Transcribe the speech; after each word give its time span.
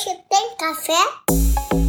Hoje 0.00 0.18
tem 0.30 0.56
café? 0.56 1.79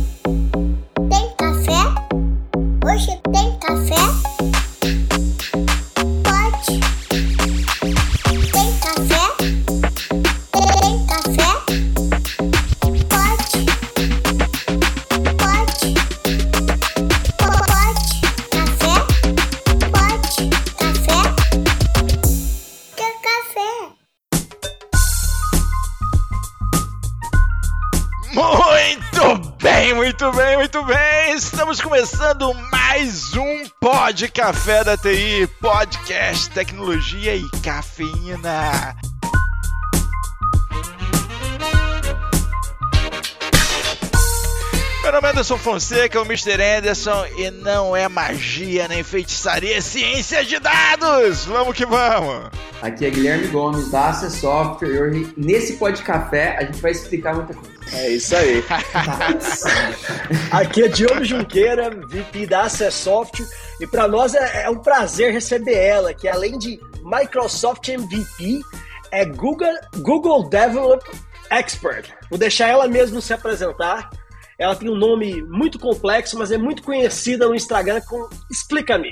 Pod 34.22 34.32
Café 34.34 34.84
da 34.84 34.96
TI, 34.96 35.48
podcast, 35.60 36.52
tecnologia 36.52 37.36
e 37.36 37.50
cafeína. 37.64 38.96
Meu 45.02 45.12
nome 45.12 45.28
é 45.28 45.32
Anderson 45.32 45.58
Fonseca, 45.58 46.22
o 46.22 46.26
Mr. 46.26 46.62
Anderson, 46.62 47.26
e 47.36 47.50
não 47.50 47.96
é 47.96 48.08
magia 48.08 48.88
nem 48.88 49.02
feitiçaria, 49.02 49.78
é 49.78 49.82
ciência 49.82 50.46
de 50.46 50.60
dados! 50.60 51.46
Vamos 51.46 51.76
que 51.76 51.86
vamos! 51.88 52.52
Aqui 52.82 53.06
é 53.06 53.10
Guilherme 53.12 53.48
Gomes, 53.48 53.92
da 53.92 54.10
Access 54.10 54.40
Software, 54.40 54.90
e 54.90 55.00
hoje, 55.00 55.34
nesse 55.38 55.74
Pod 55.74 56.02
Café 56.02 56.58
a 56.58 56.64
gente 56.64 56.82
vai 56.82 56.92
explicar 56.92 57.36
muita 57.36 57.54
coisa. 57.54 57.72
É 57.94 58.10
isso 58.10 58.36
aí. 58.36 58.64
Aqui 60.50 60.84
é 60.84 60.88
Diogo 60.88 61.24
Junqueira, 61.24 61.92
VP 61.92 62.48
da 62.48 62.64
Access 62.64 62.98
Software, 62.98 63.48
e 63.80 63.86
para 63.86 64.08
nós 64.08 64.34
é, 64.34 64.64
é 64.64 64.70
um 64.70 64.80
prazer 64.80 65.32
receber 65.32 65.76
ela, 65.76 66.12
que 66.12 66.28
além 66.28 66.58
de 66.58 66.80
Microsoft 67.04 67.88
MVP, 67.88 68.62
é 69.12 69.26
Google, 69.26 69.78
Google 69.98 70.50
Develop 70.50 71.04
Expert. 71.52 72.10
Vou 72.32 72.40
deixar 72.40 72.68
ela 72.68 72.88
mesmo 72.88 73.22
se 73.22 73.32
apresentar. 73.32 74.10
Ela 74.58 74.76
tem 74.76 74.90
um 74.90 74.96
nome 74.96 75.42
muito 75.44 75.78
complexo, 75.78 76.38
mas 76.38 76.52
é 76.52 76.58
muito 76.58 76.82
conhecida 76.82 77.48
no 77.48 77.54
Instagram 77.54 78.02
com 78.02 78.28
Explica-me. 78.50 79.12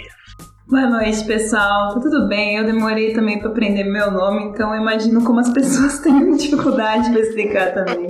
Boa 0.70 0.86
noite, 0.86 1.25
pessoal. 1.25 1.95
Tá 1.95 2.00
tudo 2.00 2.28
bem? 2.28 2.58
Eu 2.58 2.64
demorei 2.64 3.12
também 3.12 3.39
para 3.39 3.50
aprender 3.50 3.86
meu 3.86 4.12
nome, 4.12 4.44
então 4.44 4.72
eu 4.72 4.80
imagino 4.80 5.23
como 5.23 5.39
as 5.39 5.50
pessoas 5.52 5.98
têm 5.98 6.36
dificuldade 6.36 7.09
para 7.09 7.22
explicar 7.22 7.73
também. 7.73 8.08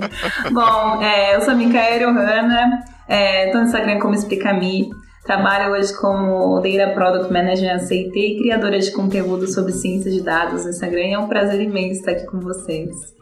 Bom, 0.52 1.02
é, 1.02 1.36
eu 1.36 1.40
sou 1.40 1.54
a 1.54 1.56
Micaela 1.56 2.12
Ohana, 2.12 2.84
é, 3.08 3.50
no 3.54 3.62
Instagram 3.62 3.98
como 3.98 4.14
Explica-me. 4.14 4.90
Trabalho 5.24 5.72
hoje 5.72 5.98
como 5.98 6.60
Data 6.60 6.92
Product 6.92 7.32
Manager 7.32 7.76
ACT 7.76 8.14
e 8.14 8.38
criadora 8.42 8.78
de 8.78 8.92
conteúdo 8.92 9.46
sobre 9.46 9.72
ciência 9.72 10.10
de 10.10 10.20
dados 10.20 10.64
no 10.64 10.70
Instagram. 10.70 11.12
É 11.12 11.18
um 11.18 11.28
prazer 11.28 11.62
imenso 11.62 12.00
estar 12.00 12.12
aqui 12.12 12.26
com 12.26 12.40
vocês. 12.40 13.19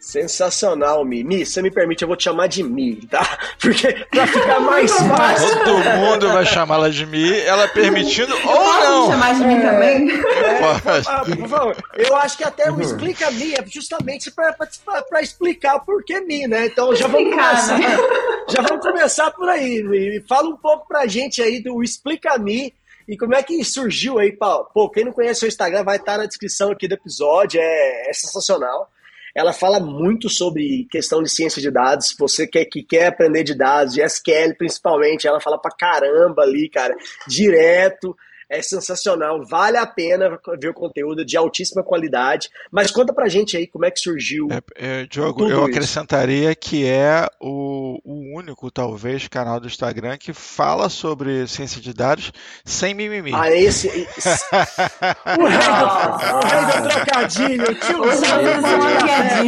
Sensacional, 0.00 1.04
Mi. 1.04 1.22
Mi, 1.22 1.44
você 1.44 1.60
me 1.60 1.70
permite, 1.70 2.02
eu 2.02 2.08
vou 2.08 2.16
te 2.16 2.24
chamar 2.24 2.46
de 2.46 2.62
Mi, 2.62 2.96
tá? 3.06 3.38
Porque 3.60 3.92
pra 4.10 4.26
ficar 4.26 4.58
mais 4.60 4.90
fácil. 4.90 5.64
Todo 5.64 5.84
mundo 5.98 6.28
vai 6.32 6.44
chamá-la 6.46 6.88
de 6.88 7.04
Mi, 7.04 7.38
ela 7.40 7.68
permitindo 7.68 8.34
ou 8.34 8.40
Posso 8.40 8.80
não. 8.84 9.06
me 9.06 9.12
chamar 9.12 9.34
de 9.34 9.62
também? 9.62 10.08
Pode. 10.08 11.08
Ah, 11.08 11.22
por 11.24 11.48
favor, 11.48 11.76
eu 11.96 12.16
acho 12.16 12.38
que 12.38 12.44
até 12.44 12.70
o 12.70 12.80
Explica 12.80 13.30
Mi 13.30 13.52
é 13.54 13.64
justamente 13.66 14.30
pra, 14.30 14.52
pra, 14.54 14.66
pra 15.02 15.20
explicar 15.20 15.76
o 15.76 15.80
porquê 15.84 16.20
Mi, 16.20 16.46
né? 16.46 16.66
Então 16.66 16.94
já 16.96 17.06
vamos 17.06 17.30
começar. 17.30 17.78
né? 17.78 17.96
Já 18.50 18.62
vamos 18.62 18.84
começar 18.84 19.30
por 19.30 19.48
aí, 19.48 19.80
Mi. 19.82 20.24
Fala 20.28 20.48
um 20.48 20.56
pouco 20.56 20.88
pra 20.88 21.06
gente 21.06 21.40
aí 21.40 21.62
do 21.62 21.84
Explica 21.84 22.36
Mi 22.36 22.74
e 23.06 23.16
como 23.16 23.34
é 23.34 23.42
que 23.44 23.62
surgiu 23.64 24.18
aí, 24.18 24.32
Paulo? 24.32 24.68
Pô, 24.74 24.88
quem 24.90 25.04
não 25.04 25.12
conhece 25.12 25.44
o 25.44 25.48
Instagram 25.48 25.84
vai 25.84 25.98
estar 25.98 26.18
na 26.18 26.26
descrição 26.26 26.72
aqui 26.72 26.88
do 26.88 26.94
episódio, 26.94 27.60
é, 27.60 28.10
é 28.10 28.12
sensacional. 28.12 28.90
Ela 29.34 29.52
fala 29.52 29.80
muito 29.80 30.28
sobre 30.28 30.86
questão 30.90 31.22
de 31.22 31.30
ciência 31.30 31.60
de 31.60 31.70
dados. 31.70 32.14
Você 32.18 32.46
quer, 32.46 32.64
que 32.64 32.82
quer 32.82 33.06
aprender 33.06 33.44
de 33.44 33.54
dados, 33.54 33.94
de 33.94 34.02
SQL 34.02 34.54
principalmente, 34.56 35.26
ela 35.26 35.40
fala 35.40 35.58
pra 35.58 35.70
caramba 35.70 36.42
ali, 36.42 36.68
cara, 36.68 36.94
direto. 37.26 38.16
É 38.50 38.60
sensacional, 38.62 39.44
vale 39.46 39.76
a 39.76 39.86
pena 39.86 40.36
ver 40.58 40.70
o 40.70 40.74
conteúdo 40.74 41.24
de 41.24 41.36
altíssima 41.36 41.84
qualidade. 41.84 42.48
Mas 42.70 42.90
conta 42.90 43.12
pra 43.14 43.28
gente 43.28 43.56
aí 43.56 43.64
como 43.66 43.84
é 43.84 43.92
que 43.92 44.00
surgiu. 44.00 44.48
É, 44.76 45.02
é, 45.02 45.06
Diogo, 45.06 45.38
Tudo 45.38 45.52
eu 45.52 45.58
isso. 45.60 45.70
acrescentaria 45.70 46.52
que 46.56 46.84
é 46.84 47.28
o, 47.40 48.00
o 48.04 48.36
único, 48.36 48.68
talvez, 48.68 49.28
canal 49.28 49.60
do 49.60 49.68
Instagram 49.68 50.16
que 50.18 50.32
fala 50.32 50.88
sobre 50.88 51.46
ciência 51.46 51.80
de 51.80 51.94
dados 51.94 52.32
sem 52.64 52.92
mimimi. 52.92 53.30
Ah, 53.32 53.50
esse. 53.52 53.86
esse- 53.86 54.44
o, 55.38 55.46
rei 55.46 55.58
do, 55.58 56.36
o 56.36 56.40
rei 56.48 56.64
do 56.66 56.88
trocadilho, 56.88 57.64
o 57.64 57.68
Hoje 57.70 58.20
tiozão 58.20 58.42
do 58.42 58.62
podcast. 58.62 59.38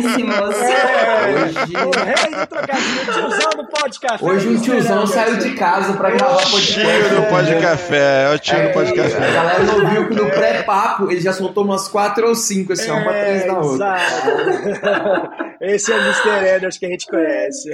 É, 0.63 1.45
Hoje- 1.45 1.77
o 1.77 1.91
rei 2.05 2.41
do 2.41 2.47
trocadilho, 2.47 3.03
o 3.03 3.13
tiozão 3.13 3.51
do 3.57 3.67
podcast. 3.67 4.25
Hoje 4.25 4.49
um 4.49 4.61
tiozão 4.61 5.07
saiu 5.09 5.39
de 5.39 5.55
casa 5.55 5.93
pra 5.95 6.11
gravar 6.11 6.35
O 6.35 6.51
podcast. 6.51 6.73
tio 6.73 7.09
do 7.09 7.95
é 7.97 8.35
o 8.35 8.39
tio 8.39 8.63
do 8.63 8.73
Pod 8.95 9.01
A 9.01 9.19
Café. 9.19 9.33
galera 9.33 9.65
não 9.65 9.91
viu 9.91 10.09
que 10.09 10.15
no 10.15 10.31
pré-papo 10.31 11.11
ele 11.11 11.21
já 11.21 11.33
soltou 11.33 11.65
umas 11.65 11.89
quatro 11.89 12.29
ou 12.29 12.35
cinco, 12.35 12.73
assim, 12.73 12.91
uma 12.91 13.01
atrás 13.01 13.47
da 13.47 13.59
outra. 13.59 13.97
exato. 13.97 15.31
Esse 15.61 15.93
é 15.93 15.97
o 15.97 16.01
Mr. 16.01 16.57
Enders 16.57 16.79
que 16.79 16.87
a 16.87 16.89
gente 16.89 17.07
conhece. 17.07 17.71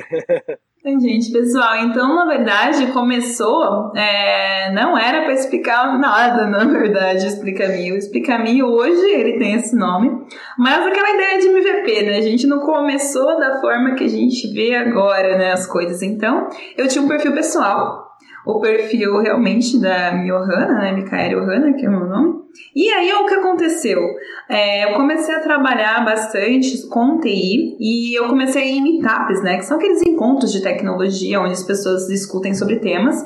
Então, 0.81 1.01
Gente, 1.01 1.33
pessoal, 1.33 1.77
então 1.79 2.15
na 2.15 2.25
verdade 2.25 2.87
começou, 2.93 3.93
é, 3.97 4.73
não 4.73 4.97
era 4.97 5.23
para 5.25 5.33
explicar 5.34 5.99
nada, 5.99 6.47
na 6.47 6.65
verdade, 6.65 7.25
o 7.25 7.29
Explica-me. 7.29 7.93
O 7.93 7.97
Explica-me 7.97 8.62
hoje 8.62 9.05
ele 9.11 9.39
tem 9.39 9.55
esse 9.55 9.77
nome, 9.77 10.09
mas 10.56 10.87
aquela 10.87 11.11
ideia 11.11 11.41
de 11.41 11.49
MVP, 11.49 12.03
né? 12.05 12.17
A 12.19 12.23
gente 12.23 12.47
não 12.47 12.61
começou 12.61 13.39
da 13.39 13.61
forma 13.61 13.97
que 13.97 14.05
a 14.05 14.09
gente 14.09 14.47
vê 14.55 14.77
agora, 14.77 15.37
né, 15.37 15.53
as 15.53 15.67
coisas. 15.67 16.00
Então, 16.00 16.49
eu 16.77 16.87
tinha 16.87 17.03
um 17.03 17.09
perfil 17.09 17.33
pessoal, 17.33 18.08
o 18.49 18.61
perfil 18.61 19.19
realmente 19.21 19.79
da 19.79 20.11
Miohana, 20.13 20.79
né, 20.79 20.93
Mikaela 20.93 21.43
Ohana, 21.43 21.75
que 21.75 21.85
é 21.85 21.89
o 21.89 21.93
meu 21.93 22.07
nome. 22.09 22.39
E 22.75 22.89
aí, 22.89 23.13
o 23.13 23.27
que 23.27 23.35
aconteceu? 23.35 24.01
É, 24.49 24.91
eu 24.91 24.97
comecei 24.97 25.35
a 25.35 25.41
trabalhar 25.41 26.03
bastante 26.03 26.89
com 26.89 27.21
TI 27.21 27.77
e 27.79 28.19
eu 28.19 28.27
comecei 28.27 28.63
a 28.63 28.65
ir 28.65 28.79
em 28.79 28.83
meetups, 28.83 29.43
né? 29.43 29.59
Que 29.59 29.67
são 29.67 29.77
aqueles 29.77 30.01
encontros 30.01 30.51
de 30.51 30.63
tecnologia 30.63 31.39
onde 31.41 31.53
as 31.53 31.63
pessoas 31.63 32.07
discutem 32.07 32.55
sobre 32.55 32.77
temas. 32.77 33.23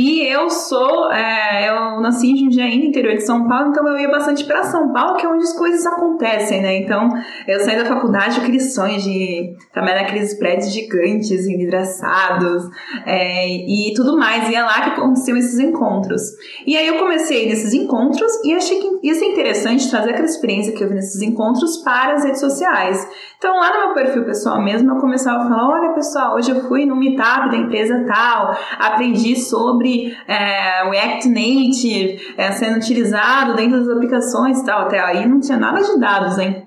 E 0.00 0.24
eu 0.32 0.48
sou, 0.48 1.10
é, 1.10 1.68
eu 1.68 2.00
nasci 2.00 2.30
em 2.30 2.36
Jundiaí, 2.36 2.78
no 2.78 2.84
interior 2.84 3.16
de 3.16 3.26
São 3.26 3.48
Paulo, 3.48 3.70
então 3.70 3.84
eu 3.88 3.98
ia 3.98 4.08
bastante 4.08 4.44
para 4.44 4.62
São 4.62 4.92
Paulo, 4.92 5.16
que 5.16 5.26
é 5.26 5.28
onde 5.28 5.42
as 5.42 5.58
coisas 5.58 5.84
acontecem, 5.84 6.62
né? 6.62 6.76
Então, 6.76 7.08
eu 7.48 7.58
saí 7.58 7.76
da 7.76 7.84
faculdade 7.84 8.36
com 8.36 8.42
aqueles 8.42 8.74
sonhos 8.74 9.02
de 9.02 9.56
trabalhar 9.72 10.02
naqueles 10.02 10.38
prédios 10.38 10.72
gigantes, 10.72 11.48
envidraçados 11.48 12.62
é, 13.04 13.48
e 13.48 13.92
tudo 13.92 14.16
mais. 14.16 14.48
E 14.48 14.54
é 14.54 14.62
lá 14.62 14.82
que 14.82 14.90
aconteciam 14.90 15.36
esses 15.36 15.58
encontros. 15.58 16.22
E 16.64 16.76
aí 16.76 16.86
eu 16.86 16.98
comecei 16.98 17.48
nesses 17.48 17.74
encontros 17.74 18.30
e 18.44 18.54
achei 18.54 18.78
que 18.78 19.00
ia 19.02 19.14
ser 19.16 19.24
interessante 19.24 19.90
trazer 19.90 20.10
aquela 20.10 20.26
experiência 20.26 20.72
que 20.72 20.84
eu 20.84 20.88
vi 20.88 20.94
nesses 20.94 21.20
encontros 21.22 21.78
para 21.78 22.12
as 22.12 22.22
redes 22.22 22.38
sociais. 22.38 23.04
Então, 23.36 23.56
lá 23.56 23.72
no 23.72 23.86
meu 23.86 23.94
perfil 23.94 24.24
pessoal 24.24 24.62
mesmo, 24.62 24.92
eu 24.92 25.00
começava 25.00 25.42
a 25.42 25.48
falar: 25.48 25.68
olha, 25.68 25.92
pessoal, 25.94 26.36
hoje 26.36 26.52
eu 26.52 26.68
fui 26.68 26.86
no 26.86 26.94
meetup 26.94 27.50
da 27.50 27.56
empresa 27.56 28.04
tal, 28.06 28.56
aprendi 28.78 29.34
sobre 29.34 29.87
é, 30.26 30.88
React 30.88 31.28
Native 31.28 32.34
é, 32.36 32.52
sendo 32.52 32.76
utilizado 32.76 33.54
dentro 33.54 33.78
das 33.78 33.88
aplicações 33.88 34.60
e 34.60 34.64
tal. 34.64 34.82
Até 34.82 35.00
aí 35.00 35.26
não 35.26 35.40
tinha 35.40 35.58
nada 35.58 35.80
de 35.80 35.98
dados, 35.98 36.38
hein? 36.38 36.66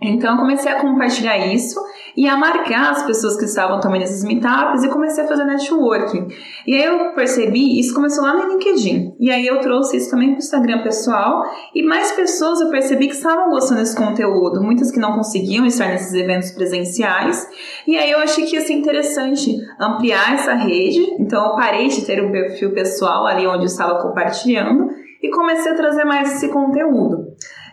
Então, 0.00 0.36
comecei 0.36 0.70
a 0.70 0.80
compartilhar 0.80 1.38
isso 1.38 1.80
e 2.16 2.28
a 2.28 2.36
marcar 2.36 2.92
as 2.92 3.02
pessoas 3.04 3.36
que 3.36 3.44
estavam 3.44 3.80
também 3.80 4.00
nesses 4.00 4.24
meetups 4.24 4.84
e 4.84 4.88
comecei 4.88 5.24
a 5.24 5.28
fazer 5.28 5.44
networking. 5.44 6.28
E 6.66 6.74
aí 6.74 6.84
eu 6.84 7.12
percebi, 7.14 7.78
isso 7.78 7.94
começou 7.94 8.22
lá 8.22 8.34
no 8.34 8.52
LinkedIn. 8.52 9.16
E 9.18 9.30
aí 9.30 9.46
eu 9.46 9.60
trouxe 9.60 9.96
isso 9.96 10.10
também 10.10 10.28
para 10.28 10.36
o 10.36 10.38
Instagram 10.38 10.82
pessoal 10.82 11.42
e 11.74 11.82
mais 11.82 12.12
pessoas 12.12 12.60
eu 12.60 12.70
percebi 12.70 13.08
que 13.08 13.14
estavam 13.14 13.50
gostando 13.50 13.80
desse 13.80 13.96
conteúdo. 13.96 14.62
Muitas 14.62 14.90
que 14.90 15.00
não 15.00 15.14
conseguiam 15.14 15.66
estar 15.66 15.88
nesses 15.88 16.14
eventos 16.14 16.50
presenciais. 16.52 17.48
E 17.86 17.96
aí 17.96 18.10
eu 18.10 18.18
achei 18.18 18.44
que 18.46 18.54
ia 18.54 18.62
ser 18.62 18.74
interessante 18.74 19.56
ampliar 19.80 20.34
essa 20.34 20.54
rede. 20.54 21.00
Então 21.18 21.50
eu 21.50 21.56
parei 21.56 21.88
de 21.88 22.04
ter 22.04 22.22
um 22.22 22.30
perfil 22.30 22.72
pessoal 22.72 23.26
ali 23.26 23.46
onde 23.46 23.62
eu 23.62 23.66
estava 23.66 24.00
compartilhando 24.00 24.88
e 25.22 25.30
comecei 25.30 25.72
a 25.72 25.74
trazer 25.74 26.04
mais 26.04 26.34
esse 26.36 26.48
conteúdo. 26.48 27.23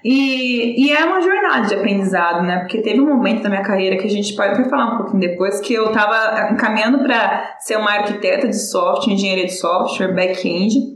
E, 0.03 0.85
e 0.85 0.91
é 0.91 1.05
uma 1.05 1.21
jornada 1.21 1.67
de 1.67 1.75
aprendizado, 1.75 2.43
né? 2.43 2.59
Porque 2.59 2.81
teve 2.81 2.99
um 2.99 3.07
momento 3.07 3.43
da 3.43 3.49
minha 3.49 3.61
carreira 3.61 3.97
que 3.97 4.07
a 4.07 4.09
gente 4.09 4.35
pode 4.35 4.53
até 4.53 4.69
falar 4.69 4.95
um 4.95 4.97
pouquinho 4.97 5.19
depois, 5.19 5.59
que 5.59 5.73
eu 5.73 5.87
estava 5.87 6.49
encaminhando 6.51 6.99
para 6.99 7.55
ser 7.59 7.77
uma 7.77 7.91
arquiteta 7.91 8.47
de 8.47 8.57
software, 8.57 9.13
engenharia 9.13 9.45
de 9.45 9.53
software, 9.53 10.13
back-end. 10.13 10.90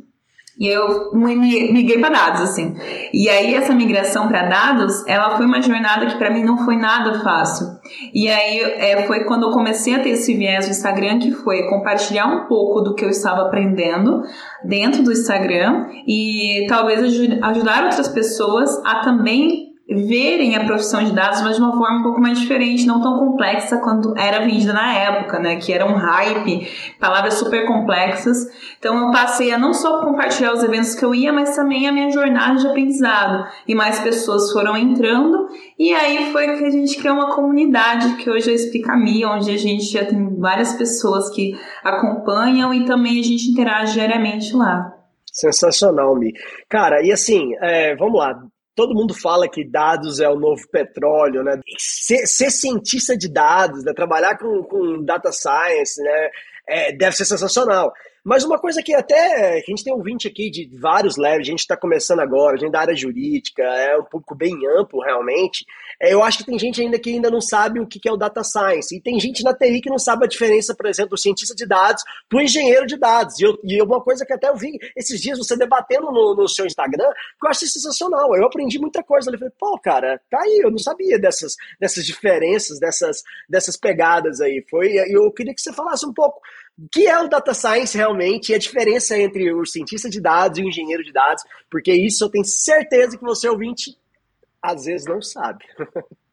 E 0.57 0.67
eu 0.67 1.11
migrei 1.13 1.99
para 1.99 2.09
dados, 2.09 2.41
assim. 2.41 2.75
E 3.13 3.27
aí, 3.29 3.53
essa 3.53 3.73
migração 3.73 4.29
para 4.29 4.43
dados, 4.43 5.05
ela 5.05 5.35
foi 5.35 5.45
uma 5.45 5.61
jornada 5.61 6.05
que 6.05 6.17
para 6.17 6.31
mim 6.31 6.43
não 6.43 6.57
foi 6.59 6.77
nada 6.77 7.19
fácil. 7.19 7.67
E 8.13 8.29
aí, 8.29 8.59
é, 8.61 9.05
foi 9.05 9.25
quando 9.25 9.47
eu 9.47 9.51
comecei 9.51 9.95
a 9.95 9.99
ter 9.99 10.11
esse 10.11 10.33
viés 10.33 10.65
no 10.65 10.71
Instagram, 10.71 11.19
que 11.19 11.31
foi 11.31 11.63
compartilhar 11.63 12.27
um 12.27 12.47
pouco 12.47 12.79
do 12.79 12.95
que 12.95 13.03
eu 13.03 13.09
estava 13.09 13.41
aprendendo 13.41 14.21
dentro 14.63 15.03
do 15.03 15.11
Instagram 15.11 15.87
e 16.07 16.65
talvez 16.69 17.01
ajudar 17.01 17.83
outras 17.83 18.07
pessoas 18.07 18.81
a 18.85 19.01
também 19.01 19.74
verem 19.87 20.55
a 20.55 20.65
profissão 20.65 21.03
de 21.03 21.13
dados, 21.13 21.41
mas 21.41 21.57
de 21.57 21.61
uma 21.61 21.77
forma 21.77 21.99
um 21.99 22.03
pouco 22.03 22.19
mais 22.19 22.39
diferente, 22.39 22.87
não 22.87 23.01
tão 23.01 23.19
complexa 23.19 23.77
quanto 23.77 24.17
era 24.17 24.43
vendida 24.43 24.73
na 24.73 24.93
época, 24.93 25.37
né? 25.37 25.57
Que 25.57 25.71
era 25.71 25.85
um 25.85 25.93
hype, 25.93 26.67
palavras 26.99 27.35
super 27.35 27.67
complexas. 27.67 28.37
Então 28.79 28.97
eu 28.97 29.11
passei 29.11 29.51
a 29.51 29.59
não 29.59 29.73
só 29.73 30.01
compartilhar 30.03 30.53
os 30.53 30.63
eventos 30.63 30.95
que 30.95 31.05
eu 31.05 31.13
ia, 31.13 31.31
mas 31.31 31.55
também 31.55 31.87
a 31.87 31.91
minha 31.91 32.09
jornada 32.09 32.59
de 32.59 32.67
aprendizado. 32.67 33.47
E 33.67 33.75
mais 33.75 33.99
pessoas 33.99 34.51
foram 34.51 34.75
entrando, 34.75 35.47
e 35.77 35.93
aí 35.93 36.31
foi 36.31 36.57
que 36.57 36.65
a 36.65 36.71
gente 36.71 36.97
criou 36.97 37.15
uma 37.15 37.35
comunidade 37.35 38.15
que 38.15 38.29
hoje 38.29 38.49
é 38.49 38.53
Explica 38.53 38.95
Me, 38.97 39.23
onde 39.25 39.51
a 39.51 39.57
gente 39.57 39.83
já 39.83 40.03
tem 40.03 40.35
várias 40.39 40.73
pessoas 40.73 41.29
que 41.29 41.53
acompanham 41.83 42.73
e 42.73 42.85
também 42.85 43.19
a 43.19 43.23
gente 43.23 43.51
interage 43.51 43.93
diariamente 43.93 44.55
lá. 44.55 44.91
Sensacional, 45.31 46.15
Mi. 46.15 46.31
Cara, 46.69 47.05
e 47.05 47.11
assim, 47.11 47.53
é, 47.61 47.95
vamos 47.97 48.17
lá, 48.17 48.33
todo 48.75 48.93
mundo 48.93 49.13
fala 49.13 49.47
que 49.47 49.63
dados 49.63 50.19
é 50.19 50.29
o 50.29 50.37
novo 50.37 50.67
petróleo, 50.69 51.43
né? 51.43 51.59
Ser, 51.77 52.27
ser 52.27 52.51
cientista 52.51 53.17
de 53.17 53.29
dados, 53.29 53.83
né? 53.83 53.93
trabalhar 53.93 54.37
com, 54.37 54.61
com 54.63 55.01
data 55.03 55.31
science, 55.31 56.01
né? 56.03 56.29
É, 56.67 56.91
deve 56.91 57.15
ser 57.15 57.25
sensacional. 57.25 57.93
Mas 58.23 58.43
uma 58.43 58.59
coisa 58.59 58.81
que 58.81 58.93
até 58.93 59.61
que 59.61 59.71
a 59.71 59.75
gente 59.75 59.83
tem 59.83 59.93
ouvinte 59.93 60.27
aqui 60.27 60.49
de 60.49 60.67
vários 60.77 61.15
levels, 61.15 61.47
a 61.47 61.51
gente 61.51 61.59
está 61.59 61.77
começando 61.77 62.19
agora, 62.21 62.55
a 62.55 62.59
gente 62.59 62.71
da 62.71 62.81
área 62.81 62.95
jurídica, 62.95 63.61
é 63.61 63.95
um 63.97 64.03
público 64.03 64.35
bem 64.35 64.55
amplo 64.77 64.99
realmente. 64.99 65.63
É, 66.01 66.13
eu 66.13 66.23
acho 66.23 66.39
que 66.39 66.45
tem 66.45 66.57
gente 66.57 66.81
ainda 66.81 66.99
que 66.99 67.09
ainda 67.09 67.29
não 67.29 67.41
sabe 67.41 67.79
o 67.79 67.87
que 67.87 68.07
é 68.07 68.11
o 68.11 68.17
data 68.17 68.43
science. 68.43 68.95
E 68.95 69.01
tem 69.01 69.19
gente 69.19 69.43
na 69.43 69.53
TI 69.53 69.81
que 69.81 69.89
não 69.89 69.97
sabe 69.97 70.25
a 70.25 70.27
diferença, 70.27 70.75
por 70.75 70.85
exemplo, 70.85 71.11
do 71.11 71.17
cientista 71.17 71.55
de 71.55 71.65
dados 71.65 72.03
do 72.29 72.41
engenheiro 72.41 72.85
de 72.85 72.97
dados. 72.97 73.39
E, 73.39 73.43
eu, 73.43 73.57
e 73.63 73.81
uma 73.81 74.01
coisa 74.01 74.25
que 74.25 74.33
até 74.33 74.49
eu 74.49 74.55
vi 74.55 74.77
esses 74.95 75.21
dias 75.21 75.37
você 75.37 75.57
debatendo 75.57 76.11
no, 76.11 76.35
no 76.35 76.47
seu 76.47 76.65
Instagram, 76.65 77.09
que 77.39 77.45
eu 77.45 77.49
achei 77.49 77.67
sensacional. 77.67 78.35
Eu 78.35 78.45
aprendi 78.45 78.79
muita 78.79 79.03
coisa. 79.03 79.29
Eu 79.29 79.37
falei, 79.37 79.53
pô, 79.57 79.79
cara, 79.79 80.21
tá 80.29 80.39
aí, 80.41 80.61
eu 80.63 80.71
não 80.71 80.77
sabia 80.77 81.19
dessas, 81.19 81.55
dessas 81.79 82.05
diferenças, 82.05 82.79
dessas, 82.79 83.23
dessas 83.49 83.77
pegadas 83.77 84.41
aí. 84.41 84.65
Foi, 84.69 84.95
eu 85.09 85.31
queria 85.31 85.53
que 85.53 85.61
você 85.61 85.73
falasse 85.73 86.05
um 86.05 86.13
pouco 86.13 86.41
o 86.77 86.89
que 86.91 87.07
é 87.07 87.17
o 87.19 87.29
data 87.29 87.53
science 87.53 87.97
realmente 87.97 88.51
e 88.51 88.55
a 88.55 88.59
diferença 88.59 89.17
entre 89.17 89.53
o 89.53 89.65
cientista 89.65 90.09
de 90.09 90.19
dados 90.19 90.59
e 90.59 90.61
o 90.61 90.67
engenheiro 90.67 91.03
de 91.03 91.11
dados, 91.13 91.43
porque 91.69 91.93
isso 91.93 92.23
eu 92.23 92.29
tenho 92.29 92.43
certeza 92.43 93.17
que 93.17 93.23
você 93.23 93.47
ouvinte 93.47 93.97
às 94.71 94.85
vezes 94.85 95.05
não 95.07 95.21
sabe. 95.21 95.65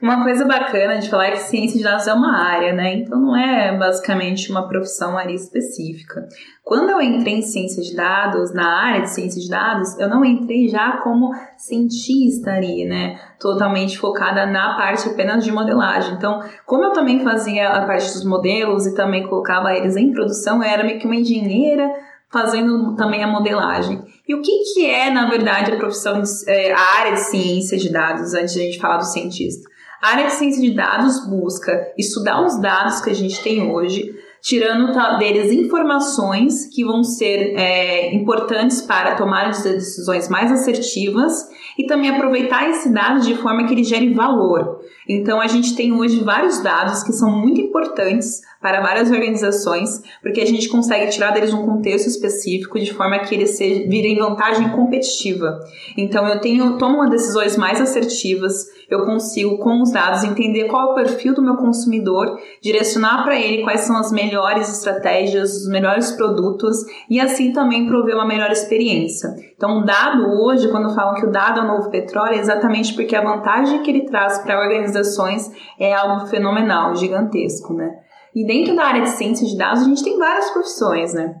Uma 0.00 0.22
coisa 0.22 0.44
bacana 0.44 0.98
de 0.98 1.08
falar 1.08 1.28
é 1.28 1.30
que 1.32 1.38
ciência 1.38 1.78
de 1.78 1.84
dados 1.84 2.06
é 2.06 2.12
uma 2.12 2.36
área, 2.36 2.72
né? 2.74 2.94
Então 2.96 3.18
não 3.18 3.36
é 3.36 3.76
basicamente 3.76 4.50
uma 4.50 4.68
profissão 4.68 5.16
área 5.16 5.32
específica. 5.32 6.28
Quando 6.62 6.90
eu 6.90 7.00
entrei 7.00 7.36
em 7.36 7.42
ciência 7.42 7.82
de 7.82 7.96
dados, 7.96 8.52
na 8.52 8.66
área 8.84 9.02
de 9.02 9.10
ciência 9.10 9.40
de 9.40 9.48
dados, 9.48 9.98
eu 9.98 10.08
não 10.08 10.24
entrei 10.24 10.68
já 10.68 10.98
como 10.98 11.32
cientista 11.56 12.50
ali, 12.50 12.84
né? 12.84 13.18
Totalmente 13.40 13.98
focada 13.98 14.44
na 14.44 14.76
parte 14.76 15.08
apenas 15.08 15.42
de 15.42 15.50
modelagem. 15.50 16.14
Então, 16.14 16.40
como 16.66 16.84
eu 16.84 16.92
também 16.92 17.20
fazia 17.20 17.70
a 17.70 17.86
parte 17.86 18.12
dos 18.12 18.24
modelos 18.24 18.86
e 18.86 18.94
também 18.94 19.26
colocava 19.26 19.72
eles 19.72 19.96
em 19.96 20.12
produção, 20.12 20.62
eu 20.62 20.68
era 20.68 20.84
meio 20.84 20.98
que 20.98 21.06
uma 21.06 21.16
engenheira 21.16 21.90
fazendo 22.32 22.96
também 22.96 23.22
a 23.22 23.26
modelagem. 23.26 24.02
E 24.26 24.34
o 24.34 24.40
que, 24.40 24.72
que 24.72 24.86
é, 24.86 25.10
na 25.10 25.28
verdade, 25.28 25.72
a 25.72 25.76
profissão, 25.76 26.22
de, 26.22 26.28
é, 26.46 26.72
a 26.72 27.00
área 27.00 27.12
de 27.12 27.20
ciência 27.20 27.76
de 27.76 27.92
dados, 27.92 28.32
antes 28.32 28.54
de 28.54 28.60
a 28.60 28.64
gente 28.64 28.80
falar 28.80 28.96
do 28.96 29.04
cientista? 29.04 29.68
A 30.00 30.08
área 30.08 30.26
de 30.26 30.32
ciência 30.32 30.60
de 30.60 30.74
dados 30.74 31.28
busca 31.28 31.92
estudar 31.96 32.44
os 32.44 32.60
dados 32.60 33.00
que 33.00 33.10
a 33.10 33.14
gente 33.14 33.40
tem 33.42 33.70
hoje, 33.70 34.12
tirando 34.40 34.92
deles 35.18 35.52
informações 35.52 36.66
que 36.66 36.84
vão 36.84 37.04
ser 37.04 37.54
é, 37.56 38.12
importantes 38.14 38.82
para 38.82 39.14
tomar 39.14 39.50
decisões 39.50 40.28
mais 40.28 40.50
assertivas 40.50 41.48
e 41.78 41.86
também 41.86 42.10
aproveitar 42.10 42.68
esse 42.68 42.92
dado 42.92 43.20
de 43.20 43.36
forma 43.36 43.64
que 43.66 43.74
ele 43.74 43.84
gere 43.84 44.12
valor. 44.12 44.80
Então, 45.08 45.40
a 45.40 45.46
gente 45.46 45.76
tem 45.76 45.92
hoje 45.92 46.24
vários 46.24 46.60
dados 46.60 47.02
que 47.04 47.12
são 47.12 47.30
muito 47.30 47.60
importantes 47.60 48.40
para 48.62 48.80
várias 48.80 49.10
organizações, 49.10 50.00
porque 50.22 50.40
a 50.40 50.46
gente 50.46 50.68
consegue 50.68 51.10
tirar 51.10 51.32
deles 51.32 51.52
um 51.52 51.66
contexto 51.66 52.06
específico 52.06 52.78
de 52.78 52.94
forma 52.94 53.18
que 53.18 53.34
eles 53.34 53.50
se, 53.56 53.88
virem 53.88 54.16
vantagem 54.16 54.70
competitiva. 54.70 55.58
Então, 55.98 56.26
eu 56.28 56.40
tenho 56.40 56.78
tomo 56.78 57.10
decisões 57.10 57.56
mais 57.56 57.80
assertivas, 57.80 58.66
eu 58.88 59.04
consigo, 59.04 59.58
com 59.58 59.82
os 59.82 59.90
dados, 59.90 60.22
entender 60.22 60.64
qual 60.64 60.90
é 60.90 60.92
o 60.92 60.94
perfil 60.94 61.34
do 61.34 61.42
meu 61.42 61.56
consumidor, 61.56 62.38
direcionar 62.62 63.24
para 63.24 63.38
ele 63.38 63.64
quais 63.64 63.80
são 63.80 63.96
as 63.96 64.12
melhores 64.12 64.68
estratégias, 64.68 65.62
os 65.62 65.68
melhores 65.68 66.12
produtos 66.12 66.76
e 67.10 67.18
assim 67.18 67.52
também 67.52 67.86
prover 67.86 68.14
uma 68.14 68.26
melhor 68.26 68.50
experiência. 68.50 69.34
Então, 69.56 69.78
o 69.78 69.84
dado 69.84 70.40
hoje, 70.40 70.68
quando 70.70 70.94
falam 70.94 71.14
que 71.14 71.26
o 71.26 71.32
dado 71.32 71.60
é 71.60 71.62
o 71.64 71.66
novo 71.66 71.90
petróleo, 71.90 72.34
é 72.34 72.38
exatamente 72.38 72.94
porque 72.94 73.16
a 73.16 73.24
vantagem 73.24 73.82
que 73.82 73.90
ele 73.90 74.04
traz 74.04 74.38
para 74.38 74.60
organizações 74.60 75.50
é 75.80 75.92
algo 75.92 76.26
fenomenal, 76.26 76.94
gigantesco, 76.94 77.72
né? 77.72 77.90
E 78.34 78.46
dentro 78.46 78.74
da 78.74 78.84
área 78.84 79.02
de 79.02 79.10
ciência 79.10 79.46
de 79.46 79.56
dados, 79.56 79.82
a 79.82 79.84
gente 79.84 80.02
tem 80.02 80.18
várias 80.18 80.50
profissões, 80.50 81.12
né? 81.12 81.36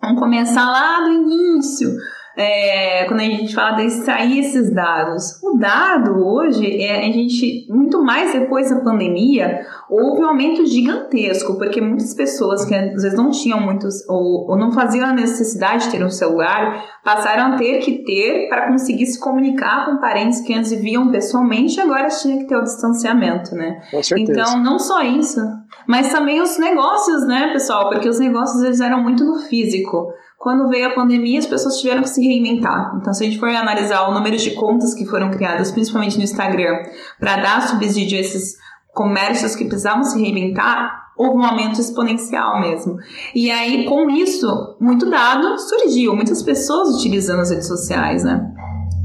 Vamos 0.00 0.20
começar 0.20 0.70
lá 0.70 1.00
do 1.00 1.12
início, 1.12 1.90
é, 2.36 3.04
quando 3.06 3.20
a 3.20 3.24
gente 3.24 3.54
fala 3.54 3.76
de 3.76 3.86
extrair 3.86 4.40
esses 4.40 4.72
dados. 4.72 5.42
O 5.42 5.56
dado 5.58 6.22
hoje, 6.22 6.82
é, 6.82 7.06
a 7.06 7.10
gente, 7.10 7.66
muito 7.70 8.02
mais 8.02 8.32
depois 8.32 8.68
da 8.68 8.80
pandemia, 8.80 9.60
houve 9.88 10.22
um 10.22 10.28
aumento 10.28 10.66
gigantesco, 10.66 11.56
porque 11.56 11.80
muitas 11.80 12.14
pessoas 12.14 12.64
que 12.66 12.74
às 12.74 13.02
vezes 13.02 13.14
não 13.14 13.30
tinham 13.30 13.58
muitos, 13.58 14.06
ou, 14.08 14.50
ou 14.50 14.58
não 14.58 14.70
faziam 14.70 15.08
a 15.08 15.12
necessidade 15.14 15.84
de 15.84 15.92
ter 15.92 16.04
um 16.04 16.10
celular, 16.10 16.84
passaram 17.02 17.54
a 17.54 17.56
ter 17.56 17.78
que 17.78 18.04
ter 18.04 18.48
para 18.50 18.68
conseguir 18.68 19.06
se 19.06 19.18
comunicar 19.18 19.86
com 19.86 19.96
parentes 19.96 20.42
que 20.42 20.52
antes 20.52 20.70
viviam 20.70 21.10
pessoalmente, 21.10 21.80
agora 21.80 22.08
tinha 22.08 22.38
que 22.38 22.44
ter 22.44 22.56
o 22.56 22.62
distanciamento, 22.62 23.54
né? 23.54 23.80
Com 23.90 24.02
certeza. 24.02 24.32
Então, 24.32 24.62
não 24.62 24.78
só 24.78 25.00
isso, 25.02 25.40
mas 25.86 26.12
também 26.12 26.42
os 26.42 26.58
negócios, 26.58 27.26
né, 27.26 27.50
pessoal? 27.52 27.88
Porque 27.88 28.08
os 28.08 28.18
negócios 28.18 28.62
eles 28.62 28.80
eram 28.80 29.02
muito 29.02 29.24
no 29.24 29.38
físico. 29.38 30.12
Quando 30.46 30.68
veio 30.68 30.86
a 30.86 30.94
pandemia, 30.94 31.40
as 31.40 31.46
pessoas 31.46 31.80
tiveram 31.80 32.02
que 32.02 32.08
se 32.08 32.24
reinventar. 32.24 32.96
Então, 33.00 33.12
se 33.12 33.24
a 33.24 33.26
gente 33.26 33.40
for 33.40 33.48
analisar 33.48 34.08
o 34.08 34.14
número 34.14 34.36
de 34.36 34.52
contas 34.52 34.94
que 34.94 35.04
foram 35.04 35.28
criadas, 35.28 35.72
principalmente 35.72 36.16
no 36.18 36.22
Instagram, 36.22 36.84
para 37.18 37.38
dar 37.38 37.66
subsídio 37.66 38.16
a 38.16 38.20
esses 38.20 38.54
comércios 38.94 39.56
que 39.56 39.64
precisavam 39.64 40.04
se 40.04 40.16
reinventar, 40.22 41.10
houve 41.18 41.38
um 41.38 41.44
aumento 41.44 41.80
exponencial 41.80 42.60
mesmo. 42.60 42.96
E 43.34 43.50
aí, 43.50 43.86
com 43.86 44.08
isso, 44.08 44.76
muito 44.80 45.10
dado 45.10 45.58
surgiu, 45.58 46.14
muitas 46.14 46.44
pessoas 46.44 46.94
utilizando 46.94 47.40
as 47.40 47.50
redes 47.50 47.66
sociais, 47.66 48.22
né? 48.22 48.48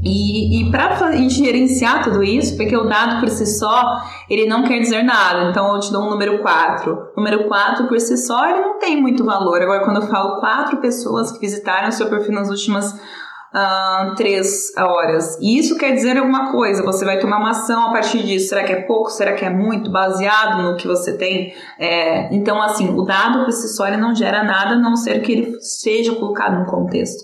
E, 0.04 0.62
e 0.62 0.70
para 0.70 1.12
gerenciar 1.28 2.02
tudo 2.02 2.24
isso, 2.24 2.56
porque 2.56 2.76
o 2.76 2.88
dado 2.88 3.20
por 3.20 3.28
si 3.28 3.46
só, 3.46 4.02
ele 4.28 4.46
não 4.46 4.64
quer 4.64 4.80
dizer 4.80 5.04
nada. 5.04 5.50
Então 5.50 5.74
eu 5.74 5.80
te 5.80 5.92
dou 5.92 6.02
um 6.02 6.10
número 6.10 6.42
4. 6.42 7.12
Número 7.16 7.46
4 7.46 7.86
por 7.86 8.00
si 8.00 8.16
só, 8.16 8.48
ele 8.48 8.60
não 8.60 8.78
tem 8.80 9.00
muito 9.00 9.24
valor. 9.24 9.62
Agora, 9.62 9.84
quando 9.84 10.02
eu 10.02 10.08
falo 10.08 10.40
quatro 10.40 10.78
pessoas 10.78 11.30
que 11.30 11.38
visitaram 11.38 11.88
o 11.88 11.92
seu 11.92 12.08
perfil 12.08 12.34
nas 12.34 12.50
últimas 12.50 12.92
uh, 12.92 14.14
três 14.16 14.76
horas, 14.76 15.38
e 15.40 15.56
isso 15.56 15.78
quer 15.78 15.92
dizer 15.92 16.18
alguma 16.18 16.50
coisa, 16.50 16.82
você 16.82 17.04
vai 17.04 17.20
tomar 17.20 17.38
uma 17.38 17.50
ação 17.50 17.86
a 17.86 17.92
partir 17.92 18.24
disso. 18.24 18.48
Será 18.48 18.64
que 18.64 18.72
é 18.72 18.80
pouco? 18.82 19.08
Será 19.08 19.34
que 19.34 19.44
é 19.44 19.50
muito? 19.50 19.92
Baseado 19.92 20.62
no 20.62 20.76
que 20.76 20.88
você 20.88 21.16
tem? 21.16 21.54
É, 21.78 22.34
então, 22.34 22.60
assim, 22.60 22.92
o 22.92 23.02
dado 23.02 23.44
por 23.44 23.52
si 23.52 23.68
só, 23.68 23.86
ele 23.86 23.98
não 23.98 24.16
gera 24.16 24.42
nada, 24.42 24.74
a 24.74 24.80
não 24.80 24.96
ser 24.96 25.22
que 25.22 25.30
ele 25.30 25.60
seja 25.60 26.12
colocado 26.16 26.58
num 26.58 26.66
contexto. 26.66 27.22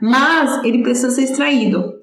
Mas 0.00 0.64
ele 0.64 0.82
precisa 0.82 1.10
ser 1.10 1.24
extraído. 1.24 2.02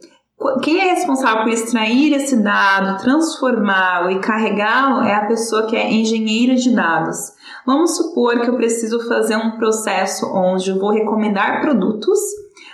Quem 0.64 0.80
é 0.80 0.94
responsável 0.94 1.44
por 1.44 1.52
extrair 1.52 2.14
esse 2.14 2.36
dado, 2.38 3.02
transformá-lo 3.02 4.12
e 4.12 4.20
carregá-lo 4.20 5.04
é 5.04 5.14
a 5.14 5.28
pessoa 5.28 5.68
que 5.68 5.76
é 5.76 5.92
engenheira 5.92 6.56
de 6.56 6.74
dados. 6.74 7.34
Vamos 7.66 7.96
supor 7.96 8.42
que 8.42 8.50
eu 8.50 8.56
preciso 8.56 9.08
fazer 9.08 9.36
um 9.36 9.52
processo 9.52 10.26
onde 10.34 10.72
eu 10.72 10.80
vou 10.80 10.92
recomendar 10.92 11.62
produtos 11.62 12.20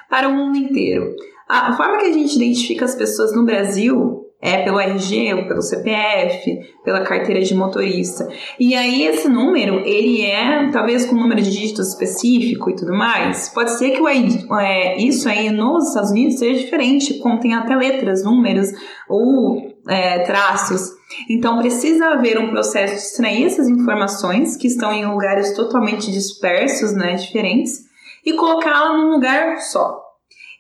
para 0.10 0.30
o 0.30 0.34
mundo 0.34 0.58
inteiro. 0.58 1.14
A 1.48 1.74
forma 1.74 1.98
que 1.98 2.06
a 2.06 2.14
gente 2.14 2.36
identifica 2.36 2.86
as 2.86 2.96
pessoas 2.96 3.36
no 3.36 3.46
Brasil 3.46 4.17
é 4.41 4.63
pelo 4.63 4.79
RG, 4.79 5.48
pelo 5.48 5.62
CPF, 5.62 6.60
pela 6.84 7.01
carteira 7.01 7.41
de 7.41 7.56
motorista. 7.56 8.29
E 8.60 8.75
aí 8.75 9.03
esse 9.03 9.27
número, 9.27 9.79
ele 9.79 10.22
é 10.22 10.70
talvez 10.72 11.06
com 11.06 11.15
um 11.15 11.22
número 11.22 11.41
de 11.41 11.51
dígitos 11.51 11.89
específico 11.89 12.70
e 12.70 12.75
tudo 12.75 12.94
mais. 12.94 13.50
Pode 13.50 13.72
ser 13.72 13.91
que 13.91 14.01
o, 14.01 14.08
é, 14.08 14.98
isso 14.98 15.27
aí 15.27 15.50
nos 15.50 15.88
Estados 15.88 16.12
Unidos 16.12 16.38
seja 16.38 16.60
diferente, 16.60 17.17
contém 17.20 17.56
até 17.56 17.75
letras, 17.75 18.24
números 18.24 18.70
ou 19.10 19.75
é, 19.88 20.20
traços. 20.20 20.91
Então 21.29 21.58
precisa 21.58 22.10
haver 22.10 22.38
um 22.38 22.51
processo 22.51 22.94
de 22.94 23.01
extrair 23.01 23.46
essas 23.46 23.67
informações 23.67 24.56
que 24.56 24.67
estão 24.67 24.91
em 24.94 25.06
lugares 25.06 25.56
totalmente 25.56 26.12
dispersos, 26.12 26.94
né, 26.94 27.15
diferentes 27.15 27.88
e 28.24 28.34
colocá-la 28.34 28.98
num 28.98 29.13
lugar 29.13 29.58
só. 29.62 30.07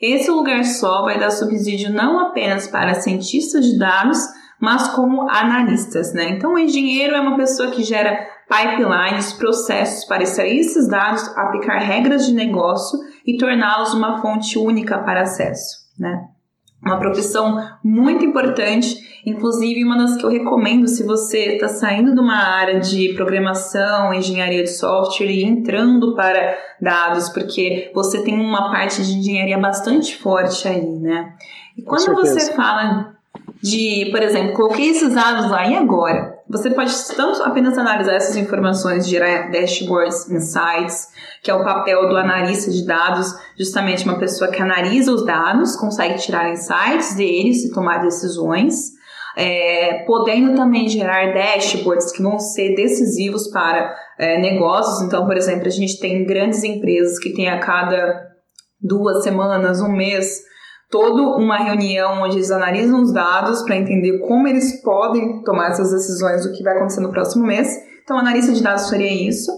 Esse 0.01 0.29
lugar 0.29 0.63
só 0.63 1.03
vai 1.03 1.19
dar 1.19 1.31
subsídio 1.31 1.91
não 1.91 2.19
apenas 2.19 2.67
para 2.67 2.95
cientistas 2.95 3.65
de 3.65 3.79
dados, 3.79 4.19
mas 4.59 4.87
como 4.89 5.29
analistas, 5.29 6.13
né? 6.13 6.29
Então, 6.29 6.53
o 6.53 6.59
engenheiro 6.59 7.15
é 7.15 7.21
uma 7.21 7.35
pessoa 7.35 7.71
que 7.71 7.83
gera 7.83 8.27
pipelines, 8.47 9.33
processos 9.33 10.05
para 10.05 10.23
extrair 10.23 10.59
esses 10.59 10.87
dados, 10.87 11.27
aplicar 11.35 11.79
regras 11.79 12.25
de 12.25 12.33
negócio 12.33 12.99
e 13.25 13.37
torná-los 13.37 13.93
uma 13.93 14.21
fonte 14.21 14.57
única 14.57 14.99
para 14.99 15.23
acesso, 15.23 15.89
né? 15.97 16.27
Uma 16.87 16.99
profissão 16.99 17.57
muito 17.83 18.23
importante, 18.23 18.95
inclusive 19.25 19.83
uma 19.83 19.97
das 19.97 20.15
que 20.15 20.25
eu 20.25 20.29
recomendo 20.29 20.87
se 20.87 21.03
você 21.03 21.55
está 21.55 21.67
saindo 21.67 22.13
de 22.13 22.19
uma 22.19 22.37
área 22.37 22.79
de 22.79 23.13
programação, 23.13 24.13
engenharia 24.13 24.63
de 24.63 24.69
software 24.69 25.27
e 25.29 25.43
entrando 25.43 26.15
para 26.15 26.57
dados, 26.81 27.29
porque 27.29 27.91
você 27.93 28.23
tem 28.23 28.39
uma 28.39 28.71
parte 28.71 29.03
de 29.03 29.17
engenharia 29.17 29.57
bastante 29.57 30.15
forte 30.15 30.67
aí, 30.67 30.85
né? 30.99 31.33
E 31.77 31.81
quando 31.81 32.15
você 32.15 32.53
fala 32.53 33.16
de, 33.61 34.09
por 34.11 34.21
exemplo, 34.21 34.53
coloquei 34.53 34.89
esses 34.89 35.13
dados 35.13 35.49
lá 35.49 35.67
e 35.67 35.75
agora? 35.75 36.35
Você 36.49 36.69
pode 36.69 36.93
tanto 37.15 37.43
apenas 37.43 37.77
analisar 37.77 38.13
essas 38.13 38.37
informações, 38.37 39.07
gerar 39.07 39.51
dashboards, 39.51 40.29
insights, 40.29 41.09
que 41.43 41.51
é 41.51 41.53
o 41.53 41.63
papel 41.63 42.07
do 42.07 42.15
analista 42.15 42.71
de 42.71 42.85
dados, 42.85 43.33
justamente 43.57 44.05
uma 44.05 44.17
pessoa 44.17 44.49
que 44.49 44.61
analisa 44.61 45.11
os 45.11 45.25
dados, 45.25 45.75
consegue 45.75 46.17
tirar 46.19 46.49
insights 46.51 47.15
deles 47.15 47.65
e 47.65 47.73
tomar 47.73 47.97
decisões, 47.97 48.91
é, 49.35 50.05
podendo 50.05 50.55
também 50.55 50.87
gerar 50.87 51.33
dashboards 51.33 52.11
que 52.11 52.23
vão 52.23 52.39
ser 52.39 52.75
decisivos 52.75 53.49
para 53.49 53.93
é, 54.17 54.39
negócios. 54.39 55.01
Então, 55.01 55.25
por 55.25 55.35
exemplo, 55.35 55.67
a 55.67 55.71
gente 55.71 55.99
tem 55.99 56.25
grandes 56.25 56.63
empresas 56.63 57.19
que 57.19 57.33
têm 57.33 57.49
a 57.49 57.59
cada 57.59 58.25
duas 58.79 59.23
semanas, 59.23 59.81
um 59.81 59.91
mês, 59.91 60.43
toda 60.89 61.37
uma 61.37 61.57
reunião 61.57 62.23
onde 62.23 62.37
eles 62.37 62.51
analisam 62.51 63.01
os 63.01 63.13
dados 63.13 63.61
para 63.63 63.77
entender 63.77 64.19
como 64.19 64.47
eles 64.47 64.81
podem 64.81 65.43
tomar 65.43 65.69
essas 65.69 65.91
decisões 65.91 66.45
do 66.45 66.53
que 66.53 66.63
vai 66.63 66.75
acontecer 66.75 67.01
no 67.01 67.11
próximo 67.11 67.45
mês. 67.45 67.67
Então, 68.03 68.17
analista 68.17 68.53
de 68.53 68.63
dados 68.63 68.89
faria 68.89 69.27
isso. 69.27 69.51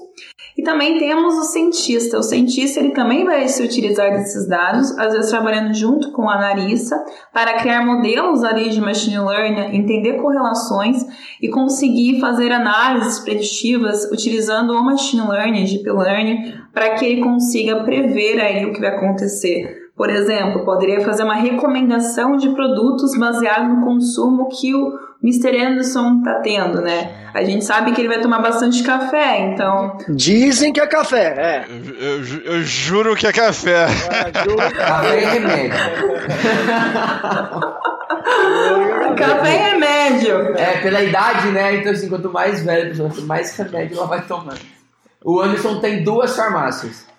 E 0.57 0.63
também 0.63 0.97
temos 0.97 1.35
o 1.35 1.43
cientista. 1.43 2.17
O 2.17 2.23
cientista 2.23 2.79
ele 2.79 2.91
também 2.91 3.23
vai 3.23 3.47
se 3.47 3.61
utilizar 3.63 4.11
desses 4.11 4.47
dados, 4.47 4.91
às 4.97 5.13
vezes 5.13 5.29
trabalhando 5.29 5.71
junto 5.73 6.11
com 6.11 6.23
o 6.23 6.29
analista, 6.29 6.95
para 7.31 7.59
criar 7.59 7.85
modelos 7.85 8.43
ali 8.43 8.69
de 8.69 8.81
machine 8.81 9.19
learning, 9.19 9.77
entender 9.77 10.13
correlações 10.13 11.05
e 11.39 11.47
conseguir 11.47 12.19
fazer 12.19 12.51
análises 12.51 13.19
preditivas 13.19 14.11
utilizando 14.11 14.73
o 14.73 14.83
machine 14.83 15.27
learning, 15.27 15.65
deep 15.65 15.89
learning, 15.89 16.53
para 16.73 16.95
que 16.95 17.05
ele 17.05 17.21
consiga 17.21 17.83
prever 17.83 18.41
aí 18.41 18.65
o 18.65 18.73
que 18.73 18.81
vai 18.81 18.95
acontecer 18.95 19.88
por 19.99 20.09
exemplo, 20.09 20.63
poderia 20.63 21.01
fazer 21.01 21.23
uma 21.23 21.35
recomendação 21.35 22.37
de 22.37 22.47
produtos 22.51 23.19
baseado 23.19 23.67
no 23.67 23.83
consumo 23.83 24.47
que 24.47 24.73
o 24.73 24.97
Mr. 25.21 25.61
Anderson 25.61 26.19
está 26.19 26.35
tendo, 26.35 26.79
né? 26.79 27.29
A 27.33 27.43
gente 27.43 27.65
sabe 27.65 27.91
que 27.91 27.99
ele 27.99 28.07
vai 28.07 28.21
tomar 28.21 28.39
bastante 28.39 28.81
café, 28.81 29.39
então. 29.39 29.97
Dizem 30.07 30.71
que 30.71 30.79
é 30.79 30.87
café, 30.87 31.35
é. 31.37 31.65
Eu, 31.69 32.23
eu, 32.23 32.41
eu 32.45 32.63
juro 32.63 33.13
que 33.13 33.27
é 33.27 33.33
café. 33.33 33.87
É, 33.87 34.41
juro... 34.41 34.71
Café 34.73 35.21
é 35.21 35.29
remédio. 35.33 35.77
café 39.17 39.49
é 39.49 39.71
remédio. 39.71 40.57
É, 40.57 40.77
pela 40.77 41.03
idade, 41.03 41.49
né? 41.49 41.75
Então, 41.75 41.91
assim, 41.91 42.07
quanto 42.07 42.31
mais 42.31 42.63
velho, 42.63 42.95
mais 43.23 43.53
remédio 43.57 43.97
ela 43.97 44.07
vai 44.07 44.21
tomando. 44.21 44.61
O 45.25 45.41
Anderson 45.41 45.81
tem 45.81 46.05
duas 46.05 46.37
farmácias. 46.37 47.09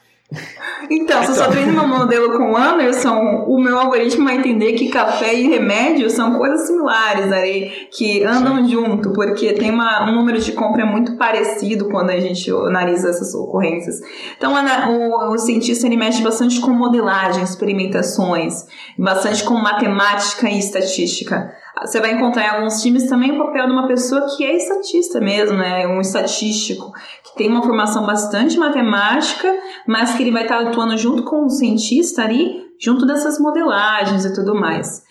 Então, 0.89 1.23
se 1.23 1.31
eu 1.31 1.35
só 1.35 1.43
então. 1.43 1.53
treino 1.53 1.73
meu 1.73 1.87
modelo 1.87 2.37
com 2.37 2.53
o 2.53 2.57
Anderson, 2.57 3.45
o 3.47 3.61
meu 3.61 3.79
algoritmo 3.79 4.25
vai 4.25 4.37
entender 4.37 4.73
que 4.73 4.89
café 4.89 5.35
e 5.35 5.49
remédio 5.49 6.09
são 6.09 6.39
coisas 6.39 6.67
similares 6.67 7.33
ali, 7.33 7.89
que 7.93 8.25
andam 8.25 8.57
Sim. 8.57 8.71
junto, 8.71 9.13
porque 9.13 9.53
tem 9.53 9.71
uma, 9.71 10.09
um 10.09 10.15
número 10.15 10.39
de 10.39 10.53
compra 10.53 10.87
muito 10.87 11.17
parecido 11.17 11.89
quando 11.89 12.11
a 12.11 12.21
gente 12.21 12.51
analisa 12.51 13.11
essas 13.11 13.35
ocorrências. 13.35 14.01
Então, 14.37 14.53
o, 14.89 15.33
o 15.33 15.39
cientista 15.39 15.87
ele 15.87 15.97
mexe 15.97 16.23
bastante 16.23 16.61
com 16.61 16.71
modelagem, 16.71 17.43
experimentações, 17.43 18.67
bastante 18.97 19.45
com 19.45 19.55
matemática 19.55 20.49
e 20.49 20.59
estatística 20.59 21.53
você 21.81 22.01
vai 22.01 22.13
encontrar 22.13 22.45
em 22.45 22.57
alguns 22.57 22.83
times 22.83 23.09
também 23.09 23.33
o 23.33 23.39
papel 23.39 23.67
de 23.67 23.73
uma 23.73 23.87
pessoa 23.87 24.27
que 24.37 24.45
é 24.45 24.57
estatista 24.57 25.21
mesmo, 25.21 25.57
né? 25.57 25.87
Um 25.87 26.01
estatístico, 26.01 26.93
que 27.25 27.37
tem 27.37 27.49
uma 27.49 27.63
formação 27.63 28.05
bastante 28.07 28.59
matemática, 28.59 29.53
mas 29.87 30.15
que 30.15 30.23
ele 30.23 30.31
vai 30.31 30.43
estar 30.43 30.61
atuando 30.61 30.97
junto 30.97 31.25
com 31.25 31.45
o 31.45 31.51
cientista 31.51 32.23
ali, 32.23 32.65
junto 32.79 33.07
dessas 33.07 33.39
modelagens 33.39 34.25
e 34.25 34.35
tudo 34.35 34.55
mais. 34.55 35.03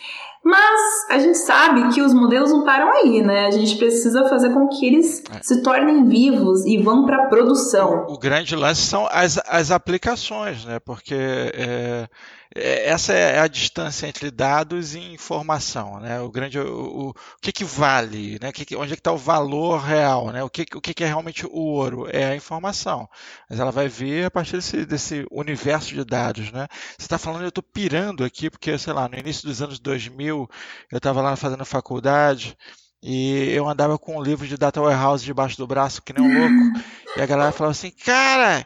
Mas 0.43 1.09
a 1.09 1.19
gente 1.19 1.37
sabe 1.37 1.93
que 1.93 2.01
os 2.01 2.13
modelos 2.13 2.49
não 2.49 2.63
param 2.63 2.91
aí, 2.91 3.21
né? 3.21 3.45
A 3.45 3.51
gente 3.51 3.75
precisa 3.75 4.27
fazer 4.29 4.53
com 4.53 4.67
que 4.69 4.85
eles 4.85 5.21
é. 5.31 5.43
se 5.43 5.61
tornem 5.61 6.07
vivos 6.07 6.65
e 6.65 6.77
vão 6.77 7.05
para 7.05 7.23
a 7.23 7.27
produção. 7.27 8.05
O, 8.07 8.13
o, 8.13 8.17
grande 8.17 8.55
lance 8.55 8.81
são 8.81 9.07
as, 9.11 9.37
as 9.47 9.69
aplicações, 9.69 10.63
né? 10.63 10.79
Porque 10.79 11.13
é, 11.13 12.07
essa 12.55 13.13
é 13.13 13.39
a 13.39 13.47
distância 13.47 14.07
entre 14.07 14.31
dados 14.31 14.95
e 14.95 14.99
informação, 14.99 15.99
né? 15.99 16.19
O 16.19 16.31
grande, 16.31 16.59
o, 16.59 17.09
o 17.09 17.13
que 17.39 17.51
que 17.51 17.63
vale, 17.63 18.39
né? 18.41 18.51
Que, 18.51 18.75
onde 18.75 18.93
é 18.93 18.95
que 18.95 19.01
está 19.01 19.11
o 19.11 19.17
valor 19.17 19.79
real, 19.79 20.31
né? 20.31 20.43
O 20.43 20.49
que, 20.49 20.65
o 20.75 20.81
que 20.81 21.03
é 21.03 21.07
realmente 21.07 21.45
o 21.45 21.55
ouro 21.55 22.07
é 22.09 22.25
a 22.25 22.35
informação, 22.35 23.07
mas 23.47 23.59
ela 23.59 23.71
vai 23.71 23.87
vir 23.87 24.25
a 24.25 24.31
partir 24.31 24.53
desse, 24.53 24.83
desse 24.83 25.27
universo 25.29 25.93
de 25.93 26.03
dados, 26.03 26.51
né? 26.51 26.67
Você 26.97 27.05
está 27.05 27.19
falando, 27.19 27.43
eu 27.43 27.49
estou 27.49 27.63
pirando 27.63 28.23
aqui 28.23 28.49
porque, 28.49 28.75
sei 28.79 28.93
lá, 28.93 29.07
no 29.07 29.17
início 29.17 29.47
dos 29.47 29.61
anos 29.61 29.79
2000 29.79 30.49
eu 30.91 30.97
estava 30.97 31.21
lá 31.21 31.35
fazendo 31.35 31.63
faculdade 31.65 32.57
e 33.01 33.51
eu 33.53 33.69
andava 33.69 33.97
com 33.97 34.17
um 34.17 34.23
livro 34.23 34.47
de 34.47 34.57
data 34.57 34.81
warehouse 34.81 35.23
debaixo 35.23 35.55
do 35.55 35.67
braço 35.67 36.01
que 36.01 36.11
nem 36.11 36.23
um 36.23 36.39
louco 36.39 36.79
e 37.15 37.21
a 37.21 37.25
galera 37.25 37.51
falava 37.51 37.71
assim, 37.71 37.91
cara 37.91 38.65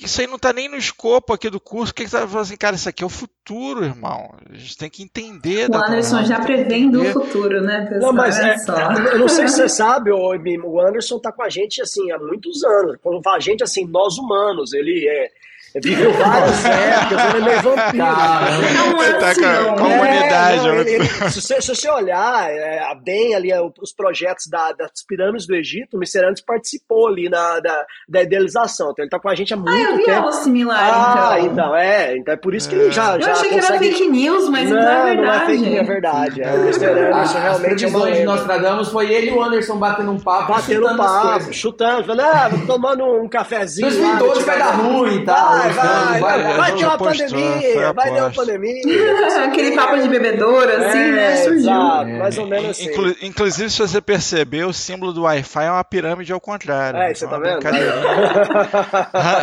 isso 0.00 0.20
aí 0.20 0.26
não 0.26 0.36
está 0.36 0.52
nem 0.52 0.68
no 0.68 0.76
escopo 0.76 1.32
aqui 1.32 1.48
do 1.48 1.60
curso. 1.60 1.92
O 1.92 1.94
que, 1.94 2.04
que 2.04 2.10
você 2.10 2.18
vai 2.18 2.28
falar 2.28 2.42
assim, 2.42 2.56
cara? 2.56 2.76
Isso 2.76 2.88
aqui 2.88 3.02
é 3.02 3.06
o 3.06 3.10
futuro, 3.10 3.84
irmão. 3.84 4.34
A 4.50 4.54
gente 4.54 4.76
tem 4.76 4.90
que 4.90 5.02
entender. 5.02 5.68
O 5.70 5.76
Anderson 5.76 6.24
já 6.24 6.40
prevendo 6.40 7.00
o 7.02 7.12
futuro, 7.12 7.60
né, 7.60 7.86
pessoal? 7.88 8.00
Não, 8.00 8.12
mas 8.12 8.38
é, 8.38 8.56
eu 9.12 9.18
não 9.18 9.28
sei 9.28 9.48
se 9.48 9.56
você 9.56 9.68
sabe, 9.68 10.10
o 10.10 10.80
Anderson 10.80 11.16
está 11.16 11.32
com 11.32 11.42
a 11.42 11.48
gente 11.48 11.80
assim 11.80 12.10
há 12.10 12.18
muitos 12.18 12.64
anos. 12.64 12.96
Quando 13.02 13.22
fala 13.22 13.36
a 13.36 13.40
gente, 13.40 13.62
assim, 13.62 13.86
nós 13.86 14.18
humanos, 14.18 14.72
ele 14.72 15.06
é 15.08 15.30
Viveu 15.82 16.12
várias 16.12 16.64
épocas, 16.64 17.34
ele 17.34 17.38
é 17.38 17.44
meio 17.44 17.62
vampiro. 17.62 18.04
Não, 18.74 18.96
você 18.96 19.12
tá 19.14 19.34
com 19.34 19.44
a 19.44 19.76
comunidade. 19.76 20.68
É, 20.68 20.72
não, 20.72 20.80
ele, 20.80 21.04
se, 21.04 21.40
você, 21.40 21.60
se, 21.60 21.74
você, 21.74 21.90
olhar 21.90 22.50
é, 22.50 22.80
bem 23.02 23.34
ali 23.34 23.50
é, 23.50 23.60
os 23.60 23.92
projetos 23.92 24.46
da, 24.46 24.72
das 24.72 24.90
pirâmides 25.06 25.46
do 25.46 25.54
Egito, 25.54 25.96
o 25.96 26.00
Miserantes 26.00 26.42
participou 26.42 27.08
ali 27.08 27.28
na, 27.28 27.60
da, 27.60 27.86
da 28.08 28.22
idealização. 28.22 28.90
Então 28.90 29.04
ele 29.04 29.10
tá 29.10 29.18
com 29.18 29.28
a 29.28 29.34
gente 29.34 29.54
há 29.54 29.56
muito 29.56 29.72
ah, 29.72 29.90
eu 29.90 29.96
vi 29.96 30.04
tempo. 30.04 30.16
algo 30.18 30.32
similar, 30.32 30.78
ah, 30.78 31.38
então. 31.40 31.52
então. 31.52 31.76
é. 31.76 32.16
Então 32.16 32.34
é 32.34 32.36
por 32.36 32.54
isso 32.54 32.68
que 32.68 32.74
ele 32.74 32.90
já, 32.90 33.16
eu 33.16 33.22
já 33.22 33.32
achei 33.32 33.50
consegue... 33.50 33.78
que 33.78 33.86
era 33.86 33.96
fake 33.96 34.08
news, 34.08 34.48
mas 34.48 34.70
não, 34.70 34.76
não 34.76 34.88
é 34.88 35.04
verdade. 35.04 35.22
Não 35.22 35.32
é 35.32 35.46
fake 35.46 35.62
news, 35.62 35.78
é 35.78 35.84
verdade. 35.84 36.42
É, 36.42 36.54
o 36.54 36.64
Miserantes 36.64 37.32
realmente 37.32 37.84
é 37.84 37.88
uma 37.88 38.08
nós 38.24 38.44
tradamos 38.44 38.88
foi 38.88 39.12
ele 39.12 39.30
e 39.30 39.32
o 39.32 39.42
Anderson 39.42 39.76
batendo 39.76 40.10
um 40.10 40.18
papo, 40.18 40.52
batendo 40.52 40.86
um 40.86 40.96
papo, 40.96 41.52
chutando, 41.52 42.04
falando, 42.04 42.20
ah, 42.20 42.50
tomando 42.66 43.04
um 43.04 43.28
cafezinho. 43.28 43.88
Os 43.88 43.96
pintores 43.96 44.44
vai 44.44 44.58
dar 44.58 44.72
ruim 44.72 45.16
e 45.16 45.24
tal. 45.24 45.67
Vai, 45.72 46.20
vai, 46.20 46.42
vai 46.42 46.68
vai 46.68 46.76
ter 46.76 46.84
uma 46.84 46.98
pandemia, 46.98 47.92
vai 47.92 48.12
ter 48.12 48.20
uma 48.20 48.30
pandemia. 48.30 49.44
Aquele 49.44 49.74
papo 49.74 49.98
de 49.98 50.08
bebedouro, 50.08 50.70
assim, 50.70 50.98
é, 50.98 51.10
né? 51.10 51.36
Surgiu. 51.36 51.58
Exato, 51.58 52.08
mais 52.10 52.38
ou 52.38 52.46
menos 52.46 52.70
assim. 52.70 52.90
Inclu 52.90 53.14
inclusive, 53.22 53.70
se 53.70 53.78
você 53.78 54.00
perceber, 54.00 54.64
o 54.64 54.72
símbolo 54.72 55.12
do 55.12 55.22
Wi-Fi 55.22 55.64
é 55.64 55.70
uma 55.70 55.84
pirâmide 55.84 56.32
ao 56.32 56.40
contrário. 56.40 57.00
É, 57.00 57.14
você 57.14 57.26
tá 57.26 57.38
vendo? 57.38 57.60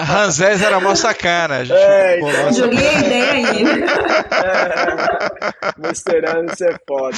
Ranzés 0.05 0.61
era 0.61 0.79
mó 0.79 0.95
sacana. 0.95 1.57
A 1.57 1.63
gente 1.63 1.77
é, 1.77 2.19
então... 2.19 2.53
Joguei 2.53 2.87
a 2.87 2.99
ideia 2.99 3.31
aí. 3.33 3.65
É, 4.35 5.87
mostrando 5.87 6.55
ser 6.55 6.79
foda, 6.87 7.17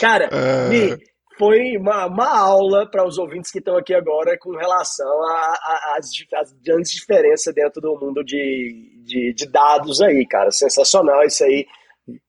cara. 0.00 0.28
Cara, 0.28 0.28
é... 0.32 0.98
Foi 1.42 1.76
uma, 1.76 2.06
uma 2.06 2.38
aula 2.38 2.88
para 2.88 3.04
os 3.04 3.18
ouvintes 3.18 3.50
que 3.50 3.58
estão 3.58 3.76
aqui 3.76 3.92
agora 3.92 4.38
com 4.38 4.52
relação 4.56 5.10
às 5.96 6.52
grandes 6.64 6.92
diferenças 6.92 7.52
dentro 7.52 7.80
do 7.80 7.98
mundo 7.98 8.22
de, 8.22 9.02
de, 9.04 9.34
de, 9.34 9.46
dados 9.50 10.00
aí, 10.00 10.24
cara. 10.24 10.52
Sensacional 10.52 11.24
isso 11.24 11.42
aí. 11.42 11.66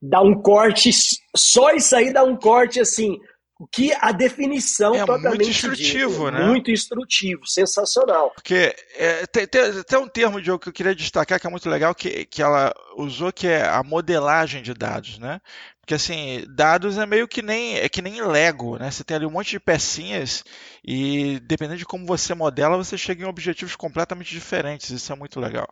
Dá 0.01 0.19
um 0.19 0.41
corte, 0.41 0.89
só 1.35 1.69
isso 1.75 1.95
aí 1.95 2.11
dá 2.11 2.23
um 2.23 2.35
corte 2.35 2.79
assim. 2.79 3.19
O 3.59 3.67
que 3.67 3.93
a 4.01 4.11
definição 4.11 4.95
é 4.95 5.05
muito 5.05 5.43
instrutivo, 5.43 6.31
né? 6.31 6.45
Muito 6.47 6.71
instrutivo, 6.71 7.45
sensacional. 7.45 8.31
Porque 8.31 8.75
é, 8.95 9.27
tem, 9.27 9.45
tem, 9.45 9.83
tem, 9.83 9.99
um 9.99 10.07
termo 10.07 10.41
de 10.41 10.57
que 10.57 10.69
eu 10.69 10.73
queria 10.73 10.95
destacar 10.95 11.39
que 11.39 11.45
é 11.45 11.49
muito 11.51 11.69
legal 11.69 11.93
que, 11.93 12.25
que 12.25 12.41
ela 12.41 12.73
usou 12.97 13.31
que 13.31 13.47
é 13.47 13.63
a 13.63 13.83
modelagem 13.83 14.63
de 14.63 14.73
dados, 14.73 15.19
né? 15.19 15.39
Porque 15.83 15.95
assim, 15.95 16.45
dados 16.47 16.97
é 16.97 17.05
meio 17.05 17.27
que 17.27 17.41
nem 17.41 17.75
é 17.75 17.89
que 17.89 18.01
nem 18.01 18.21
Lego, 18.21 18.77
né? 18.77 18.89
Você 18.89 19.03
tem 19.03 19.17
ali 19.17 19.25
um 19.25 19.31
monte 19.31 19.51
de 19.51 19.59
pecinhas 19.59 20.41
e 20.81 21.41
dependendo 21.41 21.77
de 21.77 21.85
como 21.85 22.05
você 22.05 22.33
modela, 22.33 22.77
você 22.77 22.97
chega 22.97 23.25
em 23.25 23.27
objetivos 23.27 23.75
completamente 23.75 24.31
diferentes. 24.31 24.89
Isso 24.89 25.11
é 25.11 25.15
muito 25.15 25.41
legal. 25.41 25.67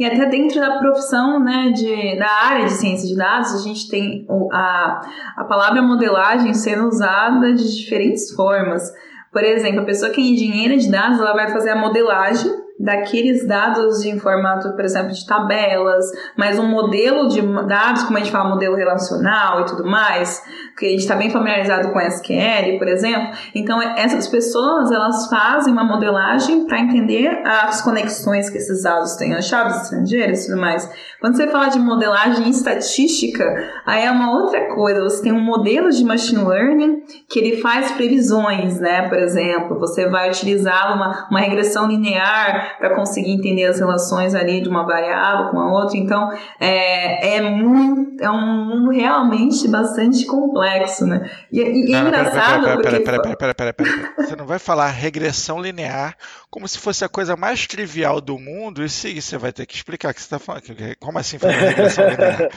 E 0.00 0.04
até 0.04 0.26
dentro 0.26 0.60
da 0.60 0.78
profissão, 0.78 1.38
né, 1.38 1.70
de, 1.70 2.18
da 2.18 2.28
área 2.28 2.66
de 2.66 2.72
ciência 2.72 3.08
de 3.08 3.16
dados, 3.16 3.54
a 3.54 3.62
gente 3.62 3.88
tem 3.88 4.26
a, 4.52 5.00
a 5.36 5.44
palavra 5.44 5.80
modelagem 5.80 6.52
sendo 6.52 6.88
usada 6.88 7.54
de 7.54 7.76
diferentes 7.76 8.32
formas. 8.32 8.92
Por 9.32 9.44
exemplo, 9.44 9.82
a 9.82 9.84
pessoa 9.84 10.10
que 10.10 10.20
é 10.20 10.24
engenheira 10.24 10.76
de 10.76 10.90
dados, 10.90 11.20
ela 11.20 11.32
vai 11.32 11.52
fazer 11.52 11.70
a 11.70 11.76
modelagem 11.76 12.50
daqueles 12.78 13.46
dados 13.46 14.04
em 14.04 14.18
formato, 14.18 14.72
por 14.72 14.84
exemplo, 14.84 15.12
de 15.12 15.26
tabelas, 15.26 16.04
mas 16.36 16.58
um 16.58 16.66
modelo 16.66 17.28
de 17.28 17.40
dados, 17.66 18.04
como 18.04 18.18
a 18.18 18.20
gente 18.20 18.32
fala, 18.32 18.50
modelo 18.50 18.76
relacional 18.76 19.62
e 19.62 19.64
tudo 19.64 19.84
mais, 19.86 20.42
que 20.76 20.86
a 20.86 20.90
gente 20.90 21.00
está 21.00 21.16
bem 21.16 21.30
familiarizado 21.30 21.90
com 21.90 22.00
SQL, 22.00 22.78
por 22.78 22.86
exemplo. 22.86 23.30
Então, 23.54 23.80
essas 23.80 24.28
pessoas, 24.28 24.90
elas 24.92 25.28
fazem 25.28 25.72
uma 25.72 25.84
modelagem 25.84 26.66
para 26.66 26.80
entender 26.80 27.42
as 27.46 27.80
conexões 27.80 28.50
que 28.50 28.58
esses 28.58 28.82
dados 28.82 29.16
têm, 29.16 29.34
as 29.34 29.46
chaves 29.46 29.82
estrangeiras 29.82 30.44
e 30.44 30.48
tudo 30.48 30.60
mais. 30.60 30.88
Quando 31.20 31.36
você 31.36 31.46
fala 31.48 31.68
de 31.68 31.78
modelagem 31.78 32.48
estatística, 32.50 33.44
aí 33.86 34.04
é 34.04 34.10
uma 34.10 34.32
outra 34.32 34.74
coisa. 34.74 35.02
Você 35.02 35.22
tem 35.22 35.32
um 35.32 35.40
modelo 35.40 35.90
de 35.90 36.04
machine 36.04 36.44
learning 36.44 37.02
que 37.28 37.38
ele 37.38 37.56
faz 37.56 37.92
previsões, 37.92 38.78
né? 38.78 39.08
Por 39.08 39.18
exemplo, 39.18 39.78
você 39.78 40.08
vai 40.08 40.28
utilizar 40.28 40.94
uma, 40.94 41.26
uma 41.30 41.40
regressão 41.40 41.88
linear 41.88 42.76
para 42.78 42.94
conseguir 42.94 43.32
entender 43.32 43.64
as 43.64 43.78
relações 43.78 44.34
ali 44.34 44.60
de 44.60 44.68
uma 44.68 44.84
variável 44.84 45.50
com 45.50 45.58
a 45.58 45.72
outra. 45.72 45.96
Então, 45.96 46.30
é, 46.60 47.36
é, 47.36 47.40
muito, 47.40 48.22
é 48.22 48.30
um 48.30 48.66
mundo 48.66 48.90
realmente 48.90 49.66
bastante 49.68 50.26
complexo, 50.26 50.65
né? 51.06 51.30
E, 51.52 51.60
e 51.60 51.94
é 51.94 51.98
engraçado 51.98 52.64
pera, 52.64 52.74
porque... 52.76 53.00
Pera, 53.00 53.22
pera, 53.22 53.36
pera, 53.36 53.54
pera, 53.54 53.72
pera, 53.72 54.14
Você 54.18 54.36
não 54.36 54.46
vai 54.46 54.58
falar 54.58 54.88
regressão 54.88 55.60
linear 55.60 56.16
como 56.50 56.66
se 56.66 56.78
fosse 56.78 57.04
a 57.04 57.08
coisa 57.08 57.36
mais 57.36 57.66
trivial 57.66 58.20
do 58.20 58.38
mundo 58.38 58.82
e 58.82 58.88
sim, 58.88 59.20
você 59.20 59.36
vai 59.36 59.52
ter 59.52 59.66
que 59.66 59.74
explicar 59.74 60.10
o 60.10 60.14
que 60.14 60.20
você 60.20 60.26
está 60.26 60.38
falando. 60.38 60.64
Como 60.98 61.18
assim 61.18 61.38
fazer 61.38 61.54
regressão 61.54 62.08
linear? 62.08 62.48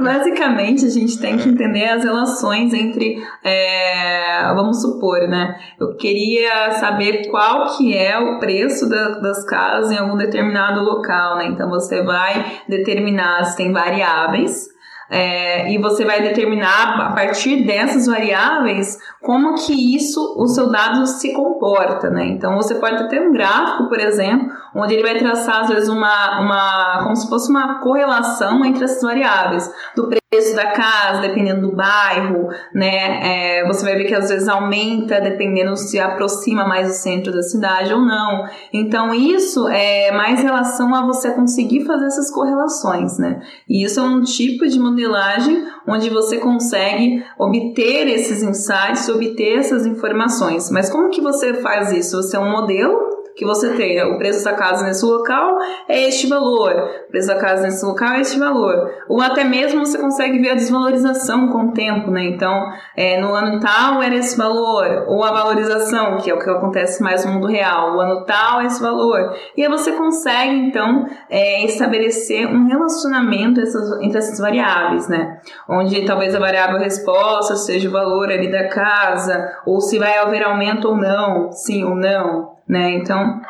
Basicamente, 0.02 0.84
a 0.84 0.90
gente 0.90 1.18
tem 1.20 1.36
que 1.36 1.48
entender 1.48 1.84
as 1.88 2.02
relações 2.02 2.74
entre, 2.74 3.22
é, 3.44 4.52
vamos 4.54 4.80
supor, 4.82 5.28
né? 5.28 5.56
Eu 5.78 5.96
queria 5.96 6.72
saber 6.72 7.28
qual 7.30 7.76
que 7.76 7.96
é 7.96 8.18
o 8.18 8.38
preço 8.38 8.88
da, 8.88 9.20
das 9.20 9.44
casas 9.44 9.92
em 9.92 9.98
algum 9.98 10.16
determinado 10.16 10.80
local, 10.82 11.36
né? 11.36 11.46
Então 11.46 11.68
você 11.68 12.02
vai 12.02 12.62
determinar 12.68 13.44
se 13.44 13.56
tem 13.56 13.72
variáveis 13.72 14.75
é, 15.10 15.72
e 15.72 15.78
você 15.78 16.04
vai 16.04 16.20
determinar 16.20 17.00
a 17.00 17.12
partir 17.12 17.64
dessas 17.64 18.06
variáveis 18.06 18.98
como 19.22 19.54
que 19.54 19.96
isso, 19.96 20.34
o 20.36 20.46
seu 20.48 20.70
dado 20.70 21.06
se 21.06 21.32
comporta, 21.32 22.10
né? 22.10 22.26
Então 22.26 22.56
você 22.56 22.74
pode 22.74 23.08
ter 23.08 23.20
um 23.20 23.32
gráfico, 23.32 23.88
por 23.88 24.00
exemplo, 24.00 24.50
onde 24.76 24.94
ele 24.94 25.02
vai 25.02 25.18
traçar 25.18 25.62
às 25.62 25.68
vezes 25.68 25.88
uma, 25.88 26.40
uma 26.40 27.02
como 27.02 27.16
se 27.16 27.28
fosse 27.28 27.50
uma 27.50 27.80
correlação 27.80 28.64
entre 28.64 28.84
essas 28.84 29.02
variáveis 29.02 29.70
do 29.94 30.08
preço 30.08 30.54
da 30.54 30.72
casa, 30.72 31.22
dependendo 31.22 31.62
do 31.62 31.74
bairro, 31.74 32.48
né? 32.74 33.60
É, 33.60 33.66
você 33.66 33.84
vai 33.84 33.96
ver 33.96 34.04
que 34.04 34.14
às 34.14 34.28
vezes 34.28 34.48
aumenta 34.48 35.20
dependendo 35.20 35.76
se 35.76 35.98
aproxima 35.98 36.66
mais 36.66 36.88
do 36.88 36.94
centro 36.94 37.32
da 37.32 37.42
cidade 37.42 37.92
ou 37.92 38.00
não. 38.00 38.44
Então 38.72 39.14
isso 39.14 39.66
é 39.68 40.12
mais 40.12 40.42
relação 40.42 40.94
a 40.94 41.06
você 41.06 41.30
conseguir 41.32 41.84
fazer 41.84 42.06
essas 42.06 42.30
correlações, 42.30 43.18
né? 43.18 43.40
E 43.68 43.84
isso 43.84 43.98
é 43.98 44.02
um 44.02 44.22
tipo 44.22 44.66
de 44.66 44.78
modelagem 44.78 45.64
onde 45.88 46.10
você 46.10 46.38
consegue 46.38 47.24
obter 47.38 48.08
esses 48.08 48.42
insights, 48.42 49.08
obter 49.08 49.58
essas 49.58 49.86
informações. 49.86 50.70
Mas 50.70 50.90
como 50.90 51.10
que 51.10 51.20
você 51.20 51.54
faz 51.54 51.92
isso? 51.92 52.16
Você 52.22 52.36
é 52.36 52.40
um 52.40 52.50
modelo 52.50 53.15
que 53.36 53.44
você 53.44 53.68
né? 53.68 54.04
o 54.06 54.16
preço 54.16 54.42
da 54.42 54.54
casa 54.54 54.86
nesse 54.86 55.04
local 55.04 55.58
é 55.86 56.08
este 56.08 56.26
valor, 56.26 56.72
o 57.06 57.10
preço 57.10 57.28
da 57.28 57.36
casa 57.36 57.64
nesse 57.64 57.84
local 57.84 58.14
é 58.14 58.22
este 58.22 58.38
valor. 58.38 58.90
Ou 59.10 59.20
até 59.20 59.44
mesmo 59.44 59.84
você 59.84 59.98
consegue 59.98 60.38
ver 60.38 60.52
a 60.52 60.54
desvalorização 60.54 61.48
com 61.48 61.66
o 61.66 61.72
tempo, 61.72 62.10
né? 62.10 62.24
Então, 62.24 62.72
é, 62.96 63.20
no 63.20 63.34
ano 63.34 63.60
tal 63.60 64.02
era 64.02 64.14
esse 64.14 64.38
valor, 64.38 65.04
ou 65.08 65.22
a 65.22 65.32
valorização, 65.32 66.16
que 66.16 66.30
é 66.30 66.34
o 66.34 66.38
que 66.38 66.48
acontece 66.48 67.02
mais 67.02 67.26
no 67.26 67.32
mundo 67.32 67.46
real, 67.46 67.96
o 67.96 68.00
ano 68.00 68.24
tal 68.24 68.62
é 68.62 68.66
esse 68.66 68.80
valor. 68.80 69.34
E 69.54 69.62
aí 69.62 69.68
você 69.68 69.92
consegue, 69.92 70.54
então, 70.54 71.06
é, 71.28 71.62
estabelecer 71.66 72.46
um 72.46 72.66
relacionamento 72.66 73.60
entre 74.00 74.18
essas 74.18 74.38
variáveis, 74.38 75.08
né? 75.08 75.38
Onde 75.68 76.06
talvez 76.06 76.34
a 76.34 76.38
variável 76.38 76.78
resposta 76.78 77.54
seja 77.54 77.86
o 77.86 77.92
valor 77.92 78.30
ali 78.30 78.50
da 78.50 78.68
casa, 78.68 79.46
ou 79.66 79.78
se 79.82 79.98
vai 79.98 80.16
haver 80.16 80.42
aumento 80.42 80.88
ou 80.88 80.96
não, 80.96 81.52
sim 81.52 81.84
ou 81.84 81.94
não 81.94 82.55
né? 82.68 82.94
Então, 82.94 83.40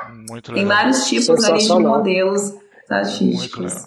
tem 0.55 0.65
vários 0.65 1.09
tipos 1.09 1.45
ali 1.45 1.59
de 1.59 1.79
modelos 1.79 2.55
estatísticos. 2.83 3.87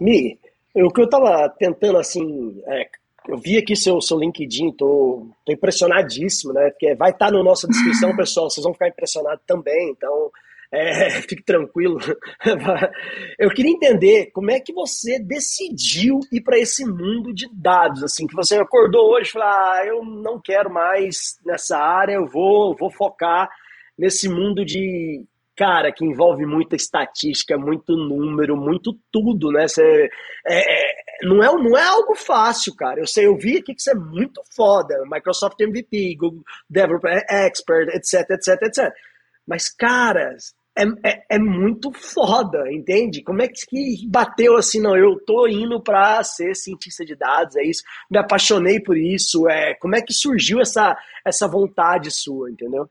Mi, 0.00 0.38
o 0.74 0.90
que 0.90 1.00
eu 1.00 1.04
estava 1.04 1.48
tentando, 1.58 1.98
assim, 1.98 2.62
é, 2.66 2.88
eu 3.28 3.38
vi 3.38 3.58
aqui 3.58 3.76
seu, 3.76 4.00
seu 4.00 4.18
LinkedIn, 4.18 4.72
tô, 4.72 5.26
tô 5.44 5.52
impressionadíssimo, 5.52 6.52
né? 6.52 6.70
Porque 6.70 6.94
vai 6.94 7.10
estar 7.10 7.26
tá 7.26 7.32
na 7.32 7.42
nossa 7.42 7.66
descrição, 7.66 8.14
pessoal, 8.16 8.48
vocês 8.48 8.64
vão 8.64 8.72
ficar 8.72 8.88
impressionados 8.88 9.42
também, 9.46 9.90
então 9.90 10.30
é, 10.72 11.10
fique 11.22 11.42
tranquilo. 11.42 11.98
Eu 13.38 13.50
queria 13.50 13.72
entender 13.72 14.30
como 14.32 14.50
é 14.50 14.60
que 14.60 14.72
você 14.72 15.18
decidiu 15.18 16.20
ir 16.32 16.40
para 16.40 16.58
esse 16.58 16.84
mundo 16.84 17.34
de 17.34 17.48
dados, 17.52 18.02
assim, 18.02 18.26
que 18.26 18.34
você 18.34 18.56
acordou 18.56 19.12
hoje 19.12 19.30
e 19.30 19.32
falou, 19.32 19.48
ah, 19.48 19.82
eu 19.86 20.04
não 20.04 20.40
quero 20.40 20.72
mais 20.72 21.38
nessa 21.44 21.78
área, 21.78 22.14
eu 22.14 22.26
vou, 22.26 22.76
vou 22.76 22.90
focar 22.90 23.50
nesse 24.00 24.30
mundo 24.30 24.64
de 24.64 25.22
cara 25.54 25.92
que 25.92 26.06
envolve 26.06 26.46
muita 26.46 26.74
estatística, 26.74 27.58
muito 27.58 27.94
número, 27.94 28.56
muito 28.56 28.98
tudo, 29.12 29.52
né? 29.52 29.66
É, 29.78 30.08
é, 30.48 30.94
não, 31.22 31.42
é, 31.42 31.52
não 31.52 31.76
é 31.76 31.84
algo 31.84 32.14
fácil, 32.14 32.74
cara. 32.74 32.98
Eu 32.98 33.06
sei, 33.06 33.26
eu 33.26 33.36
vi 33.36 33.58
aqui 33.58 33.74
que 33.74 33.82
você 33.82 33.90
é 33.90 33.94
muito 33.94 34.40
foda. 34.56 34.94
Microsoft 35.04 35.60
MVP, 35.60 36.16
Google 36.16 36.42
Developer 36.68 37.26
Expert, 37.28 37.90
etc, 37.90 38.30
etc, 38.30 38.62
etc. 38.62 38.94
Mas, 39.46 39.68
cara, 39.68 40.34
é, 40.78 40.84
é, 41.04 41.22
é, 41.32 41.38
muito 41.38 41.92
foda, 41.92 42.72
entende? 42.72 43.22
Como 43.22 43.42
é 43.42 43.48
que 43.48 44.08
bateu 44.08 44.56
assim, 44.56 44.80
não, 44.80 44.96
eu 44.96 45.20
tô 45.26 45.46
indo 45.46 45.78
para 45.82 46.22
ser 46.22 46.56
cientista 46.56 47.04
de 47.04 47.14
dados, 47.14 47.56
é 47.56 47.62
isso, 47.64 47.82
me 48.10 48.18
apaixonei 48.18 48.80
por 48.80 48.96
isso, 48.96 49.46
é, 49.46 49.74
como 49.74 49.94
é 49.94 50.00
que 50.00 50.14
surgiu 50.14 50.58
essa, 50.58 50.96
essa 51.22 51.46
vontade 51.46 52.10
sua, 52.10 52.50
entendeu? 52.50 52.88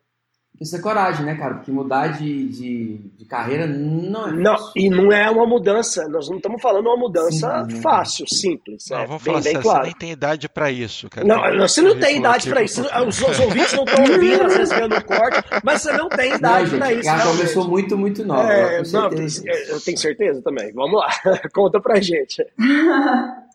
Isso 0.60 0.76
é 0.76 0.80
coragem, 0.80 1.26
né, 1.26 1.36
cara? 1.36 1.56
Porque 1.56 1.72
mudar 1.72 2.08
de, 2.08 2.50
de, 2.50 2.98
de 3.18 3.26
carreira 3.26 3.66
não 3.66 4.28
é 4.28 4.32
Não, 4.34 4.56
e 4.76 4.90
não 4.90 5.10
é 5.10 5.30
uma 5.30 5.48
mudança, 5.48 6.06
nós 6.10 6.30
não 6.30 6.36
estamos 6.36 6.62
falando 6.62 6.86
uma 6.86 6.98
mudança 6.98 7.66
Sim, 7.70 7.82
fácil, 7.82 8.26
simples. 8.28 8.86
Não, 8.90 9.00
é 9.00 9.08
vamos 9.08 9.24
bem, 9.24 9.34
falar 9.34 9.44
bem 9.44 9.54
sério, 9.54 9.62
claro. 9.62 9.80
você 9.80 9.86
nem 9.86 9.96
tem 9.96 10.12
idade 10.12 10.50
para 10.50 10.70
isso, 10.70 11.10
cara. 11.10 11.26
Não, 11.26 11.68
você 11.68 11.82
não 11.82 11.98
tem 11.98 12.18
idade 12.18 12.50
para 12.50 12.62
isso. 12.62 12.82
Os, 12.82 13.22
os, 13.22 13.40
ouvintes 13.40 13.74
não 13.74 13.86
estão 13.86 14.04
ouvindo, 14.14 14.44
às 14.44 14.58
vezes 14.58 14.74
vendo 14.78 14.98
o 14.98 15.04
corte, 15.06 15.42
mas 15.64 15.82
você 15.82 15.94
não 15.94 16.10
tem 16.10 16.34
idade 16.34 16.78
para 16.78 16.94
isso. 16.94 17.10
Ela 17.10 17.24
começou 17.24 17.68
muito, 17.68 17.98
muito 17.98 18.26
nova. 18.26 18.52
É, 18.52 18.84
não, 18.92 19.04
eu 19.06 19.80
tenho 19.82 19.98
certeza 19.98 20.42
também. 20.42 20.74
Vamos 20.74 21.00
lá, 21.00 21.08
conta 21.54 21.80
pra 21.80 22.02
gente. 22.02 22.46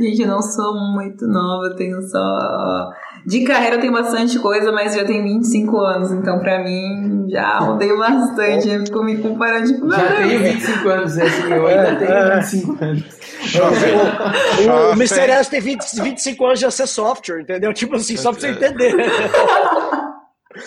Gente, 0.00 0.22
eu 0.22 0.28
não 0.28 0.42
sou 0.42 0.74
muito 0.74 1.26
nova, 1.26 1.66
eu 1.66 1.76
tenho 1.76 2.02
só. 2.02 2.90
De 3.26 3.44
carreira 3.44 3.76
eu 3.76 3.80
tenho 3.80 3.92
bastante 3.92 4.38
coisa, 4.38 4.70
mas 4.70 4.94
já 4.94 5.04
tenho 5.04 5.22
25 5.22 5.78
anos, 5.78 6.12
então 6.12 6.38
pra 6.40 6.62
mim 6.62 7.26
já 7.30 7.58
rodei 7.58 7.94
bastante. 7.96 8.68
Eu 8.68 8.84
fico 8.84 9.02
me 9.02 9.16
comparando, 9.18 9.66
tipo, 9.66 9.90
Já 9.90 10.16
tenho 10.16 10.38
25 10.40 10.88
anos, 10.88 11.18
assim, 11.18 11.52
eu 11.52 11.66
ainda 11.66 11.96
tenho 11.96 12.36
25 12.36 12.84
anos. 12.84 13.04
o, 14.66 14.90
o 14.90 14.92
Mr. 14.92 15.30
S 15.30 15.50
tem 15.50 15.60
20, 15.60 16.02
25 16.02 16.46
anos 16.46 16.60
de 16.60 16.70
ser 16.70 16.86
software, 16.86 17.40
entendeu? 17.40 17.72
Tipo 17.72 17.96
assim, 17.96 18.16
só 18.16 18.30
pra 18.30 18.40
você 18.40 18.48
entender. 18.48 18.94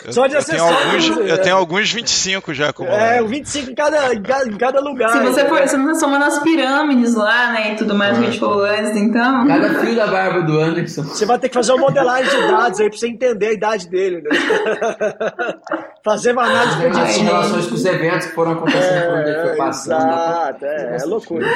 Eu, 0.05 0.11
Só 0.11 0.27
de 0.27 0.35
eu 0.35 0.43
tenho, 0.43 0.63
alguns, 0.63 1.07
eu 1.07 1.41
tenho 1.41 1.55
alguns 1.55 1.93
25 1.93 2.53
já. 2.53 2.73
Como 2.73 2.89
é, 2.89 3.23
25 3.23 3.71
em 3.71 3.75
cada, 3.75 4.13
em 4.13 4.21
cada, 4.21 4.47
em 4.49 4.57
cada 4.57 4.81
lugar. 4.81 5.11
Se 5.11 5.19
você 5.19 5.45
for, 5.45 5.61
você 5.61 5.77
não 5.77 5.87
tá 5.87 5.95
somando 5.95 6.25
as 6.25 6.39
pirâmides 6.43 7.15
lá, 7.15 7.53
né, 7.53 7.73
e 7.73 7.75
tudo 7.77 7.95
mais 7.95 8.17
que 8.17 8.23
a 8.25 8.27
gente 8.27 8.39
falou 8.39 8.65
antes, 8.65 8.97
então... 8.97 9.47
Cada 9.47 9.79
fio 9.79 9.95
da 9.95 10.07
barba 10.07 10.41
do 10.41 10.59
Anderson. 10.59 11.03
Você 11.03 11.25
vai 11.25 11.39
ter 11.39 11.47
que 11.47 11.53
fazer 11.53 11.71
uma 11.71 11.81
modelagem 11.87 12.29
de 12.29 12.47
dados 12.47 12.79
aí 12.81 12.89
pra 12.89 12.97
você 12.97 13.07
entender 13.07 13.47
a 13.47 13.53
idade 13.53 13.89
dele, 13.89 14.21
né? 14.21 14.29
fazer 16.03 16.33
uma 16.33 16.43
análise 16.43 16.77
preditiva. 16.77 17.19
Em 17.19 17.23
relações 17.23 17.67
com 17.67 17.75
os 17.75 17.85
eventos 17.85 18.27
que 18.27 18.35
foram 18.35 18.51
acontecendo 18.51 18.93
é, 18.93 19.07
por 19.07 19.19
onde 19.19 19.29
ele 19.29 19.41
foi 19.41 19.57
passando. 19.57 20.05
Exato, 20.05 20.65
é, 20.65 20.97
é 20.99 21.05
loucura. 21.05 21.47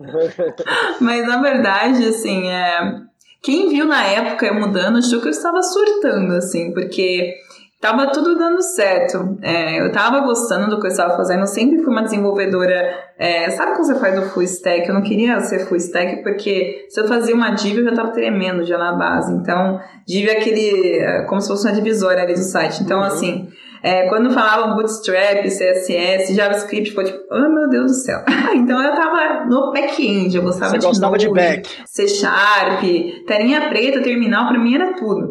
Mas, 1.00 1.26
na 1.26 1.40
verdade, 1.40 2.04
assim, 2.08 2.48
é... 2.48 3.10
Quem 3.42 3.70
viu 3.70 3.86
na 3.86 4.04
época 4.04 4.46
eu 4.46 4.54
mudando 4.54 4.98
achou 4.98 5.20
que 5.20 5.28
eu 5.28 5.30
estava 5.30 5.62
surtando, 5.62 6.34
assim, 6.34 6.74
porque 6.74 7.36
Tava 7.80 8.08
tudo 8.12 8.36
dando 8.36 8.60
certo. 8.60 9.38
É, 9.40 9.80
eu 9.80 9.90
tava 9.90 10.20
gostando 10.20 10.68
do 10.68 10.78
que 10.78 10.86
eu 10.86 10.90
estava 10.90 11.16
fazendo. 11.16 11.40
Eu 11.40 11.46
sempre 11.46 11.78
fui 11.78 11.90
uma 11.90 12.02
desenvolvedora. 12.02 12.94
É, 13.18 13.48
sabe 13.50 13.72
quando 13.72 13.86
você 13.86 13.94
faz 13.98 14.18
o 14.18 14.28
full 14.28 14.42
stack? 14.42 14.86
Eu 14.86 14.94
não 14.94 15.02
queria 15.02 15.40
ser 15.40 15.66
full 15.66 15.78
stack 15.78 16.22
porque 16.22 16.84
se 16.90 17.00
eu 17.00 17.08
fazia 17.08 17.34
uma 17.34 17.50
div 17.50 17.78
eu 17.78 17.84
já 17.84 17.94
tava 17.94 18.10
tremendo 18.10 18.66
já 18.66 18.76
na 18.76 18.92
base. 18.92 19.32
Então, 19.32 19.80
div 20.06 20.28
é 20.28 20.32
aquele. 20.32 20.98
É, 20.98 21.22
como 21.22 21.40
se 21.40 21.48
fosse 21.48 21.66
uma 21.66 21.72
divisória 21.72 22.22
ali 22.22 22.34
do 22.34 22.40
site. 22.40 22.82
Então, 22.82 22.98
uhum. 22.98 23.04
assim. 23.06 23.48
é, 23.82 24.08
quando 24.10 24.30
falavam 24.30 24.76
Bootstrap, 24.76 25.42
CSS, 25.44 26.34
JavaScript, 26.34 26.92
foi 26.92 27.04
tipo, 27.04 27.18
oh 27.30 27.48
meu 27.48 27.66
Deus 27.70 27.92
do 27.92 27.96
céu. 27.96 28.18
então 28.56 28.78
eu 28.78 28.94
tava 28.94 29.46
no 29.46 29.72
back-end, 29.72 30.36
eu 30.36 30.42
gostava 30.42 30.72
Você 30.72 30.78
de 30.78 30.86
gostava 30.86 31.16
de 31.16 31.28
Node, 31.28 31.40
back. 31.40 31.66
C 31.86 32.06
Sharp, 32.08 32.82
telinha 33.26 33.70
preta, 33.70 34.02
terminal, 34.02 34.48
pra 34.48 34.58
mim 34.58 34.74
era 34.74 34.92
tudo. 34.92 35.30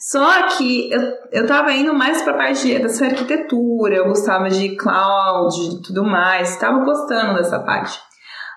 Só 0.00 0.44
que 0.56 0.90
eu, 0.90 1.00
eu 1.30 1.46
tava 1.46 1.72
indo 1.74 1.92
mais 1.92 2.22
pra 2.22 2.32
parte 2.32 2.66
de- 2.66 2.78
dessa 2.78 3.04
arquitetura, 3.04 3.96
eu 3.96 4.06
gostava 4.06 4.48
de 4.48 4.74
cloud 4.76 5.54
e 5.60 5.82
tudo 5.82 6.02
mais, 6.04 6.56
tava 6.56 6.82
gostando 6.84 7.34
dessa 7.34 7.60
parte. 7.60 7.98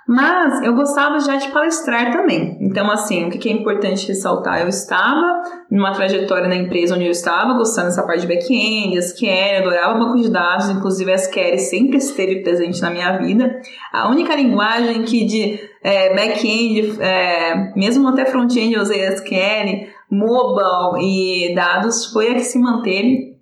Mas 0.08 0.62
eu 0.64 0.74
gostava 0.76 1.18
já 1.20 1.38
de 1.38 1.48
palestrar 1.50 2.12
também. 2.12 2.58
Então, 2.60 2.92
assim, 2.92 3.26
o 3.26 3.30
que 3.30 3.48
é 3.48 3.54
importante 3.54 4.08
ressaltar? 4.08 4.62
Eu 4.62 4.68
estava 4.68 5.42
numa 5.72 5.94
trajetória 5.94 6.48
na 6.50 6.56
empresa 6.56 6.96
onde 6.96 7.06
eu 7.06 7.12
estava, 7.12 7.54
gostando 7.54 7.88
dessa 7.88 8.04
parte 8.06 8.22
de 8.22 8.28
back-end, 8.28 8.98
SQL, 8.98 9.60
adorava 9.60 10.00
banco 10.00 10.18
de 10.18 10.30
dados, 10.30 10.70
inclusive 10.70 11.10
a 11.10 11.16
SQL 11.16 11.58
sempre 11.58 11.98
esteve 11.98 12.44
presente 12.44 12.82
na 12.82 12.90
minha 12.90 13.18
vida. 13.18 13.62
A 13.94 14.10
única 14.10 14.36
linguagem 14.36 15.04
que 15.04 15.24
de 15.26 15.60
é, 15.82 16.14
back-end, 16.14 17.02
é, 17.02 17.72
mesmo 17.74 18.06
até 18.10 18.26
front-end 18.26 18.74
eu 18.74 18.82
usei 18.82 19.06
SQL, 19.06 19.88
mobile 20.14 21.02
e 21.02 21.56
dados 21.56 22.08
foi 22.08 22.32
a 22.32 22.36
que 22.36 22.44
se 22.44 22.60
manteve. 22.60 23.34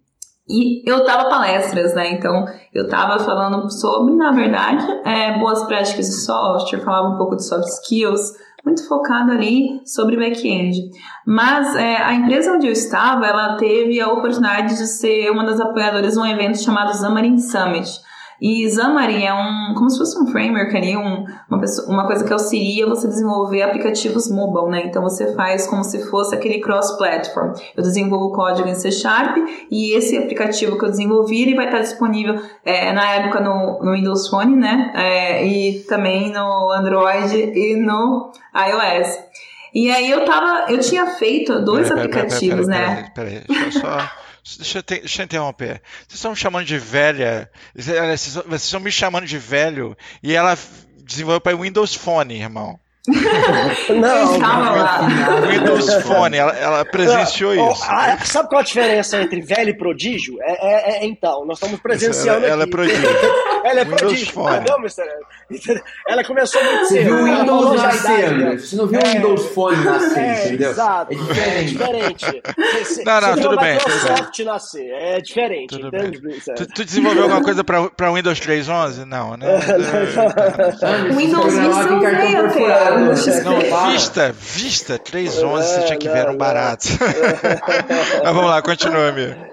E 0.49 0.89
eu 0.89 1.05
dava 1.05 1.29
palestras, 1.29 1.93
né? 1.93 2.11
Então, 2.11 2.45
eu 2.73 2.87
tava 2.89 3.23
falando 3.23 3.71
sobre, 3.71 4.15
na 4.15 4.31
verdade, 4.31 4.85
é, 5.05 5.39
boas 5.39 5.63
práticas 5.63 6.07
de 6.07 6.25
software, 6.25 6.81
falava 6.81 7.09
um 7.09 7.17
pouco 7.17 7.35
de 7.35 7.45
soft 7.45 7.67
skills, 7.67 8.33
muito 8.65 8.87
focado 8.87 9.31
ali 9.31 9.81
sobre 9.85 10.17
back-end. 10.17 10.77
Mas 11.25 11.75
é, 11.75 11.97
a 11.97 12.13
empresa 12.13 12.53
onde 12.53 12.67
eu 12.67 12.73
estava, 12.73 13.25
ela 13.25 13.55
teve 13.55 13.99
a 13.99 14.11
oportunidade 14.11 14.77
de 14.77 14.87
ser 14.87 15.31
uma 15.31 15.45
das 15.45 15.59
apoiadoras 15.59 16.13
de 16.13 16.19
um 16.19 16.25
evento 16.25 16.61
chamado 16.61 16.95
Xamarin 16.95 17.37
Summit. 17.37 17.89
E 18.41 18.67
Xamarin 18.71 19.23
é 19.23 19.31
um, 19.31 19.75
como 19.75 19.87
se 19.87 19.99
fosse 19.99 20.19
um 20.19 20.25
framework 20.25 20.75
ali, 20.75 20.97
um, 20.97 21.25
uma, 21.47 21.59
pessoa, 21.59 21.87
uma 21.87 22.07
coisa 22.07 22.25
que 22.25 22.33
auxilia 22.33 22.87
você 22.87 23.07
desenvolver 23.07 23.61
aplicativos 23.61 24.31
mobile, 24.31 24.71
né? 24.71 24.87
Então 24.87 25.03
você 25.03 25.35
faz 25.35 25.67
como 25.67 25.83
se 25.83 26.09
fosse 26.09 26.33
aquele 26.33 26.59
cross-platform. 26.59 27.53
Eu 27.77 27.83
desenvolvo 27.83 28.33
código 28.33 28.67
em 28.67 28.73
C 28.73 28.91
Sharp 28.91 29.37
e 29.69 29.95
esse 29.95 30.17
aplicativo 30.17 30.75
que 30.79 30.85
eu 30.85 30.89
desenvolvi 30.89 31.43
ele 31.43 31.55
vai 31.55 31.65
estar 31.65 31.81
disponível 31.81 32.41
é, 32.65 32.91
na 32.91 33.11
época 33.11 33.39
no, 33.41 33.79
no 33.83 33.91
Windows 33.91 34.27
Phone, 34.27 34.55
né? 34.55 34.91
É, 34.95 35.45
e 35.45 35.81
também 35.81 36.31
no 36.31 36.71
Android 36.71 37.37
e 37.37 37.75
no 37.75 38.31
iOS. 38.55 39.19
E 39.73 39.91
aí 39.91 40.09
eu 40.09 40.25
tava, 40.25 40.71
eu 40.71 40.79
tinha 40.79 41.05
feito 41.05 41.63
dois 41.63 41.87
peraí, 41.87 42.05
aplicativos, 42.05 42.65
peraí, 42.65 42.87
né? 42.87 43.11
Peraí, 43.13 43.41
peraí, 43.41 43.43
deixa 43.47 43.77
eu 43.77 43.81
só. 43.81 44.30
Deixa 44.57 44.81
deixa 44.81 45.21
eu 45.21 45.25
interromper. 45.25 45.81
Vocês 46.07 46.15
estão 46.15 46.31
me 46.31 46.37
chamando 46.37 46.65
de 46.65 46.77
velha. 46.77 47.49
Vocês 47.75 48.33
vocês 48.33 48.63
estão 48.63 48.79
me 48.79 48.91
chamando 48.91 49.25
de 49.25 49.37
velho 49.37 49.95
e 50.23 50.33
ela 50.33 50.57
desenvolveu 51.03 51.41
para 51.41 51.57
Windows 51.57 51.93
Phone, 51.93 52.35
irmão. 52.35 52.79
Não. 53.07 54.33
Windows 55.49 55.93
Phone, 56.03 56.37
ela, 56.37 56.51
ela 56.55 56.85
presenciou 56.85 57.55
Não, 57.55 57.71
isso. 57.71 57.83
ó, 57.83 57.91
ah, 57.91 58.17
sabe 58.23 58.49
qual 58.49 58.61
a 58.61 58.63
diferença 58.63 59.19
entre 59.21 59.41
velho 59.41 59.69
e 59.69 59.77
prodígio? 59.77 60.35
É, 60.41 60.51
é- 60.51 60.99
é- 61.03 61.05
então, 61.05 61.43
nós 61.45 61.57
estamos 61.57 61.79
presenciando 61.79 62.45
ela, 62.45 62.53
ela 62.53 62.63
é 62.63 62.67
prodígio. 62.67 63.01
Ela 63.63 63.81
é 63.81 63.83
Windows 63.83 64.01
prodígio. 64.01 64.33
Phone. 64.33 64.65
Mr. 64.79 65.03
Entendeu? 65.51 65.83
Ela 66.07 66.23
começou 66.23 66.63
muito 66.63 66.79
Você 66.87 66.95
cedo. 66.95 67.03
viu 67.05 67.15
o 67.15 67.23
Windows 67.25 67.79
a 67.79 67.83
nascer. 67.83 68.59
Você 68.59 68.75
não 68.75 68.87
viu 68.87 68.99
o 68.99 69.03
É. 69.03 69.09
Windows 69.13 69.45
Phone 69.53 69.85
nascer, 69.85 70.19
É, 70.19 70.45
entendeu? 70.47 70.71
exato. 70.71 71.13
É 71.13 71.15
diferente. 71.15 71.65
diferente. 72.25 72.41
Você, 72.83 73.03
Não, 73.03 73.21
não, 73.21 73.27
você 73.29 73.33
viu 73.39 73.49
tudo 73.49 73.59
a 73.59 73.61
bem, 73.61 73.77
tudo 73.77 73.93
Microsoft 73.93 74.39
nascer. 74.39 74.89
É 74.91 75.21
diferente, 75.21 75.67
Tudo 75.77 75.87
entende? 75.95 76.21
Tu, 76.57 76.65
tu 76.73 76.85
desenvolveu 76.85 77.23
alguma 77.23 77.43
coisa 77.43 77.63
para 77.63 78.11
Windows 78.11 78.39
3.11? 78.39 79.05
Não, 79.05 79.37
né? 79.37 79.45
Windows 81.15 81.53
Vista 81.53 81.87
cartão 81.87 81.97
até. 82.07 82.41
perfurado, 82.41 82.90
Não, 82.99 83.69
Para. 83.69 83.91
Vista, 83.91 84.31
Vista 84.31 84.99
3.11 84.99 85.61
você 85.61 85.81
tinha 85.85 85.97
que 85.97 86.09
ver, 86.09 86.17
era 86.17 86.29
um 86.29 86.33
não. 86.33 86.37
barato. 86.37 86.87
Mas 88.23 88.33
vamos 88.33 88.49
lá, 88.49 88.61
continua, 88.61 89.09
amigo. 89.09 89.51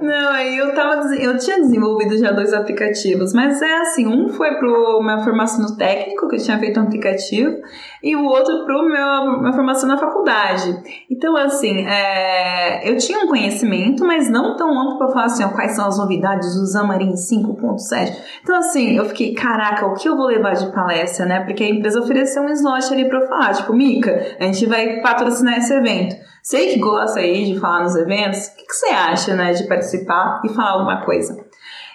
Não, 0.00 0.30
aí 0.30 0.56
eu 0.56 0.74
tava 0.74 1.14
eu 1.14 1.36
tinha 1.36 1.60
desenvolvido 1.60 2.16
já 2.16 2.30
dois 2.30 2.54
aplicativos, 2.54 3.34
mas 3.34 3.60
é 3.60 3.80
assim, 3.80 4.06
um 4.06 4.30
foi 4.30 4.54
pro 4.54 5.02
minha 5.02 5.22
formação 5.22 5.60
no 5.60 5.76
técnico, 5.76 6.28
que 6.28 6.36
eu 6.36 6.42
tinha 6.42 6.58
feito 6.58 6.80
um 6.80 6.84
aplicativo, 6.84 7.58
e 8.02 8.14
o 8.14 8.24
outro 8.24 8.64
meu 8.66 9.40
minha 9.40 9.52
formação 9.52 9.88
na 9.88 9.96
faculdade. 9.96 10.76
Então, 11.10 11.36
assim, 11.36 11.86
é, 11.86 12.88
eu 12.88 12.96
tinha 12.96 13.20
um 13.20 13.28
conhecimento, 13.28 14.04
mas 14.04 14.30
não 14.30 14.56
tão 14.56 14.70
amplo 14.78 14.98
pra 14.98 15.08
falar 15.08 15.24
assim, 15.24 15.44
ó, 15.44 15.48
quais 15.48 15.72
são 15.72 15.86
as 15.86 15.98
novidades 15.98 16.54
do 16.54 16.66
Xamarin 16.66 17.14
5.7. 17.14 18.16
Então, 18.42 18.56
assim, 18.56 18.96
eu 18.96 19.04
fiquei, 19.06 19.34
caraca, 19.34 19.86
o 19.86 19.94
que 19.94 20.08
eu 20.08 20.16
vou 20.16 20.26
levar 20.26 20.54
de 20.54 20.70
palestra, 20.72 21.26
né? 21.26 21.40
Porque 21.44 21.64
a 21.64 21.68
empresa 21.68 22.00
ofereceu 22.00 22.42
um 22.42 22.50
slot 22.50 22.92
ali 22.92 23.08
pra 23.08 23.20
eu 23.20 23.28
falar, 23.28 23.54
tipo, 23.54 23.72
Mica, 23.72 24.36
a 24.38 24.44
gente 24.44 24.66
vai 24.66 25.00
patrocinar 25.00 25.58
esse 25.58 25.72
evento. 25.72 26.16
Sei 26.42 26.72
que 26.72 26.78
gosta 26.78 27.20
aí 27.20 27.44
de 27.52 27.60
falar 27.60 27.82
nos 27.82 27.96
eventos, 27.96 28.46
o 28.46 28.56
que, 28.56 28.64
que 28.64 28.74
você 28.74 28.86
acha, 28.86 29.34
né, 29.34 29.52
de 29.52 29.66
participar 29.66 30.40
e 30.44 30.48
falar 30.48 30.70
alguma 30.70 31.04
coisa? 31.04 31.47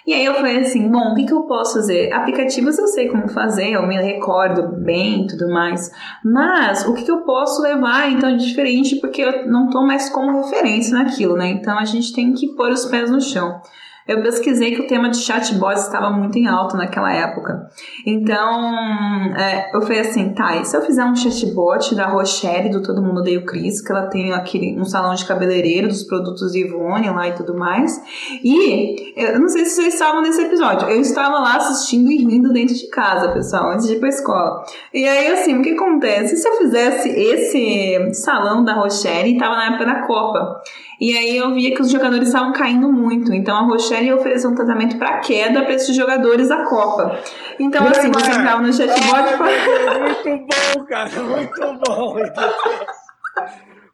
E 0.06 0.12
aí 0.12 0.24
eu 0.24 0.34
falei 0.34 0.58
assim, 0.58 0.86
bom, 0.90 1.12
o 1.12 1.14
que, 1.14 1.24
que 1.24 1.32
eu 1.32 1.42
posso 1.44 1.74
fazer? 1.74 2.12
Aplicativos 2.12 2.78
eu 2.78 2.86
sei 2.88 3.08
como 3.08 3.26
fazer, 3.26 3.70
eu 3.70 3.86
me 3.86 3.96
recordo 3.96 4.68
bem 4.82 5.22
e 5.22 5.26
tudo 5.26 5.48
mais. 5.48 5.90
Mas 6.22 6.86
o 6.86 6.92
que, 6.92 7.04
que 7.04 7.10
eu 7.10 7.22
posso 7.22 7.62
levar, 7.62 8.12
então, 8.12 8.36
de 8.36 8.44
diferente, 8.44 8.96
porque 8.96 9.22
eu 9.22 9.46
não 9.46 9.70
tô 9.70 9.82
mais 9.82 10.10
como 10.10 10.42
referência 10.42 10.92
naquilo, 10.92 11.36
né? 11.36 11.48
Então 11.48 11.78
a 11.78 11.86
gente 11.86 12.12
tem 12.12 12.34
que 12.34 12.48
pôr 12.48 12.70
os 12.70 12.84
pés 12.84 13.10
no 13.10 13.20
chão. 13.20 13.62
Eu 14.06 14.22
pesquisei 14.22 14.74
que 14.74 14.82
o 14.82 14.86
tema 14.86 15.08
de 15.08 15.16
chatbot 15.16 15.74
estava 15.74 16.10
muito 16.10 16.38
em 16.38 16.46
alta 16.46 16.76
naquela 16.76 17.10
época. 17.10 17.70
Então, 18.06 19.34
é, 19.34 19.74
eu 19.74 19.80
falei 19.80 20.00
assim, 20.00 20.34
tá, 20.34 20.56
e 20.56 20.64
se 20.64 20.76
eu 20.76 20.82
fizer 20.82 21.04
um 21.04 21.16
chatbot 21.16 21.94
da 21.94 22.06
Rochelle, 22.06 22.68
do 22.68 22.82
Todo 22.82 23.02
Mundo 23.02 23.20
Odeia 23.20 23.38
o 23.38 23.46
Chris, 23.46 23.80
que 23.80 23.90
ela 23.90 24.06
tem 24.08 24.32
aquele, 24.32 24.78
um 24.78 24.84
salão 24.84 25.14
de 25.14 25.24
cabeleireiro 25.24 25.88
dos 25.88 26.02
produtos 26.02 26.54
Ivone 26.54 27.08
lá 27.08 27.28
e 27.28 27.32
tudo 27.32 27.56
mais. 27.56 27.98
E, 28.42 29.14
eu 29.16 29.40
não 29.40 29.48
sei 29.48 29.64
se 29.64 29.76
vocês 29.76 29.94
estavam 29.94 30.20
nesse 30.20 30.42
episódio, 30.42 30.86
eu 30.88 31.00
estava 31.00 31.38
lá 31.38 31.56
assistindo 31.56 32.10
e 32.10 32.18
rindo 32.18 32.52
dentro 32.52 32.74
de 32.74 32.88
casa, 32.88 33.32
pessoal, 33.32 33.70
antes 33.72 33.86
de 33.86 33.94
ir 33.94 34.00
pra 34.00 34.10
escola. 34.10 34.64
E 34.92 35.08
aí, 35.08 35.28
assim, 35.28 35.58
o 35.58 35.62
que 35.62 35.70
acontece? 35.70 36.36
Se 36.36 36.46
eu 36.46 36.58
fizesse 36.58 37.08
esse 37.08 38.14
salão 38.14 38.62
da 38.62 38.74
Rochelle, 38.74 39.38
tava 39.38 39.56
na 39.56 39.68
época 39.68 39.86
da 39.86 40.02
Copa. 40.06 40.60
E 41.00 41.16
aí 41.16 41.36
eu 41.36 41.52
via 41.54 41.74
que 41.74 41.82
os 41.82 41.90
jogadores 41.90 42.28
estavam 42.28 42.52
caindo 42.52 42.90
muito. 42.92 43.32
Então 43.34 43.56
a 43.56 43.62
Rochelle 43.62 44.12
ofereceu 44.12 44.50
um 44.50 44.54
tratamento 44.54 44.96
para 44.98 45.18
queda 45.18 45.62
para 45.62 45.74
esses 45.74 45.94
jogadores 45.94 46.48
da 46.48 46.64
Copa. 46.64 47.18
Então, 47.58 47.86
assim, 47.86 48.10
você 48.12 48.30
entrava 48.30 48.62
no 48.62 48.72
chatbot 48.72 49.28
e. 50.24 50.30
Muito 50.30 50.46
bom, 50.46 50.84
cara, 50.86 51.10
muito 51.22 51.78
bom. 51.86 52.16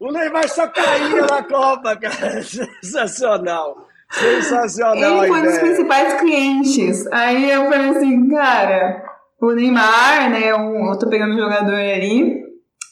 O 0.00 0.10
Neymar 0.10 0.48
só 0.48 0.66
caía 0.66 1.26
na 1.26 1.42
Copa, 1.42 1.94
cara. 1.96 2.42
Sensacional. 2.42 3.86
Sensacional 4.10 5.24
Ele 5.24 5.28
foi 5.28 5.40
um 5.40 5.44
dos 5.44 5.58
principais 5.58 6.14
clientes. 6.20 7.06
Aí 7.12 7.50
eu 7.50 7.64
falei 7.70 7.90
assim, 7.90 8.28
cara, 8.30 9.02
o 9.40 9.52
Neymar, 9.52 10.30
né? 10.30 10.54
um- 10.54 10.90
Eu 10.90 10.98
tô 10.98 11.06
pegando 11.08 11.34
um 11.34 11.38
jogador 11.38 11.74
ali 11.74 12.42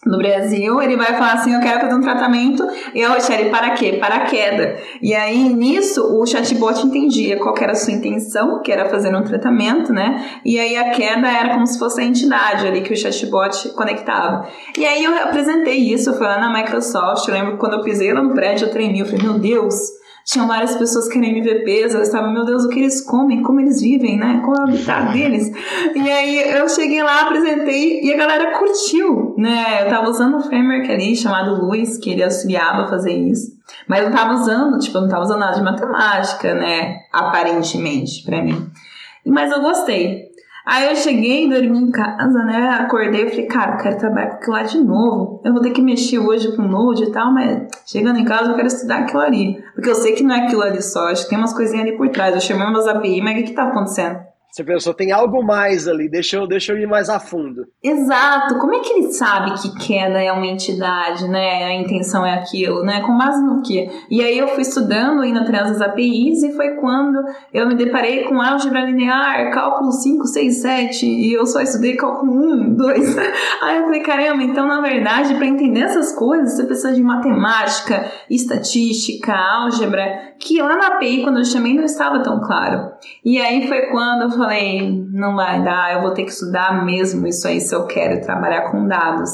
no 0.09 0.19
Brasil, 0.19 0.81
ele 0.81 0.97
vai 0.97 1.13
falar 1.15 1.35
assim, 1.35 1.55
eu 1.55 1.61
quero 1.61 1.81
fazer 1.81 1.95
um 1.95 2.01
tratamento, 2.01 2.67
e 2.95 3.03
a 3.05 3.11
Rochelle, 3.11 3.51
para 3.51 3.71
quê? 3.71 3.99
Para 4.01 4.17
a 4.17 4.21
queda. 4.21 4.77
E 5.03 5.15
aí, 5.15 5.53
nisso, 5.55 6.19
o 6.19 6.27
chatbot 6.27 6.85
entendia 6.87 7.39
qual 7.39 7.55
era 7.61 7.73
a 7.73 7.77
sua 7.77 7.93
intenção, 7.93 8.63
que 8.63 8.73
era 8.73 8.89
fazer 8.89 9.15
um 9.15 9.23
tratamento, 9.23 9.93
né? 9.93 10.41
E 10.45 10.59
aí 10.59 10.77
a 10.77 10.91
queda 10.91 11.29
era 11.29 11.55
como 11.55 11.67
se 11.67 11.79
fosse 11.79 12.01
a 12.01 12.05
entidade 12.05 12.67
ali 12.67 12.81
que 12.81 12.93
o 12.93 12.97
chatbot 12.97 13.69
conectava. 13.71 14.49
E 14.77 14.87
aí 14.87 15.05
eu 15.05 15.15
apresentei 15.23 15.77
isso, 15.77 16.15
foi 16.15 16.27
lá 16.27 16.39
na 16.39 16.53
Microsoft, 16.53 17.29
eu 17.29 17.35
lembro 17.35 17.53
que 17.53 17.59
quando 17.59 17.75
eu 17.75 17.83
pisei 17.83 18.13
lá 18.13 18.23
no 18.23 18.33
prédio, 18.33 18.67
eu 18.67 18.71
tremi, 18.71 19.01
eu 19.01 19.07
falei, 19.07 19.23
meu 19.23 19.39
Deus, 19.39 19.98
tinham 20.29 20.47
várias 20.47 20.77
pessoas 20.77 21.09
querendo 21.09 21.39
MVPs, 21.39 21.95
eu 21.95 22.03
estava, 22.03 22.31
meu 22.31 22.45
Deus, 22.45 22.63
o 22.63 22.69
que 22.69 22.81
eles 22.81 23.01
comem, 23.01 23.43
como 23.43 23.61
eles 23.61 23.81
vivem, 23.81 24.19
né? 24.19 24.43
Qual 24.45 24.57
é 24.57 24.61
o 24.61 24.63
habitat 24.65 25.11
deles? 25.11 25.51
E 25.95 26.11
aí 26.11 26.53
eu 26.53 26.69
cheguei 26.69 27.03
lá, 27.03 27.23
apresentei 27.23 28.03
e 28.03 28.13
a 28.13 28.17
galera 28.17 28.59
curtiu, 28.59 29.35
né? 29.39 29.85
Eu 29.85 29.89
tava 29.89 30.11
usando 30.11 30.37
um 30.37 30.43
framework 30.43 30.93
ali 30.93 31.17
chamado 31.17 31.59
Luiz, 31.59 31.97
que 31.97 32.11
ele 32.11 32.23
auxiliava 32.23 32.83
a 32.83 32.89
fazer 32.89 33.15
isso. 33.15 33.57
Mas 33.89 34.01
eu 34.03 34.11
não 34.11 34.17
tava 34.17 34.35
usando, 34.35 34.79
tipo, 34.79 34.99
eu 34.99 35.03
não 35.03 35.09
tava 35.09 35.25
usando 35.25 35.41
nada 35.41 35.55
de 35.55 35.63
matemática, 35.63 36.53
né? 36.53 36.99
Aparentemente, 37.11 38.23
pra 38.23 38.43
mim. 38.43 38.71
Mas 39.25 39.51
eu 39.51 39.63
gostei. 39.63 40.28
Aí 40.71 40.87
eu 40.87 40.97
cheguei, 40.97 41.49
dormi 41.49 41.79
em 41.79 41.91
casa, 41.91 42.45
né? 42.45 42.69
Acordei 42.79 43.25
e 43.25 43.31
falei, 43.31 43.47
cara, 43.47 43.73
eu 43.73 43.79
quero 43.79 43.97
trabalhar 43.97 44.27
com 44.27 44.35
aquilo 44.35 44.53
lá 44.53 44.63
de 44.65 44.79
novo. 44.79 45.41
Eu 45.43 45.55
vou 45.55 45.63
ter 45.63 45.71
que 45.71 45.81
mexer 45.81 46.19
hoje 46.19 46.55
com 46.55 46.61
Node 46.61 47.05
e 47.05 47.11
tal, 47.11 47.33
mas 47.33 47.69
chegando 47.87 48.19
em 48.19 48.25
casa 48.27 48.51
eu 48.51 48.55
quero 48.55 48.67
estudar 48.67 48.99
aquilo 48.99 49.23
ali. 49.23 49.65
Porque 49.75 49.89
eu 49.89 49.95
sei 49.95 50.13
que 50.13 50.23
não 50.23 50.35
é 50.35 50.41
aquilo 50.41 50.61
ali 50.61 50.83
só, 50.83 51.09
acho 51.09 51.25
que 51.25 51.31
tem 51.31 51.39
umas 51.39 51.55
coisinhas 51.55 51.87
ali 51.87 51.97
por 51.97 52.11
trás. 52.11 52.35
Eu 52.35 52.43
chamei 52.43 52.67
umas 52.67 52.87
API, 52.87 53.23
mas 53.23 53.33
o 53.33 53.37
que 53.37 53.43
que 53.45 53.55
tá 53.55 53.63
acontecendo? 53.63 54.28
Você 54.51 54.65
pensou, 54.65 54.95
tem 54.95 55.13
algo 55.13 55.45
mais 55.45 55.87
ali, 55.87 56.09
deixa 56.09 56.37
eu, 56.37 56.47
deixa 56.47 56.73
eu 56.73 56.79
ir 56.79 56.87
mais 56.87 57.11
a 57.11 57.21
fundo. 57.21 57.67
Exato. 57.83 58.59
Como 58.59 58.75
é 58.75 58.81
que 58.81 58.93
ele 58.95 59.13
sabe 59.13 59.53
que 59.61 59.87
queda 59.87 60.23
é 60.23 60.33
uma 60.33 60.47
entidade, 60.47 61.29
né? 61.29 61.65
A 61.65 61.75
intenção 61.75 62.25
é 62.25 62.33
aquilo, 62.33 62.83
né? 62.83 63.03
Com 63.03 63.17
base 63.17 63.45
no 63.45 63.63
quê? 63.63 63.91
E 64.11 64.23
aí 64.23 64.39
eu 64.39 64.49
fui 64.49 64.63
estudando, 64.63 65.23
indo 65.23 65.39
atrás 65.39 65.71
das 65.71 65.83
APIs, 65.83 66.43
e 66.43 66.53
foi 66.55 66.77
quando 66.77 67.23
eu 67.53 67.69
me 67.69 67.75
deparei 67.75 68.25
com 68.25 68.41
álgebra 68.41 68.81
linear, 68.81 69.53
cálculo 69.53 69.93
5, 69.93 70.27
6, 70.27 70.63
7, 70.63 71.07
e 71.07 71.33
eu 71.33 71.47
só 71.47 71.61
estudei 71.61 71.95
cálculo 71.95 72.33
1, 72.33 72.75
2. 72.75 73.19
Aí 73.63 73.77
eu 73.77 73.85
falei, 73.85 74.01
caramba, 74.01 74.43
então 74.43 74.67
na 74.67 74.81
verdade, 74.81 75.35
para 75.35 75.47
entender 75.47 75.81
essas 75.81 76.15
coisas, 76.15 76.57
você 76.57 76.65
precisa 76.65 76.95
de 76.95 77.03
matemática, 77.03 78.11
estatística, 78.31 79.35
álgebra, 79.35 80.35
que 80.39 80.63
lá 80.63 80.77
na 80.77 80.87
API, 80.89 81.23
quando 81.23 81.39
eu 81.39 81.45
chamei, 81.45 81.75
não 81.75 81.85
estava 81.85 82.23
tão 82.23 82.41
claro. 82.41 82.93
E 83.25 83.39
aí 83.39 83.67
foi 83.69 83.83
quando 83.91 84.23
eu 84.23 84.31
falei, 84.39 84.91
não 85.13 85.37
vai 85.37 85.63
dar, 85.63 85.95
eu 85.95 86.03
vou 86.03 86.13
ter 86.13 86.25
que 86.25 86.31
estudar 86.31 86.85
mesmo 86.85 87.27
isso 87.27 87.47
aí 87.47 87.61
se 87.61 87.75
eu 87.75 87.87
quero 87.87 88.21
trabalhar 88.23 88.71
com 88.71 88.87
dados. 88.87 89.31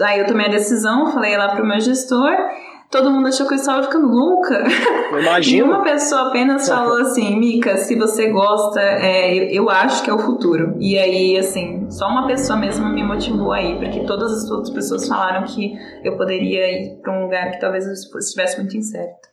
Aí 0.00 0.20
eu 0.20 0.26
tomei 0.26 0.46
a 0.46 0.50
decisão, 0.50 1.12
falei 1.12 1.36
lá 1.36 1.54
pro 1.54 1.66
meu 1.66 1.80
gestor, 1.80 2.32
todo 2.92 3.10
mundo 3.10 3.28
achou 3.28 3.48
que 3.48 3.54
eu 3.54 3.58
estava 3.58 3.82
ficando 3.82 4.06
louca. 4.06 4.62
Eu 5.10 5.42
E 5.42 5.62
uma 5.62 5.82
pessoa 5.82 6.28
apenas 6.28 6.68
falou 6.68 6.98
assim, 7.00 7.38
Mica, 7.38 7.76
se 7.78 7.96
você 7.96 8.28
gosta, 8.28 8.80
é, 8.80 9.34
eu, 9.34 9.64
eu 9.64 9.70
acho 9.70 10.04
que 10.04 10.10
é 10.10 10.14
o 10.14 10.18
futuro. 10.18 10.76
E 10.78 10.98
aí, 10.98 11.36
assim, 11.38 11.90
só 11.90 12.06
uma 12.06 12.26
pessoa 12.26 12.58
mesmo 12.58 12.88
me 12.88 13.02
motivou 13.02 13.52
aí, 13.52 13.78
porque 13.78 14.04
todas 14.04 14.32
as 14.32 14.50
outras 14.50 14.70
pessoas 14.70 15.08
falaram 15.08 15.44
que 15.46 15.74
eu 16.04 16.16
poderia 16.16 16.70
ir 16.70 17.00
para 17.00 17.18
um 17.18 17.24
lugar 17.24 17.50
que 17.50 17.60
talvez 17.60 17.86
eu 17.86 17.92
estivesse 18.18 18.58
muito 18.58 18.76
incerto. 18.76 19.32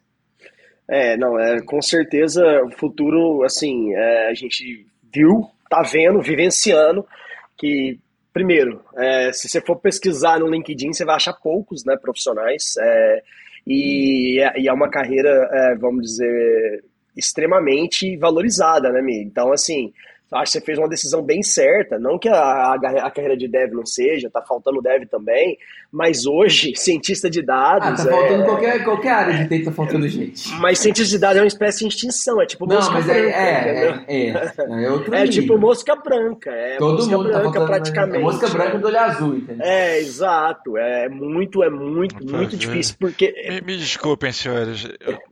É, 0.88 1.16
não, 1.18 1.38
é 1.38 1.62
com 1.62 1.82
certeza 1.82 2.44
o 2.64 2.72
futuro, 2.72 3.44
assim, 3.44 3.94
é, 3.94 4.30
a 4.30 4.34
gente 4.34 4.89
viu, 5.14 5.50
tá 5.70 5.82
vendo, 5.82 6.22
vivenciando 6.22 7.06
que, 7.58 8.00
primeiro, 8.34 8.82
é, 8.98 9.32
se 9.34 9.48
você 9.50 9.62
for 9.62 9.76
pesquisar 9.78 10.40
no 10.40 10.48
LinkedIn, 10.48 10.94
você 10.94 11.06
vai 11.06 11.16
achar 11.16 11.34
poucos, 11.34 11.84
né, 11.86 11.96
profissionais, 11.98 12.74
é, 12.80 13.22
e, 13.68 14.40
é- 14.42 14.60
e 14.62 14.68
é 14.68 14.74
uma 14.74 14.90
carreira, 14.90 15.30
é, 15.52 15.76
vamos 15.76 16.04
dizer, 16.04 16.84
extremamente 17.16 18.16
valorizada, 18.18 18.90
né, 18.92 19.02
Mi? 19.02 19.22
Então, 19.24 19.52
assim, 19.52 19.92
acho 20.32 20.52
que 20.54 20.60
você 20.60 20.66
fez 20.66 20.78
uma 20.78 20.88
decisão 20.88 21.22
bem 21.22 21.42
certa, 21.44 22.00
não 22.00 22.18
que 22.18 22.30
a, 22.30 22.36
a, 22.36 22.76
a 23.08 23.12
carreira 23.12 23.36
de 23.36 23.48
dev 23.48 23.74
não 23.74 23.86
seja, 23.86 24.30
tá 24.30 24.42
faltando 24.42 24.82
dev 24.82 25.06
também, 25.10 25.58
mas 25.92 26.26
hoje, 26.26 26.74
cientista 26.78 27.30
de 27.30 27.40
Ah, 27.42 27.78
dados... 27.80 28.04
tá 28.04 28.10
é- 28.10 28.12
faltando 28.14 28.44
qualquer, 28.46 28.84
qualquer 28.84 29.12
área 29.12 29.34
de 29.38 29.48
TI, 29.48 29.64
tá 29.66 29.72
faltando 29.72 30.08
gente. 30.08 30.50
mas 30.60 30.80
cientista 30.80 31.10
de 31.10 31.18
dados 31.20 31.38
é 31.38 31.42
uma 31.42 31.48
espécie 31.48 31.80
de 31.80 31.88
extinção, 31.88 32.42
é 32.42 32.46
tipo 32.46 32.66
Não, 32.68 32.76
mosca 32.76 32.94
mas 32.94 33.10
é, 33.10 33.14
branca, 33.14 33.36
é, 33.38 34.08
é, 34.08 34.30
é, 34.30 34.84
é 34.86 34.92
outro 34.92 35.16
É 35.16 35.28
tipo 35.28 35.58
mosca 35.58 35.96
branca, 35.96 36.50
é 36.52 36.78
Todo 36.78 36.94
mosca 36.98 37.18
mundo 37.18 37.24
tá 37.26 37.40
branca 37.40 37.44
faltando 37.44 37.66
praticamente. 37.68 38.18
É 38.18 38.20
mosca 38.22 38.48
branca 38.50 38.78
do 38.78 38.88
olho 38.88 39.00
azul, 39.00 39.36
entendeu? 39.38 39.66
É, 39.66 40.00
exato, 40.00 40.78
é 40.78 41.10
muito, 41.10 41.64
é 41.64 41.70
muito, 41.70 42.16
Opa, 42.24 42.38
muito 42.38 42.52
gente. 42.52 42.60
difícil, 42.68 42.96
porque 43.00 43.34
Me, 43.50 43.62
me 43.62 43.78
desculpem, 43.78 44.32
senhores. 44.32 44.88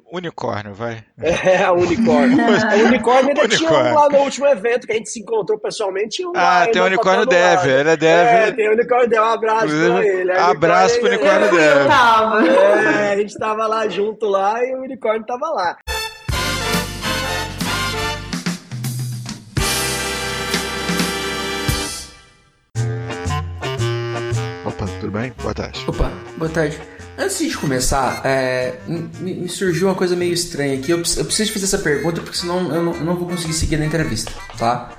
Unicórnio, 0.10 0.74
vai. 0.74 1.04
é 1.22 1.62
a 1.64 1.74
unicórnio. 1.74 2.38
A 2.72 2.76
unicórnio 2.88 3.28
ainda 3.28 3.46
tinha 3.50 3.70
um 3.70 3.74
Unicórnio. 3.74 3.96
lá 3.96 4.10
no 4.10 4.18
último 4.24 4.48
evento 4.48 4.88
que 4.88 4.94
a 4.94 4.96
gente 4.96 5.10
se 5.10 5.20
encontrou 5.20 5.60
pessoalmente. 5.60 6.26
Um 6.26 6.32
lá, 6.32 6.64
Ah, 6.64 6.68
tem 6.68 6.82
unicórnio 6.82 7.26
faltando 7.26 7.44
lá. 7.44 7.56
Dev, 7.58 7.70
ele 7.80 7.90
é 7.90 7.92
É, 7.92 7.98
Dev. 8.46 8.56
tem 8.56 8.70
o 8.70 8.72
unicórnio 8.72 9.10
Dev, 9.10 9.20
um 9.22 9.26
abraço 9.26 9.68
pra 9.68 10.06
ele. 10.08 10.32
A 10.32 10.47
abraço 10.52 11.00
pro 11.00 11.08
unicórnio 11.10 11.60
eu 11.60 11.88
tava. 11.88 12.48
É, 12.48 13.14
a 13.14 13.18
gente 13.18 13.38
tava 13.38 13.68
lá 13.68 13.88
junto 13.88 14.26
lá 14.28 14.64
e 14.64 14.74
o 14.76 14.82
unicórnio 14.82 15.26
tava 15.26 15.50
lá. 15.50 15.78
Opa, 24.66 24.86
tudo 25.00 25.12
bem? 25.12 25.34
Boa 25.42 25.54
tarde. 25.54 25.84
Opa, 25.88 26.12
boa 26.38 26.50
tarde. 26.50 26.78
Antes 27.18 27.40
de 27.40 27.58
começar, 27.58 28.22
é, 28.26 28.76
me, 28.88 29.34
me 29.34 29.50
surgiu 29.50 29.88
uma 29.88 29.96
coisa 29.96 30.16
meio 30.16 30.34
estranha 30.34 30.78
aqui. 30.78 30.92
Eu, 30.92 31.00
preciso- 31.00 31.22
eu 31.22 31.26
preciso 31.26 31.54
fazer 31.54 31.66
essa 31.66 31.78
pergunta 31.80 32.22
porque 32.22 32.38
senão 32.38 32.74
eu 32.74 32.84
não, 32.84 32.94
eu 32.94 33.04
não 33.04 33.16
vou 33.16 33.28
conseguir 33.28 33.54
seguir 33.54 33.78
na 33.78 33.86
entrevista, 33.86 34.32
tá? 34.58 34.92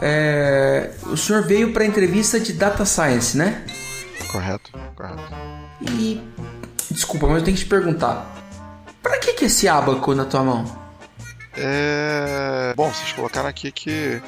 É, 0.00 0.90
o 1.04 1.16
senhor 1.16 1.42
veio 1.46 1.72
para 1.72 1.84
entrevista 1.84 2.40
de 2.40 2.52
Data 2.52 2.84
Science, 2.84 3.36
né? 3.36 3.62
Correto, 4.36 4.70
correto. 4.94 5.22
E 5.80 6.20
desculpa, 6.90 7.26
mas 7.26 7.38
eu 7.38 7.44
tenho 7.44 7.56
que 7.56 7.62
te 7.62 7.68
perguntar. 7.70 8.36
Pra 9.02 9.18
que 9.18 9.32
que 9.32 9.44
é 9.44 9.46
esse 9.46 9.66
abaco 9.66 10.14
na 10.14 10.26
tua 10.26 10.42
mão? 10.42 10.64
É... 11.56 12.74
Bom, 12.76 12.92
vocês 12.92 13.12
colocaram 13.12 13.48
aqui 13.48 13.72
que 13.72 14.20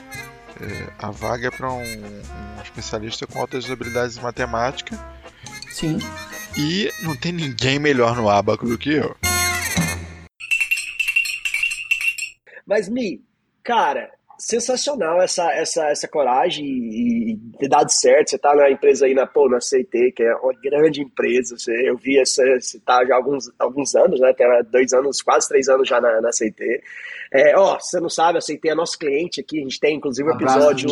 é, 0.62 0.92
a 0.98 1.10
vaga 1.10 1.48
é 1.48 1.50
para 1.50 1.70
um, 1.70 1.82
um 1.82 2.62
especialista 2.62 3.26
com 3.26 3.38
altas 3.38 3.70
habilidades 3.70 4.16
em 4.16 4.22
matemática 4.22 4.98
Sim. 5.68 5.98
e 6.56 6.90
não 7.02 7.14
tem 7.14 7.30
ninguém 7.30 7.78
melhor 7.78 8.16
no 8.16 8.30
abaco 8.30 8.66
do 8.66 8.78
que 8.78 8.94
eu. 8.94 9.14
Mas, 12.66 12.88
Mi, 12.88 13.22
cara, 13.62 14.10
sensacional 14.38 15.20
essa, 15.20 15.50
essa, 15.52 15.84
essa 15.88 16.06
coragem 16.08 16.64
e, 16.64 17.32
e 17.32 17.36
ter 17.58 17.68
dado 17.68 17.90
certo. 17.90 18.30
Você 18.30 18.38
tá 18.38 18.54
na 18.54 18.70
empresa 18.70 19.06
aí, 19.06 19.14
na, 19.14 19.26
pô, 19.26 19.48
na 19.48 19.58
CT, 19.58 20.12
que 20.14 20.22
é 20.22 20.34
uma 20.36 20.52
grande 20.62 21.02
empresa. 21.02 21.56
Você, 21.58 21.72
eu 21.88 21.96
vi 21.96 22.18
essa, 22.18 22.42
você 22.60 22.78
tá 22.80 23.04
já 23.04 23.14
há 23.14 23.16
alguns, 23.16 23.50
alguns 23.58 23.94
anos, 23.94 24.20
né? 24.20 24.32
Tem 24.32 24.46
dois 24.70 24.92
anos, 24.92 25.20
quase 25.22 25.48
três 25.48 25.68
anos 25.68 25.88
já 25.88 26.00
na, 26.00 26.20
na 26.20 26.30
CT. 26.30 26.82
É, 27.30 27.58
ó, 27.58 27.78
você 27.78 28.00
não 28.00 28.08
sabe, 28.08 28.38
a 28.38 28.40
CT 28.40 28.70
é 28.70 28.74
nosso 28.74 28.98
cliente 28.98 29.40
aqui. 29.40 29.58
A 29.58 29.62
gente 29.62 29.78
tem, 29.78 29.96
inclusive, 29.96 30.26
um 30.30 30.34
episódio... 30.34 30.88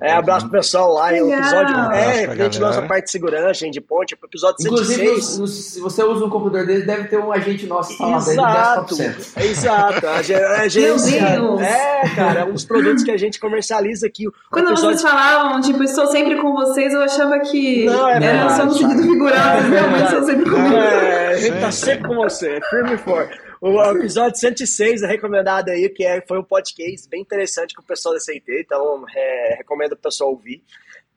É, 0.00 0.12
abraço 0.12 0.46
pro 0.48 0.58
pessoal 0.58 0.92
lá, 0.92 1.16
é 1.16 1.22
o 1.22 1.26
Legal. 1.26 1.40
episódio. 1.40 1.76
Abraço 1.76 1.98
É, 1.98 2.24
a 2.26 2.34
gente 2.34 2.88
parte 2.88 3.04
de 3.06 3.10
segurança, 3.10 3.70
de 3.70 3.80
ponte, 3.80 4.16
pro 4.16 4.28
episódio 4.28 4.56
Inclusive, 4.66 5.06
106. 5.06 5.34
no- 5.36 5.40
no- 5.42 5.46
se 5.48 5.80
você 5.80 6.02
usa 6.04 6.24
um 6.26 6.28
computador 6.30 6.66
dele, 6.66 6.84
deve 6.84 7.08
ter 7.08 7.18
um 7.18 7.32
agente 7.32 7.66
nosso 7.66 7.92
Exato, 7.92 8.94
exato. 9.38 10.06
A, 10.06 10.10
a 10.16 10.16
agência. 10.18 11.30
Deus! 11.30 11.62
É, 11.62 12.02
cara, 12.14 12.40
é 12.40 12.44
um 12.44 12.52
dos 12.52 12.64
produtos 12.72 13.04
que 13.04 13.10
a 13.10 13.16
gente 13.16 13.38
comercializa 13.38 14.06
aqui. 14.06 14.24
Quando 14.50 14.70
episódio- 14.70 14.98
vocês 14.98 15.02
falavam, 15.02 15.60
tipo, 15.60 15.82
estou 15.82 16.06
sempre 16.06 16.40
com 16.40 16.52
vocês, 16.54 16.92
eu 16.92 17.02
achava 17.02 17.38
que 17.40 17.84
Não, 17.84 18.08
é 18.08 18.24
era 18.24 18.48
só 18.50 18.64
no 18.64 18.72
sentido 18.72 19.02
figurado, 19.02 19.68
realmente 19.68 20.04
estou 20.04 20.24
sempre 20.24 20.50
comigo. 20.50 20.76
É, 20.76 21.26
a 21.28 21.36
gente 21.38 21.60
tá 21.60 21.70
sempre 21.72 22.08
com 22.08 22.14
você, 22.14 22.56
é 22.56 22.60
firme 22.68 22.94
e 22.94 22.98
forte. 22.98 23.40
O 23.60 23.80
episódio 23.92 24.38
106 24.38 25.02
é 25.02 25.06
recomendado 25.06 25.68
aí, 25.68 25.88
que 25.88 26.04
é, 26.04 26.20
foi 26.26 26.38
um 26.38 26.42
podcast 26.42 27.08
bem 27.08 27.20
interessante 27.20 27.74
com 27.74 27.82
o 27.82 27.86
pessoal 27.86 28.14
da 28.14 28.20
CIT, 28.20 28.44
então 28.58 29.04
é, 29.14 29.54
recomendo 29.58 29.92
o 29.92 29.96
pessoal 29.96 30.30
ouvir 30.30 30.62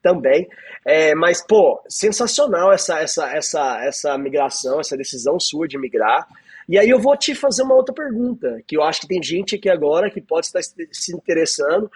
também. 0.02 0.48
É, 0.84 1.14
mas, 1.16 1.44
pô, 1.44 1.82
sensacional 1.88 2.72
essa, 2.72 3.00
essa, 3.00 3.28
essa, 3.36 3.84
essa 3.84 4.16
migração, 4.18 4.78
essa 4.78 4.96
decisão 4.96 5.40
sua 5.40 5.66
de 5.66 5.76
migrar. 5.76 6.26
E 6.68 6.78
aí 6.78 6.88
eu 6.88 6.98
vou 6.98 7.16
te 7.16 7.34
fazer 7.34 7.62
uma 7.62 7.74
outra 7.74 7.94
pergunta, 7.94 8.60
que 8.66 8.76
eu 8.76 8.82
acho 8.82 9.02
que 9.02 9.08
tem 9.08 9.22
gente 9.22 9.54
aqui 9.54 9.68
agora 9.68 10.10
que 10.10 10.20
pode 10.20 10.46
estar 10.46 10.60
se 10.62 11.14
interessando. 11.14 11.90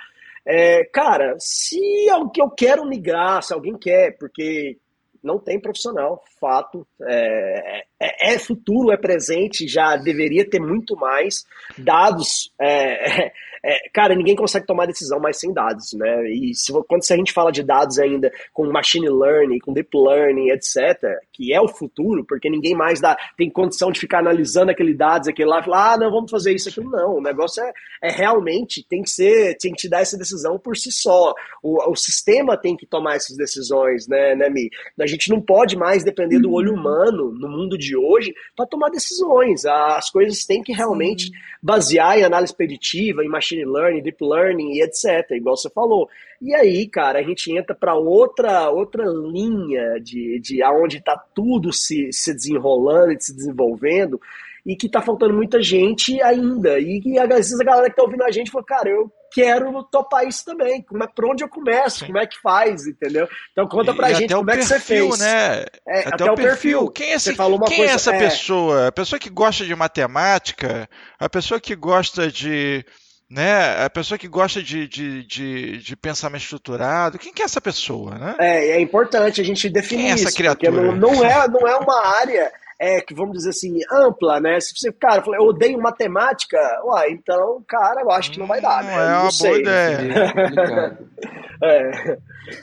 É, 0.46 0.84
cara, 0.84 1.36
se 1.38 1.78
eu, 2.06 2.28
que 2.28 2.40
eu 2.40 2.48
quero 2.50 2.86
migrar, 2.86 3.42
se 3.42 3.52
alguém 3.52 3.76
quer, 3.76 4.16
porque 4.18 4.78
não 5.22 5.38
tem 5.38 5.60
profissional, 5.60 6.22
fato. 6.40 6.86
É, 7.02 7.84
é, 8.00 8.34
é 8.34 8.38
futuro, 8.38 8.90
é 8.90 8.96
presente, 8.96 9.68
já 9.68 9.96
deveria 9.96 10.48
ter 10.48 10.60
muito 10.60 10.96
mais 10.96 11.44
dados. 11.76 12.50
é, 12.58 13.26
é, 13.26 13.32
é, 13.62 13.88
cara, 13.92 14.14
ninguém 14.14 14.34
consegue 14.34 14.66
tomar 14.66 14.86
decisão 14.86 15.20
mais 15.20 15.38
sem 15.38 15.52
dados, 15.52 15.92
né? 15.92 16.30
E 16.30 16.54
se, 16.54 16.72
quando 16.88 17.02
a 17.10 17.16
gente 17.16 17.32
fala 17.32 17.52
de 17.52 17.62
dados 17.62 17.98
ainda 17.98 18.32
com 18.52 18.70
machine 18.72 19.08
learning, 19.08 19.58
com 19.58 19.72
deep 19.72 19.90
learning, 19.94 20.50
etc., 20.50 21.18
que 21.32 21.52
é 21.52 21.60
o 21.60 21.68
futuro, 21.68 22.24
porque 22.24 22.48
ninguém 22.48 22.74
mais 22.74 23.00
dá, 23.00 23.16
tem 23.36 23.50
condição 23.50 23.90
de 23.92 24.00
ficar 24.00 24.20
analisando 24.20 24.70
aquele 24.70 24.94
dados, 24.94 25.28
aquele 25.28 25.48
lá, 25.48 25.60
e 25.60 25.64
falar, 25.64 25.92
ah, 25.92 25.98
não, 25.98 26.10
vamos 26.10 26.30
fazer 26.30 26.54
isso, 26.54 26.68
aquilo. 26.68 26.90
Não, 26.90 27.16
o 27.16 27.20
negócio 27.20 27.62
é, 27.62 27.72
é 28.02 28.10
realmente, 28.10 28.86
tem 28.88 29.02
que 29.02 29.10
ser, 29.10 29.56
tem 29.58 29.72
que 29.72 29.78
te 29.78 29.88
dar 29.88 30.00
essa 30.00 30.16
decisão 30.16 30.58
por 30.58 30.76
si 30.76 30.90
só. 30.90 31.34
O, 31.62 31.90
o 31.90 31.96
sistema 31.96 32.56
tem 32.56 32.76
que 32.76 32.86
tomar 32.86 33.16
essas 33.16 33.36
decisões, 33.36 34.08
né, 34.08 34.34
né, 34.34 34.48
Mi? 34.48 34.70
A 34.98 35.06
gente 35.06 35.28
não 35.28 35.40
pode 35.40 35.76
mais 35.76 36.02
depender 36.02 36.29
do 36.38 36.52
olho 36.52 36.74
humano 36.74 37.32
no 37.32 37.48
mundo 37.48 37.76
de 37.76 37.96
hoje 37.96 38.34
para 38.54 38.66
tomar 38.66 38.90
decisões. 38.90 39.64
As 39.64 40.10
coisas 40.10 40.44
têm 40.44 40.62
que 40.62 40.72
realmente 40.72 41.30
basear 41.62 42.18
em 42.18 42.24
análise 42.24 42.54
preditiva, 42.54 43.24
em 43.24 43.28
machine 43.28 43.64
learning, 43.64 44.02
deep 44.02 44.22
learning 44.22 44.74
e 44.74 44.82
etc, 44.82 45.30
igual 45.32 45.56
você 45.56 45.70
falou. 45.70 46.08
E 46.40 46.54
aí, 46.54 46.86
cara, 46.86 47.18
a 47.18 47.22
gente 47.22 47.52
entra 47.52 47.74
para 47.74 47.94
outra 47.94 48.70
outra 48.70 49.04
linha 49.04 49.98
de, 50.00 50.38
de 50.40 50.62
aonde 50.62 50.98
está 50.98 51.16
tudo 51.34 51.72
se, 51.72 52.12
se 52.12 52.32
desenrolando 52.32 53.12
e 53.12 53.20
se 53.20 53.34
desenvolvendo 53.34 54.20
e 54.64 54.76
que 54.76 54.88
tá 54.88 55.00
faltando 55.00 55.34
muita 55.34 55.62
gente 55.62 56.20
ainda. 56.22 56.78
E 56.78 57.00
que 57.00 57.18
às 57.18 57.28
vezes 57.28 57.60
a 57.60 57.64
galera 57.64 57.90
que 57.90 57.96
tá 57.96 58.02
ouvindo 58.02 58.22
a 58.22 58.30
gente 58.30 58.50
fala, 58.50 58.64
cara, 58.64 58.88
eu 58.88 59.10
quero 59.32 59.82
topar 59.84 60.26
isso 60.26 60.44
também. 60.44 60.82
Como 60.82 61.02
é, 61.02 61.06
por 61.06 61.26
onde 61.26 61.42
eu 61.44 61.48
começo? 61.48 62.00
Sim. 62.00 62.06
Como 62.06 62.18
é 62.18 62.26
que 62.26 62.38
faz, 62.40 62.86
entendeu? 62.86 63.28
Então 63.52 63.66
conta 63.68 63.94
pra 63.94 64.10
E 64.10 64.14
gente 64.14 64.34
como 64.34 64.50
é 64.50 64.56
que 64.56 64.62
você 64.64 64.74
perfil, 64.74 65.08
fez. 65.08 65.20
Né? 65.20 65.64
É, 65.86 66.00
até, 66.00 66.08
até 66.14 66.24
o 66.24 66.34
perfil. 66.34 66.44
perfil. 66.48 66.90
Quem 66.90 67.10
é, 67.10 67.14
esse, 67.14 67.30
Você 67.30 67.34
falou 67.34 67.56
uma 67.58 67.66
quem 67.66 67.76
coisa- 67.78 67.92
é 67.92 67.94
essa 67.94 68.14
é. 68.14 68.18
pessoa? 68.18 68.86
A 68.88 68.92
pessoa 68.92 69.18
que 69.18 69.30
gosta 69.30 69.64
de 69.64 69.74
matemática, 69.74 70.88
a 71.18 71.28
pessoa 71.28 71.60
que 71.60 71.74
gosta 71.74 72.30
de 72.30 72.84
né? 73.32 73.84
A 73.84 73.88
pessoa 73.88 74.18
que 74.18 74.26
gosta 74.26 74.60
de, 74.60 74.88
de, 74.88 75.22
de, 75.24 75.76
de 75.78 75.96
pensamento 75.96 76.42
estruturado. 76.42 77.16
Quem 77.16 77.32
que 77.32 77.40
é 77.40 77.44
essa 77.44 77.60
pessoa, 77.60 78.18
né? 78.18 78.34
É, 78.40 78.70
é 78.72 78.80
importante 78.80 79.40
a 79.40 79.44
gente 79.44 79.68
definir 79.70 80.02
Quem 80.02 80.10
é 80.10 80.14
essa 80.14 80.24
isso, 80.30 80.36
criatura? 80.36 80.72
porque 80.72 80.84
não, 80.86 80.96
não 80.96 81.24
é, 81.24 81.46
não 81.46 81.60
é 81.68 81.76
uma 81.76 82.06
área 82.18 82.50
é, 82.80 83.00
que, 83.02 83.14
vamos 83.14 83.34
dizer 83.36 83.50
assim, 83.50 83.78
ampla, 83.92 84.40
né? 84.40 84.58
Se 84.58 84.72
você, 84.74 84.90
cara, 84.90 85.20
fala, 85.20 85.36
eu 85.36 85.44
odeio 85.44 85.78
matemática, 85.80 86.56
uai, 86.84 87.10
então, 87.10 87.62
cara, 87.68 88.00
eu 88.00 88.10
acho 88.10 88.30
que 88.32 88.38
não 88.38 88.46
vai 88.46 88.60
dar, 88.60 88.82
Não 88.82 88.88
né? 88.90 88.94
é 88.94 89.08
não 89.10 89.12
uma 89.12 89.20
boa 89.20 89.30
sei. 89.32 89.60
ideia. 89.60 89.98
É. 89.98 91.10
É. 91.62 92.16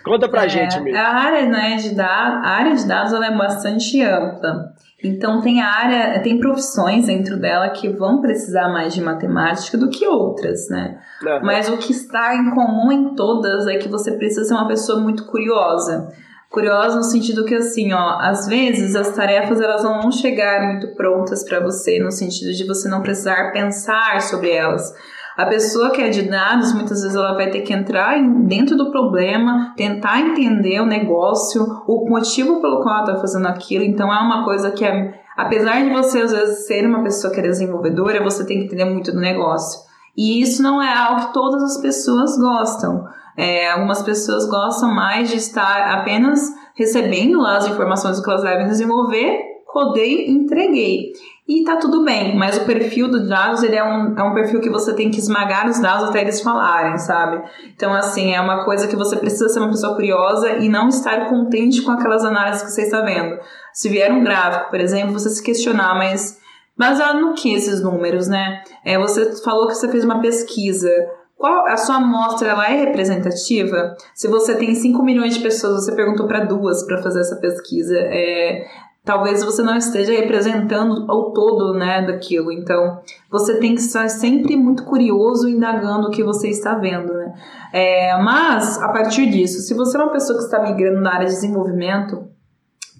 Conta 0.04 0.28
pra 0.28 0.46
É, 0.46 0.50
gente, 0.50 0.80
mesmo. 0.80 1.00
A 1.00 1.08
área, 1.08 1.46
né, 1.46 1.76
de 1.76 1.94
dados, 1.94 2.44
a 2.44 2.50
área 2.50 2.76
de 2.76 2.88
dados 2.88 3.14
ela 3.14 3.28
é 3.28 3.38
bastante 3.38 4.02
ampla. 4.02 4.74
Então 5.04 5.40
tem 5.40 5.62
área, 5.62 6.20
tem 6.24 6.40
profissões 6.40 7.06
dentro 7.06 7.38
dela 7.40 7.70
que 7.70 7.88
vão 7.90 8.20
precisar 8.22 8.70
mais 8.70 8.96
de 8.96 9.02
matemática 9.02 9.78
do 9.78 9.90
que 9.92 10.08
outras, 10.08 10.68
né? 10.70 11.00
Aham. 11.28 11.42
Mas 11.44 11.70
o 11.70 11.78
que 11.78 11.92
está 11.92 12.36
em 12.36 12.50
comum 12.50 12.92
em 12.92 13.14
todas 13.14 13.68
é 13.68 13.78
que 13.78 13.88
você 13.88 14.12
precisa 14.14 14.46
ser 14.46 14.56
uma 14.56 14.68
pessoa 14.68 15.00
muito 15.00 15.28
curiosa. 15.28 16.12
Curiosa 16.50 16.96
no 16.96 17.04
sentido 17.04 17.44
que 17.44 17.56
assim, 17.56 17.92
ó, 17.92 18.20
às 18.20 18.48
vezes 18.48 18.96
as 18.96 19.12
tarefas 19.12 19.60
elas 19.60 19.84
não 19.84 20.02
vão 20.02 20.12
chegar 20.12 20.66
muito 20.66 20.96
prontas 20.96 21.44
para 21.44 21.60
você, 21.60 22.00
no 22.00 22.12
sentido 22.12 22.54
de 22.54 22.66
você 22.66 22.88
não 22.88 23.02
precisar 23.02 23.52
pensar 23.52 24.22
sobre 24.22 24.52
elas. 24.52 24.94
A 25.38 25.46
pessoa 25.46 25.92
que 25.92 26.02
é 26.02 26.10
de 26.10 26.24
dados, 26.24 26.74
muitas 26.74 27.02
vezes 27.02 27.16
ela 27.16 27.36
vai 27.36 27.52
ter 27.52 27.62
que 27.62 27.72
entrar 27.72 28.18
dentro 28.48 28.76
do 28.76 28.90
problema, 28.90 29.72
tentar 29.78 30.20
entender 30.20 30.82
o 30.82 30.86
negócio, 30.86 31.64
o 31.88 32.10
motivo 32.10 32.60
pelo 32.60 32.82
qual 32.82 32.96
ela 32.96 33.04
está 33.04 33.22
fazendo 33.22 33.48
aquilo. 33.48 33.84
Então 33.84 34.12
é 34.12 34.18
uma 34.18 34.44
coisa 34.44 34.72
que, 34.72 34.84
é, 34.84 35.14
apesar 35.36 35.84
de 35.84 35.92
você 35.92 36.22
às 36.22 36.32
vezes 36.32 36.66
ser 36.66 36.88
uma 36.88 37.04
pessoa 37.04 37.32
que 37.32 37.40
é 37.40 37.44
desenvolvedora, 37.44 38.24
você 38.24 38.44
tem 38.48 38.58
que 38.58 38.66
entender 38.66 38.86
muito 38.86 39.12
do 39.12 39.20
negócio. 39.20 39.82
E 40.18 40.42
isso 40.42 40.64
não 40.64 40.82
é 40.82 40.92
algo 40.92 41.28
que 41.28 41.34
todas 41.34 41.62
as 41.62 41.78
pessoas 41.82 42.36
gostam. 42.40 43.06
É, 43.38 43.70
algumas 43.70 44.02
pessoas 44.02 44.50
gostam 44.50 44.94
mais 44.94 45.30
de 45.30 45.38
estar 45.38 45.94
apenas 46.00 46.42
recebendo 46.76 47.40
lá 47.40 47.58
as 47.58 47.68
informações 47.68 48.20
que 48.20 48.30
elas 48.30 48.42
devem 48.42 48.68
desenvolver, 48.68 49.40
codei 49.66 50.28
entreguei. 50.28 51.12
E 51.48 51.64
tá 51.64 51.78
tudo 51.78 52.04
bem, 52.04 52.36
mas 52.36 52.58
o 52.58 52.66
perfil 52.66 53.10
dos 53.10 53.30
dados, 53.30 53.64
ele 53.64 53.76
é 53.76 53.84
um, 53.84 54.18
é 54.18 54.24
um 54.24 54.34
perfil 54.34 54.60
que 54.60 54.70
você 54.70 54.94
tem 54.94 55.10
que 55.10 55.20
esmagar 55.20 55.70
os 55.70 55.80
dados 55.80 56.10
até 56.10 56.20
eles 56.20 56.42
falarem, 56.42 56.98
sabe? 56.98 57.42
Então, 57.74 57.94
assim, 57.94 58.34
é 58.34 58.42
uma 58.42 58.66
coisa 58.66 58.86
que 58.86 58.98
você 58.98 59.16
precisa 59.16 59.48
ser 59.48 59.60
uma 59.60 59.70
pessoa 59.70 59.96
curiosa 59.96 60.58
e 60.58 60.68
não 60.68 60.90
estar 60.90 61.30
contente 61.30 61.82
com 61.84 61.92
aquelas 61.92 62.26
análises 62.26 62.64
que 62.64 62.72
você 62.72 62.82
está 62.82 63.00
vendo. 63.02 63.40
Se 63.72 63.88
vier 63.88 64.12
um 64.12 64.26
gráfico, 64.26 64.70
por 64.70 64.82
exemplo, 64.82 65.14
você 65.14 65.30
se 65.30 65.42
questionar, 65.42 65.96
mas 65.96 66.38
baseado 66.78 67.22
no 67.22 67.34
que 67.34 67.54
esses 67.54 67.82
números, 67.82 68.28
né? 68.28 68.62
É, 68.84 69.00
você 69.00 69.42
falou 69.42 69.68
que 69.68 69.76
você 69.76 69.88
fez 69.88 70.04
uma 70.04 70.20
pesquisa. 70.20 70.92
Qual 71.38 71.68
a 71.68 71.78
sua 71.78 71.98
amostra 71.98 72.50
ela 72.50 72.68
é 72.68 72.86
representativa? 72.86 73.96
Se 74.16 74.28
você 74.28 74.56
tem 74.56 74.74
5 74.74 75.04
milhões 75.04 75.36
de 75.36 75.40
pessoas, 75.42 75.86
você 75.86 75.96
perguntou 75.96 76.28
para 76.28 76.46
duas 76.46 76.84
para 76.84 77.02
fazer 77.04 77.20
essa 77.20 77.36
pesquisa. 77.36 77.96
É, 77.96 78.66
talvez 79.06 79.44
você 79.44 79.62
não 79.62 79.78
esteja 79.78 80.12
representando 80.14 81.06
o 81.08 81.32
todo, 81.32 81.76
né, 81.76 82.06
daquilo. 82.06 82.52
Então, 82.52 83.00
você 83.30 83.60
tem 83.60 83.76
que 83.76 83.82
estar 83.82 84.10
sempre 84.10 84.56
muito 84.58 84.84
curioso, 84.84 85.48
indagando 85.48 86.08
o 86.08 86.12
que 86.12 86.24
você 86.24 86.50
está 86.50 86.74
vendo, 86.74 87.14
né? 87.14 87.34
É, 87.72 88.18
mas, 88.22 88.82
a 88.82 88.90
partir 88.90 89.30
disso, 89.30 89.60
se 89.60 89.76
você 89.76 89.96
é 89.96 90.02
uma 90.04 90.12
pessoa 90.12 90.40
que 90.40 90.46
está 90.46 90.60
migrando 90.62 91.02
na 91.02 91.14
área 91.14 91.28
de 91.28 91.34
desenvolvimento, 91.34 92.28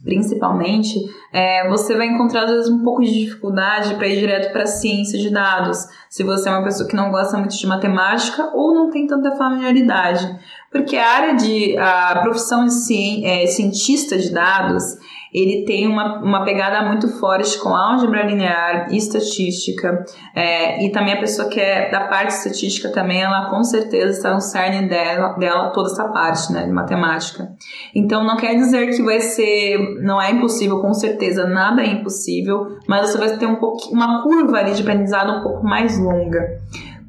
principalmente, 0.04 1.00
é, 1.34 1.68
você 1.70 1.96
vai 1.96 2.08
encontrar 2.08 2.46
às 2.46 2.52
vezes 2.52 2.70
um 2.70 2.84
pouco 2.84 3.04
de 3.04 3.26
dificuldade 3.26 3.96
para 3.96 4.08
ir 4.08 4.20
direto 4.20 4.52
para 4.52 4.64
a 4.64 4.68
ciência 4.68 5.20
de 5.20 5.30
dados, 5.30 5.86
se 6.10 6.24
você 6.24 6.50
é 6.50 6.52
uma 6.52 6.64
pessoa 6.64 6.88
que 6.88 6.96
não 6.96 7.12
gosta 7.12 7.38
muito 7.38 7.58
de 7.58 7.68
matemática 7.68 8.52
ou 8.54 8.74
não 8.74 8.90
tem 8.90 9.06
tanta 9.06 9.36
familiaridade, 9.36 10.40
porque 10.72 10.96
a 10.96 11.10
área 11.10 11.36
de 11.36 11.78
a 11.78 12.20
profissão 12.22 12.66
de 12.66 13.26
é, 13.26 13.46
cientista 13.48 14.18
de 14.18 14.32
dados 14.32 14.84
ele 15.34 15.66
tem 15.66 15.88
uma, 15.88 16.20
uma 16.20 16.44
pegada 16.44 16.86
muito 16.88 17.08
forte 17.20 17.60
com 17.60 17.70
álgebra 17.70 18.26
linear 18.26 18.88
e 18.92 18.98
estatística. 18.98 20.06
É, 20.36 20.86
e 20.86 20.92
também 20.92 21.14
a 21.14 21.20
pessoa 21.20 21.50
que 21.50 21.60
é 21.60 21.90
da 21.90 22.08
parte 22.08 22.32
estatística 22.32 22.90
também, 22.90 23.22
ela 23.22 23.50
com 23.50 23.64
certeza 23.64 24.18
está 24.18 24.34
no 24.34 24.42
cerne 24.42 24.88
dela, 24.88 25.34
dela 25.34 25.70
toda 25.72 25.92
essa 25.92 26.08
parte, 26.10 26.52
né, 26.52 26.66
de 26.66 26.72
matemática. 26.72 27.50
Então 27.94 28.24
não 28.24 28.38
quer 28.38 28.56
dizer 28.56 28.88
que 28.96 29.02
vai 29.02 29.20
ser, 29.20 30.00
não 30.02 30.22
é 30.22 30.32
impossível, 30.32 30.80
com 30.80 30.94
certeza, 30.94 31.46
nada 31.46 31.82
é 31.82 31.88
impossível, 31.88 32.78
mas 32.88 33.10
você 33.10 33.18
vai 33.18 33.38
ter 33.38 33.46
um 33.46 33.56
pouquinho, 33.56 33.96
uma 33.96 34.24
curva 34.24 34.58
ali 34.58 34.74
de 34.74 34.82
aprendizado 34.82 35.32
um 35.32 35.44
pouco 35.44 35.66
mais 35.66 36.00
longa. 36.00 36.60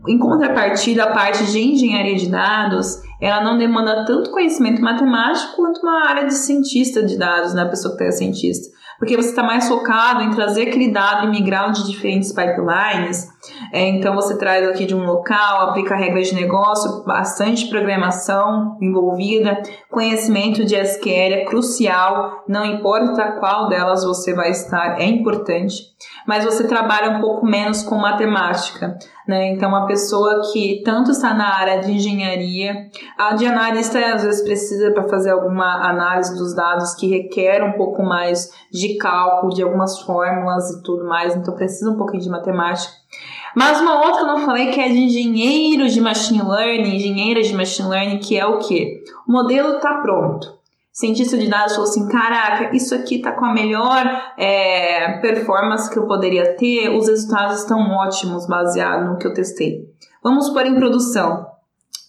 Em 0.08 0.18
contrapartida, 0.18 1.04
a 1.04 1.12
parte 1.12 1.44
de 1.52 1.60
engenharia 1.60 2.16
de 2.16 2.30
dados, 2.30 3.02
ela 3.20 3.44
não 3.44 3.58
demanda 3.58 4.06
tanto 4.06 4.30
conhecimento 4.30 4.80
matemático 4.80 5.56
quanto 5.56 5.80
uma 5.82 6.08
área 6.08 6.24
de 6.24 6.34
cientista 6.34 7.02
de 7.02 7.18
dados, 7.18 7.52
né? 7.52 7.62
A 7.62 7.68
pessoa 7.68 7.96
que 7.96 8.04
é 8.04 8.10
cientista. 8.10 8.68
Porque 8.98 9.16
você 9.16 9.28
está 9.28 9.44
mais 9.44 9.68
focado 9.68 10.22
em 10.22 10.30
trazer 10.30 10.62
aquele 10.62 10.90
dado 10.90 11.26
e 11.26 11.30
migrar 11.30 11.70
de 11.70 11.86
diferentes 11.86 12.32
pipelines. 12.32 13.28
É, 13.72 13.86
então, 13.86 14.12
você 14.14 14.36
traz 14.36 14.66
aqui 14.66 14.86
de 14.86 14.94
um 14.94 15.06
local, 15.06 15.68
aplica 15.68 15.94
regras 15.94 16.28
de 16.28 16.34
negócio, 16.34 17.04
bastante 17.04 17.68
programação 17.68 18.76
envolvida, 18.80 19.62
conhecimento 19.88 20.64
de 20.64 20.74
SQL 20.74 21.32
é 21.32 21.44
crucial, 21.44 22.42
não 22.48 22.64
importa 22.64 23.36
qual 23.38 23.68
delas 23.68 24.04
você 24.04 24.34
vai 24.34 24.50
estar, 24.50 25.00
é 25.00 25.04
importante. 25.04 25.74
Mas 26.26 26.44
você 26.44 26.66
trabalha 26.66 27.16
um 27.16 27.20
pouco 27.20 27.46
menos 27.46 27.84
com 27.84 27.96
matemática. 27.96 28.98
Né? 29.28 29.50
Então, 29.50 29.68
uma 29.68 29.86
pessoa 29.86 30.40
que 30.50 30.80
tanto 30.82 31.10
está 31.10 31.34
na 31.34 31.54
área 31.54 31.82
de 31.82 31.92
engenharia, 31.92 32.88
a 33.18 33.34
de 33.34 33.44
analista 33.44 33.98
às 34.14 34.22
vezes 34.22 34.42
precisa 34.42 34.90
para 34.92 35.06
fazer 35.06 35.32
alguma 35.32 35.86
análise 35.86 36.34
dos 36.34 36.54
dados 36.54 36.94
que 36.94 37.06
requer 37.06 37.62
um 37.62 37.72
pouco 37.72 38.02
mais 38.02 38.50
de 38.72 38.96
cálculo, 38.96 39.52
de 39.52 39.62
algumas 39.62 40.00
fórmulas 40.00 40.70
e 40.70 40.82
tudo 40.82 41.06
mais, 41.06 41.36
então 41.36 41.54
precisa 41.54 41.90
um 41.90 41.98
pouquinho 41.98 42.22
de 42.22 42.30
matemática. 42.30 42.90
Mas 43.54 43.78
uma 43.82 43.98
outra 43.98 44.14
que 44.14 44.20
eu 44.20 44.26
não 44.26 44.46
falei 44.46 44.70
que 44.70 44.80
é 44.80 44.88
de 44.88 44.98
engenheiro 44.98 45.86
de 45.88 46.00
machine 46.00 46.42
learning, 46.42 46.96
engenheira 46.96 47.42
de 47.42 47.54
machine 47.54 47.88
learning, 47.88 48.18
que 48.20 48.38
é 48.38 48.46
o 48.46 48.58
quê? 48.60 49.04
O 49.26 49.32
modelo 49.32 49.76
está 49.76 50.00
pronto 50.00 50.57
cientista 50.98 51.38
de 51.38 51.48
dados 51.48 51.74
falou 51.74 51.88
assim: 51.88 52.08
caraca, 52.08 52.74
isso 52.76 52.92
aqui 52.92 53.20
tá 53.20 53.30
com 53.30 53.44
a 53.44 53.54
melhor 53.54 54.04
é, 54.36 55.18
performance 55.20 55.88
que 55.88 55.96
eu 55.96 56.06
poderia 56.06 56.56
ter, 56.56 56.88
os 56.88 57.08
resultados 57.08 57.60
estão 57.60 57.78
ótimos 57.92 58.46
baseado 58.48 59.08
no 59.08 59.16
que 59.16 59.26
eu 59.26 59.32
testei. 59.32 59.88
Vamos 60.22 60.50
pôr 60.50 60.66
em 60.66 60.74
produção. 60.74 61.46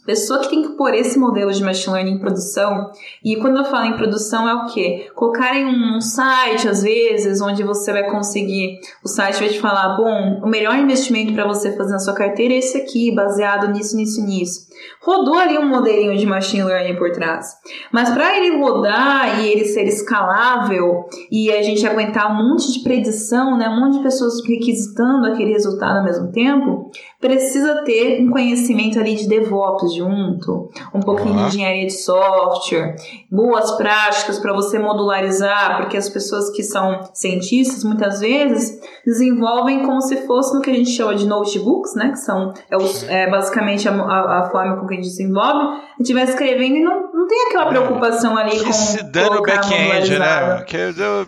Pessoa 0.09 0.39
que 0.39 0.49
tem 0.49 0.63
que 0.63 0.69
pôr 0.69 0.91
esse 0.95 1.19
modelo 1.19 1.53
de 1.53 1.63
machine 1.63 1.93
learning 1.93 2.13
em 2.13 2.17
produção, 2.17 2.89
e 3.23 3.35
quando 3.35 3.57
eu 3.57 3.65
falo 3.65 3.85
em 3.85 3.95
produção 3.95 4.49
é 4.49 4.55
o 4.55 4.65
quê? 4.65 5.07
Colocar 5.13 5.55
em 5.55 5.67
um 5.67 6.01
site, 6.01 6.67
às 6.67 6.81
vezes, 6.81 7.39
onde 7.39 7.61
você 7.63 7.93
vai 7.93 8.09
conseguir, 8.09 8.79
o 9.03 9.07
site 9.07 9.39
vai 9.39 9.49
te 9.49 9.59
falar, 9.59 9.95
bom, 9.97 10.41
o 10.43 10.49
melhor 10.49 10.75
investimento 10.75 11.31
para 11.33 11.47
você 11.47 11.77
fazer 11.77 11.91
na 11.91 11.99
sua 11.99 12.15
carteira 12.15 12.55
é 12.55 12.57
esse 12.57 12.75
aqui, 12.75 13.13
baseado 13.13 13.71
nisso, 13.71 13.95
nisso, 13.95 14.25
nisso. 14.25 14.67
Rodou 15.03 15.35
ali 15.35 15.59
um 15.59 15.67
modelinho 15.67 16.17
de 16.17 16.25
machine 16.25 16.63
learning 16.63 16.95
por 16.95 17.11
trás. 17.11 17.53
Mas 17.91 18.09
para 18.09 18.35
ele 18.35 18.57
rodar 18.57 19.41
e 19.41 19.47
ele 19.47 19.65
ser 19.65 19.83
escalável 19.83 21.05
e 21.31 21.51
a 21.51 21.61
gente 21.61 21.85
aguentar 21.85 22.31
um 22.31 22.49
monte 22.49 22.71
de 22.71 22.79
predição, 22.79 23.57
né, 23.57 23.69
um 23.69 23.79
monte 23.79 23.97
de 23.97 24.03
pessoas 24.03 24.43
requisitando 24.43 25.27
aquele 25.27 25.51
resultado 25.51 25.99
ao 25.99 26.03
mesmo 26.03 26.31
tempo, 26.31 26.89
precisa 27.19 27.83
ter 27.83 28.21
um 28.21 28.31
conhecimento 28.31 28.97
ali 28.97 29.15
de 29.15 29.27
DevOps 29.27 29.98
junto, 29.99 30.69
um 30.93 30.99
pouquinho 30.99 31.35
de 31.35 31.41
engenharia 31.47 31.85
de 31.85 31.93
software, 31.93 32.95
boas 33.31 33.71
práticas 33.77 34.39
para 34.39 34.53
você 34.53 34.79
modularizar, 34.79 35.77
porque 35.77 35.97
as 35.97 36.09
pessoas 36.09 36.49
que 36.51 36.63
são 36.63 36.99
cientistas 37.13 37.83
muitas 37.83 38.19
vezes 38.19 38.79
desenvolvem 39.05 39.85
como 39.85 40.01
se 40.01 40.25
fosse 40.25 40.53
no 40.55 40.61
que 40.61 40.69
a 40.69 40.73
gente 40.73 40.89
chama 40.91 41.15
de 41.15 41.25
notebooks, 41.27 41.93
né, 41.95 42.09
que 42.11 42.19
são 42.19 42.53
é, 42.71 42.77
os, 42.77 43.03
é 43.07 43.29
basicamente 43.29 43.87
a, 43.87 43.93
a, 43.93 44.39
a 44.39 44.49
forma 44.49 44.77
com 44.77 44.87
que 44.87 44.93
a 44.93 44.97
gente 44.97 45.07
desenvolve, 45.09 45.59
a 45.59 46.03
gente 46.03 46.13
vai 46.13 46.23
escrevendo 46.23 46.75
e 46.77 46.83
não, 46.83 47.11
não 47.13 47.27
tem 47.27 47.47
aquela 47.47 47.67
preocupação 47.67 48.37
ali 48.37 48.51
Que 48.51 48.65
com 48.65 48.73
se 48.73 49.03
dane 49.03 49.37
o 49.37 49.41
back-end, 49.43 50.17
né? 50.19 50.63
Que 50.65 50.77
eu- 50.77 51.27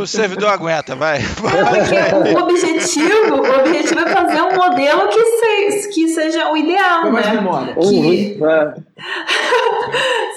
o 0.00 0.06
servidor 0.06 0.50
aguenta, 0.50 0.94
vai. 0.94 1.18
Porque 1.22 2.34
o 2.38 2.42
objetivo, 2.42 3.36
o 3.36 3.60
objetivo 3.60 4.00
é 4.00 4.08
fazer 4.08 4.42
um 4.42 4.54
modelo 4.56 5.08
que, 5.08 5.24
se- 5.24 5.88
que 5.90 6.07
seja 6.30 6.50
o 6.50 6.56
ideal, 6.56 7.10
mais 7.10 7.26
né? 7.26 7.34
memória. 7.34 7.74
Que-. 7.74 8.38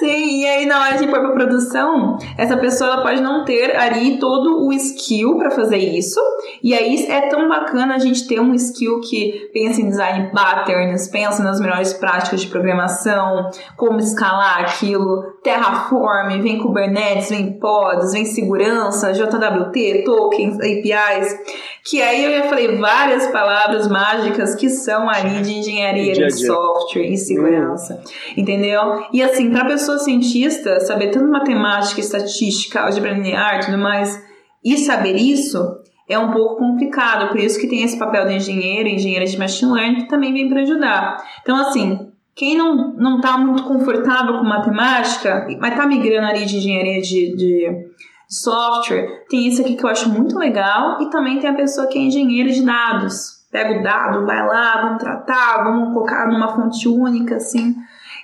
Sim, 0.01 0.41
e 0.41 0.45
aí 0.47 0.65
na 0.65 0.81
hora 0.81 0.97
de 0.97 1.05
pôr 1.05 1.19
pra 1.19 1.31
produção, 1.31 2.17
essa 2.35 2.57
pessoa 2.57 2.89
ela 2.93 3.03
pode 3.03 3.21
não 3.21 3.45
ter 3.45 3.75
ali 3.75 4.17
todo 4.17 4.65
o 4.65 4.73
skill 4.73 5.37
para 5.37 5.51
fazer 5.51 5.77
isso. 5.77 6.19
E 6.63 6.73
aí 6.73 7.05
é 7.07 7.21
tão 7.29 7.47
bacana 7.47 7.93
a 7.93 7.99
gente 7.99 8.27
ter 8.27 8.39
um 8.39 8.51
skill 8.55 8.99
que 8.99 9.51
pensa 9.53 9.79
em 9.79 9.89
design 9.89 10.31
patterns, 10.33 11.07
pensa 11.07 11.43
nas 11.43 11.59
melhores 11.59 11.93
práticas 11.93 12.41
de 12.41 12.47
programação, 12.47 13.51
como 13.77 13.99
escalar 13.99 14.61
aquilo, 14.61 15.21
Terraform, 15.43 16.41
vem 16.41 16.57
Kubernetes, 16.57 17.29
vem 17.29 17.59
pods, 17.59 18.11
vem 18.11 18.25
segurança, 18.25 19.13
JWT, 19.13 20.03
tokens, 20.03 20.55
APIs, 20.55 21.39
que 21.83 22.01
aí 22.01 22.25
eu 22.25 22.39
já 22.39 22.49
falei 22.49 22.75
várias 22.77 23.27
palavras 23.27 23.87
mágicas 23.87 24.55
que 24.55 24.67
são 24.67 25.07
ali 25.07 25.41
de 25.41 25.53
engenharia 25.59 26.13
Dia 26.13 26.27
de 26.27 26.37
dia. 26.37 26.47
software 26.47 27.05
e 27.05 27.17
segurança, 27.17 28.01
entendeu? 28.35 29.03
E 29.13 29.21
assim, 29.21 29.51
para 29.51 29.65
pessoa 29.65 29.90
cientista, 29.99 30.79
saber 30.81 31.11
tanto 31.11 31.31
matemática, 31.31 31.99
estatística, 31.99 32.81
álgebra 32.81 33.13
linear 33.13 33.57
e 33.57 33.65
tudo 33.65 33.77
mais, 33.77 34.21
e 34.63 34.77
saber 34.77 35.15
isso 35.15 35.59
é 36.07 36.19
um 36.19 36.31
pouco 36.31 36.57
complicado, 36.57 37.29
por 37.29 37.39
isso 37.39 37.59
que 37.59 37.67
tem 37.67 37.83
esse 37.83 37.97
papel 37.97 38.27
de 38.27 38.33
engenheiro, 38.35 38.89
engenheira 38.89 39.25
de 39.25 39.37
machine 39.37 39.71
learning, 39.71 40.01
que 40.01 40.09
também 40.09 40.33
vem 40.33 40.49
para 40.49 40.61
ajudar. 40.61 41.23
Então, 41.41 41.55
assim, 41.55 42.11
quem 42.35 42.57
não, 42.57 42.93
não 42.93 43.21
tá 43.21 43.37
muito 43.37 43.63
confortável 43.63 44.37
com 44.37 44.43
matemática, 44.43 45.47
mas 45.59 45.75
tá 45.75 45.85
migrando 45.85 46.27
ali 46.27 46.45
de 46.45 46.57
engenharia 46.57 47.01
de, 47.01 47.35
de 47.35 47.87
software, 48.27 49.25
tem 49.29 49.47
esse 49.47 49.61
aqui 49.61 49.75
que 49.75 49.85
eu 49.85 49.89
acho 49.89 50.09
muito 50.09 50.37
legal, 50.37 51.01
e 51.01 51.09
também 51.09 51.39
tem 51.39 51.49
a 51.49 51.55
pessoa 51.55 51.87
que 51.87 51.97
é 51.97 52.01
engenheira 52.01 52.49
de 52.49 52.65
dados. 52.65 53.41
Pega 53.51 53.79
o 53.79 53.83
dado, 53.83 54.25
vai 54.25 54.47
lá, 54.47 54.81
vamos 54.81 55.03
tratar, 55.03 55.63
vamos 55.63 55.93
colocar 55.93 56.27
numa 56.27 56.55
fonte 56.55 56.87
única, 56.87 57.35
assim. 57.35 57.75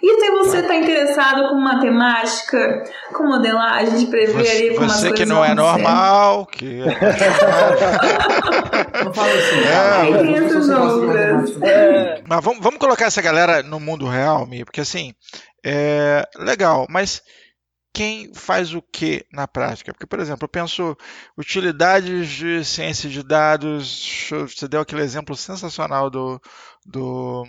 E 0.02 0.20
se 0.20 0.32
você 0.32 0.60
está 0.60 0.76
interessado 0.76 1.50
com 1.50 1.56
matemática, 1.56 2.84
com 3.14 3.24
modelagem, 3.24 3.98
de 3.98 4.06
prever 4.08 4.50
ali 4.50 4.70
Você, 4.70 4.74
como 4.76 4.86
as 4.86 5.00
você 5.00 5.12
que 5.12 5.26
não 5.26 5.44
é 5.44 5.54
normal, 5.56 6.46
que 6.46 6.82
Não 9.04 9.14
fala 9.14 9.34
assim, 9.34 9.60
É, 9.60 9.64
cara. 9.72 10.02
aí 10.02 10.12
Eu 10.12 10.20
tem 10.20 10.36
essas 10.36 10.70
outras. 10.70 11.62
É, 11.62 12.22
Mas 12.28 12.44
vamos, 12.44 12.62
vamos 12.64 12.80
colocar 12.80 13.06
essa 13.06 13.22
galera 13.22 13.64
no 13.64 13.80
mundo 13.80 14.08
real, 14.08 14.46
Mi, 14.46 14.64
porque 14.64 14.82
assim, 14.82 15.14
é 15.66 16.24
legal, 16.38 16.86
mas 16.90 17.22
quem 17.94 18.32
faz 18.34 18.74
o 18.76 18.82
que 18.82 19.26
na 19.34 19.48
prática? 19.48 19.92
Porque, 19.92 20.06
por 20.06 20.20
exemplo, 20.20 20.46
eu 20.46 20.50
penso 20.50 20.96
utilidades 21.36 22.30
de 22.30 22.64
ciência 22.64 23.10
de 23.10 23.24
dados, 23.24 24.30
você 24.30 24.68
deu 24.68 24.82
aquele 24.82 25.02
exemplo 25.02 25.36
sensacional 25.36 26.10
do, 26.10 26.40
do 26.86 27.44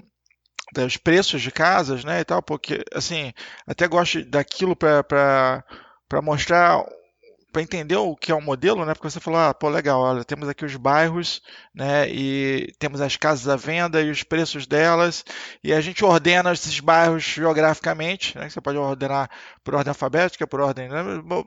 dos 0.75 0.97
preços 0.97 1.41
de 1.43 1.51
casas, 1.51 2.05
né, 2.05 2.21
e 2.21 2.25
tal, 2.25 2.43
porque 2.43 2.85
assim, 2.93 3.33
até 3.67 3.87
gosto 3.89 4.25
daquilo 4.25 4.77
para 4.77 5.65
mostrar 6.23 6.85
para 7.53 7.63
entender 7.63 7.97
o 7.97 8.15
que 8.15 8.31
é 8.31 8.35
um 8.35 8.43
modelo, 8.43 8.85
né? 8.85 8.93
Porque 8.93 9.09
você 9.09 9.21
falou, 9.21 9.41
ah, 9.41 9.55
pô, 9.55 9.69
legal, 9.69 10.01
olha, 10.01 10.25
temos 10.25 10.49
aqui 10.49 10.65
os 10.65 10.77
bairros, 10.77 11.43
né? 11.75 12.09
E 12.09 12.73
temos 12.79 13.01
as 13.01 13.17
casas 13.17 13.49
à 13.49 13.57
venda 13.57 14.03
e 14.03 14.11
os 14.11 14.23
preços 14.23 14.67
delas, 14.67 15.25
e 15.65 15.73
a 15.73 15.81
gente 15.81 16.05
ordena 16.05 16.53
esses 16.53 16.79
bairros 16.79 17.23
geograficamente, 17.25 18.37
né? 18.37 18.49
Você 18.51 18.61
pode 18.61 18.77
ordenar 18.77 19.31
por 19.69 19.75
ordem 19.75 19.91
alfabética, 19.91 20.47
por 20.47 20.61
ordem. 20.61 20.89
né, 20.89 21.05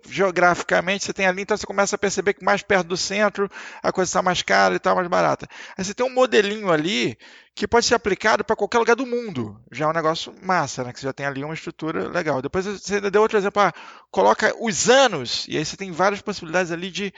Geograficamente 0.07 1.03
você 1.03 1.11
tem 1.11 1.26
ali, 1.26 1.41
então 1.41 1.57
você 1.57 1.65
começa 1.65 1.95
a 1.95 1.99
perceber 1.99 2.36
que 2.36 2.45
mais 2.45 2.61
perto 2.61 2.86
do 2.86 2.95
centro 2.95 3.49
a 3.82 3.91
coisa 3.91 4.09
está 4.09 4.22
mais 4.22 4.43
cara 4.43 4.76
e 4.76 4.78
está 4.78 4.93
mais 4.93 5.07
barata. 5.07 5.47
Aí 5.76 5.84
você 5.84 5.91
tem 5.91 6.05
um 6.05 6.13
modelinho 6.13 6.72
ali 6.72 7.17
que 7.55 7.67
pode 7.67 7.88
ser 7.88 7.95
aplicado 7.95 8.43
para 8.43 8.55
qualquer 8.55 8.78
lugar 8.78 8.95
do 8.95 9.07
mundo. 9.07 9.59
Já 9.72 9.86
é 9.86 9.88
um 9.88 9.93
negócio 9.93 10.36
massa, 10.43 10.84
né? 10.84 10.93
Que 10.93 10.99
você 10.99 11.07
já 11.07 11.13
tem 11.13 11.26
ali 11.26 11.43
uma 11.43 11.55
estrutura 11.55 12.09
legal. 12.09 12.43
Depois 12.43 12.63
você 12.63 12.95
ainda 12.95 13.09
deu 13.09 13.24
outro 13.24 13.39
exemplo, 13.39 13.59
ah, 13.59 13.74
coloca 14.11 14.53
os 14.59 14.88
anos, 14.88 15.47
e 15.49 15.57
aí 15.57 15.65
você 15.65 15.76
tem 15.76 15.91
várias 15.91 16.22
possibilidades 16.22 16.72
ali 16.72 16.91
de, 16.91 17.11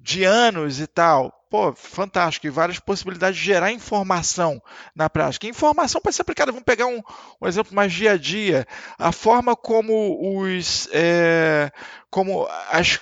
de 0.00 0.24
anos 0.24 0.80
e 0.80 0.86
tal. 0.86 1.32
Pô, 1.50 1.74
fantástico, 1.74 2.46
e 2.46 2.50
várias 2.50 2.78
possibilidades 2.78 3.36
de 3.36 3.44
gerar 3.44 3.72
informação 3.72 4.62
na 4.94 5.10
prática. 5.10 5.48
Informação 5.48 6.00
pode 6.00 6.14
ser 6.14 6.22
aplicada, 6.22 6.52
vamos 6.52 6.64
pegar 6.64 6.86
um, 6.86 7.02
um 7.42 7.48
exemplo 7.48 7.74
mais 7.74 7.92
dia 7.92 8.12
a 8.12 8.16
dia. 8.16 8.66
A 8.98 9.10
forma 9.10 9.56
como 9.56 10.38
os. 10.38 10.88
é, 10.92 11.70
como 12.08 12.46
as. 12.70 13.00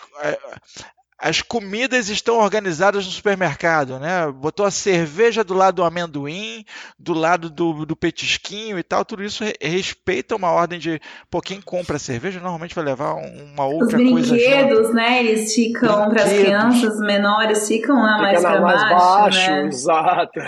É, 1.21 1.29
as 1.29 1.43
comidas 1.43 2.09
estão 2.09 2.39
organizadas 2.39 3.05
no 3.05 3.11
supermercado, 3.13 3.99
né? 3.99 4.31
Botou 4.33 4.65
a 4.65 4.71
cerveja 4.71 5.43
do 5.45 5.55
lado 5.55 5.77
do 5.77 5.85
amendoim, 5.85 6.65
do 6.99 7.13
lado 7.13 7.51
do, 7.51 7.85
do 7.85 7.97
petisquinho 7.97 8.79
e 8.79 8.83
tal. 8.83 9.05
Tudo 9.05 9.23
isso 9.25 9.43
re- 9.45 9.55
respeita 9.61 10.37
uma 10.37 10.51
ordem 10.51 10.79
de. 10.79 11.01
Pô, 11.31 11.41
quem 11.41 11.61
compra 11.61 11.99
cerveja 11.99 12.41
normalmente 12.41 12.75
vai 12.75 12.85
levar 12.85 13.15
um- 13.15 13.53
uma 13.55 13.67
Os 13.67 13.75
outra 13.83 13.99
coisa 13.99 14.39
junto. 14.39 14.39
brinquedos, 14.39 14.95
né? 14.95 15.21
Eles 15.21 15.55
ficam 15.55 16.09
para 16.09 16.23
as 16.23 16.33
crianças 16.33 16.99
menores, 17.01 17.67
ficam 17.67 17.97
lá 17.97 18.19
mais 18.19 18.41
para 18.41 18.61
mais 18.61 18.83
baixo, 18.83 18.95
baixo, 18.97 19.51
né? 19.51 19.65
exato. 19.69 20.41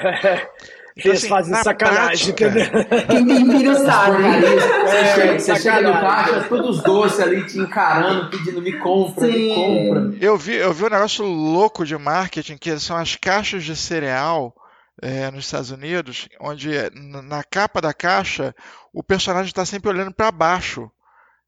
Então, 1.01 1.11
Eles 1.13 1.19
assim, 1.25 1.29
fazem 1.29 1.53
na 1.53 1.63
sacanagem, 1.65 2.35
prática, 2.35 2.47
entendeu? 2.47 3.07
Quem 3.09 3.27
tem 3.27 3.51
filho 3.51 3.77
sabe. 3.77 4.23
Porcaria, 4.23 4.61
você, 4.61 4.97
É, 4.97 5.15
chega, 5.15 5.39
você 5.39 5.57
chega 5.57 5.81
no 5.81 6.01
caixa, 6.01 6.41
todos 6.49 6.83
doces 6.83 7.21
ali 7.21 7.47
te 7.47 7.59
encarando, 7.59 8.31
pedindo 8.31 8.63
me 8.63 8.79
compra, 8.79 9.27
me 9.27 9.33
Sim. 9.33 9.55
compra. 9.55 10.15
Eu 10.21 10.37
vi, 10.37 10.55
eu 10.55 10.73
vi 10.73 10.85
um 10.85 10.91
negócio 10.91 11.25
louco 11.25 11.85
de 11.85 11.97
marketing 11.97 12.57
que 12.57 12.79
são 12.79 12.97
as 12.97 13.17
caixas 13.17 13.65
de 13.65 13.75
cereal 13.75 14.55
é, 15.03 15.31
nos 15.31 15.47
Estados 15.47 15.71
Unidos, 15.71 16.29
onde 16.41 16.71
n- 16.71 17.23
na 17.23 17.43
capa 17.43 17.81
da 17.81 17.95
caixa 17.95 18.55
o 18.93 19.03
personagem 19.03 19.49
está 19.49 19.65
sempre 19.65 19.89
olhando 19.89 20.13
para 20.13 20.31
baixo. 20.31 20.91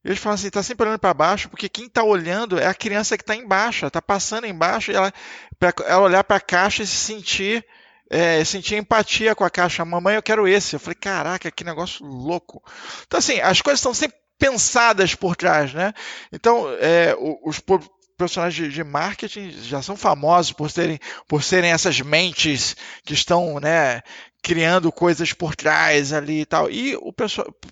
Eles 0.04 0.18
falam 0.18 0.34
assim, 0.34 0.48
está 0.48 0.62
sempre 0.64 0.84
olhando 0.86 0.98
para 0.98 1.14
baixo, 1.14 1.48
porque 1.48 1.68
quem 1.68 1.86
está 1.86 2.02
olhando 2.02 2.58
é 2.58 2.66
a 2.66 2.74
criança 2.74 3.16
que 3.16 3.22
está 3.22 3.36
embaixo, 3.36 3.86
está 3.86 4.02
passando 4.02 4.46
embaixo, 4.48 4.90
e 4.90 4.94
ela, 4.96 5.12
pra 5.60 5.72
ela 5.86 6.02
olhar 6.02 6.24
para 6.24 6.38
a 6.38 6.40
caixa 6.40 6.82
e 6.82 6.86
se 6.86 6.96
sentir, 6.96 7.64
é, 8.12 8.44
sentir 8.44 8.76
empatia 8.76 9.34
com 9.34 9.42
a 9.42 9.48
caixa. 9.48 9.84
Mamãe, 9.84 10.16
eu 10.16 10.22
quero 10.22 10.46
esse. 10.46 10.76
Eu 10.76 10.80
falei, 10.80 10.94
caraca, 10.94 11.50
que 11.50 11.64
negócio 11.64 12.04
louco. 12.04 12.62
Então, 13.06 13.18
assim, 13.18 13.40
as 13.40 13.62
coisas 13.62 13.80
estão 13.80 13.94
sempre 13.94 14.18
pensadas 14.38 15.14
por 15.14 15.34
trás, 15.34 15.72
né? 15.72 15.94
Então, 16.30 16.66
é, 16.78 17.16
os 17.42 17.58
profissionais 18.18 18.54
de, 18.54 18.68
de 18.68 18.84
marketing 18.84 19.50
já 19.62 19.80
são 19.80 19.96
famosos 19.96 20.52
por 20.52 20.70
serem, 20.70 20.98
por 21.26 21.42
serem 21.42 21.72
essas 21.72 22.00
mentes 22.02 22.76
que 23.02 23.14
estão, 23.14 23.58
né, 23.58 24.02
criando 24.42 24.90
coisas 24.90 25.32
por 25.32 25.54
trás 25.54 26.12
ali 26.12 26.40
e 26.40 26.44
tal. 26.44 26.68
E 26.68 26.96
o 26.96 27.12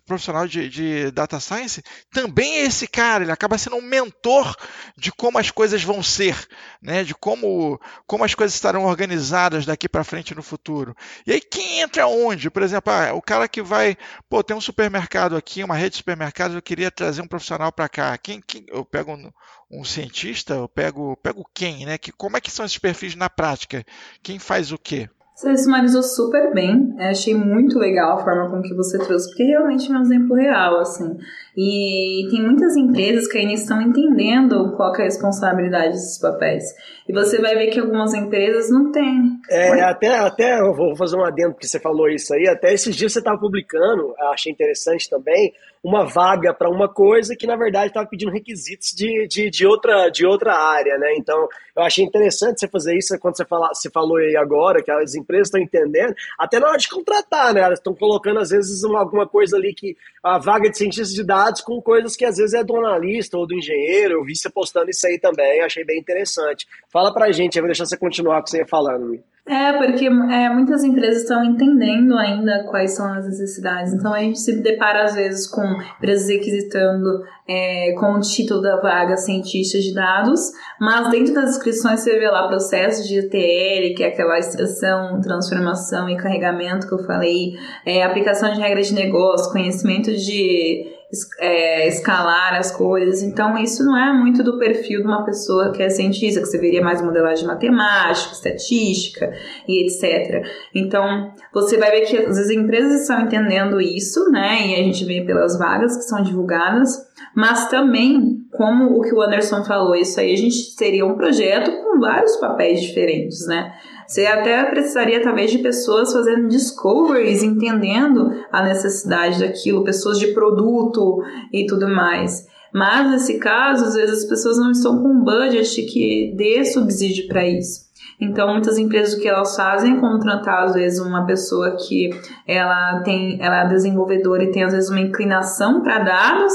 profissional 0.07 0.47
de, 0.47 0.69
de 0.69 1.11
data 1.11 1.41
science 1.41 1.83
também 2.13 2.59
é 2.59 2.63
esse 2.63 2.87
cara, 2.87 3.25
ele 3.25 3.33
acaba 3.33 3.59
sendo 3.59 3.77
um 3.77 3.83
mentor 3.83 4.57
de 4.97 5.11
como 5.11 5.37
as 5.37 5.51
coisas 5.51 5.83
vão 5.83 6.01
ser, 6.01 6.47
né, 6.81 7.03
de 7.03 7.13
como, 7.13 7.81
como 8.07 8.23
as 8.23 8.35
coisas 8.35 8.55
estarão 8.55 8.85
organizadas 8.85 9.67
daqui 9.67 9.89
para 9.89 10.05
frente 10.05 10.35
no 10.35 10.43
futuro. 10.43 10.95
E 11.27 11.33
aí 11.33 11.41
quem 11.41 11.81
entra 11.81 12.07
onde? 12.07 12.49
Por 12.49 12.63
exemplo, 12.63 12.93
ah, 12.93 13.13
o 13.15 13.21
cara 13.21 13.49
que 13.49 13.61
vai, 13.61 13.97
pô, 14.29 14.43
tem 14.45 14.57
um 14.57 14.61
supermercado 14.61 15.37
aqui, 15.37 15.65
uma 15.65 15.75
rede 15.75 15.91
de 15.91 15.97
supermercados, 15.97 16.55
eu 16.55 16.63
queria 16.63 16.91
trazer 16.91 17.21
um 17.21 17.27
profissional 17.27 17.73
para 17.73 17.89
cá. 17.89 18.17
Quem, 18.17 18.41
quem 18.41 18.65
eu 18.69 18.85
pego 18.85 19.13
um, 19.13 19.33
um 19.69 19.83
cientista, 19.83 20.55
eu 20.55 20.69
pego, 20.69 21.17
pego 21.17 21.45
quem, 21.53 21.85
né? 21.85 21.99
Que, 21.99 22.13
como 22.13 22.37
é 22.37 22.41
que 22.41 22.51
são 22.51 22.65
esses 22.65 22.79
perfis 22.79 23.17
na 23.17 23.29
prática? 23.29 23.85
Quem 24.23 24.39
faz 24.39 24.71
o 24.71 24.79
quê? 24.79 25.09
Você 25.41 25.57
sumarizou 25.57 26.03
super 26.03 26.53
bem. 26.53 26.95
Eu 26.99 27.07
achei 27.07 27.35
muito 27.35 27.79
legal 27.79 28.19
a 28.19 28.23
forma 28.23 28.51
com 28.51 28.61
que 28.61 28.75
você 28.75 28.99
trouxe, 28.99 29.27
porque 29.29 29.45
realmente 29.45 29.91
é 29.91 29.95
um 29.97 30.03
exemplo 30.03 30.37
real, 30.37 30.79
assim. 30.79 31.17
E 31.57 32.29
tem 32.31 32.43
muitas 32.43 32.77
empresas 32.77 33.27
que 33.27 33.39
ainda 33.39 33.55
estão 33.55 33.81
entendendo 33.81 34.77
qual 34.77 34.95
é 34.97 35.01
a 35.01 35.05
responsabilidade 35.05 35.93
desses 35.93 36.19
papéis. 36.19 36.65
E 37.11 37.13
você 37.13 37.41
vai 37.41 37.57
ver 37.57 37.71
que 37.73 37.81
algumas 37.81 38.15
empresas 38.15 38.71
não 38.71 38.93
têm. 38.93 39.41
É, 39.51 39.83
até, 39.83 40.17
até 40.17 40.61
eu 40.61 40.73
vou 40.73 40.95
fazer 40.95 41.17
um 41.17 41.25
adendo 41.25 41.55
porque 41.55 41.67
você 41.67 41.81
falou 41.81 42.09
isso 42.09 42.33
aí. 42.33 42.47
Até 42.47 42.73
esses 42.73 42.95
dias 42.95 43.13
você 43.13 43.19
estava 43.19 43.37
publicando, 43.37 44.15
achei 44.31 44.53
interessante 44.53 45.11
também, 45.11 45.53
uma 45.83 46.05
vaga 46.05 46.53
para 46.53 46.71
uma 46.71 46.89
coisa 46.89 47.35
que 47.35 47.47
na 47.47 47.57
verdade 47.57 47.89
estava 47.89 48.07
pedindo 48.07 48.31
requisitos 48.31 48.93
de, 48.95 49.27
de, 49.27 49.51
de, 49.51 49.67
outra, 49.67 50.11
de 50.11 50.27
outra 50.27 50.55
área, 50.55 50.99
né? 50.99 51.15
Então 51.17 51.49
eu 51.75 51.83
achei 51.83 52.05
interessante 52.05 52.61
você 52.61 52.69
fazer 52.69 52.97
isso 52.97 53.19
quando 53.19 53.37
você, 53.37 53.45
fala, 53.47 53.69
você 53.73 53.91
falou 53.91 54.19
aí 54.19 54.37
agora, 54.37 54.83
que 54.83 54.91
as 54.91 55.15
empresas 55.15 55.49
estão 55.49 55.61
entendendo, 55.61 56.15
até 56.39 56.61
na 56.61 56.69
hora 56.69 56.77
de 56.77 56.89
contratar, 56.89 57.55
né? 57.55 57.63
Elas 57.63 57.79
estão 57.79 57.95
colocando 57.95 58.41
às 58.41 58.51
vezes 58.51 58.85
uma, 58.85 59.01
alguma 59.01 59.27
coisa 59.27 59.57
ali 59.57 59.73
que 59.75 59.97
a 60.23 60.39
vaga 60.39 60.69
de 60.69 60.77
cientista 60.77 61.15
de 61.15 61.25
dados 61.25 61.63
com 61.63 61.81
coisas 61.81 62.15
que 62.15 62.27
às 62.27 62.37
vezes 62.37 62.53
é 62.53 62.63
do 62.63 62.77
analista 62.77 63.39
ou 63.39 63.47
do 63.47 63.55
engenheiro. 63.55 64.15
Eu 64.15 64.25
vi 64.25 64.37
você 64.37 64.51
postando 64.51 64.91
isso 64.91 65.07
aí 65.07 65.19
também, 65.19 65.63
achei 65.63 65.83
bem 65.83 65.99
interessante. 65.99 66.67
Fala 66.93 67.00
pra 67.13 67.33
gente, 67.33 67.57
eu 67.57 67.63
vou 67.63 67.69
deixar 67.69 67.87
você 67.87 67.97
continuar 67.97 68.41
o 68.41 68.43
que 68.43 68.51
você 68.51 68.59
ia 68.59 68.67
falando. 68.67 69.19
É, 69.47 69.73
porque 69.73 70.07
é, 70.07 70.49
muitas 70.51 70.85
empresas 70.85 71.23
estão 71.23 71.43
entendendo 71.43 72.17
ainda 72.17 72.65
quais 72.71 72.95
são 72.95 73.13
as 73.13 73.27
necessidades. 73.27 73.93
Então 73.93 74.13
a 74.13 74.21
gente 74.21 74.39
se 74.39 74.63
depara 74.63 75.05
às 75.05 75.15
vezes 75.15 75.49
com 75.49 75.65
empresas 75.99 76.29
requisitando 76.29 77.25
é, 77.49 77.93
com 77.99 78.13
o 78.13 78.21
título 78.21 78.61
da 78.61 78.77
vaga 78.81 79.17
cientista 79.17 79.81
de 79.81 79.93
dados, 79.93 80.53
mas 80.81 81.11
dentro 81.11 81.35
das 81.35 81.51
inscrições 81.57 82.01
você 82.01 82.19
vê 82.19 82.29
lá 82.29 82.47
processo 82.47 83.09
de 83.09 83.19
ETL, 83.19 83.97
que 83.97 84.05
é 84.05 84.09
aquela 84.09 84.39
extração, 84.39 85.21
transformação 85.21 86.09
e 86.09 86.17
carregamento 86.17 86.87
que 86.87 86.95
eu 86.95 87.05
falei, 87.05 87.55
é, 87.85 88.05
aplicação 88.05 88.53
de 88.53 88.61
regras 88.61 88.87
de 88.87 88.95
negócio, 88.95 89.51
conhecimento 89.51 90.13
de 90.13 91.00
é, 91.39 91.89
escalar 91.89 92.55
as 92.55 92.71
coisas. 92.71 93.23
Então, 93.23 93.59
isso 93.59 93.85
não 93.85 93.97
é 93.97 94.13
muito 94.13 94.43
do 94.45 94.59
perfil 94.59 95.01
de 95.01 95.07
uma 95.07 95.25
pessoa 95.25 95.73
que 95.73 95.83
é 95.83 95.89
cientista, 95.89 96.41
que 96.41 96.47
você 96.47 96.59
veria 96.59 96.83
mais 96.83 97.03
modelagem 97.03 97.47
matemática, 97.47 98.33
estatística 98.33 99.33
e 99.67 99.85
etc. 99.85 100.47
Então, 100.75 101.33
você 101.53 101.77
vai 101.77 101.91
ver 101.91 102.03
que 102.03 102.17
vezes 102.17 102.51
empresas 102.51 103.03
estão 103.03 103.21
entendendo 103.23 103.81
isso, 103.81 104.31
né? 104.31 104.69
E 104.69 104.75
a 104.75 104.83
gente 104.85 105.05
vê 105.05 105.23
pelas 105.23 105.59
vagas 105.59 105.97
que 105.97 106.05
são 106.05 106.23
divulgadas, 106.23 106.97
mas 107.35 107.69
também, 107.69 108.47
como 108.53 108.97
o 108.97 109.03
que 109.03 109.15
o 109.15 109.21
Anderson 109.21 109.65
falou, 109.65 109.95
isso 109.95 110.21
aí 110.21 110.33
a 110.33 110.37
gente 110.37 110.77
teria 110.77 111.05
um 111.05 111.17
projeto 111.17 111.71
com 111.83 111.99
vários 111.99 112.37
papéis 112.37 112.81
diferentes, 112.81 113.47
né? 113.47 113.73
Você 114.11 114.27
até 114.27 114.65
precisaria, 114.65 115.23
talvez, 115.23 115.53
de 115.53 115.59
pessoas 115.59 116.13
fazendo 116.13 116.49
discoveries, 116.49 117.45
entendendo 117.45 118.33
a 118.51 118.61
necessidade 118.61 119.39
daquilo, 119.39 119.85
pessoas 119.85 120.19
de 120.19 120.35
produto 120.35 121.23
e 121.53 121.65
tudo 121.65 121.87
mais. 121.87 122.45
Mas, 122.75 123.09
nesse 123.09 123.39
caso, 123.39 123.85
às 123.85 123.95
vezes 123.95 124.25
as 124.25 124.29
pessoas 124.29 124.59
não 124.59 124.73
estão 124.73 125.01
com 125.01 125.11
um 125.11 125.23
budget 125.23 125.83
que 125.83 126.35
dê 126.37 126.65
subsídio 126.65 127.29
para 127.29 127.47
isso. 127.47 127.89
Então, 128.21 128.53
muitas 128.53 128.79
empresas 128.79 129.15
o 129.15 129.21
que 129.21 129.29
elas 129.29 129.55
fazem 129.55 129.97
é 129.97 130.01
contratar, 130.01 130.65
às 130.65 130.75
vezes, 130.75 130.99
uma 130.99 131.25
pessoa 131.25 131.77
que 131.77 132.11
ela 132.49 133.03
tem, 133.05 133.41
ela 133.41 133.63
é 133.63 133.69
desenvolvedora 133.69 134.43
e 134.43 134.51
tem, 134.51 134.65
às 134.65 134.73
vezes, 134.73 134.91
uma 134.91 135.01
inclinação 135.01 135.85
para 135.85 136.01
dados, 136.01 136.53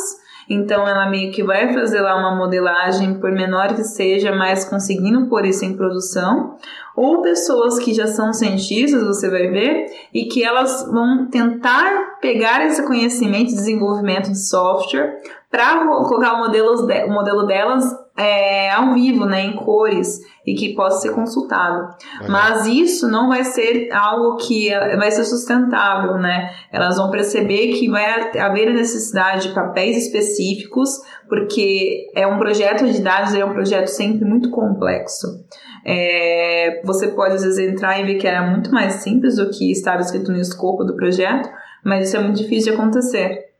então 0.49 0.87
ela 0.87 1.09
meio 1.09 1.31
que 1.31 1.43
vai 1.43 1.73
fazer 1.73 2.01
lá 2.01 2.15
uma 2.15 2.35
modelagem, 2.35 3.15
por 3.19 3.31
menor 3.31 3.75
que 3.75 3.83
seja, 3.83 4.31
mas 4.31 4.65
conseguindo 4.65 5.27
pôr 5.27 5.45
isso 5.45 5.65
em 5.65 5.75
produção. 5.75 6.55
Ou 6.95 7.21
pessoas 7.21 7.79
que 7.79 7.93
já 7.93 8.07
são 8.07 8.31
cientistas, 8.31 9.03
você 9.03 9.29
vai 9.29 9.47
ver, 9.47 9.87
e 10.13 10.25
que 10.25 10.43
elas 10.43 10.87
vão 10.91 11.27
tentar 11.27 12.19
pegar 12.21 12.65
esse 12.65 12.85
conhecimento 12.85 13.47
de 13.47 13.55
desenvolvimento 13.55 14.31
de 14.31 14.39
software 14.39 15.19
para 15.49 15.85
colocar 15.85 16.33
o 16.33 16.39
modelo, 16.39 16.85
de, 16.85 17.03
o 17.05 17.11
modelo 17.11 17.43
delas 17.43 18.04
é, 18.17 18.71
ao 18.71 18.93
vivo, 18.93 19.25
né, 19.25 19.41
em 19.41 19.55
cores 19.55 20.21
e 20.45 20.53
que 20.53 20.73
possa 20.73 21.01
ser 21.01 21.13
consultado. 21.13 21.95
Uhum. 22.21 22.29
Mas 22.29 22.65
isso 22.65 23.09
não 23.09 23.27
vai 23.27 23.43
ser 23.43 23.91
algo 23.91 24.37
que 24.37 24.69
vai 24.97 25.11
ser 25.11 25.25
sustentável, 25.25 26.17
né? 26.17 26.51
Elas 26.71 26.97
vão 26.97 27.09
perceber 27.11 27.73
que 27.73 27.89
vai 27.89 28.05
haver 28.39 28.69
a 28.69 28.73
necessidade 28.73 29.49
de 29.49 29.55
papéis 29.55 29.97
específicos, 29.97 30.89
porque 31.27 32.09
é 32.15 32.25
um 32.25 32.37
projeto 32.37 32.85
de 32.85 33.01
dados, 33.01 33.33
é 33.33 33.43
um 33.43 33.53
projeto 33.53 33.87
sempre 33.87 34.23
muito 34.23 34.49
complexo. 34.49 35.27
É, 35.85 36.81
você 36.85 37.09
pode 37.09 37.35
às 37.35 37.43
vezes 37.43 37.59
entrar 37.59 37.99
e 37.99 38.05
ver 38.05 38.15
que 38.15 38.27
era 38.27 38.49
muito 38.49 38.71
mais 38.71 38.93
simples 38.95 39.35
do 39.35 39.49
que 39.49 39.71
estava 39.71 40.01
escrito 40.01 40.31
no 40.31 40.39
escopo 40.39 40.83
do 40.83 40.95
projeto, 40.95 41.49
mas 41.83 42.07
isso 42.07 42.17
é 42.17 42.19
muito 42.21 42.37
difícil 42.37 42.71
de 42.71 42.79
acontecer. 42.79 43.54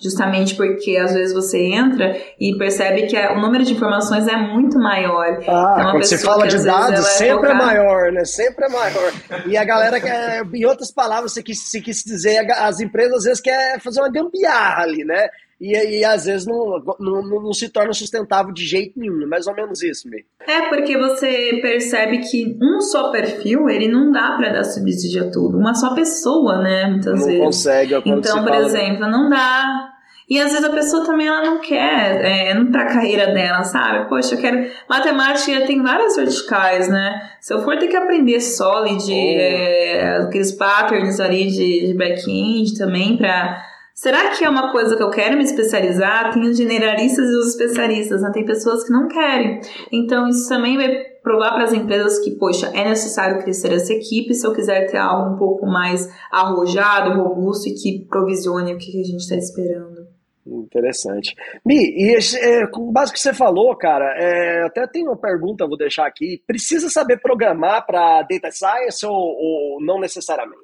Justamente 0.00 0.54
porque 0.54 0.96
às 0.96 1.12
vezes 1.12 1.34
você 1.34 1.58
entra 1.58 2.16
e 2.38 2.56
percebe 2.56 3.06
que 3.06 3.16
o 3.16 3.40
número 3.40 3.64
de 3.64 3.72
informações 3.72 4.28
é 4.28 4.36
muito 4.36 4.78
maior. 4.78 5.40
Ah, 5.48 5.76
então, 5.78 5.90
quando 5.92 6.04
você 6.04 6.18
fala 6.18 6.46
de 6.46 6.62
dados, 6.62 7.04
sempre 7.06 7.48
é, 7.48 7.52
é 7.52 7.54
maior, 7.54 8.12
né? 8.12 8.24
Sempre 8.24 8.66
é 8.66 8.68
maior. 8.68 9.12
E 9.46 9.56
a 9.56 9.64
galera 9.64 10.00
quer, 10.00 10.44
em 10.54 10.64
outras 10.64 10.92
palavras, 10.92 11.32
você 11.32 11.42
quis, 11.42 11.58
você 11.58 11.80
quis 11.80 12.02
dizer, 12.04 12.48
as 12.52 12.80
empresas 12.80 13.18
às 13.18 13.24
vezes 13.24 13.40
querem 13.40 13.80
fazer 13.80 14.00
uma 14.00 14.10
gambiarra 14.10 14.82
ali, 14.82 15.04
né? 15.04 15.28
E, 15.60 15.72
e 15.72 16.04
às 16.04 16.26
vezes 16.26 16.46
não, 16.46 16.82
não, 17.00 17.22
não, 17.22 17.52
se 17.52 17.68
torna 17.68 17.92
sustentável 17.92 18.52
de 18.52 18.64
jeito 18.64 18.98
nenhum, 18.98 19.22
é 19.22 19.26
mais 19.26 19.46
ou 19.46 19.54
menos 19.54 19.82
isso, 19.82 20.08
meio. 20.08 20.24
É 20.46 20.68
porque 20.68 20.96
você 20.96 21.58
percebe 21.60 22.18
que 22.18 22.56
um 22.62 22.80
só 22.80 23.10
perfil, 23.10 23.68
ele 23.68 23.88
não 23.88 24.12
dá 24.12 24.36
para 24.36 24.52
dar 24.52 24.64
subsídio 24.64 25.26
a 25.26 25.30
tudo. 25.30 25.58
Uma 25.58 25.74
só 25.74 25.94
pessoa, 25.94 26.62
né, 26.62 26.88
muitas 26.90 27.18
não 27.18 27.26
vezes. 27.26 27.38
Não 27.38 27.46
consegue. 27.46 27.94
É 27.94 28.02
então, 28.04 28.44
por 28.44 28.54
exemplo, 28.54 29.10
não 29.10 29.28
dá 29.28 29.94
e 30.28 30.38
às 30.38 30.52
vezes 30.52 30.64
a 30.64 30.70
pessoa 30.70 31.06
também 31.06 31.26
ela 31.26 31.42
não 31.42 31.58
quer 31.58 32.22
é, 32.22 32.64
para 32.70 32.82
a 32.82 32.92
carreira 32.92 33.32
dela, 33.32 33.64
sabe? 33.64 34.10
Poxa, 34.10 34.34
eu 34.34 34.40
quero. 34.40 34.70
Matemática 34.86 35.66
tem 35.66 35.82
várias 35.82 36.16
verticais, 36.16 36.86
né? 36.86 37.18
Se 37.40 37.54
eu 37.54 37.60
for 37.60 37.78
ter 37.78 37.88
que 37.88 37.96
aprender 37.96 38.38
Solid, 38.40 39.02
oh. 39.02 39.14
é, 39.14 40.18
aqueles 40.18 40.52
patterns 40.52 41.18
ali 41.18 41.46
de, 41.46 41.86
de 41.86 41.94
back-end 41.94 42.76
também 42.76 43.16
para 43.16 43.58
Será 43.98 44.30
que 44.30 44.44
é 44.44 44.48
uma 44.48 44.70
coisa 44.70 44.96
que 44.96 45.02
eu 45.02 45.10
quero 45.10 45.36
me 45.36 45.42
especializar? 45.42 46.32
Tem 46.32 46.48
os 46.48 46.56
generalistas 46.56 47.28
e 47.28 47.34
os 47.34 47.48
especialistas, 47.48 48.22
né? 48.22 48.30
Tem 48.32 48.44
pessoas 48.44 48.84
que 48.84 48.92
não 48.92 49.08
querem. 49.08 49.60
Então, 49.90 50.28
isso 50.28 50.48
também 50.48 50.76
vai 50.76 50.88
provar 51.20 51.54
para 51.54 51.64
as 51.64 51.72
empresas 51.72 52.16
que, 52.20 52.30
poxa, 52.30 52.68
é 52.68 52.88
necessário 52.88 53.42
crescer 53.42 53.72
essa 53.72 53.92
equipe 53.92 54.34
se 54.34 54.46
eu 54.46 54.54
quiser 54.54 54.86
ter 54.86 54.98
algo 54.98 55.34
um 55.34 55.36
pouco 55.36 55.66
mais 55.66 56.08
arrojado, 56.30 57.20
robusto 57.20 57.68
e 57.68 57.74
que 57.74 58.06
provisione 58.08 58.72
o 58.72 58.78
que 58.78 59.00
a 59.00 59.02
gente 59.02 59.18
está 59.18 59.34
esperando. 59.34 60.06
Interessante. 60.46 61.34
Mi, 61.66 61.74
e 61.74 62.16
é, 62.36 62.68
com 62.68 62.92
base 62.92 63.10
no 63.10 63.14
que 63.14 63.20
você 63.20 63.34
falou, 63.34 63.76
cara, 63.76 64.14
é, 64.16 64.64
até 64.64 64.86
tem 64.86 65.08
uma 65.08 65.16
pergunta, 65.16 65.66
vou 65.66 65.76
deixar 65.76 66.06
aqui. 66.06 66.40
Precisa 66.46 66.88
saber 66.88 67.20
programar 67.20 67.84
para 67.84 68.22
data 68.22 68.52
science 68.52 69.04
ou, 69.04 69.12
ou 69.12 69.84
não 69.84 69.98
necessariamente? 69.98 70.62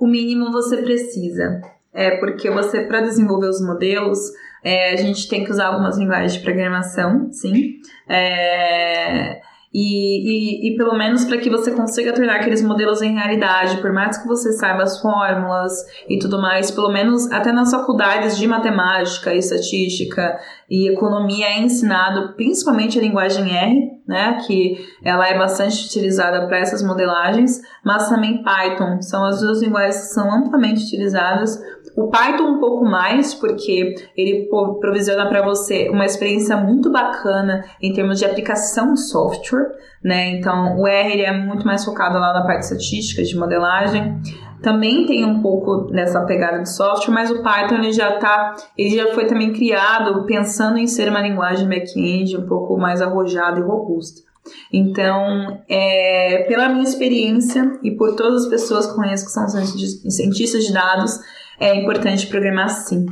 O 0.00 0.06
mínimo 0.08 0.50
você 0.50 0.78
precisa. 0.78 1.60
É 1.94 2.16
porque 2.16 2.50
você, 2.50 2.82
para 2.82 3.02
desenvolver 3.02 3.48
os 3.48 3.60
modelos, 3.60 4.18
é, 4.64 4.92
a 4.92 4.96
gente 4.96 5.28
tem 5.28 5.44
que 5.44 5.50
usar 5.50 5.66
algumas 5.66 5.98
linguagens 5.98 6.34
de 6.34 6.40
programação, 6.40 7.30
sim. 7.30 7.80
É, 8.08 9.40
e, 9.74 10.68
e, 10.68 10.68
e, 10.68 10.76
pelo 10.76 10.96
menos 10.96 11.24
para 11.24 11.38
que 11.38 11.48
você 11.48 11.70
consiga 11.70 12.12
tornar 12.12 12.36
aqueles 12.36 12.62
modelos 12.62 13.00
em 13.00 13.14
realidade, 13.14 13.80
por 13.80 13.90
mais 13.90 14.18
que 14.18 14.28
você 14.28 14.52
saiba 14.52 14.82
as 14.82 15.00
fórmulas 15.00 15.72
e 16.06 16.18
tudo 16.18 16.40
mais, 16.40 16.70
pelo 16.70 16.92
menos 16.92 17.30
até 17.32 17.52
nas 17.52 17.70
faculdades 17.70 18.36
de 18.36 18.46
matemática, 18.46 19.34
estatística 19.34 20.38
e 20.68 20.92
economia 20.92 21.46
é 21.46 21.58
ensinado 21.60 22.34
principalmente 22.34 22.98
a 22.98 23.02
linguagem 23.02 23.50
R, 23.50 23.92
né, 24.06 24.38
que 24.46 24.76
ela 25.02 25.26
é 25.26 25.38
bastante 25.38 25.86
utilizada 25.86 26.46
para 26.46 26.58
essas 26.58 26.82
modelagens, 26.82 27.62
mas 27.82 28.10
também 28.10 28.42
Python, 28.42 29.00
são 29.00 29.24
as 29.24 29.40
duas 29.40 29.62
linguagens 29.62 29.96
que 29.96 30.14
são 30.14 30.30
amplamente 30.30 30.84
utilizadas 30.84 31.58
o 31.96 32.08
Python 32.08 32.44
um 32.44 32.60
pouco 32.60 32.84
mais, 32.84 33.34
porque 33.34 33.94
ele 34.16 34.48
provisiona 34.80 35.28
para 35.28 35.42
você 35.42 35.88
uma 35.90 36.04
experiência 36.04 36.56
muito 36.56 36.90
bacana 36.90 37.64
em 37.80 37.92
termos 37.92 38.18
de 38.18 38.24
aplicação 38.24 38.94
de 38.94 39.00
software, 39.08 39.72
né? 40.02 40.30
Então, 40.30 40.78
o 40.78 40.86
R 40.86 41.12
ele 41.12 41.22
é 41.22 41.32
muito 41.32 41.66
mais 41.66 41.84
focado 41.84 42.18
lá 42.18 42.32
na 42.32 42.46
parte 42.46 42.62
estatística, 42.62 43.22
de 43.22 43.36
modelagem. 43.36 44.20
Também 44.62 45.06
tem 45.06 45.24
um 45.24 45.42
pouco 45.42 45.92
dessa 45.92 46.20
pegada 46.24 46.60
de 46.60 46.72
software, 46.72 47.12
mas 47.12 47.30
o 47.30 47.42
Python 47.42 47.74
ele 47.74 47.92
já 47.92 48.12
tá, 48.12 48.54
ele 48.78 48.96
já 48.96 49.12
foi 49.12 49.26
também 49.26 49.52
criado 49.52 50.24
pensando 50.24 50.78
em 50.78 50.86
ser 50.86 51.08
uma 51.08 51.20
linguagem 51.20 51.68
back-end 51.68 52.36
um 52.36 52.46
pouco 52.46 52.78
mais 52.78 53.02
arrojada 53.02 53.58
e 53.58 53.62
robusta. 53.62 54.22
Então, 54.72 55.62
é, 55.68 56.44
pela 56.48 56.68
minha 56.68 56.82
experiência 56.82 57.78
e 57.82 57.92
por 57.92 58.16
todas 58.16 58.44
as 58.44 58.50
pessoas 58.50 58.86
que 58.86 58.94
conheço 58.94 59.26
que 59.26 59.32
são 59.32 59.46
cientistas 59.48 60.64
de 60.64 60.72
dados, 60.72 61.18
é 61.62 61.74
importante 61.76 62.26
programar 62.26 62.68
sim. 62.68 63.06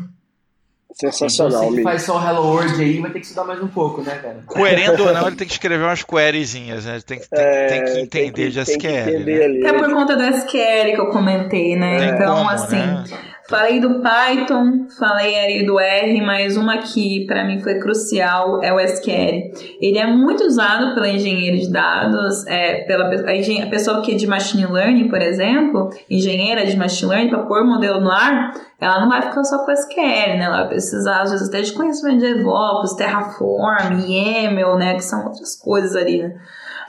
Sensacional, 0.92 1.70
Você 1.70 1.76
que 1.76 1.82
faz 1.82 2.02
só 2.02 2.20
Hello 2.20 2.46
World 2.46 2.82
aí 2.82 3.00
vai 3.00 3.10
ter 3.10 3.20
que 3.20 3.26
estudar 3.26 3.44
mais 3.44 3.62
um 3.62 3.68
pouco, 3.68 4.02
né, 4.02 4.16
cara? 4.16 4.40
Querendo 4.52 5.04
ou 5.04 5.14
não, 5.14 5.28
ele 5.28 5.36
tem 5.36 5.46
que 5.46 5.52
escrever 5.52 5.84
umas 5.84 6.02
queryzinhas, 6.02 6.84
né? 6.84 7.00
Tem, 7.06 7.18
tem, 7.18 7.28
é, 7.32 7.66
tem 7.66 7.84
que 7.84 8.00
entender 8.00 8.32
tem 8.32 8.50
que, 8.50 8.50
de 8.50 8.60
SQL. 8.60 9.24
Né? 9.24 9.68
Até 9.68 9.78
por 9.78 9.90
conta 9.92 10.16
do 10.16 10.24
SQL 10.24 10.92
que 10.92 11.00
eu 11.00 11.10
comentei, 11.10 11.76
né? 11.76 11.98
Tem 11.98 12.08
então, 12.10 12.36
como, 12.36 12.50
assim. 12.50 12.76
Né? 12.76 13.04
Falei 13.50 13.80
do 13.80 14.00
Python, 14.00 14.86
falei 14.96 15.34
aí 15.34 15.66
do 15.66 15.80
R, 15.80 16.20
mas 16.20 16.56
uma 16.56 16.78
que 16.78 17.26
para 17.26 17.42
mim 17.44 17.58
foi 17.58 17.80
crucial 17.80 18.62
é 18.62 18.72
o 18.72 18.78
SQL. 18.78 19.50
Ele 19.80 19.98
é 19.98 20.06
muito 20.06 20.44
usado 20.44 20.94
pela 20.94 21.08
engenheira 21.08 21.56
de 21.56 21.68
dados, 21.68 22.46
é, 22.46 22.84
pela 22.84 23.06
a, 23.06 23.64
a 23.64 23.66
pessoa 23.68 24.02
que 24.02 24.12
é 24.12 24.14
de 24.14 24.24
machine 24.24 24.66
learning, 24.66 25.08
por 25.08 25.20
exemplo, 25.20 25.90
engenheira 26.08 26.64
de 26.64 26.76
machine 26.76 27.10
learning, 27.10 27.30
para 27.30 27.42
pôr 27.42 27.64
modelo 27.64 28.00
no 28.00 28.12
ar, 28.12 28.52
ela 28.80 29.00
não 29.00 29.08
vai 29.08 29.20
ficar 29.20 29.42
só 29.42 29.64
com 29.64 29.72
SQL, 29.72 30.38
né? 30.38 30.44
Ela 30.44 30.58
vai 30.58 30.68
precisar, 30.68 31.22
às 31.22 31.32
vezes, 31.32 31.48
até 31.48 31.60
de 31.60 31.72
conhecimento 31.72 32.20
de 32.20 32.34
DevOps, 32.34 32.94
Terraform, 32.94 33.98
YAML, 34.06 34.78
né? 34.78 34.94
Que 34.94 35.02
são 35.02 35.24
outras 35.24 35.56
coisas 35.56 35.96
ali, 35.96 36.22
né? 36.22 36.36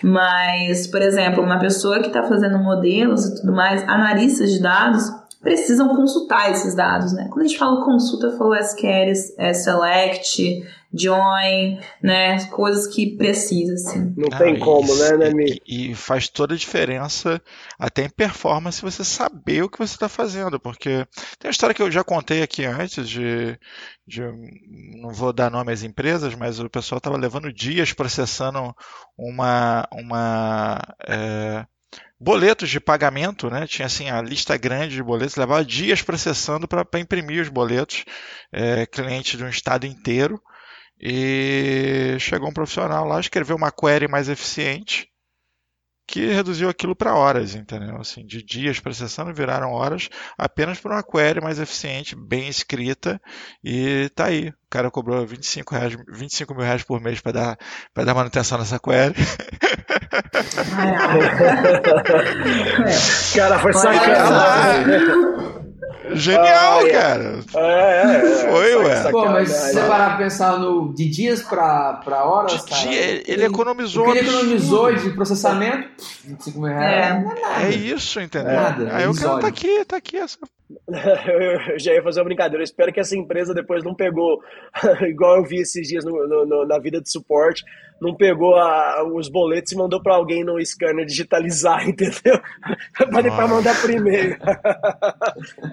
Mas, 0.03 0.85
por 0.85 1.01
exemplo, 1.01 1.43
uma 1.43 1.57
pessoa 1.57 1.99
que 2.01 2.07
está 2.07 2.21
fazendo 2.21 2.59
modelos 2.59 3.25
e 3.25 3.35
tudo 3.41 3.51
mais, 3.51 3.81
analistas 3.89 4.51
de 4.51 4.61
dados, 4.61 5.20
precisam 5.41 5.95
consultar 5.95 6.51
esses 6.51 6.75
dados, 6.75 7.13
né? 7.13 7.27
Quando 7.29 7.45
a 7.45 7.47
gente 7.47 7.57
fala 7.57 7.83
consulta, 7.83 8.37
falou 8.37 8.55
SQL, 8.55 9.11
é 9.39 9.53
select, 9.53 10.63
join, 10.93 11.79
né? 12.01 12.45
Coisas 12.45 12.85
que 12.93 13.17
precisa, 13.17 13.73
assim. 13.73 14.13
Não 14.15 14.29
ah, 14.31 14.37
tem 14.37 14.59
como, 14.59 14.93
né, 14.95 15.17
né, 15.17 15.33
Mi? 15.33 15.59
E, 15.65 15.91
e, 15.91 15.95
faz 15.95 16.27
toda 16.27 16.53
a 16.53 16.57
diferença, 16.57 17.41
até 17.79 18.05
em 18.05 18.09
performance, 18.09 18.81
você 18.81 19.03
saber 19.03 19.63
o 19.63 19.69
que 19.69 19.79
você 19.79 19.95
está 19.95 20.07
fazendo, 20.07 20.59
porque 20.59 21.07
tem 21.39 21.49
uma 21.49 21.51
história 21.51 21.73
que 21.73 21.81
eu 21.81 21.91
já 21.91 22.03
contei 22.03 22.43
aqui 22.43 22.63
antes 22.63 23.09
de, 23.09 23.57
de 24.05 24.21
não 25.01 25.09
vou 25.11 25.33
dar 25.33 25.49
nome 25.49 25.73
às 25.73 25.81
empresas, 25.81 26.35
mas 26.35 26.59
o 26.59 26.69
pessoal 26.69 26.97
estava 26.97 27.17
levando 27.17 27.51
dias 27.51 27.93
processando 27.93 28.75
uma, 29.17 29.87
uma 29.91 30.79
é, 31.07 31.65
boletos 32.21 32.69
de 32.69 32.79
pagamento, 32.79 33.49
né? 33.49 33.65
Tinha 33.65 33.87
assim 33.87 34.11
a 34.11 34.21
lista 34.21 34.55
grande 34.55 34.93
de 34.93 35.01
boletos, 35.01 35.35
levava 35.35 35.65
dias 35.65 36.03
processando 36.03 36.67
para 36.67 36.85
imprimir 36.99 37.41
os 37.41 37.49
boletos, 37.49 38.05
é, 38.51 38.85
clientes 38.85 39.37
de 39.37 39.43
um 39.43 39.49
estado 39.49 39.87
inteiro. 39.87 40.39
E 40.99 42.15
chegou 42.19 42.49
um 42.49 42.53
profissional 42.53 43.05
lá, 43.05 43.19
escreveu 43.19 43.55
uma 43.55 43.71
query 43.71 44.07
mais 44.07 44.29
eficiente 44.29 45.10
que 46.11 46.27
reduziu 46.27 46.67
aquilo 46.67 46.93
para 46.93 47.15
horas, 47.15 47.55
entendeu? 47.55 47.95
Assim, 47.95 48.25
de 48.25 48.43
dias 48.43 48.81
processando 48.81 49.33
viraram 49.33 49.71
horas 49.71 50.09
apenas 50.37 50.77
por 50.77 50.91
uma 50.91 51.01
query 51.01 51.39
mais 51.39 51.57
eficiente, 51.57 52.17
bem 52.17 52.49
escrita 52.49 53.19
e 53.63 54.11
tá 54.13 54.25
aí. 54.25 54.49
O 54.49 54.69
cara 54.69 54.91
cobrou 54.91 55.25
25, 55.25 55.73
reais, 55.73 55.95
25 56.09 56.53
mil 56.53 56.65
reais 56.65 56.83
por 56.83 56.99
mês 56.99 57.21
para 57.21 57.31
dar, 57.31 57.57
pra 57.93 58.03
dar 58.03 58.13
manutenção 58.13 58.57
nessa 58.57 58.77
query. 58.77 59.15
cara, 63.33 63.59
foi 63.59 63.73
sacanagem. 63.73 65.60
Genial, 66.13 66.79
ah, 66.79 66.87
é. 66.87 66.89
cara. 66.89 67.39
É, 67.55 67.59
é, 67.59 68.17
é. 68.17 68.51
Foi, 68.51 68.75
ué. 68.75 69.11
Pô, 69.11 69.25
mas 69.25 69.49
se 69.49 69.73
você 69.73 69.81
parar 69.81 70.09
pra 70.09 70.17
pensar 70.17 70.59
no, 70.59 70.93
de 70.93 71.09
dias 71.09 71.41
pra, 71.41 72.01
pra 72.03 72.25
horas, 72.25 72.53
de 72.53 72.69
cara, 72.69 72.81
dia, 72.81 73.23
ele, 73.27 73.45
economizou. 73.45 74.07
O 74.07 74.11
que 74.11 74.17
ele 74.17 74.29
economizou 74.29 74.93
de 74.93 75.09
processamento, 75.11 75.89
25 76.25 76.59
mil 76.59 76.69
reais. 76.69 77.25
É, 77.61 77.65
é 77.65 77.69
isso, 77.69 78.19
entendeu? 78.19 78.53
Nada, 78.53 78.95
Aí 78.95 79.07
o 79.07 79.15
cara 79.15 79.39
tá 79.39 79.47
aqui, 79.47 79.85
tá 79.85 79.97
aqui. 79.97 80.17
Essa... 80.17 80.37
eu 81.69 81.79
já 81.79 81.93
ia 81.93 82.03
fazer 82.03 82.19
uma 82.19 82.25
brincadeira. 82.25 82.61
Eu 82.61 82.65
espero 82.65 82.91
que 82.91 82.99
essa 82.99 83.15
empresa 83.15 83.53
depois 83.53 83.83
não 83.83 83.93
pegou, 83.93 84.41
igual 85.07 85.37
eu 85.37 85.43
vi 85.43 85.61
esses 85.61 85.87
dias 85.87 86.03
no, 86.03 86.27
no, 86.45 86.65
na 86.65 86.79
vida 86.79 87.01
de 87.01 87.11
suporte, 87.11 87.63
não 88.01 88.15
pegou 88.15 88.55
a, 88.55 89.03
os 89.13 89.29
boletos 89.29 89.71
e 89.71 89.77
mandou 89.77 90.01
para 90.01 90.15
alguém 90.15 90.43
no 90.43 90.59
scanner 90.65 91.05
digitalizar, 91.05 91.85
entendeu? 91.87 92.41
para 92.97 93.47
mandar 93.47 93.79
por 93.79 93.91
e-mail. 93.91 94.35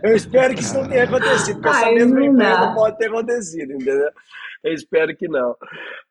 eu 0.05 0.15
espero 0.15 0.55
que 0.55 0.61
isso 0.61 0.75
não 0.75 0.87
tenha 0.87 1.05
acontecido, 1.05 1.61
porque 1.61 1.77
essa 1.77 1.91
mesma 1.91 2.25
empresa 2.27 2.61
não 2.61 2.75
pode 2.75 2.99
ter 2.99 3.07
acontecido, 3.07 3.73
entendeu? 3.73 4.11
Eu 4.63 4.75
espero 4.75 5.17
que 5.17 5.27
não. 5.27 5.53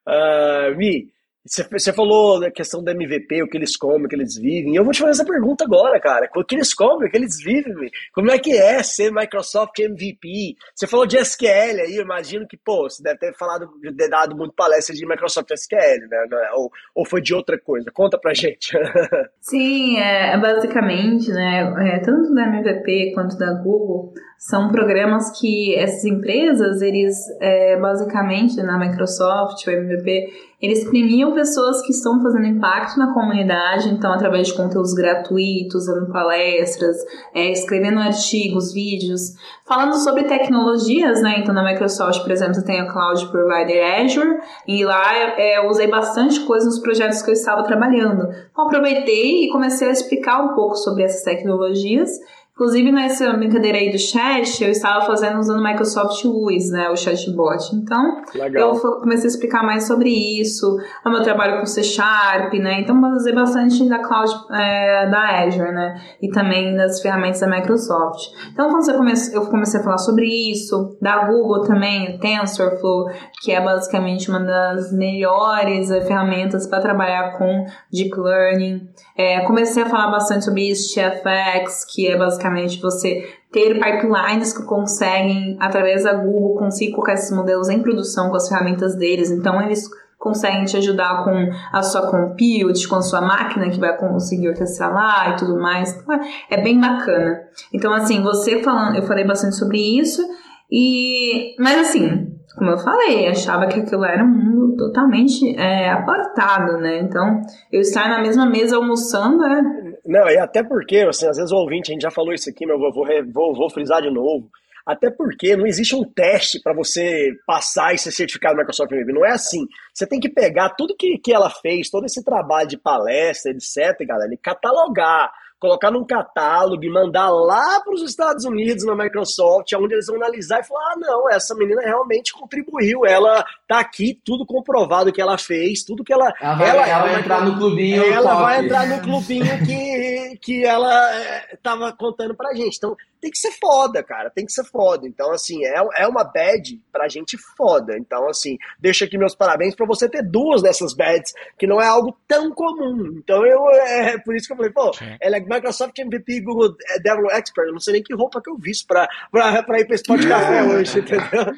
Uh, 0.07 0.75
Mi, 0.75 1.07
você 1.47 1.93
falou 1.93 2.39
da 2.39 2.51
questão 2.51 2.83
do 2.83 2.91
MVP, 2.91 3.43
o 3.43 3.47
que 3.47 3.57
eles 3.57 3.75
comem, 3.75 4.05
o 4.05 4.07
que 4.09 4.15
eles 4.15 4.35
vivem. 4.35 4.75
Eu 4.75 4.83
vou 4.83 4.93
te 4.93 4.99
fazer 4.99 5.11
essa 5.11 5.25
pergunta 5.25 5.63
agora, 5.63 5.99
cara. 5.99 6.29
O 6.35 6.43
que 6.43 6.55
eles 6.55 6.73
comem, 6.73 7.07
o 7.07 7.11
que 7.11 7.17
eles 7.17 7.37
vivem? 7.41 7.89
Como 8.13 8.31
é 8.31 8.37
que 8.37 8.51
é 8.51 8.83
ser 8.83 9.11
Microsoft 9.11 9.79
MVP? 9.79 10.55
Você 10.75 10.87
falou 10.87 11.05
de 11.05 11.17
SQL 11.17 11.81
aí, 11.81 11.95
eu 11.95 12.03
imagino 12.03 12.47
que, 12.47 12.57
pô, 12.57 12.89
você 12.89 13.01
deve 13.01 13.19
ter 13.19 13.33
falado, 13.35 13.69
ter 13.81 14.09
dado 14.09 14.35
muito 14.35 14.53
palestra 14.53 14.95
de 14.95 15.07
Microsoft 15.07 15.51
SQL, 15.51 16.07
né? 16.09 16.17
Ou, 16.53 16.71
ou 16.93 17.05
foi 17.05 17.21
de 17.21 17.33
outra 17.33 17.57
coisa? 17.59 17.91
Conta 17.91 18.17
pra 18.17 18.33
gente. 18.33 18.77
Sim, 19.39 19.97
é, 19.97 20.33
é, 20.33 20.37
basicamente, 20.37 21.31
né? 21.31 21.73
É, 21.95 21.99
tanto 21.99 22.33
da 22.33 22.47
MVP 22.47 23.13
quanto 23.13 23.37
da 23.37 23.53
Google 23.53 24.13
são 24.37 24.69
programas 24.69 25.39
que 25.39 25.75
essas 25.75 26.05
empresas, 26.05 26.81
eles 26.81 27.15
é, 27.41 27.75
basicamente 27.79 28.61
na 28.61 28.77
Microsoft, 28.77 29.65
o 29.65 29.71
MVP, 29.71 30.27
eles 30.61 30.87
premiam 30.89 31.33
pessoas 31.33 31.81
que 31.81 31.91
estão 31.91 32.21
fazendo 32.21 32.45
impacto 32.45 32.97
na 32.97 33.13
comunidade, 33.13 33.89
então 33.89 34.11
através 34.11 34.47
de 34.47 34.53
conteúdos 34.53 34.93
gratuitos, 34.93 35.85
dando 35.85 36.11
palestras, 36.11 36.97
é, 37.33 37.51
escrevendo 37.51 37.99
artigos, 37.99 38.73
vídeos, 38.73 39.33
falando 39.67 39.95
sobre 39.95 40.23
tecnologias, 40.23 41.21
né? 41.21 41.39
Então 41.39 41.53
na 41.53 41.63
Microsoft, 41.63 42.21
por 42.21 42.31
exemplo, 42.31 42.63
tem 42.63 42.79
a 42.79 42.91
Cloud 42.91 43.27
Provider 43.29 44.01
Azure, 44.01 44.39
e 44.67 44.85
lá 44.85 45.15
é, 45.15 45.57
eu 45.57 45.67
usei 45.67 45.87
bastante 45.87 46.39
coisa 46.41 46.65
nos 46.65 46.79
projetos 46.79 47.23
que 47.23 47.29
eu 47.31 47.33
estava 47.33 47.63
trabalhando. 47.63 48.27
Então 48.51 48.65
aproveitei 48.65 49.45
e 49.45 49.51
comecei 49.51 49.87
a 49.87 49.91
explicar 49.91 50.43
um 50.43 50.55
pouco 50.55 50.75
sobre 50.75 51.03
essas 51.03 51.23
tecnologias 51.23 52.09
Inclusive, 52.57 52.91
nessa 52.91 53.31
brincadeira 53.33 53.77
aí 53.77 53.91
do 53.91 53.99
chat, 53.99 54.63
eu 54.63 54.71
estava 54.71 55.05
fazendo 55.05 55.37
usando 55.37 55.59
o 55.59 55.63
Microsoft 55.63 56.25
Luz, 56.25 56.71
né, 56.71 56.89
o 56.89 56.97
chatbot. 56.97 57.75
Então, 57.75 58.23
Legal. 58.33 58.73
eu 58.73 58.81
comecei 58.99 59.25
a 59.25 59.27
explicar 59.27 59.61
mais 59.61 59.85
sobre 59.85 60.09
isso, 60.09 60.75
o 61.05 61.09
meu 61.11 61.21
trabalho 61.21 61.59
com 61.59 61.67
C 61.67 61.83
Sharp, 61.83 62.51
né, 62.55 62.81
então 62.81 62.99
usei 63.15 63.35
bastante 63.35 63.87
da 63.87 63.99
cloud 63.99 64.33
é, 64.53 65.07
da 65.07 65.43
Azure, 65.43 65.71
né, 65.71 66.01
e 66.19 66.31
também 66.31 66.75
das 66.75 66.99
ferramentas 66.99 67.41
da 67.41 67.47
Microsoft. 67.47 68.31
Então, 68.51 68.71
quando 68.71 68.83
você 68.83 68.93
come 68.93 69.13
eu 69.33 69.45
comecei 69.45 69.79
a 69.79 69.83
falar 69.83 69.99
sobre 69.99 70.25
isso, 70.25 70.97
da 70.99 71.27
Google 71.27 71.61
também, 71.61 72.15
o 72.15 72.19
TensorFlow, 72.19 73.11
que 73.39 73.51
é 73.51 73.61
basicamente 73.61 74.31
uma 74.31 74.39
das 74.39 74.91
melhores 74.91 75.91
é, 75.91 76.01
ferramentas 76.01 76.65
para 76.65 76.81
trabalhar 76.81 77.37
com 77.37 77.67
Deep 77.93 78.19
Learning. 78.19 78.89
É, 79.15 79.41
comecei 79.41 79.83
a 79.83 79.85
falar 79.85 80.09
bastante 80.09 80.43
sobre 80.43 80.71
isso, 80.71 80.95
TFX, 80.95 81.85
que 81.93 82.07
é 82.07 82.17
basicamente 82.17 82.46
basicamente 82.47 82.81
você 82.81 83.23
ter 83.51 83.73
pipelines 83.75 84.57
que 84.57 84.63
conseguem, 84.63 85.57
através 85.59 86.03
da 86.03 86.13
Google, 86.13 86.55
conseguir 86.55 86.91
colocar 86.91 87.13
esses 87.13 87.35
modelos 87.35 87.69
em 87.69 87.81
produção 87.81 88.29
com 88.29 88.35
as 88.35 88.47
ferramentas 88.47 88.95
deles. 88.95 89.31
Então, 89.31 89.61
eles 89.61 89.87
conseguem 90.17 90.65
te 90.65 90.75
ajudar 90.77 91.23
com 91.23 91.49
a 91.71 91.83
sua 91.83 92.09
compute, 92.09 92.87
com 92.87 92.95
a 92.95 93.01
sua 93.01 93.21
máquina 93.21 93.69
que 93.69 93.79
vai 93.79 93.95
conseguir 93.97 94.49
orquestrar 94.49 94.91
lá 94.93 95.29
e 95.29 95.35
tudo 95.35 95.59
mais. 95.59 95.95
Então, 95.95 96.15
é, 96.15 96.19
é 96.51 96.61
bem 96.61 96.79
bacana. 96.79 97.41
Então, 97.73 97.93
assim, 97.93 98.21
você 98.21 98.61
falando, 98.61 98.95
eu 98.95 99.03
falei 99.03 99.25
bastante 99.25 99.55
sobre 99.55 99.77
isso. 99.77 100.21
E, 100.69 101.55
mas 101.59 101.77
assim, 101.77 102.33
como 102.57 102.71
eu 102.71 102.77
falei, 102.77 103.27
achava 103.27 103.67
que 103.67 103.79
aquilo 103.79 104.03
era 104.03 104.23
um 104.23 104.27
mundo 104.27 104.75
totalmente 104.75 105.55
é, 105.55 105.91
apartado, 105.91 106.77
né? 106.77 106.99
Então, 106.99 107.39
eu 107.71 107.79
estar 107.79 108.09
na 108.09 108.21
mesma 108.21 108.45
mesa 108.45 108.75
almoçando 108.75 109.45
é 109.45 109.86
não, 110.07 110.27
e 110.29 110.37
até 110.37 110.63
porque, 110.63 110.97
assim, 110.99 111.27
às 111.27 111.37
vezes 111.37 111.51
o 111.51 111.57
ouvinte, 111.57 111.91
a 111.91 111.93
gente 111.93 112.01
já 112.01 112.11
falou 112.11 112.33
isso 112.33 112.49
aqui, 112.49 112.65
mas 112.65 112.79
eu 112.79 112.91
vou, 112.91 113.05
vou, 113.31 113.55
vou 113.55 113.69
frisar 113.69 114.01
de 114.01 114.09
novo. 114.09 114.49
Até 114.85 115.11
porque 115.11 115.57
não 115.57 115.67
existe 115.67 115.93
um 115.93 116.03
teste 116.05 116.61
para 116.61 116.73
você 116.73 117.33
passar 117.45 117.93
e 117.93 117.97
ser 117.97 118.11
certificado 118.11 118.55
no 118.55 118.61
Microsoft 118.61 118.89
MVP. 118.89 119.11
Não 119.11 119.25
é 119.25 119.31
assim. 119.31 119.65
Você 119.93 120.07
tem 120.07 120.17
que 120.17 120.29
pegar 120.29 120.69
tudo 120.77 120.95
que, 120.97 121.17
que 121.17 121.33
ela 121.33 121.49
fez, 121.49 121.89
todo 121.89 122.05
esse 122.05 122.23
trabalho 122.23 122.69
de 122.69 122.77
palestra, 122.77 123.51
etc., 123.51 124.07
galera, 124.07 124.33
e 124.33 124.37
catalogar 124.37 125.29
colocar 125.59 125.91
num 125.91 126.05
catálogo 126.05 126.83
e 126.83 126.89
mandar 126.89 127.29
lá 127.29 127.79
para 127.81 127.93
os 127.93 128.01
Estados 128.03 128.45
Unidos, 128.45 128.85
na 128.85 128.95
Microsoft, 128.95 129.71
onde 129.73 129.93
eles 129.93 130.07
vão 130.07 130.17
analisar 130.17 130.59
e 130.59 130.63
falar: 130.63 130.93
ah, 130.93 130.99
não, 130.99 131.29
essa 131.29 131.55
menina 131.55 131.81
realmente 131.81 132.33
contribuiu, 132.33 133.05
ela 133.05 133.43
tá 133.67 133.79
aqui, 133.79 134.19
tudo 134.23 134.45
comprovado 134.45 135.11
que 135.11 135.21
ela 135.21 135.37
fez, 135.37 135.83
tudo 135.83 136.03
que 136.03 136.13
ela. 136.13 136.31
Ela 136.39 136.55
vai, 136.55 136.69
ela, 136.69 136.87
ela 136.87 137.01
vai 137.01 137.19
entrar 137.19 137.45
no 137.45 137.57
clubinho. 137.57 138.03
Ela 138.03 138.31
top. 138.31 138.41
vai 138.41 138.65
entrar 138.65 138.87
no 138.87 139.01
clubinho 139.01 139.65
que, 139.65 140.39
que 140.41 140.65
ela 140.65 141.11
estava 141.51 141.89
eh, 141.89 141.95
contando 141.97 142.35
pra 142.35 142.53
gente. 142.53 142.77
Então, 142.77 142.95
tem 143.19 143.31
que 143.31 143.37
ser 143.37 143.51
foda, 143.51 144.03
cara, 144.03 144.29
tem 144.29 144.45
que 144.45 144.51
ser 144.51 144.63
foda. 144.65 145.07
Então, 145.07 145.31
assim, 145.31 145.65
é, 145.65 145.75
é 145.97 146.07
uma 146.07 146.23
bad 146.23 146.81
pra 146.91 147.07
gente 147.07 147.37
foda. 147.55 147.97
Então, 147.97 148.27
assim, 148.29 148.57
deixa 148.79 149.05
aqui 149.05 149.17
meus 149.17 149.35
parabéns 149.35 149.75
para 149.75 149.85
você 149.85 150.09
ter 150.09 150.23
duas 150.23 150.61
dessas 150.61 150.93
bads, 150.93 151.33
que 151.57 151.67
não 151.67 151.81
é 151.81 151.87
algo 151.87 152.17
tão 152.27 152.51
comum. 152.51 153.15
Então, 153.17 153.45
eu, 153.45 153.69
é 153.69 154.17
por 154.19 154.35
isso 154.35 154.47
que 154.47 154.53
eu 154.53 154.57
falei, 154.57 154.71
pô, 154.71 154.91
ela 155.21 155.37
é 155.37 155.39
Microsoft 155.39 155.97
MVP 155.97 156.41
Google 156.41 156.75
Devil 157.03 157.31
Expert. 157.31 157.67
Eu 157.67 157.73
não 157.73 157.79
sei 157.79 157.93
nem 157.93 158.03
que 158.03 158.13
roupa 158.13 158.41
que 158.41 158.49
eu 158.49 158.57
visto 158.57 158.87
pra, 158.87 159.07
pra, 159.31 159.63
pra 159.63 159.79
ir 159.79 159.85
pra 159.85 159.95
esse 159.95 160.03
café 160.03 160.63
hoje, 160.67 160.99
entendeu? 160.99 161.53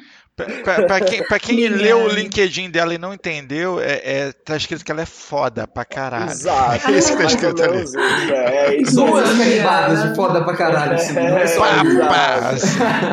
Pra, 0.86 1.00
quem, 1.00 1.24
pra 1.24 1.38
quem 1.38 1.68
leu 1.68 2.04
o 2.04 2.08
LinkedIn 2.08 2.70
dela 2.70 2.94
e 2.94 2.98
não 2.98 3.14
entendeu, 3.14 3.80
é, 3.80 4.00
é, 4.04 4.32
tá 4.32 4.56
escrito 4.56 4.84
que 4.84 4.92
ela 4.92 5.02
é 5.02 5.06
foda 5.06 5.66
pra 5.66 5.84
caralho. 5.84 6.30
Exato. 6.30 6.90
É 6.90 6.92
isso 6.92 7.12
que 7.12 7.22
tá 7.22 7.24
escrito 7.24 7.62
ali. 7.62 7.84
É, 8.30 8.76
é 8.76 8.82
Duas 8.82 9.36
caribadas 9.36 10.02
de 10.02 10.16
foda 10.16 10.44
pra 10.44 10.56
caralho. 10.56 10.94
Assim, 10.94 11.16
é, 11.16 11.30
não 11.30 11.38
é 11.38 11.46
só 11.46 11.66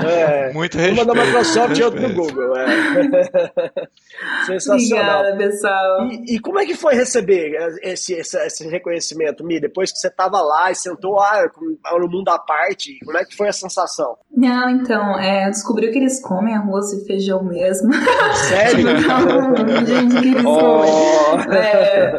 é, 0.07 0.53
Muito 0.53 0.77
respeito. 0.77 1.03
Uma 1.03 1.13
da 1.13 1.25
Microsoft 1.25 1.77
e 1.77 1.83
outra 1.83 2.07
do 2.07 2.13
Google. 2.13 2.57
É. 2.57 2.67
Sensacional. 4.45 5.19
Obrigada, 5.19 5.37
pessoal. 5.37 6.07
E, 6.07 6.35
e, 6.35 6.39
como 6.39 6.59
é 6.59 6.65
que 6.65 6.75
foi 6.75 6.95
receber 6.95 7.51
esse, 7.83 8.13
esse, 8.13 8.37
esse, 8.37 8.67
reconhecimento, 8.67 9.43
Mi? 9.43 9.59
Depois 9.59 9.91
que 9.91 9.97
você 9.99 10.09
tava 10.09 10.41
lá 10.41 10.71
e 10.71 10.75
sentou 10.75 11.19
ah, 11.19 11.49
no 11.99 12.07
mundo 12.07 12.29
à 12.29 12.39
parte, 12.39 12.97
como 13.05 13.17
é 13.17 13.25
que 13.25 13.35
foi 13.35 13.47
a 13.47 13.53
sensação? 13.53 14.17
Não, 14.35 14.69
então, 14.69 15.19
é, 15.19 15.49
descobriu 15.49 15.91
que 15.91 15.97
eles 15.97 16.21
comem 16.21 16.55
arroz 16.55 16.93
e 16.93 17.05
feijão 17.05 17.16
mesmo. 17.43 17.91
Sério? 18.33 18.87
Gente, 19.85 20.21
que 20.21 20.45
oh. 20.45 20.83
É... 21.51 22.17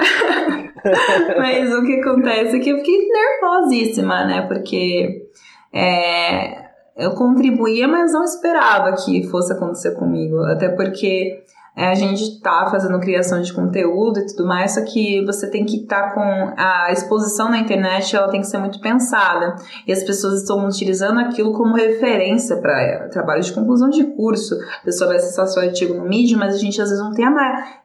Mas 1.36 1.72
o 1.72 1.84
que 1.84 2.01
acontece 2.01 2.57
é 2.57 2.61
que 2.61 2.70
eu 2.70 2.78
fiquei 2.78 3.09
nervosíssima, 3.09 4.24
né? 4.24 4.42
Porque 4.42 5.26
é, 5.72 6.68
eu 6.96 7.12
contribuía, 7.12 7.86
mas 7.86 8.12
não 8.12 8.24
esperava 8.24 8.94
que 8.96 9.26
fosse 9.28 9.53
acontecer 9.53 9.94
comigo. 9.94 10.38
Até 10.44 10.68
porque 10.68 11.42
a 11.87 11.95
gente 11.95 12.22
está 12.22 12.66
fazendo 12.70 12.99
criação 12.99 13.41
de 13.41 13.53
conteúdo 13.53 14.18
e 14.18 14.26
tudo 14.26 14.47
mais, 14.47 14.74
só 14.74 14.83
que 14.83 15.24
você 15.24 15.49
tem 15.49 15.64
que 15.64 15.83
estar 15.83 16.09
tá 16.09 16.14
com 16.14 16.55
a 16.57 16.91
exposição 16.91 17.49
na 17.49 17.59
internet, 17.59 18.16
ela 18.16 18.29
tem 18.29 18.41
que 18.41 18.47
ser 18.47 18.59
muito 18.59 18.81
pensada. 18.81 19.55
E 19.87 19.93
as 19.93 20.03
pessoas 20.03 20.41
estão 20.41 20.66
utilizando 20.66 21.20
aquilo 21.20 21.53
como 21.53 21.74
referência 21.74 22.57
para 22.57 23.09
trabalho 23.11 23.43
de 23.43 23.53
conclusão 23.53 23.89
de 23.91 24.05
curso. 24.05 24.57
A 24.81 24.85
pessoa 24.85 25.09
vai 25.09 25.16
acessar 25.18 25.47
seu 25.47 25.62
artigo 25.62 25.95
no 25.95 26.09
Medium, 26.09 26.39
mas 26.39 26.55
a 26.55 26.59
gente 26.59 26.81
às 26.81 26.89
vezes 26.89 27.03
não 27.03 27.12
tem 27.12 27.24
a, 27.24 27.31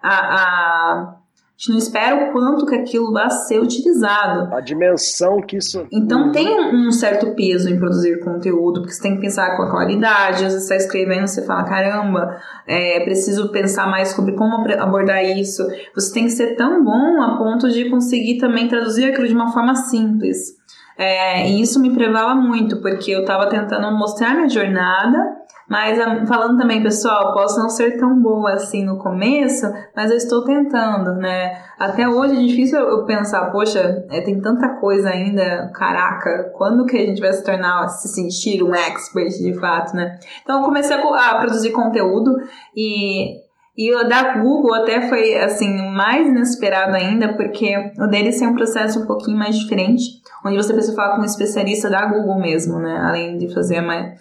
a, 0.02 0.10
a 0.10 1.16
A 1.56 1.62
gente 1.64 1.70
não 1.70 1.78
espera 1.78 2.16
o 2.16 2.32
quanto 2.34 2.66
que 2.66 2.76
aquilo 2.76 3.14
vai 3.14 3.30
ser 3.30 3.62
utilizado. 3.62 4.54
A 4.54 4.60
dimensão 4.60 5.39
que 5.39 5.58
isso. 5.58 5.86
Então 5.91 6.32
tem 6.32 6.47
um 6.76 6.91
certo 6.91 7.36
peso 7.36 7.70
em 7.70 7.78
produzir 7.78 8.20
conteúdo, 8.22 8.82
porque 8.82 8.93
você 8.93 9.04
tem 9.04 9.16
que 9.16 9.22
pensar 9.22 9.56
com 9.56 9.64
a 9.64 9.72
qualidade. 9.72 10.43
Às 10.45 10.54
vezes 10.54 10.68
você 10.68 10.74
está 10.74 10.86
escrevendo, 10.88 11.28
você 11.28 11.45
fala, 11.45 11.64
caramba, 11.64 12.38
é 12.68 12.99
preciso 13.01 13.51
pensar 13.51 13.88
mais 13.88 14.10
sobre 14.10 14.34
como 14.36 14.66
abordar 14.80 15.24
isso. 15.24 15.64
Você 15.95 16.14
tem 16.14 16.24
que 16.26 16.32
ser 16.32 16.56
tão 16.56 16.84
bom 16.84 17.22
a 17.22 17.38
ponto 17.38 17.70
de 17.70 17.89
conseguir 17.89 18.39
também 18.39 18.68
traduzir 18.68 19.06
aquilo 19.06 19.28
de 19.28 19.36
uma 19.36 19.51
forma 19.54 19.76
simples. 19.76 20.58
É, 20.97 21.49
e 21.49 21.62
isso 21.62 21.80
me 21.80 21.93
privava 21.93 22.36
muito, 22.36 22.82
porque 22.82 23.12
eu 23.12 23.22
estava 23.22 23.47
tentando 23.47 23.91
mostrar 23.97 24.36
minha 24.36 24.49
jornada, 24.49 25.38
mas 25.70 25.99
ah, 25.99 26.26
falando 26.26 26.57
também, 26.57 26.84
pessoal, 26.84 27.34
posso 27.34 27.59
não 27.59 27.70
ser 27.70 27.97
tão 27.97 28.22
boa 28.22 28.53
assim 28.53 28.84
no 28.84 28.97
começo, 28.97 29.66
mas 29.95 30.11
eu 30.11 30.18
estou 30.18 30.43
tentando, 30.43 31.16
né? 31.16 31.61
Até 31.80 32.07
hoje 32.07 32.36
é 32.36 32.47
difícil 32.47 32.80
eu 32.80 33.05
pensar, 33.05 33.51
poxa, 33.51 34.05
é, 34.09 34.22
tem 34.22 34.39
tanta 34.41 34.70
coisa 34.80 35.09
ainda, 35.09 35.72
caraca, 35.74 36.51
quando 36.55 36.86
que 36.86 36.97
a 36.97 37.05
gente 37.05 37.22
vai 37.22 37.34
se 37.34 37.43
tornar, 37.43 37.88
se 37.89 38.07
sentir 38.09 38.64
um 38.64 38.74
expert 38.74 39.30
de 39.30 39.53
fato, 39.59 39.95
né? 39.95 40.18
Então 40.43 40.59
eu 40.59 40.66
comecei 40.66 40.95
a, 40.95 41.32
a 41.32 41.39
produzir 41.39 41.72
conteúdo 41.72 42.36
e 42.76 43.43
e 43.76 43.91
o 43.91 44.07
da 44.07 44.38
Google 44.38 44.76
até 44.76 45.09
foi, 45.09 45.36
assim, 45.36 45.68
mais 45.89 46.28
inesperado 46.28 46.95
ainda, 46.95 47.34
porque 47.34 47.74
o 47.97 48.05
deles 48.05 48.38
tem 48.38 48.47
um 48.47 48.53
processo 48.53 49.01
um 49.01 49.07
pouquinho 49.07 49.36
mais 49.36 49.57
diferente, 49.57 50.22
onde 50.45 50.55
você 50.55 50.72
precisa 50.74 50.95
falar 50.95 51.16
com 51.16 51.22
um 51.24 51.26
especialista 51.26 51.89
da 51.89 52.05
Google 52.05 52.39
mesmo, 52.39 52.78
né? 52.78 53.01
Além 53.03 53.36
de 53.36 53.51
fazer 53.51 53.82
mais, 53.82 54.14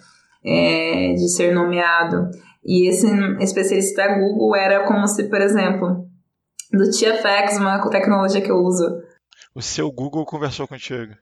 é, 0.45 1.13
de 1.13 1.29
ser 1.29 1.53
nomeado. 1.53 2.29
E 2.65 2.87
esse 2.87 3.07
especialista 3.39 4.07
da 4.07 4.17
Google 4.19 4.55
era 4.55 4.85
como 4.85 5.07
se, 5.07 5.23
por 5.25 5.41
exemplo, 5.41 6.07
do 6.71 6.89
TFX, 6.89 7.57
uma 7.57 7.89
tecnologia 7.89 8.41
que 8.41 8.51
eu 8.51 8.57
uso, 8.57 8.85
o 9.55 9.61
seu 9.61 9.91
Google 9.91 10.25
conversou 10.25 10.67
contigo. 10.67 11.13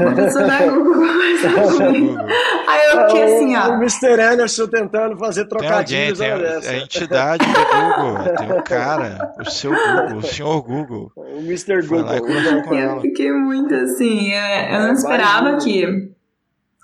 Uma 0.00 0.12
pessoa 0.12 0.44
da 0.44 0.66
Google 0.66 0.94
conversou 0.94 1.78
comigo. 1.86 2.18
Aí 2.66 2.86
eu 2.90 3.06
fiquei 3.06 3.22
assim, 3.22 3.56
ó. 3.56 3.68
O 3.68 3.74
Mr. 3.74 4.20
Anderson 4.20 4.66
tentando 4.66 5.16
fazer 5.16 5.44
trocadilhos. 5.44 6.18
Tem 6.18 6.32
alguém, 6.32 6.60
tem 6.60 6.70
a 6.70 6.78
entidade 6.78 7.46
do 7.46 7.52
Google. 7.52 8.34
Tem 8.36 8.52
o 8.58 8.62
cara, 8.64 9.32
o 9.38 9.48
seu 9.48 9.70
Google, 9.70 10.18
o 10.18 10.22
senhor 10.22 10.62
Google. 10.62 11.12
O 11.14 11.38
Mr. 11.42 11.86
Google. 11.86 12.74
Eu 12.76 13.00
fiquei 13.00 13.32
muito 13.32 13.72
assim. 13.72 14.32
Eu 14.32 14.80
não 14.80 14.92
esperava 14.92 15.56
que 15.58 16.12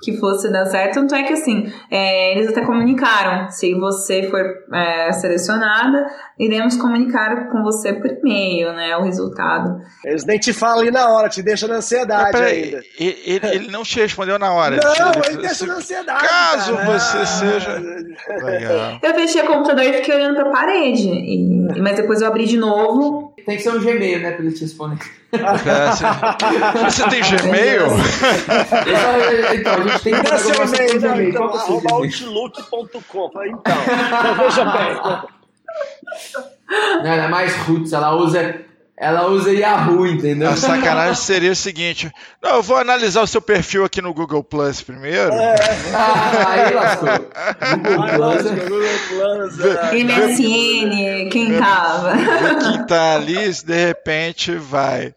que 0.02 0.16
fosse 0.16 0.50
dar 0.50 0.66
certo. 0.66 0.94
Tanto 0.94 1.14
é 1.14 1.22
que, 1.24 1.32
assim, 1.34 1.70
é, 1.90 2.32
eles 2.32 2.48
até 2.48 2.64
comunicaram: 2.64 3.50
se 3.50 3.74
você 3.74 4.28
for 4.30 4.44
é, 4.72 5.12
selecionada, 5.12 6.06
iremos 6.38 6.76
comunicar 6.76 7.50
com 7.50 7.62
você 7.62 7.92
por 7.92 8.10
e-mail, 8.10 8.72
né? 8.72 8.96
O 8.96 9.02
resultado. 9.02 9.80
Eles 10.04 10.24
nem 10.24 10.38
te 10.38 10.52
falam 10.52 10.80
ali 10.80 10.90
na 10.90 11.08
hora, 11.08 11.28
te 11.28 11.42
deixam 11.42 11.68
na 11.68 11.76
ansiedade 11.76 12.36
ainda. 12.36 12.80
Ele, 12.98 13.40
ele, 13.46 13.68
não 13.70 13.82
te 13.82 14.00
respondeu 14.00 14.38
na 14.38 14.52
hora. 14.52 14.76
Não, 14.76 15.12
ele, 15.12 15.34
ele 15.34 15.42
deixa 15.42 15.66
na 15.66 15.74
ansiedade. 15.74 16.26
Caso 16.26 16.76
cara. 16.76 16.98
você 16.98 17.18
ah, 17.18 17.26
seja. 17.26 17.78
Legal. 18.42 18.98
Eu 19.02 19.14
fechei 19.14 19.42
o 19.42 19.46
computador 19.46 19.84
e 19.84 19.92
fiquei 19.94 20.14
olhando 20.14 20.36
pra 20.36 20.50
parede. 20.50 21.08
E, 21.08 21.80
mas 21.80 21.96
depois 21.96 22.20
eu 22.20 22.28
abri 22.28 22.46
de 22.46 22.56
novo. 22.56 23.29
Tem 23.46 23.56
que 23.56 23.62
ser 23.62 23.70
um 23.70 23.80
Gmail, 23.80 24.20
né, 24.20 24.32
pra 24.32 24.44
ele 24.44 24.52
te 24.54 24.62
responder. 24.62 24.98
Você 26.84 27.08
tem 27.08 27.22
Gmail? 27.22 27.86
então, 29.54 29.74
a 29.74 29.88
gente 29.88 30.02
tem 30.02 30.14
que 30.14 30.28
fazer 30.28 30.56
uma 30.56 30.66
Gmail. 30.66 31.00
Não, 31.00 31.22
então, 31.22 31.44
arroba 31.44 31.94
outlook.com. 31.94 33.30
Então, 33.46 33.76
veja 34.38 34.64
bem. 34.64 34.94
Não, 37.02 37.06
ela 37.06 37.24
é 37.24 37.28
mais 37.28 37.56
roots, 37.56 37.92
ela 37.92 38.14
usa 38.14 38.69
ela 39.00 39.28
usa 39.28 39.50
Yahoo, 39.50 40.06
entendeu? 40.06 40.50
A 40.50 40.56
sacanagem 40.56 41.14
seria 41.14 41.52
o 41.52 41.56
seguinte: 41.56 42.12
não, 42.42 42.56
eu 42.56 42.62
vou 42.62 42.76
analisar 42.76 43.22
o 43.22 43.26
seu 43.26 43.40
perfil 43.40 43.82
aqui 43.82 44.02
no 44.02 44.12
Google 44.12 44.44
Plus 44.44 44.82
primeiro. 44.82 45.32
É. 45.32 45.54
Ah, 45.94 46.50
aí 46.50 46.74
lascou. 46.74 47.08
Google 47.78 48.08
Plus. 48.14 48.46
É. 48.46 48.68
Google 48.68 48.98
Plus. 49.08 49.60
É. 49.60 50.04
MSN, 50.04 51.30
quem 51.30 51.58
tava. 51.58 52.12
Quem 52.60 52.86
tá 52.86 53.14
ali, 53.14 53.50
de 53.50 53.86
repente 53.86 54.54
vai. 54.56 55.14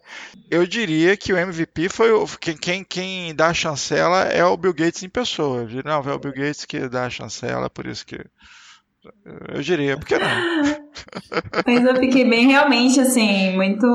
Eu 0.49 0.65
diria 0.65 1.17
que 1.17 1.34
o 1.34 1.38
MVP 1.38 1.89
foi 1.89 2.13
o. 2.13 2.25
Quem, 2.39 2.55
quem, 2.55 2.84
quem 2.86 3.36
dá 3.36 3.47
a 3.47 3.53
chancela 3.53 4.23
é 4.23 4.45
o 4.45 4.55
Bill 4.55 4.73
Gates 4.73 5.03
em 5.03 5.09
pessoa. 5.09 5.67
Não, 5.84 6.09
é 6.09 6.13
o 6.13 6.19
Bill 6.19 6.31
Gates 6.31 6.63
que 6.63 6.88
dá 6.88 7.07
a 7.07 7.09
chancela, 7.09 7.69
por 7.69 7.86
isso 7.86 8.05
que. 8.05 8.17
Eu 9.54 9.62
diria, 9.62 9.97
porque 9.97 10.18
não? 10.18 10.28
Mas 11.66 11.86
eu 11.86 11.95
fiquei 11.97 12.30
bem 12.30 12.47
realmente 12.47 12.99
assim, 12.99 13.56
muito, 13.56 13.86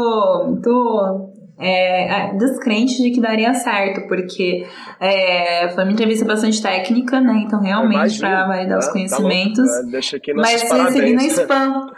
muito 0.46 1.32
é, 1.58 2.34
descrente 2.34 3.02
de 3.02 3.10
que 3.10 3.20
daria 3.20 3.54
certo, 3.54 4.06
porque 4.06 4.66
é, 5.00 5.70
foi 5.70 5.84
uma 5.84 5.92
entrevista 5.92 6.24
bastante 6.24 6.60
técnica, 6.62 7.20
né? 7.20 7.42
Então, 7.46 7.60
realmente, 7.60 8.18
para 8.18 8.46
validar 8.46 8.78
os 8.78 8.86
né? 8.86 8.92
conhecimentos. 8.92 9.68
Tá 9.68 9.82
Deixa 9.90 10.16
aqui 10.16 10.34
mas 10.34 10.62
recebi 10.62 11.14
no 11.14 11.22
spam. 11.22 11.90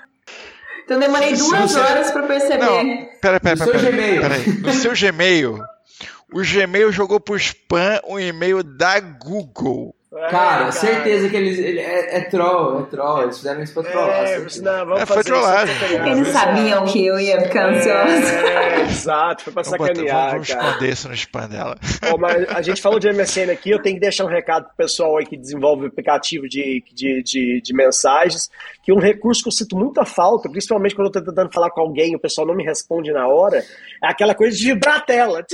Então, 0.84 0.98
demorei 0.98 1.34
duas 1.34 1.76
horas 1.76 2.10
para 2.10 2.22
perceber. 2.24 2.64
Não, 2.64 3.06
pera, 3.20 3.38
pera, 3.38 3.40
pera, 3.40 3.56
pera, 3.56 3.80
pera, 3.80 4.20
pera 4.20 4.34
aí. 4.34 4.58
No 4.60 4.72
seu 4.72 4.92
Gmail, 4.92 5.58
o 6.32 6.40
Gmail 6.42 6.90
jogou 6.90 7.20
pro 7.20 7.36
spam 7.36 8.00
um 8.08 8.18
e-mail 8.18 8.62
da 8.62 8.98
Google. 8.98 9.94
É, 10.12 10.28
cara, 10.28 10.72
certeza 10.72 11.28
que 11.28 11.36
eles. 11.36 11.56
Ele, 11.56 11.78
é, 11.78 12.16
é 12.16 12.20
troll, 12.22 12.80
é 12.80 12.82
troll. 12.86 13.22
Eles 13.22 13.36
fizeram 13.36 13.62
isso 13.62 13.72
pra 13.72 13.84
trollar. 13.84 14.26
É, 14.26 14.38
não, 14.38 14.86
vamos 14.86 15.02
é, 15.02 15.06
foi 15.06 15.22
trollagem. 15.22 15.76
Eles 16.04 16.28
sabiam 16.28 16.84
que 16.86 17.06
eu 17.06 17.20
ia 17.20 17.40
ficar 17.42 17.68
ansiosa. 17.68 18.32
É, 18.50 18.80
exato, 18.82 19.44
foi 19.44 19.52
pra 19.52 19.62
vamos 19.62 19.78
sacanear. 19.78 20.30
vamos 20.32 20.48
cara. 20.48 20.66
esconder 20.66 20.92
isso 20.92 21.08
no 21.08 21.14
spam 21.14 21.48
dela. 21.48 21.76
Pô, 22.00 22.18
mas 22.18 22.48
a 22.48 22.60
gente 22.60 22.82
falou 22.82 22.98
de 22.98 23.08
MSN 23.08 23.52
aqui, 23.52 23.70
eu 23.70 23.80
tenho 23.80 23.94
que 23.94 24.00
deixar 24.00 24.24
um 24.24 24.28
recado 24.28 24.64
pro 24.64 24.74
pessoal 24.78 25.16
aí 25.16 25.24
que 25.24 25.36
desenvolve 25.36 25.84
o 25.84 25.86
aplicativo 25.86 26.48
de, 26.48 26.82
de, 26.92 27.22
de, 27.22 27.62
de 27.62 27.72
mensagens, 27.72 28.50
que 28.82 28.92
um 28.92 28.98
recurso 28.98 29.44
que 29.44 29.48
eu 29.48 29.52
sinto 29.52 29.76
muita 29.76 30.04
falta, 30.04 30.50
principalmente 30.50 30.96
quando 30.96 31.06
eu 31.06 31.12
tô 31.12 31.22
tentando 31.22 31.52
falar 31.52 31.70
com 31.70 31.82
alguém 31.82 32.14
e 32.14 32.16
o 32.16 32.20
pessoal 32.20 32.44
não 32.44 32.56
me 32.56 32.64
responde 32.64 33.12
na 33.12 33.28
hora, 33.28 33.58
é 34.02 34.08
aquela 34.08 34.34
coisa 34.34 34.56
de 34.56 34.64
vibrar 34.64 34.96
a 34.96 35.00
tela. 35.00 35.46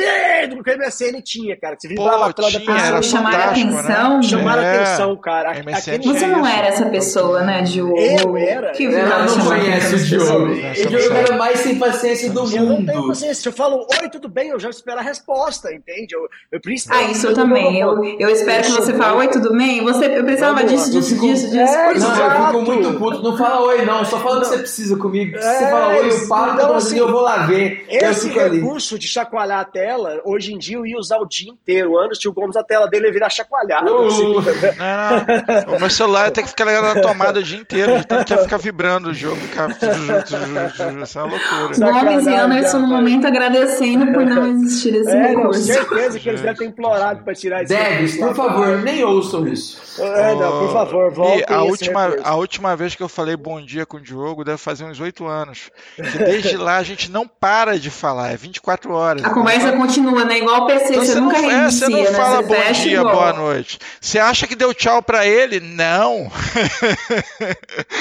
Do 0.48 0.62
que 0.62 0.70
o 0.70 0.78
MSN 0.78 1.20
tinha, 1.22 1.56
cara. 1.58 1.76
Que 1.76 1.82
você 1.82 1.88
vibrava 1.88 2.18
Pô, 2.18 2.24
a 2.24 2.32
tela 2.32 2.50
da 2.52 2.60
pessoa. 2.60 3.02
Chamar 3.02 3.34
a 3.34 3.50
atenção. 3.50 4.16
Né? 4.16 4.45
Chamar 4.46 4.62
é. 4.62 4.76
atenção, 4.76 5.16
cara. 5.16 5.50
Aquele... 5.50 6.04
Você 6.04 6.26
não 6.26 6.46
era 6.46 6.68
essa 6.68 6.86
pessoa, 6.86 7.42
né, 7.42 7.62
Diogo? 7.62 7.98
Eu 7.98 8.36
era. 8.36 8.72
Que 8.72 8.86
ela 8.86 9.24
não 9.24 9.44
conhece 9.44 9.94
o 9.94 9.98
Diogo. 9.98 10.52
O 10.52 10.88
Diogo 10.88 11.14
era 11.14 11.36
mais 11.36 11.60
sem 11.60 11.78
paciência 11.78 12.30
do 12.30 12.40
eu 12.40 12.44
mundo. 12.44 12.56
Eu 12.56 12.66
não 12.66 12.86
tenho 12.86 13.06
paciência. 13.08 13.34
Se 13.34 13.48
eu 13.48 13.52
falo, 13.52 13.86
oi, 14.00 14.08
tudo 14.08 14.28
bem, 14.28 14.48
eu 14.48 14.60
já 14.60 14.70
espero 14.70 14.98
a 14.98 15.02
resposta, 15.02 15.72
entende? 15.72 16.14
Eu, 16.14 16.28
eu 16.52 16.60
preciso. 16.60 16.94
Ah, 16.94 17.02
isso 17.02 17.26
eu 17.26 17.34
também. 17.34 17.80
Eu, 17.80 18.02
eu 18.18 18.28
espero 18.28 18.64
que 18.64 18.72
você 18.72 18.94
fale, 18.94 19.16
oi, 19.16 19.28
tudo 19.28 19.56
bem? 19.56 19.82
Você, 19.84 20.06
eu 20.06 20.24
precisava 20.24 20.64
disso, 20.64 20.90
disso, 20.90 21.20
disso, 21.20 21.50
disso. 21.50 21.56
É, 21.56 21.94
não, 21.94 22.16
eu 22.16 22.46
fico 22.46 22.62
muito 22.62 22.98
puto. 22.98 23.22
Não 23.22 23.36
fala 23.36 23.66
oi, 23.66 23.84
não. 23.84 24.04
Só 24.04 24.20
fala 24.20 24.38
o 24.38 24.40
que 24.40 24.46
você 24.48 24.58
precisa 24.58 24.96
comigo. 24.96 25.36
Se 25.38 25.44
você 25.44 25.70
fala 25.70 25.88
oi, 25.88 26.10
eu 26.10 26.28
paro, 26.28 26.54
então, 26.54 26.74
assim, 26.74 26.98
eu 26.98 27.10
vou 27.10 27.20
lá 27.20 27.46
ver. 27.46 27.84
Esse 27.88 28.28
recurso 28.28 28.98
de 28.98 29.08
chacoalhar 29.08 29.60
a 29.60 29.64
tela, 29.64 30.20
hoje 30.24 30.52
em 30.52 30.58
dia 30.58 30.76
eu 30.76 30.86
ia 30.86 30.98
usar 30.98 31.18
o 31.18 31.26
dia 31.26 31.50
inteiro. 31.50 31.98
Antes, 31.98 32.24
o 32.24 32.32
Gomes, 32.32 32.56
a 32.56 32.62
tela 32.62 32.86
dele 32.86 33.06
ia 33.06 33.12
virar 33.12 33.30
chacoalhada. 33.30 33.92
Uh, 33.92 34.06
assim, 34.06 34.35
não, 34.42 35.66
não. 35.66 35.76
O 35.76 35.80
meu 35.80 35.90
celular 35.90 36.30
tem 36.30 36.44
que 36.44 36.50
ficar 36.50 36.64
ligado 36.64 36.94
na 36.94 37.00
tomada 37.00 37.40
o 37.40 37.42
dia 37.42 37.58
inteiro. 37.58 37.92
Tem 38.04 38.24
que 38.24 38.36
ficar 38.36 38.56
vibrando 38.56 39.10
o 39.10 39.14
jogo. 39.14 39.36
Ficar... 39.36 39.68
Isso 39.70 41.18
é 41.18 41.22
uma 41.22 41.30
loucura. 41.30 41.92
Gomes 41.92 42.26
e 42.26 42.34
Anderson, 42.34 42.78
no 42.78 42.88
momento, 42.88 43.26
agradecendo 43.26 44.12
por 44.12 44.24
não 44.24 44.46
existir 44.56 44.94
esse 44.94 45.10
é, 45.10 45.28
recurso. 45.28 45.60
Com 45.60 45.66
certeza 45.66 46.18
que 46.18 46.28
eles 46.28 46.40
devem 46.40 46.56
ter 46.56 46.64
implorado 46.66 47.22
para 47.22 47.34
tirar 47.34 47.62
esse 47.62 47.74
Deves, 47.74 48.16
por 48.16 48.34
favor, 48.34 48.78
nem 48.82 49.04
ouçam 49.04 49.46
isso. 49.46 50.02
É, 50.02 50.34
não, 50.34 50.60
por 50.60 50.72
favor, 50.72 51.12
voltem 51.12 51.44
a 51.48 51.62
última, 51.62 52.16
a 52.22 52.34
última 52.34 52.76
vez 52.76 52.94
que 52.94 53.02
eu 53.02 53.08
falei 53.08 53.36
bom 53.36 53.60
dia 53.60 53.86
com 53.86 53.96
o 53.96 54.00
Diogo 54.00 54.44
deve 54.44 54.58
fazer 54.58 54.84
uns 54.84 55.00
oito 55.00 55.26
anos. 55.26 55.70
Que 55.96 56.18
desde 56.18 56.56
lá 56.56 56.76
a 56.76 56.82
gente 56.82 57.10
não 57.10 57.26
para 57.26 57.78
de 57.78 57.90
falar, 57.90 58.32
é 58.32 58.36
24 58.36 58.92
horas. 58.92 59.24
A 59.24 59.30
conversa 59.30 59.72
continua, 59.72 60.24
né? 60.24 60.38
Igual 60.38 60.62
o 60.62 60.66
PC, 60.66 60.84
então, 60.84 61.04
você, 61.04 61.12
você 61.12 61.20
nunca 61.20 61.40
não, 61.40 61.48
reinicia, 61.48 61.86
é, 61.86 61.90
Você 61.90 61.90
não 61.90 62.02
né? 62.02 62.10
fala 62.12 62.42
você 62.42 62.54
bom 62.54 62.72
dia, 62.72 63.00
igual. 63.00 63.14
boa 63.14 63.32
noite. 63.32 63.78
Você 64.00 64.18
acha 64.28 64.46
que 64.46 64.54
deu 64.54 64.74
tchau 64.74 65.02
pra 65.02 65.26
ele? 65.26 65.60
Não. 65.60 66.30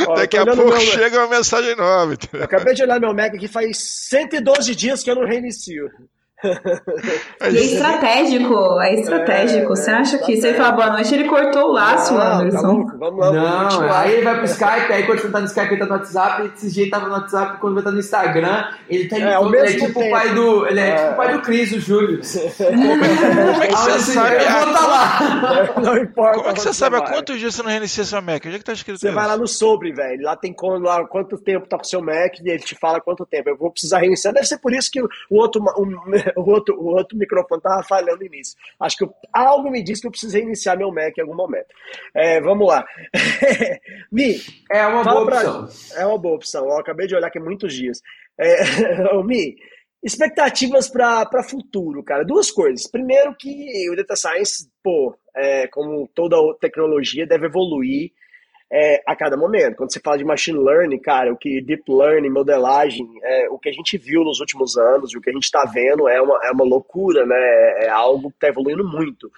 Ó, 0.07 0.15
Daqui 0.15 0.37
a 0.37 0.45
pouco 0.45 0.63
meu... 0.63 0.79
chega 0.79 1.19
uma 1.19 1.37
mensagem 1.37 1.75
nova. 1.75 2.15
Eu 2.33 2.43
acabei 2.43 2.73
de 2.73 2.83
olhar 2.83 2.99
meu 2.99 3.13
Mac 3.13 3.33
aqui, 3.35 3.47
faz 3.47 3.77
112 4.09 4.75
dias 4.75 5.03
que 5.03 5.11
eu 5.11 5.15
não 5.15 5.25
reinicio. 5.25 5.89
E 7.51 7.57
é 7.57 7.61
estratégico, 7.61 8.81
é 8.81 8.93
estratégico. 8.95 9.63
É, 9.73 9.75
Você 9.75 9.91
é, 9.91 9.93
acha 9.95 10.17
que 10.19 10.25
se 10.25 10.31
ele 10.31 10.37
estratégico. 10.37 10.63
falar 10.63 10.75
boa 10.75 10.89
noite, 10.97 11.13
ele 11.13 11.23
cortou 11.29 11.69
o 11.69 11.71
laço, 11.73 12.13
Não, 12.13 12.19
tá 12.19 12.35
Anderson? 12.37 12.67
louco, 12.67 12.97
vamos 12.97 13.19
lá, 13.19 13.31
vamos 13.31 13.75
Não, 13.75 13.93
aí 13.93 14.13
ele 14.13 14.21
vai 14.23 14.35
pro 14.35 14.45
Skype, 14.45 14.93
aí 14.93 15.03
quando 15.05 15.19
você 15.21 15.29
tá 15.29 15.39
no 15.39 15.45
Skype, 15.45 15.67
ele 15.73 15.77
tá 15.79 15.85
no 15.85 15.91
WhatsApp, 15.93 16.47
desse 16.49 16.69
jeito 16.69 16.91
tava 16.91 17.07
no 17.07 17.13
WhatsApp, 17.13 17.59
quando 17.59 17.73
vai 17.75 17.83
tá 17.83 17.91
no 17.91 17.99
Instagram, 17.99 18.63
ele 18.89 19.07
tá 19.07 19.15
É, 19.17 19.19
ele 19.43 19.57
é 19.57 19.65
tipo 19.77 19.99
o 19.99 20.09
pai 20.09 20.33
do. 20.33 20.67
Ele 20.67 20.79
é, 20.79 20.89
É. 20.89 20.95
tipo 20.95 21.11
o 21.11 21.15
pai 21.15 21.33
do 21.33 21.41
Cris, 21.41 21.71
o 21.73 21.79
Júlio. 21.79 22.19
Como 22.57 23.63
é 23.63 23.67
que 23.67 23.75
você 23.75 23.91
assim, 23.91 24.13
sabe? 24.13 24.35
Eu 24.35 24.51
vou 24.65 24.73
tá 24.73 24.87
lá. 24.87 25.75
Não 25.81 25.97
importa. 25.97 26.37
Como 26.37 26.49
é 26.49 26.53
que 26.53 26.61
você 26.61 26.73
sabe 26.73 26.97
há 26.97 27.01
quantos 27.01 27.39
dias 27.39 27.55
você 27.55 27.63
não 27.63 27.69
reinicia 27.69 28.03
seu 28.03 28.21
Mac? 28.21 28.43
Onde 28.45 28.55
é 28.55 28.59
que 28.59 28.63
tá 28.65 28.73
escrito 28.73 28.99
Você 28.99 29.07
isso? 29.07 29.15
vai 29.15 29.27
lá 29.27 29.37
no 29.37 29.47
sobre, 29.47 29.91
velho. 29.93 30.23
Lá 30.23 30.35
tem 30.35 30.53
como, 30.53 30.79
lá, 30.79 31.05
quanto 31.05 31.37
tempo 31.37 31.67
tá 31.67 31.77
com 31.77 31.83
o 31.83 31.87
seu 31.87 32.01
Mac 32.01 32.33
e 32.43 32.49
ele 32.49 32.59
te 32.59 32.75
fala 32.75 32.99
quanto 33.01 33.25
tempo. 33.25 33.49
Eu 33.49 33.57
vou 33.57 33.71
precisar 33.71 33.99
reiniciar. 33.99 34.33
Deve 34.33 34.45
ser 34.45 34.57
por 34.59 34.73
isso 34.73 34.89
que 34.91 35.01
o 35.01 35.07
outro, 35.29 35.61
o, 35.61 36.34
o 36.35 36.49
outro, 36.49 36.75
o 36.79 36.87
outro 36.95 37.17
microfone 37.17 37.61
tava 37.61 37.83
falhando 37.83 38.19
no 38.19 38.25
início. 38.25 38.55
Acho 38.79 38.97
que 38.97 39.03
eu- 39.03 39.13
algo 39.33 39.69
me 39.69 39.83
diz 39.83 39.99
que 40.01 40.07
eu 40.07 40.11
preciso 40.11 40.35
reiniciar 40.37 40.77
meu 40.77 40.91
Mac 40.91 41.17
em 41.17 41.21
algum 41.21 41.35
momento. 41.35 41.67
É, 42.13 42.39
vamos 42.41 42.67
lá. 42.67 42.85
Mi, 44.11 44.37
É 44.71 44.85
uma 44.87 45.03
boa 45.03 45.25
pra- 45.25 45.37
opção. 45.59 45.69
É 46.01 46.05
uma 46.05 46.17
boa 46.17 46.35
opção. 46.35 46.65
Eu 46.65 46.77
acabei 46.77 47.07
de 47.07 47.15
olhar 47.15 47.27
aqui 47.27 47.39
muitos 47.39 47.73
dias. 47.73 48.01
É, 48.39 48.57
Mi, 49.23 49.55
expectativas 50.03 50.87
para 50.89 51.43
futuro, 51.43 52.03
cara. 52.03 52.23
Duas 52.23 52.51
coisas. 52.51 52.89
Primeiro 52.89 53.35
que 53.35 53.89
o 53.89 53.95
Data 53.95 54.15
Science, 54.15 54.69
pô, 54.83 55.17
é, 55.35 55.67
como 55.67 56.07
toda 56.13 56.37
tecnologia, 56.59 57.25
deve 57.25 57.47
evoluir 57.47 58.11
é, 58.71 59.01
a 59.05 59.15
cada 59.15 59.37
momento. 59.37 59.75
Quando 59.75 59.91
você 59.91 59.99
fala 59.99 60.17
de 60.17 60.25
machine 60.25 60.57
learning, 60.57 60.99
cara, 60.99 61.31
o 61.31 61.37
que 61.37 61.61
deep 61.61 61.83
learning, 61.87 62.29
modelagem, 62.29 63.07
é, 63.23 63.49
o 63.49 63.59
que 63.59 63.69
a 63.69 63.71
gente 63.71 63.97
viu 63.97 64.23
nos 64.23 64.39
últimos 64.39 64.77
anos 64.77 65.13
e 65.13 65.17
o 65.17 65.21
que 65.21 65.29
a 65.29 65.33
gente 65.33 65.43
está 65.43 65.65
vendo 65.65 66.09
é 66.09 66.21
uma, 66.21 66.39
é 66.43 66.51
uma 66.51 66.65
loucura, 66.65 67.25
né? 67.25 67.85
É 67.85 67.89
algo 67.89 68.29
que 68.29 68.37
está 68.37 68.47
evoluindo 68.47 68.83
muito. 68.83 69.31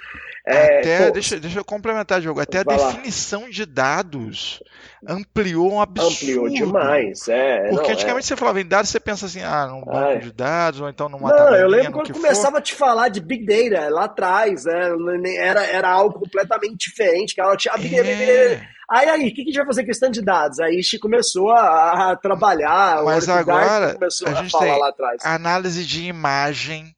É, 0.46 0.80
Até, 0.80 1.06
pô, 1.06 1.12
deixa, 1.12 1.40
deixa 1.40 1.60
eu 1.60 1.66
complementar, 1.66 2.22
Diogo. 2.22 2.40
Até 2.40 2.60
a 2.60 2.64
Vai 2.64 2.78
lá. 2.78 2.92
definição 2.92 3.50
de 3.50 3.66
dados 3.66 4.64
ampliou 5.06 5.74
um 5.74 5.82
absurdo. 5.82 6.14
ampliou 6.14 6.50
demais. 6.50 7.28
É, 7.28 7.70
Porque 7.70 7.76
não, 7.76 7.90
é. 7.90 7.94
antigamente 7.94 8.26
você 8.26 8.36
falava 8.36 8.62
em 8.62 8.66
dados, 8.66 8.90
você 8.90 9.00
pensa 9.00 9.26
assim, 9.26 9.42
ah, 9.44 9.68
num 9.68 9.82
banco 9.82 9.98
Ai. 9.98 10.20
de 10.20 10.32
dados, 10.32 10.80
ou 10.80 10.90
então 10.90 11.10
numa 11.10 11.30
Não, 11.30 11.56
eu 11.56 11.68
lembro 11.68 11.92
quando 11.92 12.14
começava 12.14 12.60
a 12.60 12.62
te 12.62 12.74
falar 12.74 13.10
de 13.10 13.20
Big 13.20 13.46
Data 13.46 13.90
lá 13.90 14.06
atrás, 14.06 14.64
né? 14.64 14.90
Era, 15.38 15.66
era 15.66 15.90
algo 15.90 16.18
completamente 16.18 16.90
diferente. 16.90 17.36
Que 17.36 17.42
ela 17.42 17.58
tinha, 17.58 17.74
for. 17.74 17.82
Big 17.82 17.96
Data. 17.96 18.10
É, 18.10 18.77
Aí, 18.90 19.10
aí, 19.10 19.28
o 19.28 19.34
que, 19.34 19.36
que 19.36 19.42
a 19.42 19.46
gente 19.46 19.58
vai 19.58 19.66
fazer 19.66 19.84
questão 19.84 20.10
de 20.10 20.22
dados? 20.22 20.60
Aí 20.60 20.78
a 20.78 20.82
gente 20.82 20.98
começou 21.00 21.52
a, 21.52 22.12
a 22.12 22.16
trabalhar. 22.16 23.02
o 23.02 23.06
Mas 23.06 23.28
agora, 23.28 23.94
começou 23.96 24.28
a 24.28 24.32
a, 24.32 24.34
gente 24.36 24.52
falar 24.52 24.66
tem 24.66 24.80
lá 24.80 24.90
atrás. 24.90 25.26
análise 25.26 25.86
de 25.86 26.04
imagem, 26.06 26.96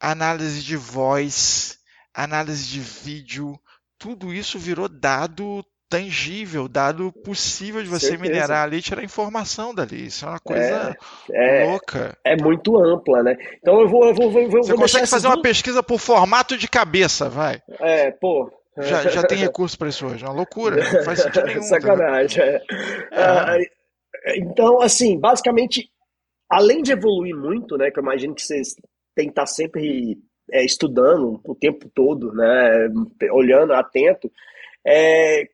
análise 0.00 0.62
de 0.62 0.76
voz, 0.76 1.78
análise 2.14 2.64
de 2.66 2.80
vídeo, 2.80 3.58
tudo 3.98 4.32
isso 4.32 4.58
virou 4.58 4.88
dado 4.88 5.62
tangível, 5.90 6.68
dado 6.68 7.12
possível 7.12 7.82
de 7.82 7.88
você 7.88 8.10
Certeza. 8.10 8.22
minerar 8.22 8.62
ali 8.64 8.78
e 8.78 8.82
tirar 8.82 9.02
informação 9.02 9.74
dali. 9.74 10.06
Isso 10.06 10.24
é 10.24 10.28
uma 10.28 10.38
coisa 10.38 10.96
É, 11.32 11.64
louca. 11.66 12.16
é 12.24 12.36
muito 12.36 12.78
ampla, 12.78 13.22
né? 13.24 13.36
Então 13.58 13.80
eu 13.80 13.88
vou, 13.88 14.06
eu 14.06 14.14
vou, 14.14 14.30
vou, 14.30 14.48
vou 14.48 14.62
Você 14.62 14.68
deixar 14.76 14.76
consegue 14.76 15.06
fazer 15.08 15.26
uma 15.26 15.42
pesquisa 15.42 15.82
por 15.82 15.98
formato 15.98 16.56
de 16.56 16.68
cabeça, 16.68 17.28
vai. 17.28 17.60
É, 17.80 18.10
pô. 18.12 18.50
Já, 18.82 19.02
já 19.10 19.22
tem 19.22 19.38
recurso 19.38 19.78
para 19.78 19.88
isso 19.88 20.06
hoje. 20.06 20.24
É 20.24 20.28
uma 20.28 20.34
loucura. 20.34 20.76
Não 20.76 21.04
faz 21.04 21.20
sentido 21.22 21.46
nenhum. 21.46 21.60
entendeu? 21.60 21.80
Sacanagem. 21.80 22.42
é. 22.42 22.62
É. 23.12 24.38
Então, 24.38 24.80
assim, 24.80 25.18
basicamente, 25.18 25.90
além 26.48 26.82
de 26.82 26.92
evoluir 26.92 27.36
muito, 27.36 27.76
né, 27.76 27.90
que 27.90 27.98
eu 27.98 28.02
imagino 28.02 28.34
que 28.34 28.42
vocês 28.42 28.74
têm 29.14 29.26
que 29.26 29.32
estar 29.32 29.46
sempre 29.46 30.18
é, 30.52 30.64
estudando 30.64 31.40
o 31.44 31.54
tempo 31.54 31.90
todo, 31.94 32.32
né, 32.32 32.88
olhando, 33.32 33.72
atento, 33.72 34.30
é, 34.86 35.44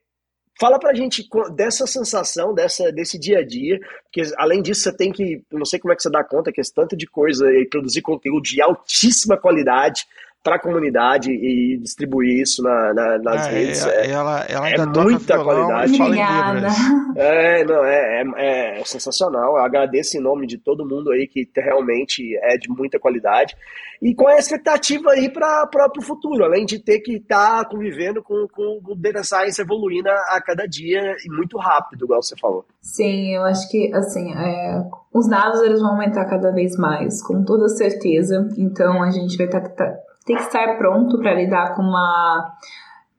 fala 0.59 0.79
pra 0.79 0.95
gente 0.95 1.29
dessa 1.55 1.87
sensação, 1.87 2.55
dessa, 2.55 2.91
desse 2.91 3.18
dia 3.18 3.39
a 3.41 3.47
dia, 3.47 3.79
porque 4.05 4.22
além 4.37 4.62
disso 4.62 4.83
você 4.83 4.97
tem 4.97 5.12
que, 5.12 5.43
não 5.53 5.64
sei 5.64 5.79
como 5.79 5.93
é 5.93 5.97
que 5.97 6.03
você 6.03 6.11
dá 6.11 6.24
conta, 6.24 6.51
que 6.51 6.61
é 6.61 6.62
esse 6.62 6.72
tanto 6.72 6.97
de 6.97 7.07
coisa 7.07 7.47
e 7.53 7.68
produzir 7.68 8.03
conteúdo 8.03 8.43
de 8.43 8.61
altíssima 8.61 9.37
qualidade 9.37 10.05
para 10.47 10.57
a 10.57 10.61
comunidade 10.61 11.33
e 11.33 11.77
distribuir 11.79 12.41
isso 12.41 12.63
na, 12.63 12.95
na- 12.95 13.19
nas 13.19 13.47
Ah, 13.47 13.51
redes. 13.51 13.85
é- 13.85 14.07
é- 14.07 14.11
ela, 14.13 14.45
ela 14.49 14.69
é 14.69 14.71
ainda 14.71 14.87
toca 14.93 15.03
muita 15.11 15.35
violão 15.35 15.67
qualidade. 15.67 15.99
fala 15.99 16.17
em. 16.17 17.19
É, 17.19 17.65
não, 17.65 17.85
é, 17.85 18.23
é, 18.37 18.81
é 18.81 18.85
sensacional. 18.85 19.57
Eu 19.57 19.65
agradeço 19.65 20.17
em 20.17 20.21
nome 20.21 20.47
de 20.47 20.57
todo 20.59 20.87
mundo 20.87 21.11
aí 21.11 21.27
que 21.27 21.49
realmente 21.57 22.23
é 22.43 22.57
de 22.57 22.69
muita 22.71 22.99
qualidade. 22.99 23.57
E 24.01 24.15
qual 24.15 24.31
é 24.31 24.37
a 24.37 24.39
expectativa 24.39 25.11
aí 25.13 25.29
para 25.29 25.69
o 25.99 26.03
futuro? 26.03 26.45
Além 26.45 26.65
de 26.65 26.79
ter 26.79 27.01
que 27.01 27.17
estar 27.17 27.65
convivendo 27.69 28.23
com, 28.23 28.47
com 28.53 28.81
o 28.87 28.95
Data 28.95 29.25
Science 29.25 29.61
evoluindo 29.61 30.09
a, 30.09 30.37
a 30.37 30.41
cada 30.41 30.67
dia 30.67 31.01
e 31.25 31.29
muito 31.35 31.59
rápido, 31.59 32.05
igual 32.05 32.23
você 32.23 32.37
falou. 32.41 32.65
Sim, 32.81 33.35
eu 33.35 33.43
acho 33.43 33.69
que 33.71 33.93
assim, 33.95 34.33
é, 34.33 34.83
os 35.13 35.27
dados 35.29 35.61
eles 35.63 35.81
vão 35.81 35.93
aumentar 35.93 36.25
cada 36.27 36.53
vez 36.53 36.77
mais, 36.77 37.23
com 37.23 37.43
toda 37.43 37.69
certeza. 37.69 38.49
Então 38.57 39.03
a 39.03 39.11
gente 39.11 39.37
vai 39.37 39.49
tá, 39.49 39.61
tá- 39.61 39.97
ter 40.27 40.35
que 40.35 40.43
estar 40.43 40.77
pronto 40.77 41.18
para 41.18 41.33
lidar 41.35 41.74
com 41.74 41.83
uma 41.83 42.53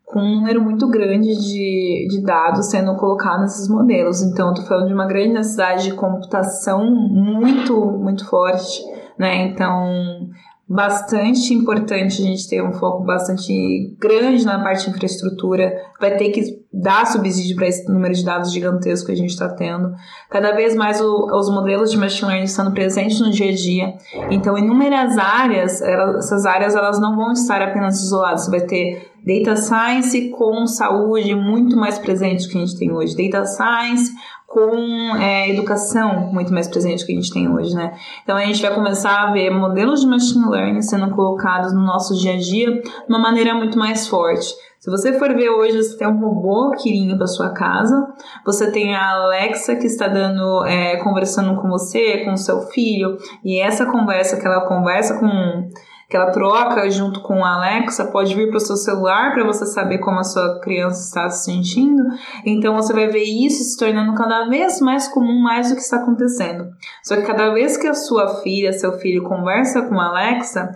com 0.05 0.21
um 0.21 0.35
número 0.37 0.61
muito 0.61 0.87
grande 0.87 1.35
de, 1.35 2.07
de 2.09 2.21
dados 2.23 2.69
sendo 2.69 2.95
colocados 2.95 3.41
nesses 3.41 3.67
modelos. 3.67 4.21
Então, 4.21 4.53
tô 4.53 4.61
falando 4.61 4.87
de 4.87 4.93
uma 4.93 5.05
grande 5.05 5.33
necessidade 5.33 5.83
de 5.83 5.93
computação 5.95 6.85
muito, 6.85 7.75
muito 7.91 8.25
forte, 8.25 8.85
né? 9.17 9.47
Então, 9.47 10.29
bastante 10.69 11.53
importante 11.53 12.21
a 12.21 12.25
gente 12.25 12.47
ter 12.49 12.61
um 12.61 12.73
foco 12.73 13.03
bastante 13.03 13.95
grande 13.97 14.45
na 14.45 14.61
parte 14.61 14.85
de 14.85 14.89
infraestrutura. 14.95 15.73
Vai 15.99 16.17
ter 16.17 16.29
que 16.29 16.59
dar 16.73 17.07
subsídio 17.07 17.55
para 17.55 17.67
esse 17.67 17.89
número 17.89 18.13
de 18.13 18.23
dados 18.23 18.51
gigantesco 18.51 19.05
que 19.07 19.13
a 19.13 19.15
gente 19.15 19.29
está 19.29 19.47
tendo. 19.49 19.93
Cada 20.29 20.51
vez 20.51 20.75
mais 20.75 20.99
o- 20.99 21.27
os 21.33 21.49
modelos 21.49 21.89
de 21.89 21.97
machine 21.97 22.27
learning 22.27 22.45
estando 22.45 22.71
presentes 22.71 23.19
no 23.21 23.31
dia 23.31 23.49
a 23.49 23.55
dia. 23.55 23.93
Então, 24.29 24.57
inúmeras 24.57 25.17
áreas, 25.17 25.81
elas- 25.81 26.25
essas 26.25 26.45
áreas 26.45 26.75
elas 26.75 26.99
não 26.99 27.15
vão 27.15 27.31
estar 27.31 27.61
apenas 27.61 28.03
isoladas. 28.03 28.43
Você 28.45 28.51
vai 28.51 28.61
ter 28.61 29.09
data 29.25 29.55
science 29.55 30.29
com 30.31 30.67
saúde 30.67 31.33
muito 31.33 31.75
mais 31.77 31.97
presente 31.97 32.43
do 32.45 32.49
que 32.51 32.57
a 32.57 32.65
gente 32.65 32.77
tem 32.77 32.91
hoje. 32.91 33.15
Data 33.15 33.45
science 33.45 34.11
com 34.47 35.15
é, 35.17 35.49
educação 35.49 36.31
muito 36.31 36.53
mais 36.53 36.69
presente 36.69 37.05
que 37.05 37.11
a 37.11 37.15
gente 37.15 37.33
tem 37.33 37.53
hoje, 37.53 37.75
né? 37.75 37.93
Então 38.23 38.37
a 38.37 38.45
gente 38.45 38.61
vai 38.61 38.73
começar 38.73 39.27
a 39.27 39.31
ver 39.33 39.49
modelos 39.49 39.99
de 39.99 40.07
machine 40.07 40.49
learning 40.49 40.81
sendo 40.81 41.13
colocados 41.13 41.73
no 41.73 41.81
nosso 41.81 42.17
dia 42.17 42.33
a 42.33 42.37
dia 42.37 42.81
de 42.81 42.89
uma 43.09 43.19
maneira 43.19 43.53
muito 43.53 43.77
mais 43.77 44.07
forte. 44.07 44.55
Se 44.79 44.89
você 44.89 45.19
for 45.19 45.33
ver 45.35 45.49
hoje, 45.49 45.83
você 45.83 45.97
tem 45.97 46.07
um 46.07 46.17
robô 46.17 46.71
que 46.71 46.89
indo 46.89 47.17
para 47.17 47.27
sua 47.27 47.49
casa, 47.49 48.07
você 48.45 48.71
tem 48.71 48.95
a 48.95 49.15
Alexa 49.15 49.75
que 49.75 49.85
está 49.85 50.07
dando, 50.07 50.63
é, 50.65 50.95
conversando 51.03 51.59
com 51.59 51.67
você, 51.67 52.23
com 52.23 52.31
o 52.31 52.37
seu 52.37 52.61
filho, 52.61 53.17
e 53.43 53.59
essa 53.59 53.85
conversa 53.85 54.39
que 54.39 54.47
ela 54.47 54.61
conversa 54.61 55.19
com 55.19 55.69
que 56.09 56.15
ela 56.15 56.31
troca 56.31 56.89
junto 56.89 57.21
com 57.21 57.43
a 57.43 57.55
Alexa 57.55 58.05
pode 58.05 58.33
vir 58.33 58.49
para 58.49 58.57
o 58.57 58.61
seu 58.61 58.77
celular 58.77 59.33
para 59.33 59.43
você 59.43 59.65
saber 59.65 59.97
como 59.97 60.19
a 60.19 60.23
sua 60.23 60.59
criança 60.61 61.01
está 61.01 61.29
se 61.29 61.45
sentindo. 61.45 62.03
Então 62.45 62.75
você 62.75 62.93
vai 62.93 63.07
ver 63.07 63.23
isso 63.23 63.63
se 63.63 63.77
tornando 63.77 64.15
cada 64.15 64.47
vez 64.47 64.79
mais 64.79 65.07
comum 65.07 65.41
mais 65.41 65.69
do 65.69 65.75
que 65.75 65.81
está 65.81 65.97
acontecendo. 65.97 66.69
Só 67.03 67.17
que 67.17 67.23
cada 67.23 67.53
vez 67.53 67.75
que 67.75 67.87
a 67.87 67.93
sua 67.93 68.41
filha, 68.41 68.71
seu 68.71 68.93
filho 68.93 69.23
conversa 69.23 69.81
com 69.81 69.99
a 69.99 70.07
Alexa, 70.07 70.71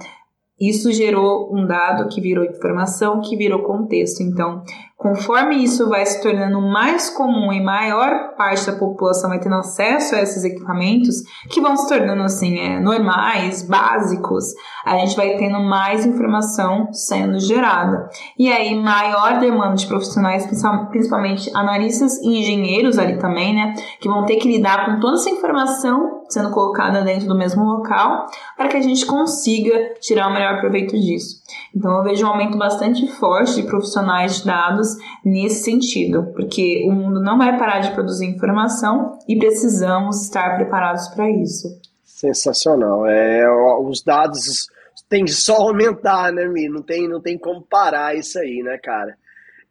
isso 0.60 0.92
gerou 0.92 1.50
um 1.52 1.66
dado 1.66 2.08
que 2.08 2.22
virou 2.22 2.46
informação, 2.46 3.20
que 3.20 3.36
virou 3.36 3.64
contexto. 3.64 4.22
Então, 4.22 4.64
conforme 5.02 5.64
isso 5.64 5.90
vai 5.90 6.06
se 6.06 6.22
tornando 6.22 6.62
mais 6.62 7.10
comum 7.10 7.52
e 7.52 7.60
maior 7.60 8.36
parte 8.38 8.68
da 8.68 8.78
população 8.78 9.32
vai 9.32 9.40
tendo 9.40 9.56
acesso 9.56 10.14
a 10.14 10.22
esses 10.22 10.44
equipamentos, 10.44 11.24
que 11.50 11.60
vão 11.60 11.76
se 11.76 11.88
tornando 11.88 12.22
assim, 12.22 12.60
é, 12.60 12.80
normais, 12.80 13.64
básicos, 13.64 14.54
a 14.86 14.98
gente 15.00 15.16
vai 15.16 15.38
tendo 15.38 15.60
mais 15.60 16.06
informação 16.06 16.94
sendo 16.94 17.40
gerada. 17.40 18.10
E 18.38 18.52
aí, 18.52 18.76
maior 18.76 19.40
demanda 19.40 19.76
de 19.76 19.88
profissionais, 19.88 20.46
principalmente 20.90 21.50
analistas 21.56 22.20
e 22.22 22.40
engenheiros 22.40 23.00
ali 23.00 23.18
também, 23.18 23.56
né? 23.56 23.74
Que 24.00 24.08
vão 24.08 24.24
ter 24.26 24.36
que 24.36 24.48
lidar 24.48 24.86
com 24.86 25.00
toda 25.00 25.16
essa 25.16 25.32
informação 25.32 26.22
sendo 26.30 26.52
colocada 26.52 27.02
dentro 27.02 27.28
do 27.28 27.38
mesmo 27.38 27.64
local 27.64 28.28
para 28.56 28.70
que 28.70 28.78
a 28.78 28.82
gente 28.82 29.06
consiga 29.06 29.96
tirar 30.00 30.28
o 30.28 30.34
melhor 30.34 30.60
proveito 30.60 30.98
disso. 31.00 31.41
Então, 31.76 31.98
eu 31.98 32.04
vejo 32.04 32.26
um 32.26 32.30
aumento 32.30 32.58
bastante 32.58 33.08
forte 33.08 33.56
de 33.56 33.64
profissionais 33.64 34.38
de 34.40 34.46
dados 34.46 34.90
nesse 35.24 35.64
sentido, 35.64 36.32
porque 36.36 36.84
o 36.88 36.92
mundo 36.92 37.22
não 37.22 37.38
vai 37.38 37.58
parar 37.58 37.80
de 37.80 37.92
produzir 37.92 38.28
informação 38.28 39.18
e 39.28 39.38
precisamos 39.38 40.24
estar 40.24 40.56
preparados 40.56 41.08
para 41.10 41.30
isso. 41.30 41.68
Sensacional. 42.04 43.06
É, 43.08 43.44
os 43.82 44.04
dados 44.04 44.68
tem 45.10 45.26
só 45.28 45.56
aumentar, 45.56 46.32
né, 46.32 46.48
Mi? 46.48 46.70
Não 46.70 46.82
tem, 46.82 47.08
não 47.08 47.22
tem 47.22 47.38
como 47.38 47.62
parar 47.62 48.16
isso 48.16 48.38
aí, 48.40 48.62
né, 48.64 48.78
cara? 48.78 49.16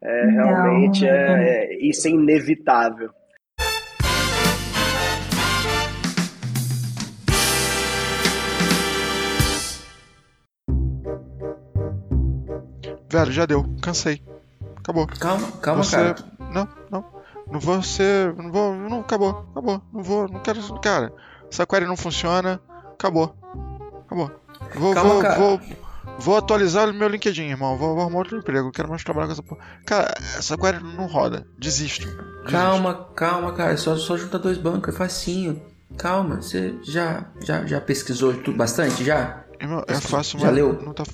É, 0.02 0.26
Não, 0.26 0.44
realmente 0.46 1.02
não. 1.02 1.10
é, 1.10 1.64
é- 1.64 1.78
isso 1.86 2.08
é 2.08 2.10
inevitável. 2.10 3.10
Velho, 13.10 13.32
já 13.32 13.46
deu. 13.46 13.66
Cansei. 13.82 14.22
Acabou. 14.76 15.06
Calma, 15.06 15.48
calma, 15.60 15.84
você... 15.84 15.96
cara. 15.96 16.16
Não, 16.38 16.68
não. 16.90 17.04
Não 17.50 17.60
vou 17.60 17.82
ser. 17.82 18.34
Não 18.34 18.50
vou. 18.50 18.74
Não, 18.74 19.00
acabou. 19.00 19.46
Acabou. 19.50 19.82
Não 19.92 20.02
vou. 20.02 20.28
Não 20.28 20.40
quero. 20.40 20.80
Cara, 20.80 21.12
essa 21.50 21.66
query 21.66 21.86
não 21.86 21.96
funciona. 21.96 22.60
Acabou. 22.92 23.34
Acabou. 24.06 24.30
Vou, 24.74 24.94
Calma, 24.94 25.10
vou, 25.10 25.22
cara. 25.22 25.38
vou, 25.38 25.60
vou 26.18 26.36
atualizar 26.36 26.88
o 26.88 26.94
meu 26.94 27.08
LinkedIn, 27.08 27.42
irmão. 27.42 27.76
Vou, 27.76 27.94
vou 27.94 28.02
arrumar 28.02 28.18
outro 28.18 28.38
emprego. 28.38 28.64
Não 28.64 28.72
quero 28.72 28.88
mais 28.88 29.02
trabalhar 29.02 29.26
com 29.26 29.32
essa 29.32 29.42
porra. 29.42 29.60
Cara, 29.84 30.14
essa 30.36 30.56
query 30.56 30.82
não 30.82 31.06
roda. 31.06 31.46
Desisto. 31.58 32.06
Desisto. 32.06 32.50
Calma, 32.50 33.08
calma, 33.16 33.52
cara. 33.52 33.76
Só, 33.76 33.96
só 33.96 34.16
junta 34.16 34.38
dois 34.38 34.58
bancos, 34.58 34.94
é 34.94 34.96
facinho. 34.96 35.60
Calma, 35.98 36.40
você 36.40 36.74
já, 36.82 37.26
já, 37.42 37.66
já 37.66 37.80
pesquisou 37.80 38.34
tudo 38.34 38.56
bastante? 38.56 39.04
Já? 39.04 39.44
Irmão, 39.60 39.84
é 39.86 39.94
fácil, 39.94 40.38
Já 40.38 40.46
mas 40.46 40.54
leu? 40.54 40.72
Não 40.80 40.94
tá... 40.94 41.04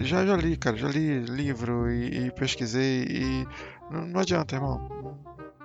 Já, 0.00 0.24
já 0.24 0.36
li, 0.36 0.56
cara. 0.56 0.76
Já 0.76 0.88
li 0.88 1.20
livro 1.20 1.90
e, 1.90 2.26
e 2.26 2.30
pesquisei 2.32 3.04
e. 3.08 3.46
Não, 3.90 4.06
não 4.06 4.20
adianta, 4.20 4.54
irmão. 4.54 5.16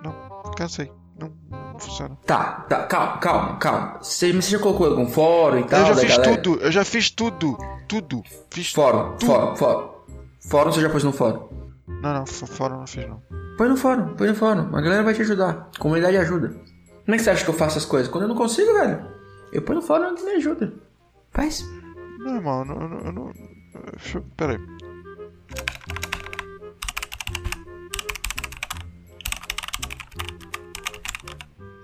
Não, 0.02 0.12
cansei. 0.56 0.90
Não, 1.18 1.32
não 1.50 1.78
funciona. 1.78 2.16
Tá, 2.26 2.66
tá, 2.68 2.84
calma, 2.86 3.18
calma, 3.18 3.56
calma. 3.56 3.98
Você, 4.02 4.32
você 4.32 4.50
já 4.50 4.58
colocou 4.58 4.86
algum 4.86 5.06
fórum 5.06 5.60
e 5.60 5.64
tal? 5.64 5.80
eu 5.80 5.86
já 5.86 5.96
fiz 5.96 6.16
galera? 6.16 6.42
tudo, 6.42 6.60
eu 6.60 6.72
já 6.72 6.84
fiz 6.84 7.10
tudo. 7.10 7.56
Tudo. 7.88 8.22
Fiz 8.50 8.72
Fórum, 8.72 9.16
tudo. 9.16 9.26
fórum, 9.26 9.56
fórum. 9.56 9.90
Fórum 10.40 10.72
você 10.72 10.80
já 10.80 10.90
pôs 10.90 11.04
no 11.04 11.12
fórum? 11.12 11.48
Não, 11.86 12.12
não, 12.14 12.26
fora 12.26 12.76
não 12.76 12.86
fiz 12.86 13.08
não. 13.08 13.22
Põe 13.56 13.68
no 13.68 13.76
fórum, 13.76 14.14
põe 14.14 14.28
no 14.28 14.34
fórum. 14.34 14.76
A 14.76 14.80
galera 14.80 15.02
vai 15.02 15.14
te 15.14 15.22
ajudar. 15.22 15.70
A 15.74 15.78
comunidade 15.78 16.16
ajuda. 16.16 16.48
Como 16.48 17.14
é 17.14 17.16
que 17.16 17.22
você 17.22 17.30
acha 17.30 17.44
que 17.44 17.50
eu 17.50 17.54
faço 17.54 17.78
as 17.78 17.84
coisas? 17.84 18.10
Quando 18.10 18.24
eu 18.24 18.28
não 18.28 18.36
consigo, 18.36 18.74
velho, 18.74 19.06
eu 19.52 19.62
ponho 19.62 19.80
no 19.80 19.86
fórum 19.86 20.14
e 20.16 20.22
me 20.22 20.32
ajuda. 20.32 20.72
Faz. 21.30 21.64
Não, 22.18 22.36
irmão, 22.36 22.60
eu 22.60 22.64
não. 22.66 22.98
Eu 23.04 23.12
não, 23.12 23.32
eu 23.76 23.82
não 23.84 23.92
deixa 23.92 24.18
eu- 24.18 24.22
pera 24.36 24.52
aí. 24.52 24.60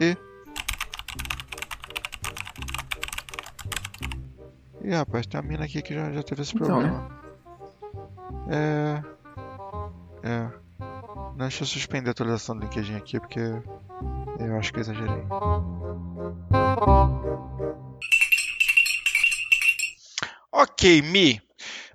E. 0.01 0.17
Ih, 4.85 4.95
rapaz, 4.95 5.27
tem 5.27 5.41
uma 5.41 5.47
mina 5.49 5.65
aqui 5.65 5.81
que 5.83 5.95
já, 5.95 6.11
já 6.13 6.23
teve 6.23 6.43
esse 6.43 6.55
Então, 6.57 6.67
problema. 6.67 7.23
É. 8.49 9.03
É. 10.25 10.51
Deixa 11.37 11.63
eu 11.63 11.67
suspender 11.67 12.09
a 12.09 12.13
atualização 12.13 12.57
do 12.57 12.63
LinkedIn 12.63 12.97
aqui 12.97 13.19
porque 13.21 13.41
eu 14.39 14.57
acho 14.59 14.73
que 14.73 14.79
eu 14.79 14.83
exagerei. 14.83 15.25
Ok, 20.53 21.03
Mi. 21.03 21.41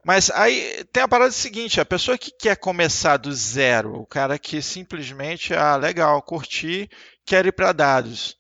Mas 0.08 0.32
aí 0.32 0.86
tem 0.94 1.04
a 1.04 1.08
parada 1.08 1.32
seguinte, 1.32 1.82
a 1.82 1.86
pessoa 1.86 2.18
que 2.18 2.32
quer 2.32 2.56
começar 2.56 3.18
do 3.18 3.30
zero, 3.34 3.94
o 3.94 4.06
cara 4.06 4.40
que 4.40 4.62
simplesmente, 4.62 5.54
ah, 5.54 5.76
legal, 5.76 6.22
curti, 6.22 6.90
quer 7.26 7.46
ir 7.46 7.52
para 7.52 7.74
dados. 7.74 8.38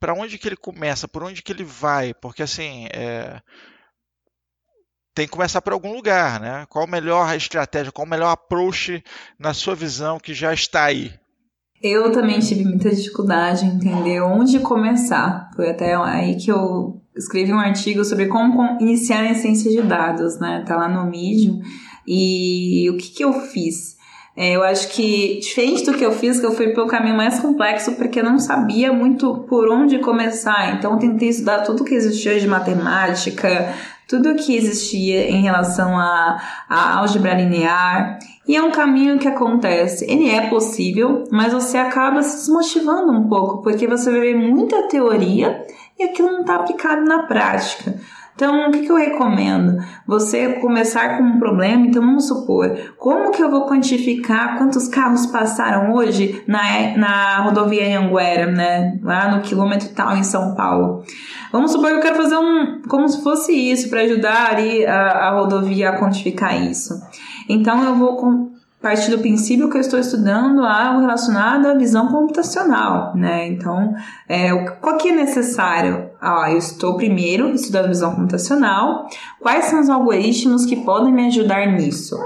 Para 0.00 0.14
onde 0.14 0.38
que 0.38 0.48
ele 0.48 0.56
começa? 0.56 1.06
Por 1.06 1.22
onde 1.22 1.42
que 1.42 1.52
ele 1.52 1.62
vai? 1.62 2.14
Porque 2.14 2.42
assim, 2.42 2.86
é, 2.94 3.38
tem 5.14 5.26
que 5.26 5.32
começar 5.32 5.60
por 5.60 5.74
algum 5.74 5.92
lugar, 5.92 6.40
né? 6.40 6.64
Qual 6.70 6.86
a 6.86 6.90
melhor 6.90 7.36
estratégia, 7.36 7.92
qual 7.92 8.06
o 8.06 8.10
melhor 8.10 8.30
approach 8.30 9.04
na 9.38 9.52
sua 9.52 9.74
visão 9.74 10.18
que 10.18 10.32
já 10.32 10.54
está 10.54 10.84
aí? 10.84 11.12
Eu 11.82 12.12
também 12.12 12.40
tive 12.40 12.64
muita 12.64 12.88
dificuldade 12.94 13.66
em 13.66 13.74
entender 13.74 14.22
onde 14.22 14.58
começar. 14.60 15.50
Foi 15.54 15.68
até 15.68 15.94
aí 15.96 16.36
que 16.36 16.50
eu 16.50 17.02
escrevi 17.20 17.52
um 17.52 17.58
artigo 17.60 18.04
sobre 18.04 18.26
como 18.26 18.56
com- 18.56 18.78
iniciar 18.80 19.24
em 19.24 19.34
ciência 19.34 19.70
de 19.70 19.82
dados, 19.82 20.38
né? 20.40 20.64
Tá 20.66 20.76
lá 20.76 20.88
no 20.88 21.08
Medium. 21.10 21.60
E 22.06 22.88
o 22.90 22.96
que, 22.96 23.10
que 23.10 23.24
eu 23.24 23.32
fiz? 23.32 23.96
É, 24.36 24.52
eu 24.56 24.62
acho 24.62 24.88
que, 24.88 25.38
diferente 25.40 25.84
do 25.84 25.92
que 25.92 26.04
eu 26.04 26.12
fiz, 26.12 26.40
que 26.40 26.46
eu 26.46 26.52
fui 26.52 26.68
pelo 26.68 26.86
caminho 26.86 27.16
mais 27.16 27.40
complexo, 27.40 27.92
porque 27.92 28.20
eu 28.20 28.24
não 28.24 28.38
sabia 28.38 28.92
muito 28.92 29.44
por 29.48 29.68
onde 29.68 29.98
começar. 29.98 30.74
Então, 30.76 30.92
eu 30.92 30.98
tentei 30.98 31.28
estudar 31.28 31.60
tudo 31.62 31.84
que 31.84 31.94
existia 31.94 32.38
de 32.40 32.46
matemática, 32.46 33.74
tudo 34.08 34.34
que 34.36 34.56
existia 34.56 35.30
em 35.30 35.42
relação 35.42 35.96
à 35.96 36.40
à 36.68 36.98
álgebra 36.98 37.34
linear. 37.34 38.18
E 38.48 38.56
é 38.56 38.62
um 38.62 38.70
caminho 38.70 39.18
que 39.18 39.28
acontece. 39.28 40.04
Ele 40.10 40.30
é 40.30 40.48
possível, 40.48 41.24
mas 41.30 41.52
você 41.52 41.76
acaba 41.76 42.22
se 42.22 42.36
desmotivando 42.38 43.12
um 43.12 43.28
pouco, 43.28 43.62
porque 43.62 43.86
você 43.86 44.10
ver 44.10 44.34
muita 44.34 44.88
teoria 44.88 45.64
e 46.00 46.04
aquilo 46.04 46.32
não 46.32 46.40
está 46.40 46.56
aplicado 46.56 47.04
na 47.04 47.24
prática. 47.24 47.94
Então, 48.34 48.68
o 48.68 48.70
que, 48.70 48.86
que 48.86 48.90
eu 48.90 48.96
recomendo? 48.96 49.76
Você 50.06 50.54
começar 50.54 51.18
com 51.18 51.24
um 51.24 51.38
problema, 51.38 51.86
então 51.86 52.00
vamos 52.00 52.26
supor, 52.26 52.74
como 52.96 53.32
que 53.32 53.42
eu 53.42 53.50
vou 53.50 53.66
quantificar 53.66 54.56
quantos 54.56 54.88
carros 54.88 55.26
passaram 55.26 55.92
hoje 55.92 56.42
na, 56.46 56.96
na 56.96 57.40
rodovia 57.40 57.84
Anhanguera, 57.84 58.46
né? 58.50 58.98
Lá 59.02 59.30
no 59.36 59.42
quilômetro 59.42 59.90
tal 59.90 60.16
em 60.16 60.22
São 60.22 60.54
Paulo. 60.54 61.04
Vamos 61.52 61.72
supor 61.72 61.90
que 61.90 61.96
eu 61.96 62.00
quero 62.00 62.16
fazer 62.16 62.36
um, 62.38 62.80
como 62.88 63.06
se 63.10 63.22
fosse 63.22 63.52
isso, 63.52 63.90
para 63.90 64.00
ajudar 64.02 64.52
ali 64.52 64.86
a, 64.86 65.02
a 65.28 65.30
rodovia 65.38 65.90
a 65.90 65.98
quantificar 65.98 66.58
isso. 66.62 66.94
Então, 67.46 67.84
eu 67.84 67.94
vou 67.94 68.16
com- 68.16 68.52
partir 68.82 69.10
do 69.10 69.18
princípio 69.18 69.68
que 69.70 69.76
eu 69.76 69.80
estou 69.80 69.98
estudando 69.98 70.64
algo 70.64 71.00
relacionado 71.00 71.66
à 71.66 71.74
visão 71.74 72.08
computacional, 72.08 73.14
né? 73.16 73.46
Então, 73.48 73.94
é, 74.28 74.52
o- 74.54 74.64
que 74.96 75.08
é 75.10 75.12
necessário? 75.14 76.09
Ah, 76.20 76.50
eu 76.50 76.58
estou 76.58 76.96
primeiro 76.96 77.54
estudando 77.54 77.88
visão 77.88 78.14
computacional. 78.14 79.06
Quais 79.40 79.66
são 79.66 79.80
os 79.80 79.88
algoritmos 79.88 80.66
que 80.66 80.76
podem 80.76 81.12
me 81.12 81.26
ajudar 81.28 81.66
nisso? 81.66 82.18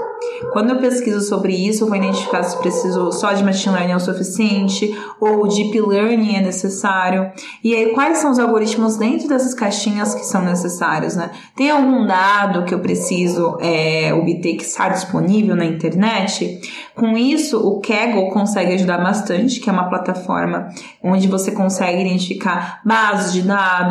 Quando 0.51 0.71
eu 0.71 0.79
pesquiso 0.79 1.21
sobre 1.21 1.53
isso, 1.53 1.83
eu 1.83 1.87
vou 1.87 1.95
identificar 1.95 2.43
se 2.43 2.57
preciso 2.57 3.11
só 3.11 3.31
de 3.31 3.43
machine 3.43 3.73
learning 3.73 3.93
é 3.93 3.95
o 3.95 3.99
suficiente 3.99 4.93
ou 5.19 5.47
deep 5.47 5.79
learning 5.79 6.35
é 6.35 6.41
necessário. 6.41 7.31
E 7.63 7.73
aí, 7.73 7.93
quais 7.93 8.17
são 8.17 8.31
os 8.31 8.39
algoritmos 8.39 8.97
dentro 8.97 9.29
dessas 9.29 9.53
caixinhas 9.53 10.13
que 10.13 10.25
são 10.25 10.43
necessários, 10.43 11.15
né? 11.15 11.31
Tem 11.55 11.69
algum 11.69 12.05
dado 12.05 12.65
que 12.65 12.73
eu 12.73 12.79
preciso 12.79 13.57
é, 13.61 14.13
obter 14.13 14.55
que 14.55 14.63
está 14.63 14.89
disponível 14.89 15.55
na 15.55 15.65
internet? 15.65 16.59
Com 16.95 17.17
isso, 17.17 17.57
o 17.65 17.79
Kaggle 17.79 18.29
consegue 18.29 18.73
ajudar 18.73 18.97
bastante, 18.97 19.59
que 19.59 19.69
é 19.69 19.73
uma 19.73 19.89
plataforma 19.89 20.69
onde 21.03 21.27
você 21.27 21.51
consegue 21.51 22.01
identificar 22.01 22.81
bases 22.85 23.33
de 23.33 23.41
dados, 23.41 23.84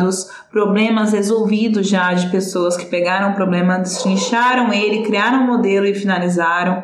problemas 0.51 1.13
resolvidos 1.13 1.87
já 1.87 2.13
de 2.13 2.29
pessoas 2.29 2.77
que 2.77 2.85
pegaram 2.85 3.31
o 3.31 3.35
problema, 3.35 3.79
destrincharam 3.79 4.73
ele, 4.73 5.03
criaram 5.03 5.43
um 5.43 5.47
modelo 5.47 5.85
e 5.85 5.93
finalizaram. 5.93 6.83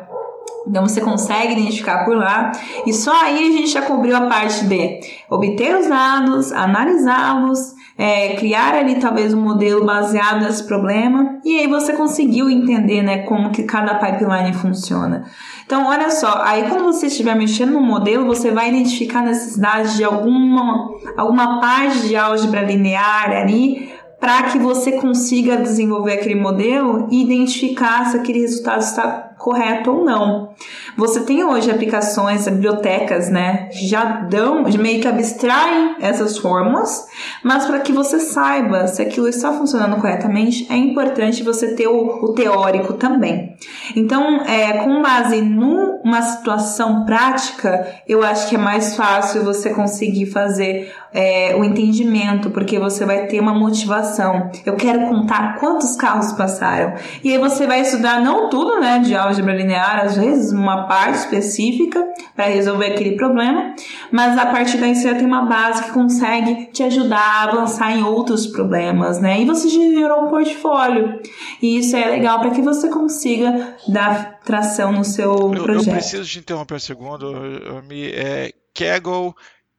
Então 0.66 0.86
você 0.86 1.00
consegue 1.00 1.54
identificar 1.54 2.04
por 2.04 2.16
lá 2.16 2.52
e 2.86 2.92
só 2.92 3.12
aí 3.24 3.48
a 3.48 3.52
gente 3.52 3.68
já 3.68 3.82
cobriu 3.82 4.16
a 4.16 4.22
parte 4.22 4.64
de 4.64 5.00
obter 5.28 5.76
os 5.76 5.88
dados, 5.88 6.52
analisá-los, 6.52 7.74
é, 7.96 8.36
criar 8.36 8.74
ali 8.74 8.96
talvez 8.96 9.34
um 9.34 9.40
modelo 9.40 9.84
baseado 9.84 10.42
nesse 10.42 10.66
problema 10.66 11.38
e 11.44 11.58
aí 11.58 11.66
você 11.66 11.92
conseguiu 11.92 12.48
entender 12.48 13.02
né, 13.02 13.18
como 13.18 13.50
que 13.50 13.64
cada 13.64 13.94
pipeline 13.96 14.52
funciona. 14.54 15.24
Então 15.64 15.86
olha 15.86 16.10
só, 16.10 16.42
aí 16.42 16.68
quando 16.68 16.84
você 16.84 17.06
estiver 17.06 17.34
mexendo 17.34 17.72
no 17.72 17.80
modelo, 17.80 18.26
você 18.26 18.50
vai 18.50 18.70
identificar 18.70 19.20
a 19.20 19.26
necessidade 19.26 19.96
de 19.96 20.04
alguma, 20.04 20.90
alguma 21.16 21.60
parte 21.60 22.08
de 22.08 22.16
álgebra 22.16 22.62
linear 22.62 23.30
ali 23.30 23.92
para 24.22 24.44
que 24.44 24.58
você 24.58 24.92
consiga 24.92 25.56
desenvolver 25.56 26.12
aquele 26.12 26.36
modelo 26.36 27.08
e 27.10 27.22
identificar 27.22 28.06
se 28.06 28.16
aquele 28.16 28.40
resultado 28.40 28.80
está 28.80 29.31
correto 29.42 29.90
ou 29.90 30.04
não. 30.04 30.50
Você 30.96 31.20
tem 31.20 31.42
hoje 31.42 31.70
aplicações, 31.70 32.46
bibliotecas, 32.46 33.28
né, 33.28 33.68
já 33.72 34.04
dão, 34.04 34.62
meio 34.78 35.00
que 35.00 35.08
abstraem 35.08 35.96
essas 36.00 36.38
fórmulas, 36.38 37.06
mas 37.42 37.64
para 37.64 37.80
que 37.80 37.92
você 37.92 38.20
saiba 38.20 38.86
se 38.86 39.02
aquilo 39.02 39.28
está 39.28 39.52
funcionando 39.52 40.00
corretamente, 40.00 40.66
é 40.70 40.76
importante 40.76 41.42
você 41.42 41.74
ter 41.74 41.88
o, 41.88 42.24
o 42.24 42.32
teórico 42.34 42.92
também. 42.92 43.56
Então, 43.96 44.42
é, 44.42 44.84
com 44.84 45.02
base 45.02 45.40
numa 45.42 46.22
situação 46.22 47.04
prática, 47.04 47.86
eu 48.06 48.22
acho 48.22 48.48
que 48.48 48.54
é 48.54 48.58
mais 48.58 48.94
fácil 48.96 49.42
você 49.42 49.70
conseguir 49.70 50.26
fazer 50.26 50.92
é, 51.12 51.54
o 51.56 51.64
entendimento, 51.64 52.50
porque 52.50 52.78
você 52.78 53.04
vai 53.04 53.26
ter 53.26 53.40
uma 53.40 53.54
motivação. 53.54 54.50
Eu 54.64 54.76
quero 54.76 55.08
contar 55.08 55.58
quantos 55.58 55.96
carros 55.96 56.32
passaram. 56.32 56.94
E 57.22 57.32
aí 57.32 57.38
você 57.38 57.66
vai 57.66 57.80
estudar 57.80 58.20
não 58.20 58.48
tudo, 58.48 58.80
né, 58.80 58.98
de 58.98 59.14
álgebra 59.32 59.54
linear, 59.54 60.00
às 60.04 60.16
vezes 60.16 60.52
uma 60.52 60.86
parte 60.86 61.16
específica 61.18 62.06
para 62.36 62.46
resolver 62.46 62.86
aquele 62.92 63.16
problema, 63.16 63.74
mas 64.10 64.36
a 64.38 64.46
partir 64.46 64.78
daí 64.78 64.94
você 64.94 65.08
já 65.10 65.14
tem 65.16 65.26
uma 65.26 65.44
base 65.46 65.82
que 65.84 65.90
consegue 65.92 66.66
te 66.72 66.82
ajudar 66.82 67.18
a 67.18 67.42
avançar 67.44 67.96
em 67.96 68.02
outros 68.04 68.46
problemas, 68.46 69.20
né? 69.20 69.40
E 69.40 69.44
você 69.44 69.68
gerou 69.68 70.26
um 70.26 70.30
portfólio. 70.30 71.20
E 71.60 71.78
isso 71.78 71.96
é 71.96 72.06
legal 72.10 72.40
para 72.40 72.50
que 72.50 72.62
você 72.62 72.88
consiga 72.88 73.76
dar 73.88 74.38
tração 74.44 74.92
no 74.92 75.04
seu 75.04 75.32
Eu, 75.32 75.54
eu 75.54 75.62
projeto. 75.64 75.92
preciso 75.94 76.24
te 76.28 76.38
interromper 76.38 76.74
um 76.74 76.78
segundo, 76.78 77.32
eu- 77.32 77.76
eu 77.76 77.82
me, 77.82 78.10
é 78.12 78.52
Kaggle, 78.74 79.34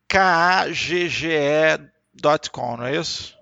K-A-G-G-E.com, 0.08 2.78
não 2.78 2.86
é 2.86 2.96
isso? 2.98 3.34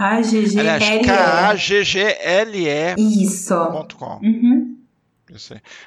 Aliás, 0.00 0.34
AGGLE. 0.34 1.04
K-A-G-G-L-E.com. 1.04 3.00
Isso. 3.00 3.54
Uhum. 3.54 3.82
Isso 4.22 4.22
aí. 4.22 4.77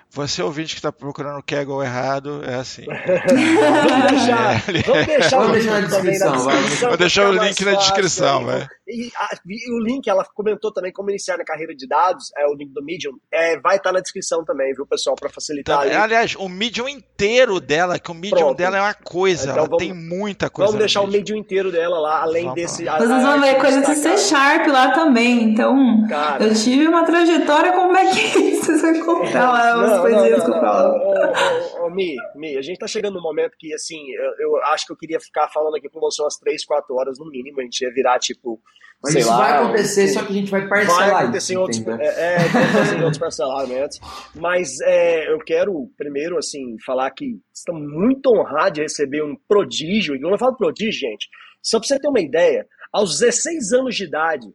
Você 0.10 0.42
ouvinte 0.42 0.74
que 0.74 0.80
está 0.80 0.92
procurando 0.92 1.40
o 1.40 1.44
Kegel 1.44 1.82
errado, 1.82 2.44
é 2.46 2.56
assim. 2.56 2.86
vamos 2.86 4.12
deixar, 4.12 4.64
É, 4.70 4.82
vamos 4.82 5.08
deixar 5.08 5.38
Vamos 5.38 5.50
o 5.50 5.52
deixar 5.54 5.72
na 5.72 5.80
link 5.80 5.90
também 5.90 6.12
descrição, 6.12 6.44
vai. 6.44 6.62
Vou 6.62 6.98
deixar 6.98 7.30
o 7.30 7.34
fica 7.34 7.46
link 7.46 7.66
na 7.66 7.74
descrição, 7.76 8.50
aí. 8.50 8.68
E, 8.92 9.12
a- 9.16 9.30
e 9.48 9.74
o 9.74 9.80
link, 9.80 10.08
ela 10.10 10.26
comentou 10.34 10.72
também 10.74 10.92
como 10.92 11.10
iniciar 11.10 11.38
na 11.38 11.46
carreira 11.46 11.74
de 11.74 11.88
dados, 11.88 12.32
é 12.38 12.46
o 12.46 12.54
link 12.54 12.72
do 12.74 12.84
Medium, 12.84 13.14
é, 13.32 13.60
vai 13.60 13.78
estar 13.78 13.92
na 13.92 14.00
descrição 14.02 14.44
também, 14.44 14.74
viu, 14.74 14.86
pessoal, 14.86 15.16
para 15.16 15.30
facilitar. 15.30 15.86
Então, 15.88 15.98
aí. 15.98 16.04
aliás, 16.04 16.36
o 16.36 16.50
Medium 16.50 16.90
inteiro 16.90 17.60
dela, 17.60 17.98
que 17.98 18.12
o 18.12 18.14
Medium 18.14 18.38
Pronto. 18.40 18.58
dela 18.58 18.78
é 18.78 18.82
uma 18.82 18.94
coisa, 18.94 19.44
Então 19.44 19.58
ela 19.58 19.66
vamos- 19.66 19.78
tem 19.84 19.94
muita 19.94 20.50
coisa. 20.50 20.68
Vamos 20.72 20.80
deixar 20.80 21.02
o 21.02 21.06
Medium. 21.06 21.22
Medium 21.22 21.38
inteiro 21.38 21.72
dela 21.72 22.00
lá, 22.00 22.22
além 22.24 22.44
Vamos 22.44 22.56
desse. 22.62 22.84
lá. 22.84 22.96
a- 22.96 22.98
Vocês 22.98 23.10
vão 23.24 23.40
ver 23.40 23.50
arte 23.50 23.62
coisa 23.62 23.82
de 23.82 23.96
C. 23.96 24.18
Sharp 24.18 24.68
lá 24.68 24.92
também. 24.92 25.44
Então, 25.44 26.06
Cara. 26.10 26.44
eu 26.44 26.54
tive 26.54 26.88
uma 26.88 27.06
trajetória 27.06 27.72
como 27.74 27.94
back-end. 27.94 28.56
Vocês 28.62 28.82
vão 28.82 28.92
encontrar 28.96 29.52
lá 29.52 29.74
Não, 29.76 29.82
as 29.84 29.92
não, 29.92 30.02
coisinhas 30.02 30.44
que 30.44 30.50
eu 30.50 30.60
falo. 30.60 31.86
Ô, 31.86 31.90
Mi, 31.90 32.16
Mi, 32.36 32.58
a 32.58 32.62
gente 32.62 32.80
tá 32.80 32.88
chegando 32.88 33.16
num 33.16 33.22
momento 33.22 33.54
que, 33.58 33.74
assim, 33.74 33.98
eu, 34.12 34.48
eu 34.56 34.58
acho 34.66 34.86
que 34.86 34.94
eu 34.94 34.98
queria 34.98 35.20
ficar 35.20 35.48
falando 35.50 35.76
aqui 35.76 35.90
com 35.90 36.00
você 36.00 36.22
umas 36.22 36.38
3, 36.38 36.66
4 36.66 36.96
horas 36.96 37.18
no 37.20 37.30
mínimo. 37.30 37.60
A 37.60 37.64
gente 37.64 37.82
ia 37.82 37.94
virar, 37.94 38.18
tipo, 38.20 38.60
Mas 39.04 39.14
sei 39.14 39.22
isso 39.22 39.30
lá. 39.32 39.38
vai 39.38 39.64
acontecer, 39.64 40.04
um- 40.04 40.14
só 40.14 40.24
que 40.24 40.32
a 40.32 40.36
gente 40.36 40.52
vai 40.52 40.68
parcelar 40.68 41.10
Vai 41.12 41.24
acontecer 41.24 41.54
em 41.54 41.56
isso, 41.56 41.62
outros, 41.62 41.80
entendeu? 41.80 42.02
é, 42.06 42.36
é, 42.36 42.94
em 42.94 43.04
outros 43.04 43.18
parcelamentos. 43.18 44.00
Mas 44.36 44.80
é, 44.82 45.34
eu 45.34 45.40
quero 45.40 45.90
primeiro 45.98 46.38
assim 46.38 46.76
falar 46.86 47.10
que 47.12 47.40
estamos 47.54 47.82
muito 47.92 48.28
honrados 48.30 48.74
de 48.74 48.82
receber 48.82 49.24
um 49.24 49.36
prodígio. 49.48 50.16
E 50.16 50.20
quando 50.22 50.34
eu 50.34 50.40
falo 50.40 50.56
prodígio, 50.56 51.10
gente, 51.10 51.28
só 51.64 51.80
para 51.80 51.88
você 51.88 52.00
ter 52.00 52.08
uma 52.08 52.20
ideia, 52.22 52.66
aos 52.94 53.20
16 53.20 53.72
anos 53.74 53.96
de 53.96 54.04
idade, 54.04 54.48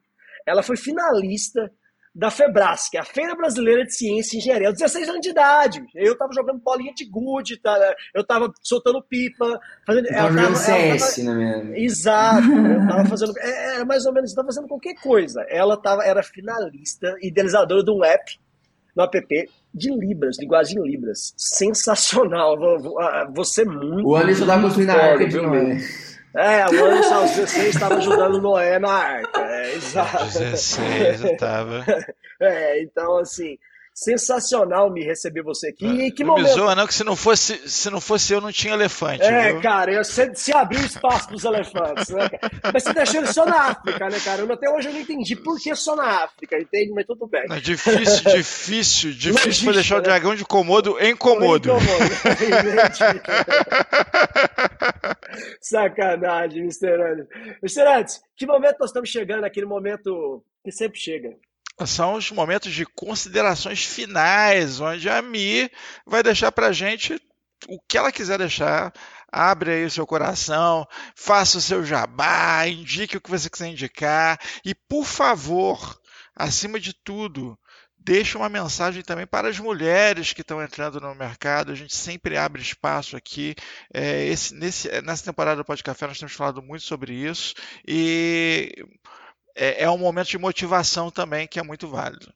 ela 0.46 0.62
foi 0.62 0.76
finalista 0.76 1.68
da 2.18 2.30
FEBRAS, 2.30 2.88
que 2.88 2.96
é 2.96 3.00
a 3.00 3.04
Feira 3.04 3.34
Brasileira 3.36 3.84
de 3.84 3.94
Ciência 3.94 4.36
e 4.36 4.40
Engenharia, 4.40 4.68
aos 4.68 4.78
16 4.78 5.08
anos 5.10 5.20
de 5.20 5.28
idade. 5.28 5.84
Eu 5.94 6.16
tava 6.16 6.32
jogando 6.32 6.58
bolinha 6.60 6.94
de 6.94 7.04
gude, 7.04 7.58
tá? 7.60 7.78
eu 8.14 8.24
tava 8.24 8.50
soltando 8.62 9.02
pipa, 9.02 9.60
fazendo. 9.86 10.06
Eu 10.06 10.14
tava 10.14 10.28
tava- 10.34 10.46
tava- 10.46 10.56
CS 10.56 11.18
na 11.24 11.34
minha. 11.34 11.78
Exato, 11.78 12.46
eu 12.50 12.88
tava 12.88 13.04
fazendo. 13.04 13.32
é, 13.38 13.74
Era 13.76 13.84
mais 13.84 14.06
ou 14.06 14.14
menos, 14.14 14.30
estava 14.30 14.48
fazendo 14.48 14.66
qualquer 14.66 14.94
coisa. 14.94 15.44
Ela 15.50 15.76
tava, 15.76 16.04
era 16.04 16.22
finalista, 16.22 17.14
idealizadora 17.22 17.84
de 17.84 17.90
um 17.90 18.02
app 18.02 18.32
no 18.96 19.02
app 19.02 19.50
de 19.74 19.90
Libras, 19.90 20.38
linguagem 20.40 20.82
Libras. 20.82 21.34
Sensacional. 21.36 22.56
Ah, 22.98 23.28
Você 23.34 23.60
é 23.60 23.64
muito. 23.66 24.08
O 24.08 24.16
Anderson 24.16 24.46
tava 24.46 24.62
construindo 24.62 24.90
a 24.90 24.94
arca 24.94 25.28
de 25.28 25.36
Noé. 25.36 25.76
É, 26.36 26.66
o 26.66 26.84
Anderson 26.84 27.14
aos 27.14 27.30
16 27.30 27.74
estava 27.74 27.94
ajudando 27.96 28.40
Noé 28.40 28.78
na 28.78 28.92
arca. 28.92 29.40
É, 29.40 29.74
exato. 29.74 30.24
16, 30.24 31.24
eu 31.24 31.36
tava. 31.36 31.84
É, 32.38 32.82
então, 32.82 33.16
assim, 33.16 33.56
sensacional 33.98 34.90
me 34.92 35.02
receber 35.02 35.42
você 35.42 35.68
aqui. 35.68 35.86
E 35.86 36.12
que 36.12 36.22
não 36.22 36.34
me 36.34 36.42
momento. 36.42 36.54
zoa, 36.54 36.74
não, 36.74 36.86
que 36.86 36.92
se 36.92 37.02
não 37.02 37.16
fosse, 37.16 37.56
se 37.66 37.88
não 37.88 37.98
fosse 37.98 38.30
eu, 38.30 38.42
não 38.42 38.52
tinha 38.52 38.74
elefante. 38.74 39.22
É, 39.24 39.52
viu? 39.52 39.62
cara, 39.62 39.90
eu- 39.90 40.04
você 40.04 40.30
se 40.34 40.54
abriu 40.54 40.80
espaço 40.84 41.26
pros 41.28 41.44
elefantes, 41.44 42.10
né? 42.10 42.28
Mas 42.74 42.82
você 42.82 42.92
deixou 42.92 43.22
ele 43.22 43.32
só 43.32 43.46
na 43.46 43.70
África, 43.70 44.06
né, 44.10 44.20
cara? 44.20 44.42
Eu, 44.42 44.52
até 44.52 44.68
hoje 44.68 44.88
eu 44.88 44.92
não 44.92 45.00
entendi 45.00 45.34
por 45.34 45.58
que 45.58 45.74
só 45.74 45.96
na 45.96 46.24
África, 46.24 46.58
entende? 46.58 46.92
Mas 46.92 47.06
tudo 47.06 47.26
bem. 47.26 47.46
Não, 47.48 47.58
difícil, 47.58 48.30
difícil, 48.36 49.10
difícil 49.12 49.32
foi 49.32 49.42
Logística, 49.46 49.72
deixar 49.72 49.94
o 49.94 49.98
né? 49.98 50.04
dragão 50.04 50.34
de 50.34 50.44
Komodo 50.44 50.98
em 51.00 51.16
Komodo. 51.16 51.70
Sacanagem, 55.60 56.62
Mr. 56.62 56.86
Anderson. 56.92 57.30
Mr. 57.62 57.80
Anderson, 57.82 58.20
que 58.36 58.46
momento 58.46 58.76
nós 58.80 58.90
estamos 58.90 59.08
chegando? 59.08 59.44
Aquele 59.44 59.66
momento 59.66 60.42
que 60.64 60.70
sempre 60.70 60.98
chega. 60.98 61.30
São 61.84 62.14
os 62.14 62.30
momentos 62.30 62.72
de 62.72 62.86
considerações 62.86 63.84
finais, 63.84 64.80
onde 64.80 65.08
a 65.10 65.20
Mi 65.20 65.70
vai 66.06 66.22
deixar 66.22 66.50
pra 66.52 66.72
gente 66.72 67.20
o 67.68 67.78
que 67.80 67.98
ela 67.98 68.12
quiser 68.12 68.38
deixar. 68.38 68.92
Abre 69.30 69.72
aí 69.72 69.84
o 69.84 69.90
seu 69.90 70.06
coração, 70.06 70.86
faça 71.14 71.58
o 71.58 71.60
seu 71.60 71.84
jabá, 71.84 72.66
indique 72.66 73.16
o 73.16 73.20
que 73.20 73.28
você 73.30 73.50
quiser 73.50 73.68
indicar 73.68 74.38
e, 74.64 74.74
por 74.74 75.04
favor, 75.04 76.00
acima 76.34 76.80
de 76.80 76.94
tudo, 76.94 77.58
deixe 77.98 78.38
uma 78.38 78.48
mensagem 78.48 79.02
também 79.02 79.26
para 79.26 79.48
as 79.48 79.58
mulheres 79.58 80.32
que 80.32 80.40
estão 80.40 80.62
entrando 80.62 81.00
no 81.00 81.14
mercado. 81.14 81.72
A 81.72 81.74
gente 81.74 81.94
sempre 81.94 82.36
abre 82.38 82.62
espaço 82.62 83.16
aqui. 83.16 83.54
É, 83.92 84.24
esse- 84.26 84.54
nesse- 84.54 85.02
nessa 85.02 85.24
temporada 85.24 85.56
do 85.56 85.64
Pode 85.64 85.82
Café 85.82 86.06
nós 86.06 86.18
temos 86.18 86.34
falado 86.34 86.62
muito 86.62 86.84
sobre 86.84 87.12
isso 87.12 87.52
e 87.86 88.72
é, 89.56 89.84
é 89.84 89.90
um 89.90 89.98
momento 89.98 90.28
de 90.28 90.38
motivação 90.38 91.10
também 91.10 91.48
que 91.48 91.58
é 91.58 91.62
muito 91.62 91.88
válido. 91.88 92.32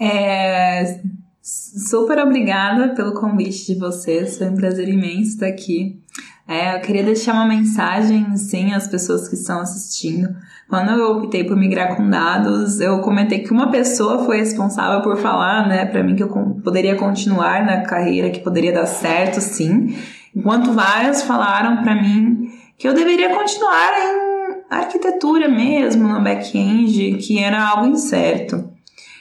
É, 0.00 1.00
super 1.42 2.18
obrigada 2.18 2.94
pelo 2.94 3.14
convite 3.14 3.72
de 3.72 3.78
vocês, 3.78 4.36
foi 4.36 4.48
um 4.48 4.56
prazer 4.56 4.88
imenso 4.88 5.30
estar 5.30 5.46
aqui. 5.46 6.02
É, 6.48 6.74
eu 6.74 6.80
queria 6.80 7.04
deixar 7.04 7.34
uma 7.34 7.46
mensagem, 7.46 8.36
sim, 8.36 8.72
às 8.74 8.88
pessoas 8.88 9.28
que 9.28 9.36
estão 9.36 9.60
assistindo. 9.60 10.34
Quando 10.68 10.90
eu 10.90 11.18
optei 11.18 11.44
por 11.44 11.56
migrar 11.56 11.94
com 11.94 12.08
dados, 12.10 12.80
eu 12.80 13.00
comentei 13.00 13.40
que 13.40 13.52
uma 13.52 13.70
pessoa 13.70 14.24
foi 14.24 14.38
responsável 14.38 15.00
por 15.00 15.16
falar, 15.16 15.68
né, 15.68 15.86
para 15.86 16.02
mim 16.02 16.16
que 16.16 16.22
eu 16.22 16.28
poderia 16.64 16.96
continuar 16.96 17.64
na 17.64 17.82
carreira, 17.82 18.30
que 18.30 18.40
poderia 18.40 18.72
dar 18.72 18.86
certo, 18.86 19.40
sim. 19.40 19.96
Enquanto 20.34 20.72
várias 20.72 21.22
falaram 21.22 21.82
para 21.82 21.94
mim 21.94 22.50
que 22.76 22.88
eu 22.88 22.94
deveria 22.94 23.34
continuar 23.34 23.92
em 23.98 24.29
arquitetura 24.78 25.48
mesmo, 25.48 26.08
no 26.08 26.22
back-end, 26.22 27.18
que 27.18 27.38
era 27.38 27.68
algo 27.68 27.86
incerto. 27.86 28.70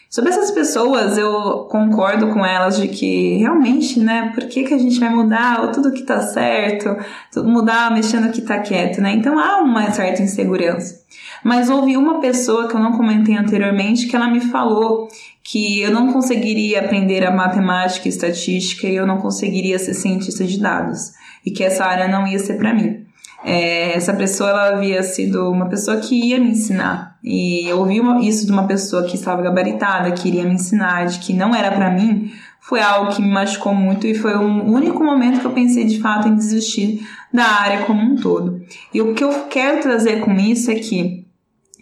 Sobre 0.10 0.32
essas 0.32 0.50
pessoas, 0.50 1.20
eu 1.20 1.68
concordo 1.70 2.30
com 2.30 2.44
elas 2.44 2.78
de 2.78 2.88
que 2.88 3.38
realmente, 3.38 4.00
né, 4.00 4.32
por 4.34 4.46
que, 4.46 4.64
que 4.64 4.74
a 4.74 4.78
gente 4.78 5.00
vai 5.00 5.10
mudar 5.10 5.72
tudo 5.72 5.92
que 5.92 6.02
tá 6.02 6.20
certo, 6.22 6.98
tudo 7.32 7.48
mudar 7.48 7.94
mexendo 7.94 8.32
que 8.32 8.42
tá 8.42 8.58
quieto, 8.58 9.02
né? 9.02 9.12
Então 9.12 9.38
há 9.38 9.60
uma 9.60 9.92
certa 9.92 10.24
insegurança. 10.24 11.04
Mas 11.44 11.70
houve 11.70 11.96
uma 11.96 12.20
pessoa 12.20 12.68
que 12.68 12.76
eu 12.76 12.80
não 12.80 12.94
comentei 12.94 13.38
anteriormente 13.38 14.08
que 14.08 14.16
ela 14.16 14.28
me 14.28 14.42
falou 14.42 15.08
que 15.44 15.80
eu 15.80 15.92
não 15.92 16.12
conseguiria 16.12 16.80
aprender 16.80 17.24
a 17.24 17.32
matemática 17.32 18.08
e 18.08 18.10
estatística 18.10 18.88
e 18.88 18.96
eu 18.96 19.06
não 19.06 19.20
conseguiria 19.20 19.78
ser 19.78 19.94
cientista 19.94 20.44
de 20.44 20.60
dados 20.60 21.12
e 21.46 21.52
que 21.52 21.64
essa 21.64 21.86
área 21.86 22.08
não 22.08 22.28
ia 22.28 22.40
ser 22.40 22.58
para 22.58 22.74
mim. 22.74 22.99
É, 23.44 23.96
essa 23.96 24.14
pessoa 24.14 24.50
ela 24.50 24.70
havia 24.76 25.02
sido 25.02 25.50
uma 25.50 25.68
pessoa 25.68 25.98
que 25.98 26.14
ia 26.14 26.40
me 26.40 26.50
ensinar 26.50 27.18
e 27.24 27.66
eu 27.68 27.80
ouvi 27.80 28.00
uma- 28.02 28.20
isso 28.22 28.46
de 28.46 28.52
uma 28.52 28.68
pessoa 28.68 29.04
que 29.04 29.16
estava 29.16 29.42
gabaritada, 29.42 30.12
que 30.12 30.28
iria 30.28 30.44
me 30.44 30.56
ensinar, 30.56 31.06
de 31.06 31.20
que 31.20 31.34
não 31.34 31.56
era 31.56 31.72
para 31.72 31.90
mim, 31.90 32.32
foi 32.60 32.82
algo 32.82 33.12
que 33.12 33.22
me 33.22 33.32
machucou 33.32 33.74
muito 33.74 34.06
e 34.06 34.14
foi 34.14 34.36
o 34.36 34.42
único 34.66 35.04
momento 35.04 35.40
que 35.40 35.46
eu 35.46 35.52
pensei 35.52 35.86
de 35.86 36.00
fato 36.02 36.28
em 36.28 36.36
desistir 36.36 37.08
da 37.34 37.46
área 37.46 37.86
como 37.86 38.02
um 38.02 38.16
todo. 38.16 38.62
E 38.94 39.02
o 39.02 39.14
que 39.14 39.24
eu 39.24 39.46
quero 39.50 39.82
trazer 39.82 40.20
com 40.20 40.34
isso 40.34 40.70
é 40.70 40.76
que 40.76 41.26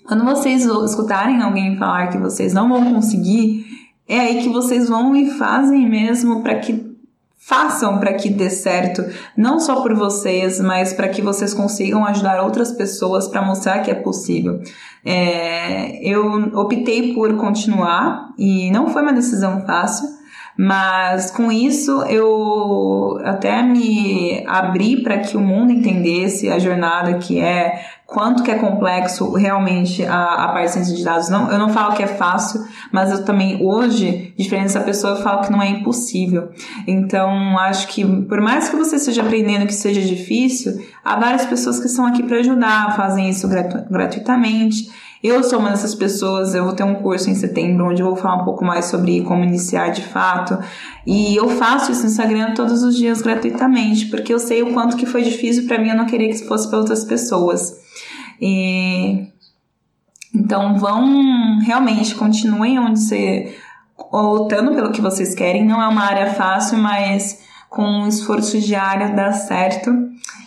quando 0.05 0.23
vocês 0.23 0.63
escutarem 0.65 1.41
alguém 1.41 1.75
falar 1.75 2.07
que 2.07 2.17
vocês 2.17 2.53
não 2.53 2.69
vão 2.69 2.93
conseguir, 2.93 3.65
é 4.07 4.19
aí 4.19 4.41
que 4.41 4.49
vocês 4.49 4.87
vão 4.87 5.15
e 5.15 5.31
fazem 5.31 5.89
mesmo 5.89 6.41
para 6.41 6.55
que 6.59 6.86
façam 7.47 7.97
para 7.97 8.13
que 8.13 8.29
dê 8.29 8.49
certo, 8.49 9.05
não 9.35 9.57
só 9.57 9.81
por 9.81 9.95
vocês, 9.95 10.59
mas 10.59 10.91
para 10.91 11.07
que 11.07 11.21
vocês 11.21 11.53
consigam 11.53 12.03
ajudar 12.03 12.43
outras 12.43 12.73
pessoas 12.73 13.29
para 13.29 13.41
mostrar 13.41 13.79
que 13.79 13.89
é 13.89 13.95
possível. 13.95 14.59
É, 15.05 15.97
eu 16.05 16.51
optei 16.59 17.13
por 17.13 17.37
continuar 17.37 18.33
e 18.37 18.69
não 18.71 18.89
foi 18.89 19.01
uma 19.01 19.13
decisão 19.13 19.65
fácil, 19.65 20.09
mas 20.57 21.31
com 21.31 21.49
isso 21.49 22.01
eu 22.03 23.17
até 23.23 23.63
me 23.63 24.43
abri 24.45 25.01
para 25.01 25.19
que 25.19 25.37
o 25.37 25.41
mundo 25.41 25.71
entendesse 25.71 26.49
a 26.49 26.59
jornada 26.59 27.17
que 27.17 27.39
é, 27.39 27.79
quanto 28.07 28.41
que 28.41 28.49
é 28.49 28.55
complexo 28.57 29.33
realmente 29.33 30.03
a, 30.05 30.45
a 30.45 30.47
parte 30.47 30.67
de 30.67 30.71
ciência 30.71 30.95
de 30.95 31.03
dados. 31.03 31.27
Não, 31.27 31.51
eu 31.51 31.59
não 31.59 31.67
falo 31.67 31.93
que 31.93 32.01
é 32.01 32.07
fácil, 32.07 32.65
mas 32.89 33.11
eu 33.11 33.25
também 33.25 33.61
hoje, 33.61 34.33
diferente 34.37 34.67
dessa 34.67 34.79
pessoa, 34.79 35.17
eu 35.17 35.21
falo 35.21 35.41
que 35.41 35.51
não 35.51 35.61
é 35.61 35.69
impossível. 35.69 36.49
Então 36.87 37.59
acho 37.59 37.89
que 37.89 38.05
por 38.23 38.39
mais 38.39 38.69
que 38.69 38.77
você 38.77 38.95
esteja 38.95 39.21
aprendendo 39.21 39.67
que 39.67 39.73
seja 39.73 39.99
difícil, 39.99 40.81
há 41.03 41.19
várias 41.19 41.45
pessoas 41.45 41.81
que 41.81 41.87
estão 41.87 42.05
aqui 42.05 42.23
para 42.23 42.37
ajudar, 42.37 42.95
fazem 42.95 43.29
isso 43.29 43.45
gratu 43.49 43.77
gratuitamente. 43.91 44.89
Eu 45.21 45.43
sou 45.43 45.59
uma 45.59 45.71
dessas 45.71 45.93
pessoas, 45.93 46.55
eu 46.55 46.63
vou 46.63 46.73
ter 46.73 46.83
um 46.83 46.95
curso 46.95 47.29
em 47.29 47.35
setembro 47.35 47.89
onde 47.89 48.01
eu 48.01 48.07
vou 48.07 48.15
falar 48.15 48.41
um 48.41 48.45
pouco 48.45 48.63
mais 48.63 48.85
sobre 48.85 49.21
como 49.23 49.43
iniciar 49.43 49.89
de 49.89 50.03
fato. 50.03 50.57
E 51.05 51.35
eu 51.35 51.49
faço 51.49 51.91
isso 51.91 52.03
no 52.03 52.07
Instagram 52.07 52.53
todos 52.53 52.83
os 52.83 52.95
dias 52.95 53.21
gratuitamente, 53.21 54.05
porque 54.05 54.33
eu 54.33 54.39
sei 54.39 54.61
o 54.61 54.73
quanto 54.73 54.95
que 54.95 55.05
foi 55.05 55.23
difícil 55.23 55.67
para 55.67 55.79
mim, 55.79 55.89
eu 55.89 55.97
não 55.97 56.05
queria 56.05 56.29
que 56.29 56.47
fosse 56.47 56.69
para 56.69 56.79
outras 56.79 57.03
pessoas. 57.03 57.86
E 58.41 59.27
então 60.33 60.77
vão 60.77 61.59
realmente 61.59 62.13
continuem 62.15 62.77
onde 62.77 62.99
você 62.99 63.57
lutando 64.11 64.73
pelo 64.75 64.91
que 64.91 65.01
vocês 65.01 65.33
querem. 65.33 65.65
Não 65.65 65.81
é 65.81 65.87
uma 65.87 66.03
área 66.03 66.33
fácil, 66.33 66.77
mas 66.77 67.43
com 67.69 67.83
um 67.83 68.07
esforço 68.07 68.59
diário 68.59 69.15
dá 69.15 69.33
certo. 69.33 69.91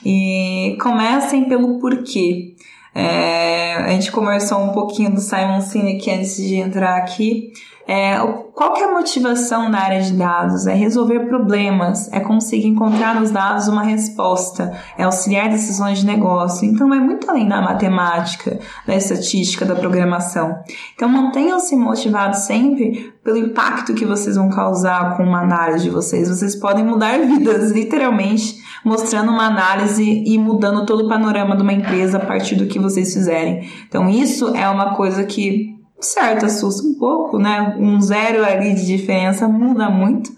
E 0.05 0.79
comecem 0.81 1.45
pelo 1.45 1.79
porquê. 1.79 2.55
É, 2.95 3.75
a 3.77 3.89
gente 3.91 4.11
conversou 4.11 4.59
um 4.59 4.73
pouquinho 4.73 5.15
do 5.15 5.21
Simon 5.21 5.61
Sinek 5.61 6.11
antes 6.11 6.37
de 6.37 6.57
entrar 6.57 6.97
aqui. 6.97 7.53
É, 7.89 8.19
qual 8.55 8.73
que 8.75 8.83
é 8.83 8.85
a 8.85 8.93
motivação 8.93 9.69
na 9.69 9.81
área 9.81 10.01
de 10.01 10.13
dados? 10.13 10.67
É 10.69 10.75
resolver 10.75 11.27
problemas, 11.27 12.13
é 12.13 12.21
conseguir 12.21 12.69
encontrar 12.69 13.19
nos 13.19 13.33
dados 13.33 13.67
uma 13.67 13.83
resposta, 13.83 14.73
é 14.97 15.03
auxiliar 15.03 15.49
decisões 15.49 15.99
de 15.99 16.07
negócio. 16.07 16.69
Então, 16.69 16.95
é 16.95 17.01
muito 17.01 17.29
além 17.29 17.49
da 17.49 17.61
matemática, 17.61 18.61
da 18.87 18.95
estatística, 18.95 19.65
da 19.65 19.75
programação. 19.75 20.57
Então, 20.95 21.09
mantenham-se 21.09 21.75
motivados 21.75 22.41
sempre 22.41 23.13
pelo 23.25 23.39
impacto 23.39 23.93
que 23.95 24.07
vocês 24.07 24.37
vão 24.37 24.51
causar 24.51 25.17
com 25.17 25.25
uma 25.25 25.41
análise 25.41 25.83
de 25.83 25.91
vocês. 25.91 26.29
Vocês 26.29 26.55
podem 26.55 26.85
mudar 26.85 27.19
vidas, 27.27 27.73
literalmente, 27.73 28.57
mostrando 28.85 29.31
uma 29.31 29.47
análise 29.47 30.05
e 30.05 30.39
mudando 30.39 30.87
todo 30.87 31.05
o 31.05 31.09
panorama 31.09 31.57
de 31.57 31.63
uma 31.63 31.73
empresa 31.73 32.19
a 32.19 32.25
partir 32.25 32.57
do 32.57 32.67
que 32.67 32.79
vocês 32.79 33.13
fizerem. 33.13 33.69
Então, 33.87 34.09
isso 34.09 34.55
é 34.55 34.69
uma 34.69 34.95
coisa 34.95 35.25
que 35.25 35.79
certo, 36.01 36.47
assusta 36.47 36.87
um 36.87 36.95
pouco, 36.95 37.39
né? 37.39 37.77
Um 37.79 38.01
zero 38.01 38.45
ali 38.45 38.75
de 38.75 38.87
diferença 38.87 39.47
muda 39.47 39.91
muito, 39.91 40.31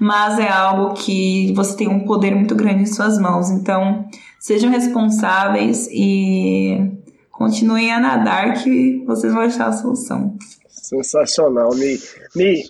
mas 0.00 0.38
é 0.38 0.48
algo 0.48 0.94
que 0.94 1.52
você 1.54 1.76
tem 1.76 1.88
um 1.88 2.04
poder 2.04 2.34
muito 2.34 2.54
grande 2.54 2.82
em 2.82 2.86
suas 2.86 3.18
mãos. 3.18 3.50
Então, 3.50 4.06
sejam 4.40 4.70
responsáveis 4.70 5.88
e 5.90 6.90
continuem 7.30 7.92
a 7.92 8.00
nadar 8.00 8.54
que 8.54 9.04
vocês 9.06 9.32
vão 9.32 9.42
achar 9.42 9.68
a 9.68 9.72
solução. 9.72 10.36
Sensacional, 10.68 11.74
Mi. 11.74 11.98
Mi, 12.34 12.62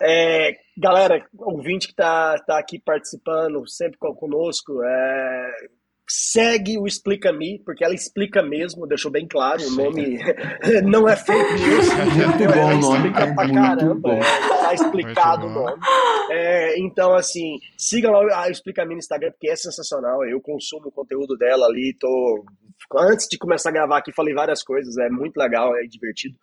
é, 0.00 0.54
galera, 0.76 1.24
ouvinte 1.38 1.86
que 1.86 1.92
está 1.92 2.36
tá 2.46 2.58
aqui 2.58 2.78
participando, 2.78 3.66
sempre 3.68 3.96
conosco, 3.98 4.82
é, 4.82 5.50
segue 6.08 6.78
o 6.78 6.86
Explica 6.86 7.32
Me, 7.32 7.58
porque 7.64 7.84
ela 7.84 7.94
explica 7.94 8.42
mesmo, 8.42 8.86
deixou 8.86 9.10
bem 9.10 9.26
claro, 9.26 9.62
o 9.62 9.70
nome 9.70 10.18
não 10.84 11.08
é 11.08 11.16
fake 11.16 11.54
news. 11.54 11.88
Muito 11.88 12.54
bom 12.54 12.74
o 12.74 12.78
nome. 12.78 13.08
Explica 13.08 13.34
pra 13.34 13.52
caramba, 13.52 14.14
é, 14.14 14.20
tá 14.20 14.74
explicado 14.74 15.46
o 15.46 15.50
nome. 15.50 15.80
É, 16.30 16.78
então, 16.78 17.14
assim, 17.14 17.58
siga 17.76 18.10
lá 18.10 18.42
a 18.42 18.50
Explica 18.50 18.84
Me 18.84 18.94
no 18.94 18.98
Instagram, 18.98 19.30
porque 19.32 19.48
é 19.48 19.56
sensacional, 19.56 20.24
eu 20.26 20.40
consumo 20.40 20.88
o 20.88 20.92
conteúdo 20.92 21.36
dela 21.36 21.66
ali, 21.66 21.96
tô... 21.98 22.44
Antes 22.98 23.26
de 23.28 23.38
começar 23.38 23.70
a 23.70 23.72
gravar 23.72 23.98
aqui, 23.98 24.12
falei 24.12 24.34
várias 24.34 24.62
coisas, 24.62 24.96
é 24.98 25.08
muito 25.08 25.36
legal, 25.38 25.74
é 25.76 25.82
divertido 25.86 26.36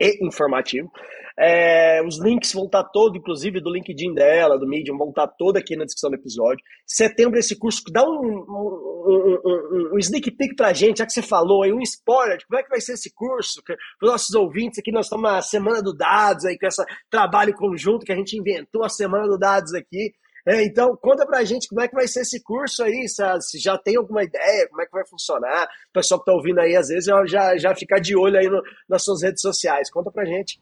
e 0.00 0.26
informativo. 0.26 0.90
É, 1.38 2.02
os 2.02 2.20
links 2.20 2.52
vão 2.52 2.66
estar 2.66 2.84
todos, 2.84 3.18
inclusive 3.18 3.60
do 3.60 3.72
LinkedIn 3.72 4.12
dela, 4.12 4.58
do 4.58 4.68
Medium, 4.68 4.98
vão 4.98 5.08
estar 5.08 5.26
todos 5.26 5.60
aqui 5.60 5.74
na 5.74 5.84
descrição 5.84 6.10
do 6.10 6.16
episódio. 6.16 6.62
Setembro, 6.86 7.38
esse 7.38 7.58
curso, 7.58 7.82
dá 7.90 8.02
um, 8.02 8.10
um, 8.10 9.38
um, 9.44 9.94
um 9.94 9.98
sneak 9.98 10.30
peek 10.32 10.54
pra 10.54 10.74
gente, 10.74 10.98
já 10.98 11.06
que 11.06 11.12
você 11.12 11.22
falou 11.22 11.62
aí, 11.62 11.72
um 11.72 11.80
spoiler 11.80 12.36
de 12.36 12.46
como 12.46 12.60
é 12.60 12.62
que 12.62 12.68
vai 12.68 12.80
ser 12.80 12.92
esse 12.92 13.10
curso. 13.14 13.62
Para 13.64 13.76
os 14.02 14.10
nossos 14.10 14.34
ouvintes 14.34 14.78
aqui, 14.78 14.92
nós 14.92 15.06
estamos 15.06 15.30
na 15.30 15.40
Semana 15.40 15.82
do 15.82 15.94
Dados, 15.94 16.44
aí, 16.44 16.58
com 16.58 16.66
esse 16.66 16.84
trabalho 17.10 17.54
conjunto 17.54 18.04
que 18.04 18.12
a 18.12 18.16
gente 18.16 18.36
inventou, 18.36 18.84
a 18.84 18.88
Semana 18.90 19.26
do 19.26 19.38
Dados 19.38 19.72
aqui. 19.72 20.12
É, 20.46 20.64
então, 20.64 20.96
conta 20.96 21.26
pra 21.26 21.44
gente 21.44 21.68
como 21.68 21.80
é 21.80 21.88
que 21.88 21.94
vai 21.94 22.08
ser 22.08 22.20
esse 22.20 22.42
curso 22.42 22.82
aí, 22.82 23.06
se 23.08 23.58
já 23.58 23.76
tem 23.78 23.96
alguma 23.96 24.22
ideia, 24.24 24.68
como 24.68 24.82
é 24.82 24.86
que 24.86 24.92
vai 24.92 25.06
funcionar. 25.06 25.64
O 25.64 25.92
pessoal 25.92 26.20
que 26.20 26.26
tá 26.26 26.32
ouvindo 26.32 26.60
aí, 26.60 26.76
às 26.76 26.88
vezes, 26.88 27.04
já, 27.04 27.26
já, 27.26 27.56
já 27.58 27.74
fica 27.74 28.00
de 28.00 28.16
olho 28.16 28.38
aí 28.38 28.48
no, 28.48 28.62
nas 28.88 29.04
suas 29.04 29.22
redes 29.22 29.42
sociais. 29.42 29.90
Conta 29.90 30.10
pra 30.10 30.24
gente. 30.24 30.60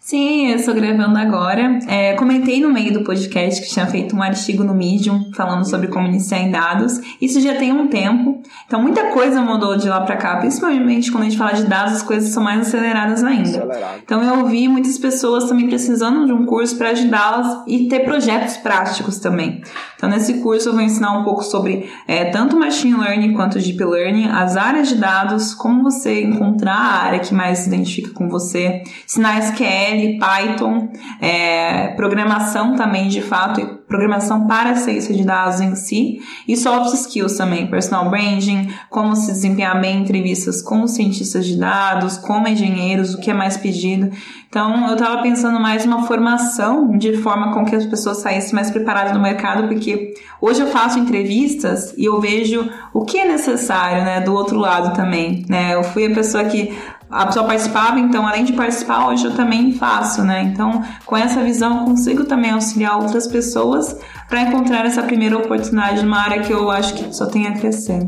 Sim, 0.00 0.50
eu 0.50 0.56
estou 0.56 0.74
gravando 0.74 1.18
agora. 1.18 1.78
É, 1.86 2.14
comentei 2.14 2.60
no 2.60 2.70
meio 2.70 2.92
do 2.92 3.04
podcast 3.04 3.60
que 3.60 3.68
tinha 3.68 3.86
feito 3.86 4.16
um 4.16 4.22
artigo 4.22 4.64
no 4.64 4.74
Medium 4.74 5.30
falando 5.34 5.68
sobre 5.68 5.88
como 5.88 6.06
iniciar 6.06 6.38
em 6.38 6.50
dados. 6.50 6.98
Isso 7.20 7.40
já 7.40 7.54
tem 7.54 7.72
um 7.72 7.88
tempo. 7.88 8.42
Então, 8.66 8.80
muita 8.80 9.10
coisa 9.10 9.40
mudou 9.42 9.76
de 9.76 9.88
lá 9.88 10.00
para 10.00 10.16
cá. 10.16 10.36
Principalmente 10.38 11.12
quando 11.12 11.24
a 11.24 11.26
gente 11.26 11.36
fala 11.36 11.52
de 11.52 11.64
dados, 11.64 11.92
as 11.92 12.02
coisas 12.02 12.30
são 12.30 12.42
mais 12.42 12.66
aceleradas 12.66 13.22
ainda. 13.22 13.50
Acelerado. 13.50 14.00
Então, 14.02 14.22
eu 14.22 14.38
ouvi 14.40 14.66
muitas 14.66 14.96
pessoas 14.98 15.44
também 15.44 15.68
precisando 15.68 16.24
de 16.24 16.32
um 16.32 16.46
curso 16.46 16.76
para 16.76 16.90
ajudá-las 16.90 17.64
e 17.66 17.86
ter 17.86 18.00
projetos 18.00 18.56
práticos 18.56 19.18
também. 19.18 19.60
Então, 19.94 20.08
nesse 20.08 20.40
curso, 20.40 20.70
eu 20.70 20.72
vou 20.72 20.82
ensinar 20.82 21.18
um 21.18 21.24
pouco 21.24 21.42
sobre 21.42 21.90
é, 22.06 22.24
tanto 22.26 22.58
Machine 22.58 22.96
Learning 22.96 23.34
quanto 23.34 23.58
Deep 23.58 23.84
Learning, 23.84 24.28
as 24.28 24.56
áreas 24.56 24.88
de 24.88 24.94
dados, 24.94 25.52
como 25.54 25.82
você 25.82 26.22
encontrar 26.22 26.76
a 26.76 27.02
área 27.02 27.18
que 27.20 27.34
mais 27.34 27.58
se 27.58 27.68
identifica 27.68 28.10
com 28.14 28.28
você, 28.28 28.82
ensinar 29.04 29.38
SQL, 29.68 30.18
Python, 30.18 30.88
é, 31.20 31.88
programação 31.88 32.74
também, 32.74 33.08
de 33.08 33.20
fato, 33.20 33.78
programação 33.86 34.46
para 34.46 34.70
a 34.70 34.76
ciência 34.76 35.14
de 35.14 35.24
dados 35.24 35.60
em 35.60 35.74
si, 35.74 36.20
e 36.46 36.56
soft 36.56 36.94
skills 36.94 37.36
também, 37.36 37.66
personal 37.66 38.10
branding, 38.10 38.68
como 38.90 39.16
se 39.16 39.32
desempenhar 39.32 39.80
bem 39.80 39.98
em 39.98 40.02
entrevistas 40.02 40.60
com 40.60 40.86
cientistas 40.86 41.46
de 41.46 41.56
dados, 41.56 42.18
como 42.18 42.46
engenheiros, 42.48 43.14
o 43.14 43.20
que 43.20 43.30
é 43.30 43.34
mais 43.34 43.56
pedido. 43.56 44.10
Então, 44.48 44.86
eu 44.88 44.94
estava 44.94 45.22
pensando 45.22 45.60
mais 45.60 45.84
uma 45.84 46.06
formação 46.06 46.96
de 46.96 47.18
forma 47.18 47.52
com 47.52 47.64
que 47.64 47.76
as 47.76 47.84
pessoas 47.84 48.18
saíssem 48.18 48.54
mais 48.54 48.70
preparadas 48.70 49.12
no 49.12 49.20
mercado, 49.20 49.68
porque 49.68 50.14
hoje 50.40 50.62
eu 50.62 50.68
faço 50.68 50.98
entrevistas 50.98 51.94
e 51.98 52.06
eu 52.06 52.18
vejo 52.20 52.68
o 52.94 53.04
que 53.04 53.18
é 53.18 53.26
necessário, 53.26 54.04
né, 54.04 54.20
do 54.20 54.32
outro 54.32 54.58
lado 54.58 54.94
também, 54.94 55.44
né? 55.48 55.74
Eu 55.74 55.84
fui 55.84 56.06
a 56.06 56.14
pessoa 56.14 56.44
que 56.44 56.74
a 57.10 57.26
pessoa 57.26 57.46
participava, 57.46 57.98
então 57.98 58.26
além 58.26 58.44
de 58.44 58.52
participar, 58.52 59.08
hoje 59.08 59.24
eu 59.24 59.34
também 59.34 59.72
faço, 59.72 60.22
né? 60.22 60.42
Então, 60.42 60.82
com 61.06 61.16
essa 61.16 61.42
visão, 61.42 61.80
eu 61.80 61.84
consigo 61.86 62.24
também 62.24 62.50
auxiliar 62.50 62.96
outras 63.00 63.26
pessoas 63.26 63.98
para 64.28 64.42
encontrar 64.42 64.84
essa 64.84 65.02
primeira 65.02 65.36
oportunidade 65.36 66.02
numa 66.02 66.20
área 66.20 66.42
que 66.42 66.52
eu 66.52 66.70
acho 66.70 66.94
que 66.94 67.14
só 67.14 67.26
tem 67.26 67.46
a 67.46 67.52
crescer. 67.52 68.00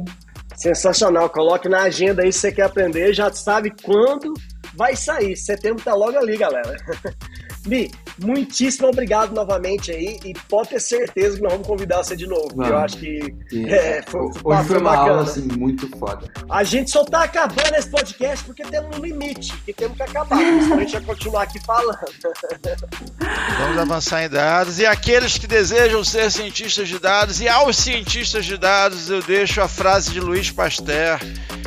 Sensacional. 0.57 1.31
Coloque 1.31 1.69
na 1.69 1.83
agenda 1.85 2.23
aí 2.23 2.31
se 2.31 2.41
você 2.41 2.53
quer 2.53 2.65
aprender, 2.65 3.15
já 3.15 3.33
sabe 3.33 3.73
quando 3.83 4.35
vai 4.77 4.95
sair. 4.95 5.35
Setembro 5.35 5.83
tá 5.83 5.95
logo 5.95 6.19
ali, 6.19 6.37
galera. 6.37 6.77
Mi, 7.67 7.91
muitíssimo 8.23 8.89
obrigado 8.89 9.33
novamente 9.33 9.91
aí 9.91 10.19
e 10.25 10.35
pode 10.49 10.71
ter 10.71 10.81
certeza 10.81 11.37
que 11.37 11.43
nós 11.43 11.53
vamos 11.53 11.67
convidar 11.67 11.99
você 12.03 12.17
de 12.17 12.27
novo. 12.27 12.49
Vamos. 12.55 12.71
Eu 12.71 12.79
acho 12.79 12.97
que 12.99 13.35
é, 13.69 14.03
foi, 14.07 14.21
Hoje 14.21 14.39
foi 14.43 14.65
foi 14.65 14.79
uma 14.79 14.91
bacana. 14.91 15.11
aula 15.11 15.23
assim, 15.23 15.43
muito 15.57 15.89
foda. 15.99 16.29
A 16.49 16.63
gente 16.65 16.91
só 16.91 17.05
tá 17.05 17.25
acabando 17.25 17.75
esse 17.77 17.89
podcast 17.89 18.45
porque 18.45 18.63
temos 18.65 18.97
um 18.97 19.03
limite 19.03 19.57
que 19.65 19.73
temos 19.73 19.97
que 19.97 20.03
acabar. 20.03 20.39
Senão 20.39 20.77
a 20.77 20.81
gente 20.81 20.93
vai 20.93 21.03
continuar 21.03 21.43
aqui 21.43 21.61
falando. 21.65 21.99
Vamos 23.59 23.79
avançar 23.79 24.25
em 24.25 24.29
dados. 24.29 24.79
E 24.79 24.87
aqueles 24.87 25.39
que 25.39 25.47
desejam 25.47 26.03
ser 26.05 26.31
cientistas 26.31 26.89
de 26.89 26.99
dados, 26.99 27.41
e 27.41 27.49
aos 27.49 27.77
cientistas 27.77 28.45
de 28.45 28.57
dados, 28.57 29.11
eu 29.11 29.23
deixo 29.23 29.61
a 29.61 29.69
frase 29.69 30.11
de 30.11 30.21
Luiz 30.21 30.51
Pasteur, 30.51 31.19